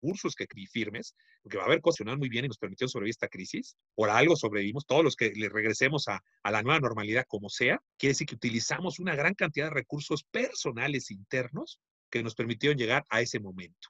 recursos 0.00 0.36
que 0.36 0.46
firmes, 0.70 1.16
porque 1.42 1.56
va 1.56 1.64
a 1.64 1.66
haber 1.66 1.80
cosas 1.80 2.06
muy 2.16 2.28
bien 2.28 2.44
y 2.44 2.48
nos 2.48 2.58
permitió 2.58 2.86
sobrevivir 2.86 3.10
esta 3.10 3.26
crisis. 3.26 3.76
Por 3.96 4.08
algo 4.08 4.36
sobrevivimos, 4.36 4.86
todos 4.86 5.02
los 5.02 5.16
que 5.16 5.32
le 5.34 5.48
regresemos 5.48 6.06
a, 6.06 6.22
a, 6.44 6.50
la 6.52 6.62
nueva 6.62 6.78
normalidad 6.78 7.24
como 7.26 7.48
sea, 7.48 7.82
quiere 7.98 8.12
decir 8.12 8.28
que 8.28 8.36
utilizamos 8.36 9.00
una 9.00 9.16
gran 9.16 9.34
cantidad 9.34 9.66
de 9.66 9.74
recursos 9.74 10.22
personales 10.22 11.10
internos 11.10 11.80
que 12.10 12.22
nos 12.22 12.36
permitieron 12.36 12.78
llegar 12.78 13.04
a 13.08 13.22
ese 13.22 13.40
momento. 13.40 13.88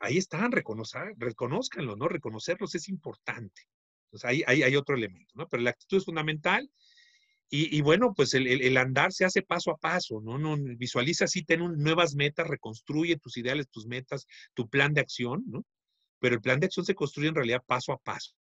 Ahí 0.00 0.16
están, 0.16 0.50
reconozcanlo, 0.50 1.94
¿no? 1.94 2.08
Reconocerlos 2.08 2.74
es 2.74 2.88
importante. 2.88 3.68
Entonces 4.14 4.30
ahí, 4.30 4.44
ahí 4.46 4.62
hay 4.62 4.76
otro 4.76 4.94
elemento, 4.94 5.32
¿no? 5.34 5.48
Pero 5.48 5.62
la 5.64 5.70
actitud 5.70 5.96
es 5.96 6.04
fundamental 6.04 6.70
y, 7.50 7.82
bueno, 7.82 8.14
pues 8.16 8.34
el, 8.34 8.76
andar 8.76 9.12
se 9.12 9.24
hace 9.24 9.42
paso 9.42 9.70
a 9.70 9.76
paso, 9.76 10.20
¿no? 10.20 10.38
no 10.38 10.56
visualiza 10.76 11.26
así, 11.26 11.44
ten 11.44 11.60
nuevas 11.60 12.16
metas, 12.16 12.48
reconstruye 12.48 13.16
tus 13.18 13.36
ideales, 13.36 13.68
tus 13.70 13.86
metas, 13.86 14.26
tu 14.54 14.68
plan 14.68 14.92
de 14.92 15.02
acción, 15.02 15.44
¿no? 15.46 15.64
Pero 16.18 16.34
el 16.34 16.40
plan 16.40 16.58
de 16.58 16.66
acción 16.66 16.84
se 16.84 16.96
construye 16.96 17.28
en 17.28 17.36
realidad 17.36 17.62
paso 17.64 17.92
a 17.92 17.98
paso. 17.98 18.34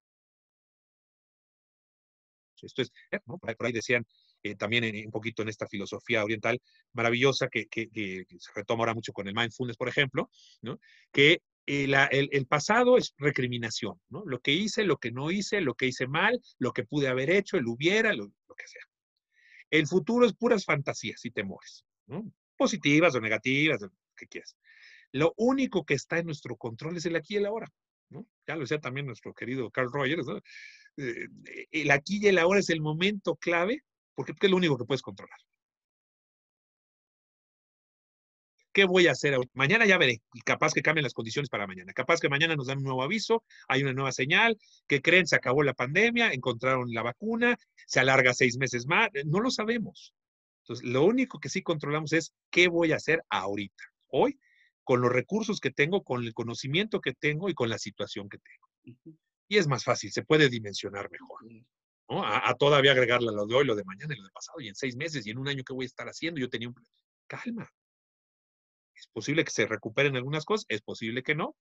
Esto 2.62 2.80
es, 2.80 2.92
eh, 3.10 3.18
¿no? 3.26 3.36
por 3.38 3.66
ahí 3.66 3.72
decían 3.72 4.06
eh, 4.42 4.54
también 4.54 4.84
un 5.04 5.10
poquito 5.10 5.42
en 5.42 5.48
esta 5.48 5.66
filosofía 5.66 6.24
oriental 6.24 6.58
maravillosa 6.92 7.48
que, 7.48 7.66
que, 7.66 8.24
se 8.38 8.52
retoma 8.54 8.82
ahora 8.82 8.94
mucho 8.94 9.12
con 9.12 9.28
el 9.28 9.34
mindfulness, 9.34 9.76
por 9.76 9.88
ejemplo, 9.88 10.30
¿no? 10.62 10.78
que 11.12 11.42
el, 11.66 11.94
el, 12.32 12.46
pasado 12.46 12.96
es 12.98 13.14
recriminación, 13.18 14.00
¿no? 14.08 14.24
Lo 14.26 14.40
que 14.40 14.52
hice, 14.52 14.84
lo 14.84 14.98
que 14.98 15.12
no 15.12 15.30
hice, 15.30 15.60
lo 15.60 15.74
que 15.74 15.86
hice 15.86 16.06
mal, 16.06 16.40
lo 16.58 16.72
que 16.72 16.84
pude 16.84 17.08
haber 17.08 17.30
hecho, 17.30 17.56
el 17.56 17.66
hubiera, 17.66 18.12
lo, 18.14 18.28
que 18.28 18.66
sea. 18.66 18.82
El 19.70 19.86
futuro 19.86 20.26
es 20.26 20.34
puras 20.34 20.64
fantasías 20.64 21.24
y 21.24 21.30
temores. 21.30 21.84
Positivas 22.56 23.14
o 23.14 23.20
negativas, 23.20 23.80
lo 23.80 23.90
que 24.16 24.26
quieras. 24.26 24.56
Lo 25.12 25.34
único 25.36 25.84
que 25.84 25.94
está 25.94 26.18
en 26.18 26.26
nuestro 26.26 26.56
control 26.56 26.96
es 26.96 27.06
el 27.06 27.16
aquí 27.16 27.34
y 27.34 27.36
el 27.38 27.46
ahora. 27.46 27.68
Ya 28.46 28.54
lo 28.54 28.60
decía 28.60 28.78
también 28.78 29.06
nuestro 29.06 29.32
querido 29.32 29.70
Carl 29.70 29.90
Rogers, 29.90 30.26
¿no? 30.26 30.38
Eh, 30.98 31.26
el 31.70 31.90
aquí 31.90 32.20
y 32.22 32.26
el 32.26 32.38
ahora 32.38 32.60
es 32.60 32.68
el 32.68 32.82
momento 32.82 33.36
clave 33.36 33.82
porque 34.14 34.34
es 34.38 34.50
lo 34.50 34.56
único 34.56 34.76
que 34.76 34.84
puedes 34.84 35.00
controlar. 35.00 35.38
¿Qué 38.72 38.84
voy 38.84 39.06
a 39.06 39.12
hacer? 39.12 39.36
Mañana 39.52 39.84
ya 39.84 39.98
veré. 39.98 40.22
Y 40.32 40.40
capaz 40.40 40.72
que 40.72 40.82
cambien 40.82 41.04
las 41.04 41.14
condiciones 41.14 41.50
para 41.50 41.66
mañana. 41.66 41.92
Capaz 41.92 42.20
que 42.20 42.28
mañana 42.28 42.56
nos 42.56 42.66
dan 42.66 42.78
un 42.78 42.84
nuevo 42.84 43.02
aviso, 43.02 43.44
hay 43.68 43.82
una 43.82 43.92
nueva 43.92 44.12
señal, 44.12 44.58
que 44.86 45.02
creen 45.02 45.26
se 45.26 45.36
acabó 45.36 45.62
la 45.62 45.74
pandemia, 45.74 46.32
encontraron 46.32 46.92
la 46.92 47.02
vacuna, 47.02 47.56
se 47.86 48.00
alarga 48.00 48.32
seis 48.32 48.56
meses 48.56 48.86
más. 48.86 49.10
No 49.26 49.40
lo 49.40 49.50
sabemos. 49.50 50.14
Entonces, 50.62 50.86
lo 50.86 51.04
único 51.04 51.38
que 51.38 51.48
sí 51.48 51.62
controlamos 51.62 52.12
es 52.12 52.32
qué 52.50 52.68
voy 52.68 52.92
a 52.92 52.96
hacer 52.96 53.22
ahorita, 53.28 53.84
hoy, 54.08 54.38
con 54.84 55.00
los 55.00 55.12
recursos 55.12 55.60
que 55.60 55.70
tengo, 55.70 56.02
con 56.02 56.24
el 56.24 56.32
conocimiento 56.34 57.00
que 57.00 57.14
tengo 57.14 57.48
y 57.48 57.54
con 57.54 57.68
la 57.68 57.78
situación 57.78 58.28
que 58.28 58.38
tengo. 58.38 58.98
Y 59.48 59.58
es 59.58 59.66
más 59.66 59.84
fácil, 59.84 60.12
se 60.12 60.22
puede 60.22 60.48
dimensionar 60.48 61.10
mejor. 61.10 61.40
A, 62.08 62.54
todavía 62.54 62.92
agregarle 62.92 63.32
lo 63.32 63.46
de 63.46 63.54
hoy, 63.54 63.64
lo 63.64 63.74
de 63.74 63.84
mañana 63.84 64.14
y 64.14 64.18
lo 64.18 64.24
de 64.24 64.30
pasado, 64.30 64.60
y 64.60 64.68
en 64.68 64.74
seis 64.74 64.96
meses 64.96 65.26
y 65.26 65.30
en 65.30 65.38
un 65.38 65.48
año, 65.48 65.64
¿qué 65.64 65.72
voy 65.72 65.84
a 65.84 65.86
estar 65.86 66.06
haciendo? 66.06 66.40
Yo 66.40 66.48
tenía 66.48 66.68
un... 66.68 66.74
Calma, 67.26 67.70
es 68.94 69.08
posible 69.08 69.44
que 69.44 69.50
se 69.50 69.66
recuperen 69.66 70.16
algunas 70.16 70.44
cosas, 70.44 70.66
es 70.68 70.82
posible 70.82 71.22
que 71.22 71.34
no. 71.34 71.56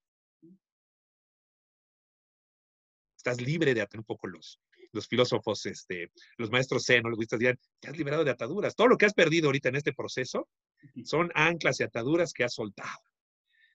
Estás 3.16 3.40
libre 3.40 3.74
de 3.74 3.82
atar 3.82 4.00
un 4.00 4.04
poco 4.04 4.26
los, 4.26 4.60
los 4.92 5.06
filósofos, 5.06 5.64
este, 5.66 6.10
los 6.36 6.50
maestros 6.50 6.84
zen, 6.84 7.02
los 7.04 7.16
budistas 7.16 7.38
dirán, 7.38 7.58
te 7.80 7.88
has 7.88 7.96
liberado 7.96 8.24
de 8.24 8.30
ataduras. 8.30 8.74
Todo 8.74 8.88
lo 8.88 8.96
que 8.96 9.06
has 9.06 9.14
perdido 9.14 9.46
ahorita 9.46 9.68
en 9.68 9.76
este 9.76 9.92
proceso 9.92 10.48
son 11.04 11.30
anclas 11.34 11.80
y 11.80 11.84
ataduras 11.84 12.32
que 12.32 12.44
has 12.44 12.54
soltado. 12.54 13.00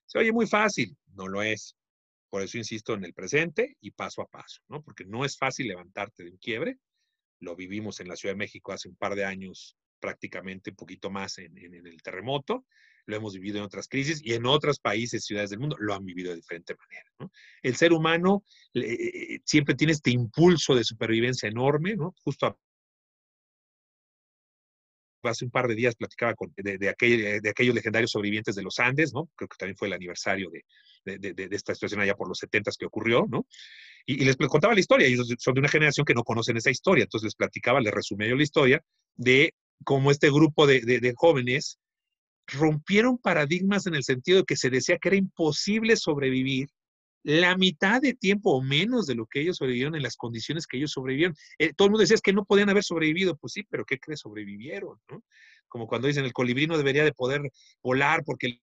Se 0.06 0.18
oye 0.18 0.32
muy 0.32 0.46
fácil, 0.46 0.96
no 1.14 1.28
lo 1.28 1.42
es. 1.42 1.76
Por 2.30 2.42
eso 2.42 2.58
insisto 2.58 2.94
en 2.94 3.04
el 3.04 3.14
presente 3.14 3.76
y 3.80 3.90
paso 3.90 4.20
a 4.20 4.26
paso, 4.26 4.60
¿no? 4.68 4.82
Porque 4.82 5.04
no 5.06 5.24
es 5.24 5.38
fácil 5.38 5.68
levantarte 5.68 6.24
de 6.24 6.30
un 6.30 6.36
quiebre. 6.36 6.78
Lo 7.40 7.56
vivimos 7.56 8.00
en 8.00 8.08
la 8.08 8.16
Ciudad 8.16 8.34
de 8.34 8.38
México 8.38 8.72
hace 8.72 8.88
un 8.88 8.96
par 8.96 9.14
de 9.14 9.24
años, 9.24 9.78
prácticamente 9.98 10.70
un 10.70 10.76
poquito 10.76 11.10
más 11.10 11.38
en 11.38 11.56
el 11.56 12.02
terremoto 12.02 12.66
lo 13.08 13.16
hemos 13.16 13.32
vivido 13.32 13.58
en 13.58 13.64
otras 13.64 13.88
crisis 13.88 14.20
y 14.22 14.34
en 14.34 14.44
otros 14.44 14.78
países, 14.78 15.24
ciudades 15.24 15.48
del 15.50 15.58
mundo, 15.58 15.76
lo 15.78 15.94
han 15.94 16.04
vivido 16.04 16.30
de 16.30 16.36
diferente 16.36 16.74
manera. 16.74 17.32
El 17.62 17.74
ser 17.74 17.92
humano 17.92 18.44
eh, 18.74 19.40
siempre 19.44 19.74
tiene 19.74 19.94
este 19.94 20.10
impulso 20.10 20.74
de 20.74 20.84
supervivencia 20.84 21.48
enorme, 21.48 21.96
¿no? 21.96 22.14
Justo 22.22 22.58
hace 25.22 25.44
un 25.46 25.50
par 25.50 25.66
de 25.68 25.74
días 25.74 25.96
platicaba 25.96 26.34
con, 26.34 26.52
de, 26.56 26.88
aquellos 26.88 27.74
legendarios 27.74 28.10
sobrevivientes 28.10 28.54
de 28.54 28.62
los 28.62 28.78
Andes. 28.78 29.12
Creo 29.12 29.48
que 29.48 29.56
también 29.58 29.76
fue 29.76 29.88
el 29.88 29.94
aniversario 29.94 30.50
de, 30.50 30.64
esta 31.50 31.74
situación 31.74 32.02
allá 32.02 32.14
por 32.14 32.28
los 32.28 32.38
70 32.38 32.70
que 32.78 32.86
ocurrió, 32.86 33.26
¿no? 33.28 33.46
Y, 34.04 34.24
les 34.24 34.36
contaba 34.36 34.74
la 34.74 34.80
historia, 34.80 35.06
ellos 35.06 35.32
son 35.38 35.54
de 35.54 35.60
una 35.60 35.68
generación 35.68 36.04
que 36.04 36.14
no 36.14 36.24
conocen 36.24 36.58
esa 36.58 36.70
historia, 36.70 37.04
entonces 37.04 37.26
les 37.26 37.34
platicaba, 37.34 37.80
les 37.80 37.92
resumía 37.92 38.28
yo 38.28 38.36
la 38.36 38.42
historia 38.42 38.82
de 39.16 39.54
cómo 39.84 40.10
este 40.10 40.30
grupo 40.30 40.66
de, 40.66 41.12
jóvenes 41.16 41.78
rompieron 42.48 43.18
paradigmas 43.18 43.86
en 43.86 43.94
el 43.94 44.04
sentido 44.04 44.38
de 44.38 44.44
que 44.44 44.56
se 44.56 44.70
decía 44.70 44.98
que 44.98 45.08
era 45.08 45.16
imposible 45.16 45.96
sobrevivir 45.96 46.68
la 47.24 47.56
mitad 47.56 48.00
de 48.00 48.14
tiempo 48.14 48.52
o 48.52 48.62
menos 48.62 49.06
de 49.06 49.14
lo 49.14 49.26
que 49.26 49.40
ellos 49.40 49.58
sobrevivieron 49.58 49.94
en 49.94 50.02
las 50.02 50.16
condiciones 50.16 50.66
que 50.66 50.78
ellos 50.78 50.92
sobrevivieron. 50.92 51.36
Eh, 51.58 51.74
todo 51.74 51.86
el 51.86 51.90
mundo 51.90 52.02
decía 52.02 52.14
es 52.14 52.22
que 52.22 52.32
no 52.32 52.44
podían 52.44 52.70
haber 52.70 52.84
sobrevivido. 52.84 53.36
Pues 53.36 53.52
sí, 53.52 53.64
pero 53.64 53.84
¿qué 53.84 53.98
crees? 53.98 54.20
Sobrevivieron, 54.20 54.98
¿no? 55.10 55.22
Como 55.68 55.86
cuando 55.86 56.08
dicen 56.08 56.24
el 56.24 56.32
colibrino 56.32 56.78
debería 56.78 57.04
de 57.04 57.12
poder 57.12 57.42
volar 57.82 58.24
porque 58.24 58.46
el 58.46 58.62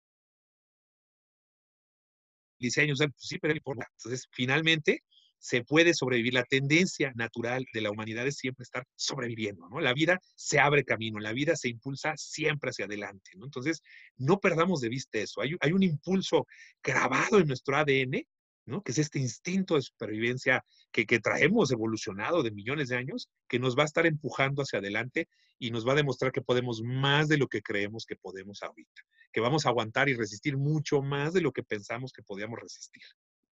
diseño, 2.60 2.94
pues 2.96 3.12
sí, 3.18 3.40
pero 3.40 3.54
no 3.54 3.58
importa. 3.58 3.88
Entonces, 3.98 4.28
finalmente, 4.32 5.04
se 5.42 5.64
puede 5.64 5.94
sobrevivir. 5.94 6.36
La 6.36 6.44
tendencia 6.44 7.12
natural 7.16 7.66
de 7.74 7.82
la 7.82 7.92
humanidad 7.92 8.28
es 8.28 8.38
siempre 8.38 8.64
estar 8.64 8.86
sobreviviendo, 8.96 9.68
¿no? 9.70 9.82
La 9.82 9.94
vida 9.94 10.20
se 10.36 10.60
abre 10.60 10.86
camino, 10.86 11.20
la 11.20 11.34
vida 11.34 11.56
se 11.56 11.68
impulsa 11.68 12.14
siempre 12.16 12.70
hacia 12.70 12.86
adelante, 12.86 13.32
¿no? 13.36 13.46
Entonces, 13.46 13.82
no 14.18 14.40
perdamos 14.40 14.82
de 14.82 14.90
vista 14.90 15.18
eso. 15.18 15.42
Hay, 15.42 15.72
un 15.74 15.84
impulso 15.84 16.46
grabado 16.84 17.40
en 17.40 17.48
nuestro 17.48 17.76
ADN, 17.76 18.24
¿no? 18.68 18.84
Que 18.84 18.92
es 18.92 19.00
este 19.00 19.18
instinto 19.18 19.76
de 19.76 19.82
supervivencia 19.82 20.64
que, 20.92 21.08
que 21.08 21.20
traemos 21.20 21.72
evolucionado 21.72 22.44
de 22.44 22.52
millones 22.52 22.90
de 22.90 22.98
años, 22.98 23.28
que 23.48 23.58
nos 23.58 23.76
va 23.76 23.82
a 23.82 23.88
estar 23.88 24.06
empujando 24.06 24.62
hacia 24.62 24.78
adelante 24.78 25.28
y 25.58 25.72
nos 25.72 25.88
va 25.88 25.94
a 25.94 25.96
demostrar 25.96 26.32
que 26.32 26.42
podemos 26.42 26.84
más 26.84 27.28
de 27.30 27.38
lo 27.38 27.48
que 27.48 27.64
creemos 27.64 28.06
que 28.06 28.16
podemos 28.16 28.62
ahorita, 28.62 29.02
que 29.34 29.42
vamos 29.42 29.66
a 29.66 29.70
aguantar 29.70 30.08
y 30.08 30.14
resistir 30.14 30.56
mucho 30.56 31.02
más 31.02 31.34
de 31.34 31.42
lo 31.42 31.52
que 31.52 31.64
pensamos 31.64 32.12
que 32.14 32.22
podíamos 32.22 32.60
resistir 32.60 33.02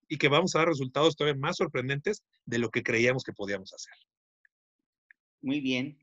y 0.09 0.17
que 0.17 0.27
vamos 0.27 0.55
a 0.55 0.59
dar 0.59 0.67
resultados 0.67 1.15
todavía 1.15 1.39
más 1.39 1.57
sorprendentes 1.57 2.23
de 2.45 2.57
lo 2.57 2.69
que 2.69 2.83
creíamos 2.83 3.23
que 3.23 3.31
podíamos 3.31 3.73
hacer. 3.73 3.93
Muy 5.41 5.61
bien, 5.61 5.97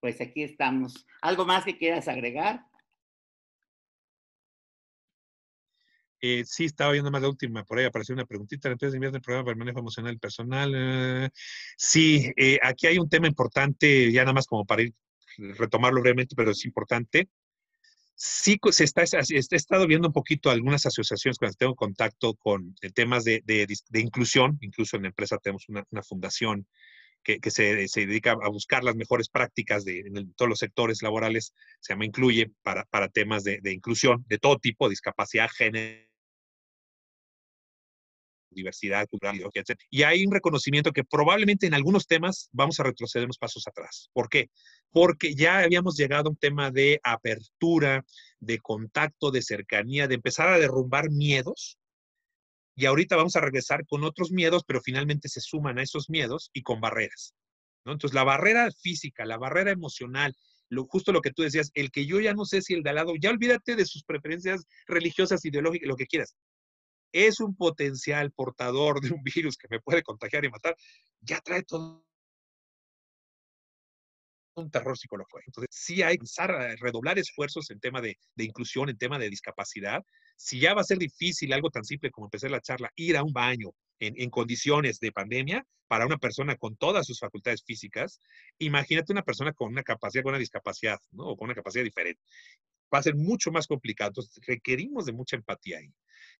pues 0.00 0.20
aquí 0.20 0.42
estamos. 0.42 1.06
¿Algo 1.22 1.46
más 1.46 1.64
que 1.64 1.78
quieras 1.78 2.08
agregar? 2.08 2.66
Eh, 6.20 6.42
sí, 6.46 6.64
estaba 6.64 6.92
viendo 6.92 7.10
más 7.10 7.20
la 7.20 7.28
última, 7.28 7.64
por 7.64 7.78
ahí 7.78 7.84
apareció 7.84 8.14
una 8.14 8.24
preguntita, 8.24 8.70
entonces 8.70 8.98
el 9.00 9.20
programa 9.20 9.44
para 9.44 9.52
el 9.52 9.58
manejo 9.58 9.80
emocional 9.80 10.18
personal. 10.18 10.72
Eh, 10.74 11.28
sí, 11.76 12.32
eh, 12.36 12.58
aquí 12.62 12.86
hay 12.86 12.98
un 12.98 13.08
tema 13.08 13.26
importante, 13.26 14.10
ya 14.10 14.22
nada 14.22 14.32
más 14.32 14.46
como 14.46 14.64
para 14.64 14.82
ir 14.82 14.94
retomarlo 15.36 16.00
brevemente, 16.00 16.34
pero 16.34 16.52
es 16.52 16.64
importante 16.64 17.28
sí 18.14 18.58
se 18.70 18.84
está, 18.84 19.02
he 19.02 19.38
estado 19.38 19.86
viendo 19.86 20.08
un 20.08 20.14
poquito 20.14 20.50
algunas 20.50 20.86
asociaciones 20.86 21.38
cuando 21.38 21.56
tengo 21.56 21.74
contacto 21.74 22.34
con 22.34 22.74
temas 22.94 23.24
de, 23.24 23.42
inclusión, 23.92 24.58
incluso 24.60 24.96
en 24.96 25.02
la 25.02 25.08
empresa 25.08 25.38
tenemos 25.38 25.68
una, 25.68 25.84
fundación 26.02 26.66
que, 27.22 27.38
se, 27.50 27.88
dedica 28.06 28.32
a 28.32 28.48
buscar 28.48 28.84
las 28.84 28.96
mejores 28.96 29.28
prácticas 29.28 29.84
de, 29.84 30.00
en 30.00 30.32
todos 30.34 30.48
los 30.48 30.58
sectores 30.58 31.02
laborales, 31.02 31.54
se 31.80 31.92
llama 31.92 32.04
Incluye, 32.04 32.52
para, 32.62 33.08
temas 33.08 33.44
de, 33.44 33.60
inclusión 33.72 34.24
de 34.28 34.38
todo 34.38 34.58
tipo, 34.58 34.88
discapacidad, 34.88 35.48
género 35.50 36.13
diversidad 38.54 39.06
cultural, 39.08 39.40
etc. 39.52 39.78
Y 39.90 40.02
hay 40.02 40.24
un 40.24 40.32
reconocimiento 40.32 40.92
que 40.92 41.04
probablemente 41.04 41.66
en 41.66 41.74
algunos 41.74 42.06
temas 42.06 42.48
vamos 42.52 42.80
a 42.80 42.84
retroceder 42.84 43.26
unos 43.26 43.38
pasos 43.38 43.66
atrás. 43.66 44.08
¿Por 44.12 44.28
qué? 44.28 44.50
Porque 44.90 45.34
ya 45.34 45.58
habíamos 45.58 45.96
llegado 45.96 46.28
a 46.28 46.30
un 46.30 46.36
tema 46.36 46.70
de 46.70 47.00
apertura, 47.02 48.04
de 48.40 48.58
contacto, 48.58 49.30
de 49.30 49.42
cercanía, 49.42 50.08
de 50.08 50.14
empezar 50.14 50.48
a 50.48 50.58
derrumbar 50.58 51.10
miedos. 51.10 51.78
Y 52.76 52.86
ahorita 52.86 53.16
vamos 53.16 53.36
a 53.36 53.40
regresar 53.40 53.84
con 53.86 54.04
otros 54.04 54.32
miedos, 54.32 54.62
pero 54.66 54.80
finalmente 54.80 55.28
se 55.28 55.40
suman 55.40 55.78
a 55.78 55.82
esos 55.82 56.10
miedos 56.10 56.50
y 56.52 56.62
con 56.62 56.80
barreras. 56.80 57.34
¿no? 57.84 57.92
Entonces, 57.92 58.14
la 58.14 58.24
barrera 58.24 58.70
física, 58.70 59.24
la 59.24 59.36
barrera 59.36 59.70
emocional, 59.70 60.34
lo, 60.70 60.86
justo 60.86 61.12
lo 61.12 61.20
que 61.20 61.30
tú 61.30 61.42
decías, 61.42 61.70
el 61.74 61.90
que 61.90 62.06
yo 62.06 62.20
ya 62.20 62.34
no 62.34 62.44
sé 62.44 62.62
si 62.62 62.74
el 62.74 62.82
de 62.82 62.90
al 62.90 62.96
lado, 62.96 63.12
ya 63.20 63.30
olvídate 63.30 63.76
de 63.76 63.84
sus 63.84 64.02
preferencias 64.02 64.64
religiosas, 64.86 65.44
ideológicas, 65.44 65.86
lo 65.86 65.96
que 65.96 66.06
quieras 66.06 66.34
es 67.14 67.38
un 67.40 67.54
potencial 67.54 68.32
portador 68.32 69.00
de 69.00 69.12
un 69.12 69.22
virus 69.22 69.56
que 69.56 69.68
me 69.70 69.80
puede 69.80 70.02
contagiar 70.02 70.44
y 70.44 70.50
matar, 70.50 70.76
ya 71.20 71.40
trae 71.40 71.62
todo 71.62 72.04
un 74.56 74.70
terror 74.70 74.98
psicológico. 74.98 75.40
Entonces, 75.46 75.68
sí 75.72 76.02
hay 76.02 76.18
que 76.18 76.76
redoblar 76.80 77.18
esfuerzos 77.18 77.70
en 77.70 77.80
tema 77.80 78.00
de, 78.00 78.16
inclusión, 78.36 78.88
en 78.88 78.98
tema 78.98 79.18
de 79.18 79.30
discapacidad. 79.30 80.02
Si 80.36 80.58
ya 80.58 80.74
va 80.74 80.80
a 80.80 80.84
ser 80.84 80.98
difícil 80.98 81.52
algo 81.52 81.70
tan 81.70 81.84
simple 81.84 82.10
como 82.10 82.26
empezar 82.26 82.50
la 82.50 82.60
charla, 82.60 82.90
ir 82.96 83.16
a 83.16 83.22
un 83.22 83.32
baño 83.32 83.70
en, 84.00 84.14
en 84.20 84.30
condiciones 84.30 84.98
de 84.98 85.12
pandemia 85.12 85.64
para 85.86 86.06
una 86.06 86.18
persona 86.18 86.56
con 86.56 86.76
todas 86.76 87.06
sus 87.06 87.20
facultades 87.20 87.62
físicas, 87.64 88.20
imagínate 88.58 89.12
una 89.12 89.22
persona 89.22 89.52
con 89.52 89.70
una 89.70 89.82
capacidad, 89.82 90.24
con 90.24 90.30
una 90.30 90.38
discapacidad, 90.40 90.98
¿no? 91.12 91.28
O 91.28 91.36
con 91.36 91.46
una 91.46 91.54
capacidad 91.54 91.84
diferente. 91.84 92.20
Va 92.92 92.98
a 92.98 93.02
ser 93.02 93.14
mucho 93.14 93.52
más 93.52 93.66
complicado. 93.68 94.10
Entonces, 94.10 94.36
requerimos 94.46 95.06
de 95.06 95.12
mucha 95.12 95.36
empatía 95.36 95.78
ahí. 95.78 95.92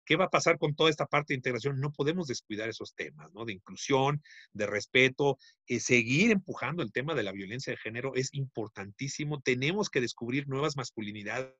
¿Qué 0.05 0.15
va 0.15 0.25
a 0.25 0.29
pasar 0.29 0.57
con 0.57 0.75
toda 0.75 0.89
esta 0.89 1.05
parte 1.05 1.33
de 1.33 1.37
integración? 1.37 1.79
No 1.79 1.91
podemos 1.91 2.27
descuidar 2.27 2.69
esos 2.69 2.93
temas, 2.93 3.33
¿no? 3.33 3.45
De 3.45 3.53
inclusión, 3.53 4.21
de 4.53 4.67
respeto, 4.67 5.37
eh, 5.67 5.79
seguir 5.79 6.31
empujando 6.31 6.83
el 6.83 6.91
tema 6.91 7.15
de 7.15 7.23
la 7.23 7.31
violencia 7.31 7.71
de 7.71 7.77
género 7.77 8.13
es 8.15 8.33
importantísimo. 8.33 9.41
Tenemos 9.41 9.89
que 9.89 10.01
descubrir 10.01 10.47
nuevas 10.47 10.77
masculinidades 10.77 11.53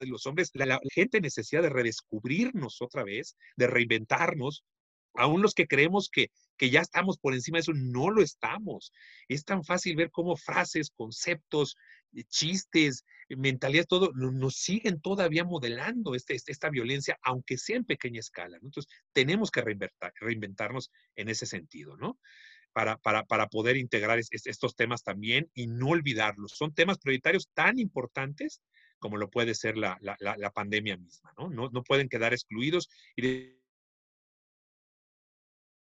de 0.00 0.06
los 0.06 0.26
hombres, 0.26 0.50
la, 0.54 0.78
gente 0.94 1.20
necesidad 1.20 1.62
de 1.62 1.70
redescubrirnos 1.70 2.80
otra 2.82 3.02
vez, 3.02 3.36
de 3.56 3.66
reinventarnos, 3.66 4.64
Aún 5.14 5.42
los 5.42 5.54
que 5.54 5.66
creemos 5.66 6.10
que, 6.10 6.30
que 6.56 6.70
ya 6.70 6.80
estamos 6.80 7.18
por 7.18 7.34
encima 7.34 7.56
de 7.56 7.62
eso, 7.62 7.72
no 7.74 8.10
lo 8.10 8.22
estamos. 8.22 8.92
Es 9.26 9.44
tan 9.44 9.64
fácil 9.64 9.96
ver 9.96 10.12
cómo 10.12 10.36
frases, 10.36 10.90
conceptos, 10.90 11.76
eh, 12.14 12.22
chistes, 12.28 13.04
eh, 13.28 13.36
mentalidad, 13.36 13.86
todo, 13.86 14.12
nos 14.12 14.56
siguen 14.56 15.00
todavía 15.00 15.44
modelando 15.44 16.14
este, 16.14 16.34
este, 16.34 16.52
esta 16.52 16.70
violencia, 16.70 17.18
aunque 17.22 17.58
sea 17.58 17.76
en 17.76 17.84
pequeña 17.84 18.20
escala. 18.20 18.58
Entonces, 18.62 18.92
tenemos 19.12 19.50
que 19.50 19.62
reinventarnos 20.20 20.90
en 21.16 21.28
ese 21.28 21.46
sentido, 21.46 21.96
¿no? 21.96 22.18
Para, 22.72 22.96
para, 22.98 23.24
para 23.24 23.48
poder 23.48 23.76
integrar 23.76 24.18
estos 24.18 24.76
temas 24.76 25.02
también 25.02 25.50
y 25.54 25.66
no 25.66 25.88
olvidarlos. 25.88 26.52
Son 26.52 26.74
temas 26.74 26.98
prioritarios 26.98 27.48
tan 27.54 27.78
importantes 27.78 28.62
como 28.98 29.16
lo 29.16 29.30
puede 29.30 29.54
ser 29.54 29.76
la, 29.76 29.96
la, 30.00 30.16
la 30.20 30.50
pandemia 30.50 30.96
misma, 30.96 31.32
¿no? 31.38 31.48
¿no? 31.48 31.70
No 31.70 31.82
pueden 31.82 32.08
quedar 32.08 32.32
excluidos 32.32 32.88
y 33.16 33.57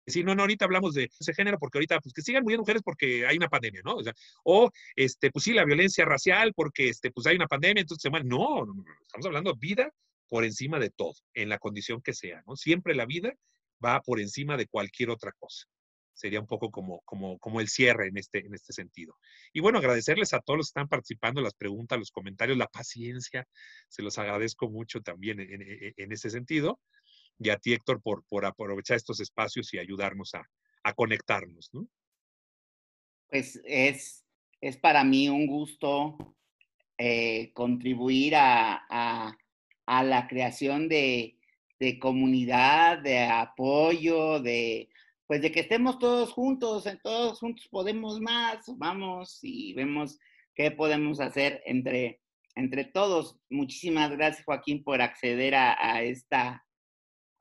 decir, 0.06 0.24
no, 0.24 0.34
no, 0.34 0.42
ahorita 0.42 0.64
hablamos 0.64 0.94
de 0.94 1.10
ese 1.18 1.34
género 1.34 1.58
porque 1.58 1.78
ahorita, 1.78 2.00
pues 2.00 2.12
que 2.12 2.22
sigan 2.22 2.42
muriendo 2.42 2.62
mujeres 2.62 2.82
porque 2.82 3.26
hay 3.26 3.36
una 3.36 3.48
pandemia, 3.48 3.82
¿no? 3.84 3.96
O, 3.96 4.02
sea, 4.02 4.14
o 4.44 4.70
este, 4.94 5.30
pues 5.30 5.44
sí, 5.44 5.52
la 5.52 5.64
violencia 5.64 6.04
racial 6.04 6.52
porque, 6.54 6.88
este, 6.88 7.10
pues 7.10 7.26
hay 7.26 7.36
una 7.36 7.48
pandemia, 7.48 7.80
entonces, 7.80 8.10
no, 8.10 8.20
no, 8.20 8.64
no, 8.66 8.84
estamos 9.02 9.26
hablando 9.26 9.52
de 9.52 9.58
vida 9.60 9.92
por 10.28 10.44
encima 10.44 10.78
de 10.78 10.90
todo, 10.90 11.14
en 11.34 11.48
la 11.48 11.58
condición 11.58 12.00
que 12.02 12.14
sea, 12.14 12.42
¿no? 12.46 12.56
Siempre 12.56 12.94
la 12.94 13.06
vida 13.06 13.32
va 13.84 14.00
por 14.00 14.20
encima 14.20 14.56
de 14.56 14.66
cualquier 14.66 15.10
otra 15.10 15.32
cosa. 15.38 15.66
Sería 16.14 16.40
un 16.40 16.46
poco 16.46 16.70
como, 16.70 17.02
como, 17.04 17.38
como 17.38 17.60
el 17.60 17.68
cierre 17.68 18.08
en 18.08 18.16
este, 18.16 18.46
en 18.46 18.54
este 18.54 18.72
sentido. 18.72 19.18
Y 19.52 19.60
bueno, 19.60 19.78
agradecerles 19.78 20.32
a 20.32 20.40
todos 20.40 20.56
los 20.56 20.66
que 20.68 20.70
están 20.70 20.88
participando, 20.88 21.42
las 21.42 21.52
preguntas, 21.52 21.98
los 21.98 22.10
comentarios, 22.10 22.56
la 22.56 22.68
paciencia, 22.68 23.46
se 23.88 24.02
los 24.02 24.16
agradezco 24.16 24.70
mucho 24.70 25.02
también 25.02 25.40
en, 25.40 25.60
en, 25.60 25.94
en 25.94 26.12
ese 26.12 26.30
sentido 26.30 26.80
y 27.38 27.50
a 27.50 27.56
ti, 27.56 27.72
Héctor, 27.72 28.00
por, 28.02 28.24
por 28.24 28.44
aprovechar 28.44 28.96
estos 28.96 29.20
espacios 29.20 29.72
y 29.74 29.78
ayudarnos 29.78 30.34
a, 30.34 30.48
a 30.82 30.94
conectarnos. 30.94 31.70
¿no? 31.72 31.86
Pues 33.28 33.60
es, 33.64 34.24
es 34.60 34.76
para 34.76 35.04
mí 35.04 35.28
un 35.28 35.46
gusto 35.46 36.36
eh, 36.98 37.52
contribuir 37.52 38.36
a, 38.36 39.36
a, 39.86 40.04
la 40.04 40.26
creación 40.28 40.88
de, 40.88 41.38
de, 41.78 41.98
comunidad, 41.98 42.98
de 42.98 43.24
apoyo, 43.24 44.40
de 44.40 44.88
pues 45.26 45.42
de 45.42 45.50
que 45.50 45.60
estemos 45.60 45.98
todos 45.98 46.32
juntos, 46.32 46.84
todos 47.02 47.40
juntos 47.40 47.66
podemos 47.68 48.20
más, 48.20 48.64
vamos 48.78 49.40
y 49.42 49.74
vemos 49.74 50.20
qué 50.54 50.70
podemos 50.70 51.18
hacer 51.18 51.62
entre, 51.66 52.20
entre 52.54 52.84
todos. 52.84 53.36
Muchísimas 53.50 54.12
gracias, 54.12 54.44
Joaquín, 54.44 54.84
por 54.84 55.02
acceder 55.02 55.56
a 55.56 56.02
esta 56.04 56.65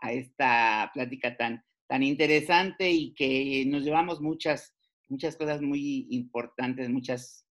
a 0.06 0.14
esta 0.14 0.92
plática 0.94 1.36
tan, 1.36 1.64
tan 1.88 2.04
interesante 2.04 2.90
y 2.92 3.14
que 3.14 3.66
nos 3.68 3.84
llevamos 3.84 4.22
muchas, 4.22 4.76
muchas 5.10 5.36
cosas 5.36 5.62
muy 5.62 6.08
importantes, 6.12 6.90
muchas, 6.90 7.48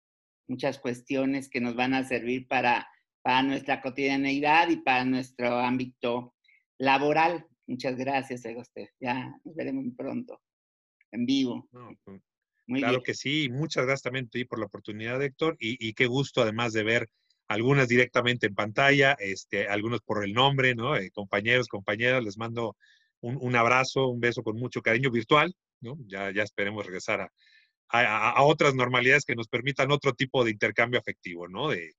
muchas 0.48 0.80
cuestiones 0.80 1.50
que 1.50 1.62
nos 1.62 1.76
van 1.76 1.94
a 1.94 2.04
servir 2.04 2.48
para, 2.48 2.88
para 3.22 3.44
nuestra 3.44 3.82
cotidianeidad 3.82 4.70
y 4.70 4.78
para 4.78 5.06
nuestro 5.06 5.60
ámbito 5.60 6.36
laboral. 6.78 7.46
Muchas 7.68 7.96
gracias, 7.96 8.44
usted. 8.58 8.88
Ya 9.00 9.32
nos 9.44 9.56
veremos 9.56 9.86
pronto, 9.96 10.42
en 11.12 11.26
vivo. 11.26 11.70
Pues, 12.04 12.22
claro 12.82 13.02
que 13.04 13.14
sí, 13.14 13.50
muchas 13.52 13.86
gracias 13.86 14.04
también 14.04 14.30
por 14.48 14.60
la 14.60 14.66
oportunidad, 14.66 15.22
Héctor, 15.22 15.56
y, 15.60 15.78
y, 15.88 15.94
qué 15.94 16.08
gusto 16.08 16.42
además 16.42 16.74
de 16.74 16.84
ver 16.84 17.10
algunas 17.50 17.88
directamente 17.88 18.46
en 18.48 18.56
pantalla, 18.56 19.18
este, 19.20 19.68
algunos 19.68 20.02
por 20.02 20.24
el 20.24 20.34
nombre, 20.34 20.76
¿no? 20.76 20.96
Eh, 20.96 21.10
compañeros, 21.12 21.68
compañeras, 21.68 22.24
les 22.24 22.38
mando 22.38 22.78
un, 23.22 23.56
abrazo, 23.56 24.08
un 24.08 24.22
beso 24.22 24.44
con 24.44 24.58
mucho 24.58 24.82
cariño 24.82 25.12
virtual, 25.12 25.54
¿no? 25.82 25.98
Ya, 26.08 26.32
ya 26.32 26.44
esperemos 26.44 26.86
regresar 26.86 27.22
a, 27.90 28.30
a, 28.30 28.44
otras 28.44 28.76
normalidades 28.76 29.26
que 29.26 29.36
nos 29.36 29.48
permitan 29.48 29.92
otro 29.92 30.14
tipo 30.14 30.46
de 30.46 30.52
intercambio 30.52 31.00
afectivo, 31.00 31.48
¿no? 31.48 31.70
De, 31.70 31.92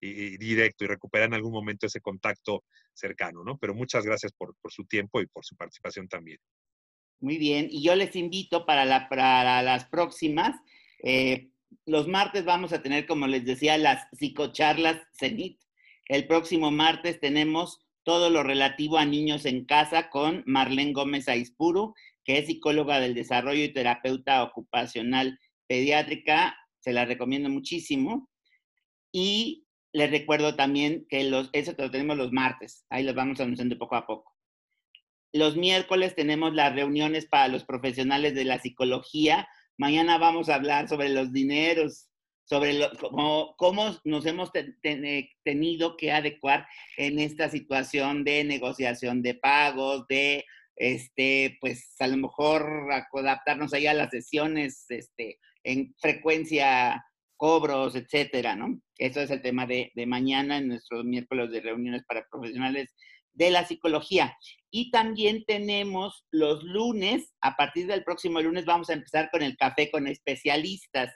y, 0.00 0.38
directo 0.38 0.84
y 0.84 0.88
recuperar 0.88 1.28
en 1.28 1.34
algún 1.34 1.52
momento 1.52 1.86
ese 1.86 2.00
contacto 2.00 2.64
cercano, 2.94 3.44
¿no? 3.44 3.58
Pero 3.58 3.74
muchas 3.74 4.06
gracias 4.06 4.32
por, 4.32 4.56
por 4.56 4.72
su 4.72 4.84
tiempo 4.86 5.20
y 5.20 5.26
por 5.26 5.44
su 5.44 5.54
participación 5.54 6.08
también. 6.08 6.38
Muy 7.20 7.36
bien, 7.36 7.68
y 7.70 7.82
yo 7.82 7.94
les 7.94 8.16
invito 8.16 8.64
para, 8.64 8.86
la, 8.86 9.08
para 9.08 9.62
las 9.62 9.84
próximas, 9.84 10.56
eh, 11.02 11.50
los 11.86 12.08
martes 12.08 12.44
vamos 12.44 12.72
a 12.72 12.82
tener, 12.82 13.06
como 13.06 13.26
les 13.26 13.44
decía, 13.44 13.78
las 13.78 14.06
psicocharlas 14.12 15.00
CENIT. 15.18 15.60
El 16.08 16.26
próximo 16.26 16.70
martes 16.70 17.20
tenemos 17.20 17.80
todo 18.02 18.30
lo 18.30 18.42
relativo 18.42 18.98
a 18.98 19.04
niños 19.04 19.46
en 19.46 19.64
casa 19.64 20.10
con 20.10 20.42
Marlene 20.46 20.92
Gómez 20.92 21.28
Aispuru, 21.28 21.94
que 22.24 22.38
es 22.38 22.46
psicóloga 22.46 23.00
del 23.00 23.14
desarrollo 23.14 23.64
y 23.64 23.72
terapeuta 23.72 24.42
ocupacional 24.42 25.38
pediátrica. 25.66 26.56
Se 26.80 26.92
la 26.92 27.04
recomiendo 27.04 27.48
muchísimo. 27.48 28.30
Y 29.12 29.64
les 29.92 30.10
recuerdo 30.10 30.56
también 30.56 31.06
que 31.08 31.24
los, 31.24 31.48
eso 31.52 31.72
lo 31.78 31.90
tenemos 31.90 32.16
los 32.16 32.32
martes. 32.32 32.84
Ahí 32.90 33.04
los 33.04 33.14
vamos 33.14 33.40
anunciando 33.40 33.78
poco 33.78 33.96
a 33.96 34.06
poco. 34.06 34.34
Los 35.32 35.56
miércoles 35.56 36.14
tenemos 36.14 36.54
las 36.54 36.74
reuniones 36.74 37.26
para 37.26 37.48
los 37.48 37.64
profesionales 37.64 38.34
de 38.34 38.44
la 38.44 38.58
psicología 38.60 39.48
Mañana 39.76 40.18
vamos 40.18 40.48
a 40.48 40.54
hablar 40.54 40.88
sobre 40.88 41.08
los 41.08 41.32
dineros, 41.32 42.08
sobre 42.44 42.88
cómo, 43.00 43.54
cómo, 43.56 43.96
nos 44.04 44.26
hemos 44.26 44.50
tenido 45.42 45.96
que 45.96 46.12
adecuar 46.12 46.66
en 46.96 47.18
esta 47.18 47.48
situación 47.48 48.22
de 48.22 48.44
negociación 48.44 49.22
de 49.22 49.34
pagos, 49.34 50.06
de, 50.08 50.44
este, 50.76 51.56
pues 51.60 51.94
a 51.98 52.06
lo 52.06 52.16
mejor 52.16 52.88
adaptarnos 52.92 53.72
ahí 53.72 53.86
a 53.86 53.94
las 53.94 54.10
sesiones, 54.10 54.84
este, 54.90 55.38
en 55.62 55.94
frecuencia, 55.98 57.04
cobros, 57.36 57.96
etcétera, 57.96 58.54
¿no? 58.54 58.80
Eso 58.96 59.20
es 59.20 59.30
el 59.30 59.42
tema 59.42 59.66
de, 59.66 59.90
de 59.94 60.06
mañana 60.06 60.58
en 60.58 60.68
nuestros 60.68 61.04
miércoles 61.04 61.50
de 61.50 61.60
reuniones 61.60 62.04
para 62.06 62.26
profesionales 62.30 62.94
de 63.34 63.50
la 63.50 63.66
psicología. 63.66 64.36
Y 64.70 64.90
también 64.90 65.44
tenemos 65.46 66.24
los 66.30 66.64
lunes, 66.64 67.32
a 67.40 67.56
partir 67.56 67.86
del 67.86 68.02
próximo 68.04 68.40
lunes 68.40 68.64
vamos 68.64 68.90
a 68.90 68.94
empezar 68.94 69.30
con 69.30 69.42
el 69.42 69.56
café 69.56 69.90
con 69.90 70.06
especialistas. 70.06 71.14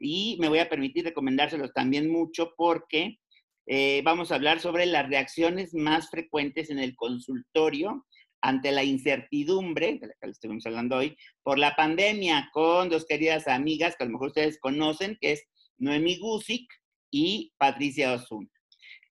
Y 0.00 0.36
me 0.40 0.48
voy 0.48 0.58
a 0.58 0.68
permitir 0.68 1.04
recomendárselos 1.04 1.72
también 1.72 2.10
mucho 2.10 2.52
porque 2.56 3.18
eh, 3.66 4.02
vamos 4.04 4.30
a 4.30 4.36
hablar 4.36 4.60
sobre 4.60 4.86
las 4.86 5.08
reacciones 5.08 5.74
más 5.74 6.10
frecuentes 6.10 6.70
en 6.70 6.78
el 6.78 6.96
consultorio 6.96 8.06
ante 8.40 8.72
la 8.72 8.84
incertidumbre, 8.84 9.98
de 10.00 10.06
la 10.06 10.14
que 10.20 10.30
estuvimos 10.30 10.64
hablando 10.66 10.96
hoy, 10.96 11.16
por 11.42 11.58
la 11.58 11.74
pandemia, 11.74 12.50
con 12.52 12.88
dos 12.88 13.04
queridas 13.04 13.48
amigas 13.48 13.96
que 13.96 14.04
a 14.04 14.06
lo 14.06 14.12
mejor 14.12 14.28
ustedes 14.28 14.58
conocen, 14.60 15.18
que 15.20 15.32
es 15.32 15.44
Noemi 15.76 16.18
Gusic 16.18 16.66
y 17.10 17.52
Patricia 17.58 18.12
Osuna. 18.12 18.48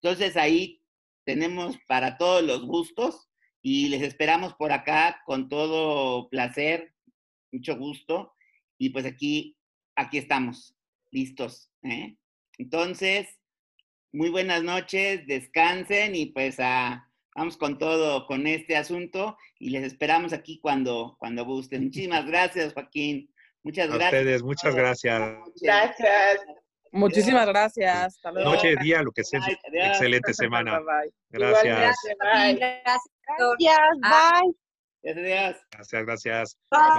Entonces 0.01 0.37
ahí 0.37 0.79
tenemos 1.27 1.77
para 1.89 2.17
todos 2.17 2.41
los 2.41 2.65
gustos 2.65 3.29
y 3.61 3.89
les 3.89 4.01
esperamos 4.01 4.53
por 4.53 4.71
acá 4.71 5.21
con 5.25 5.49
todo 5.49 6.29
placer, 6.29 6.93
mucho 7.51 7.75
gusto. 7.75 8.33
Y 8.77 8.91
pues 8.91 9.05
aquí, 9.05 9.57
aquí 9.97 10.19
estamos, 10.19 10.73
listos. 11.11 11.69
¿eh? 11.83 12.15
Entonces, 12.57 13.27
muy 14.13 14.29
buenas 14.29 14.63
noches, 14.63 15.27
descansen 15.27 16.15
y 16.15 16.27
pues 16.27 16.61
a, 16.61 17.11
vamos 17.35 17.57
con 17.57 17.77
todo 17.77 18.25
con 18.25 18.47
este 18.47 18.77
asunto 18.77 19.37
y 19.59 19.71
les 19.71 19.83
esperamos 19.83 20.31
aquí 20.31 20.61
cuando, 20.61 21.17
cuando 21.19 21.43
gusten. 21.43 21.83
Muchísimas 21.83 22.25
gracias, 22.25 22.73
Joaquín. 22.73 23.29
Muchas 23.63 23.89
gracias. 23.89 24.13
A 24.13 24.17
ustedes, 24.17 24.43
muchas 24.43 24.75
gracias. 24.75 25.37
Gracias. 25.61 26.39
Muchísimas 26.97 27.47
gracias. 27.47 27.95
Hasta 27.95 28.31
luego. 28.31 28.51
Noche, 28.51 28.75
día, 28.81 29.01
lo 29.01 29.11
que 29.11 29.23
sea. 29.23 29.41
Excelente 29.71 30.33
semana. 30.33 30.79
Gracias. 31.29 31.95
Gracias. 32.19 32.99
Gracias. 33.27 33.79
Bye. 34.01 34.55
Gracias, 35.71 36.05
gracias. 36.05 36.57
Bye. 36.71 36.79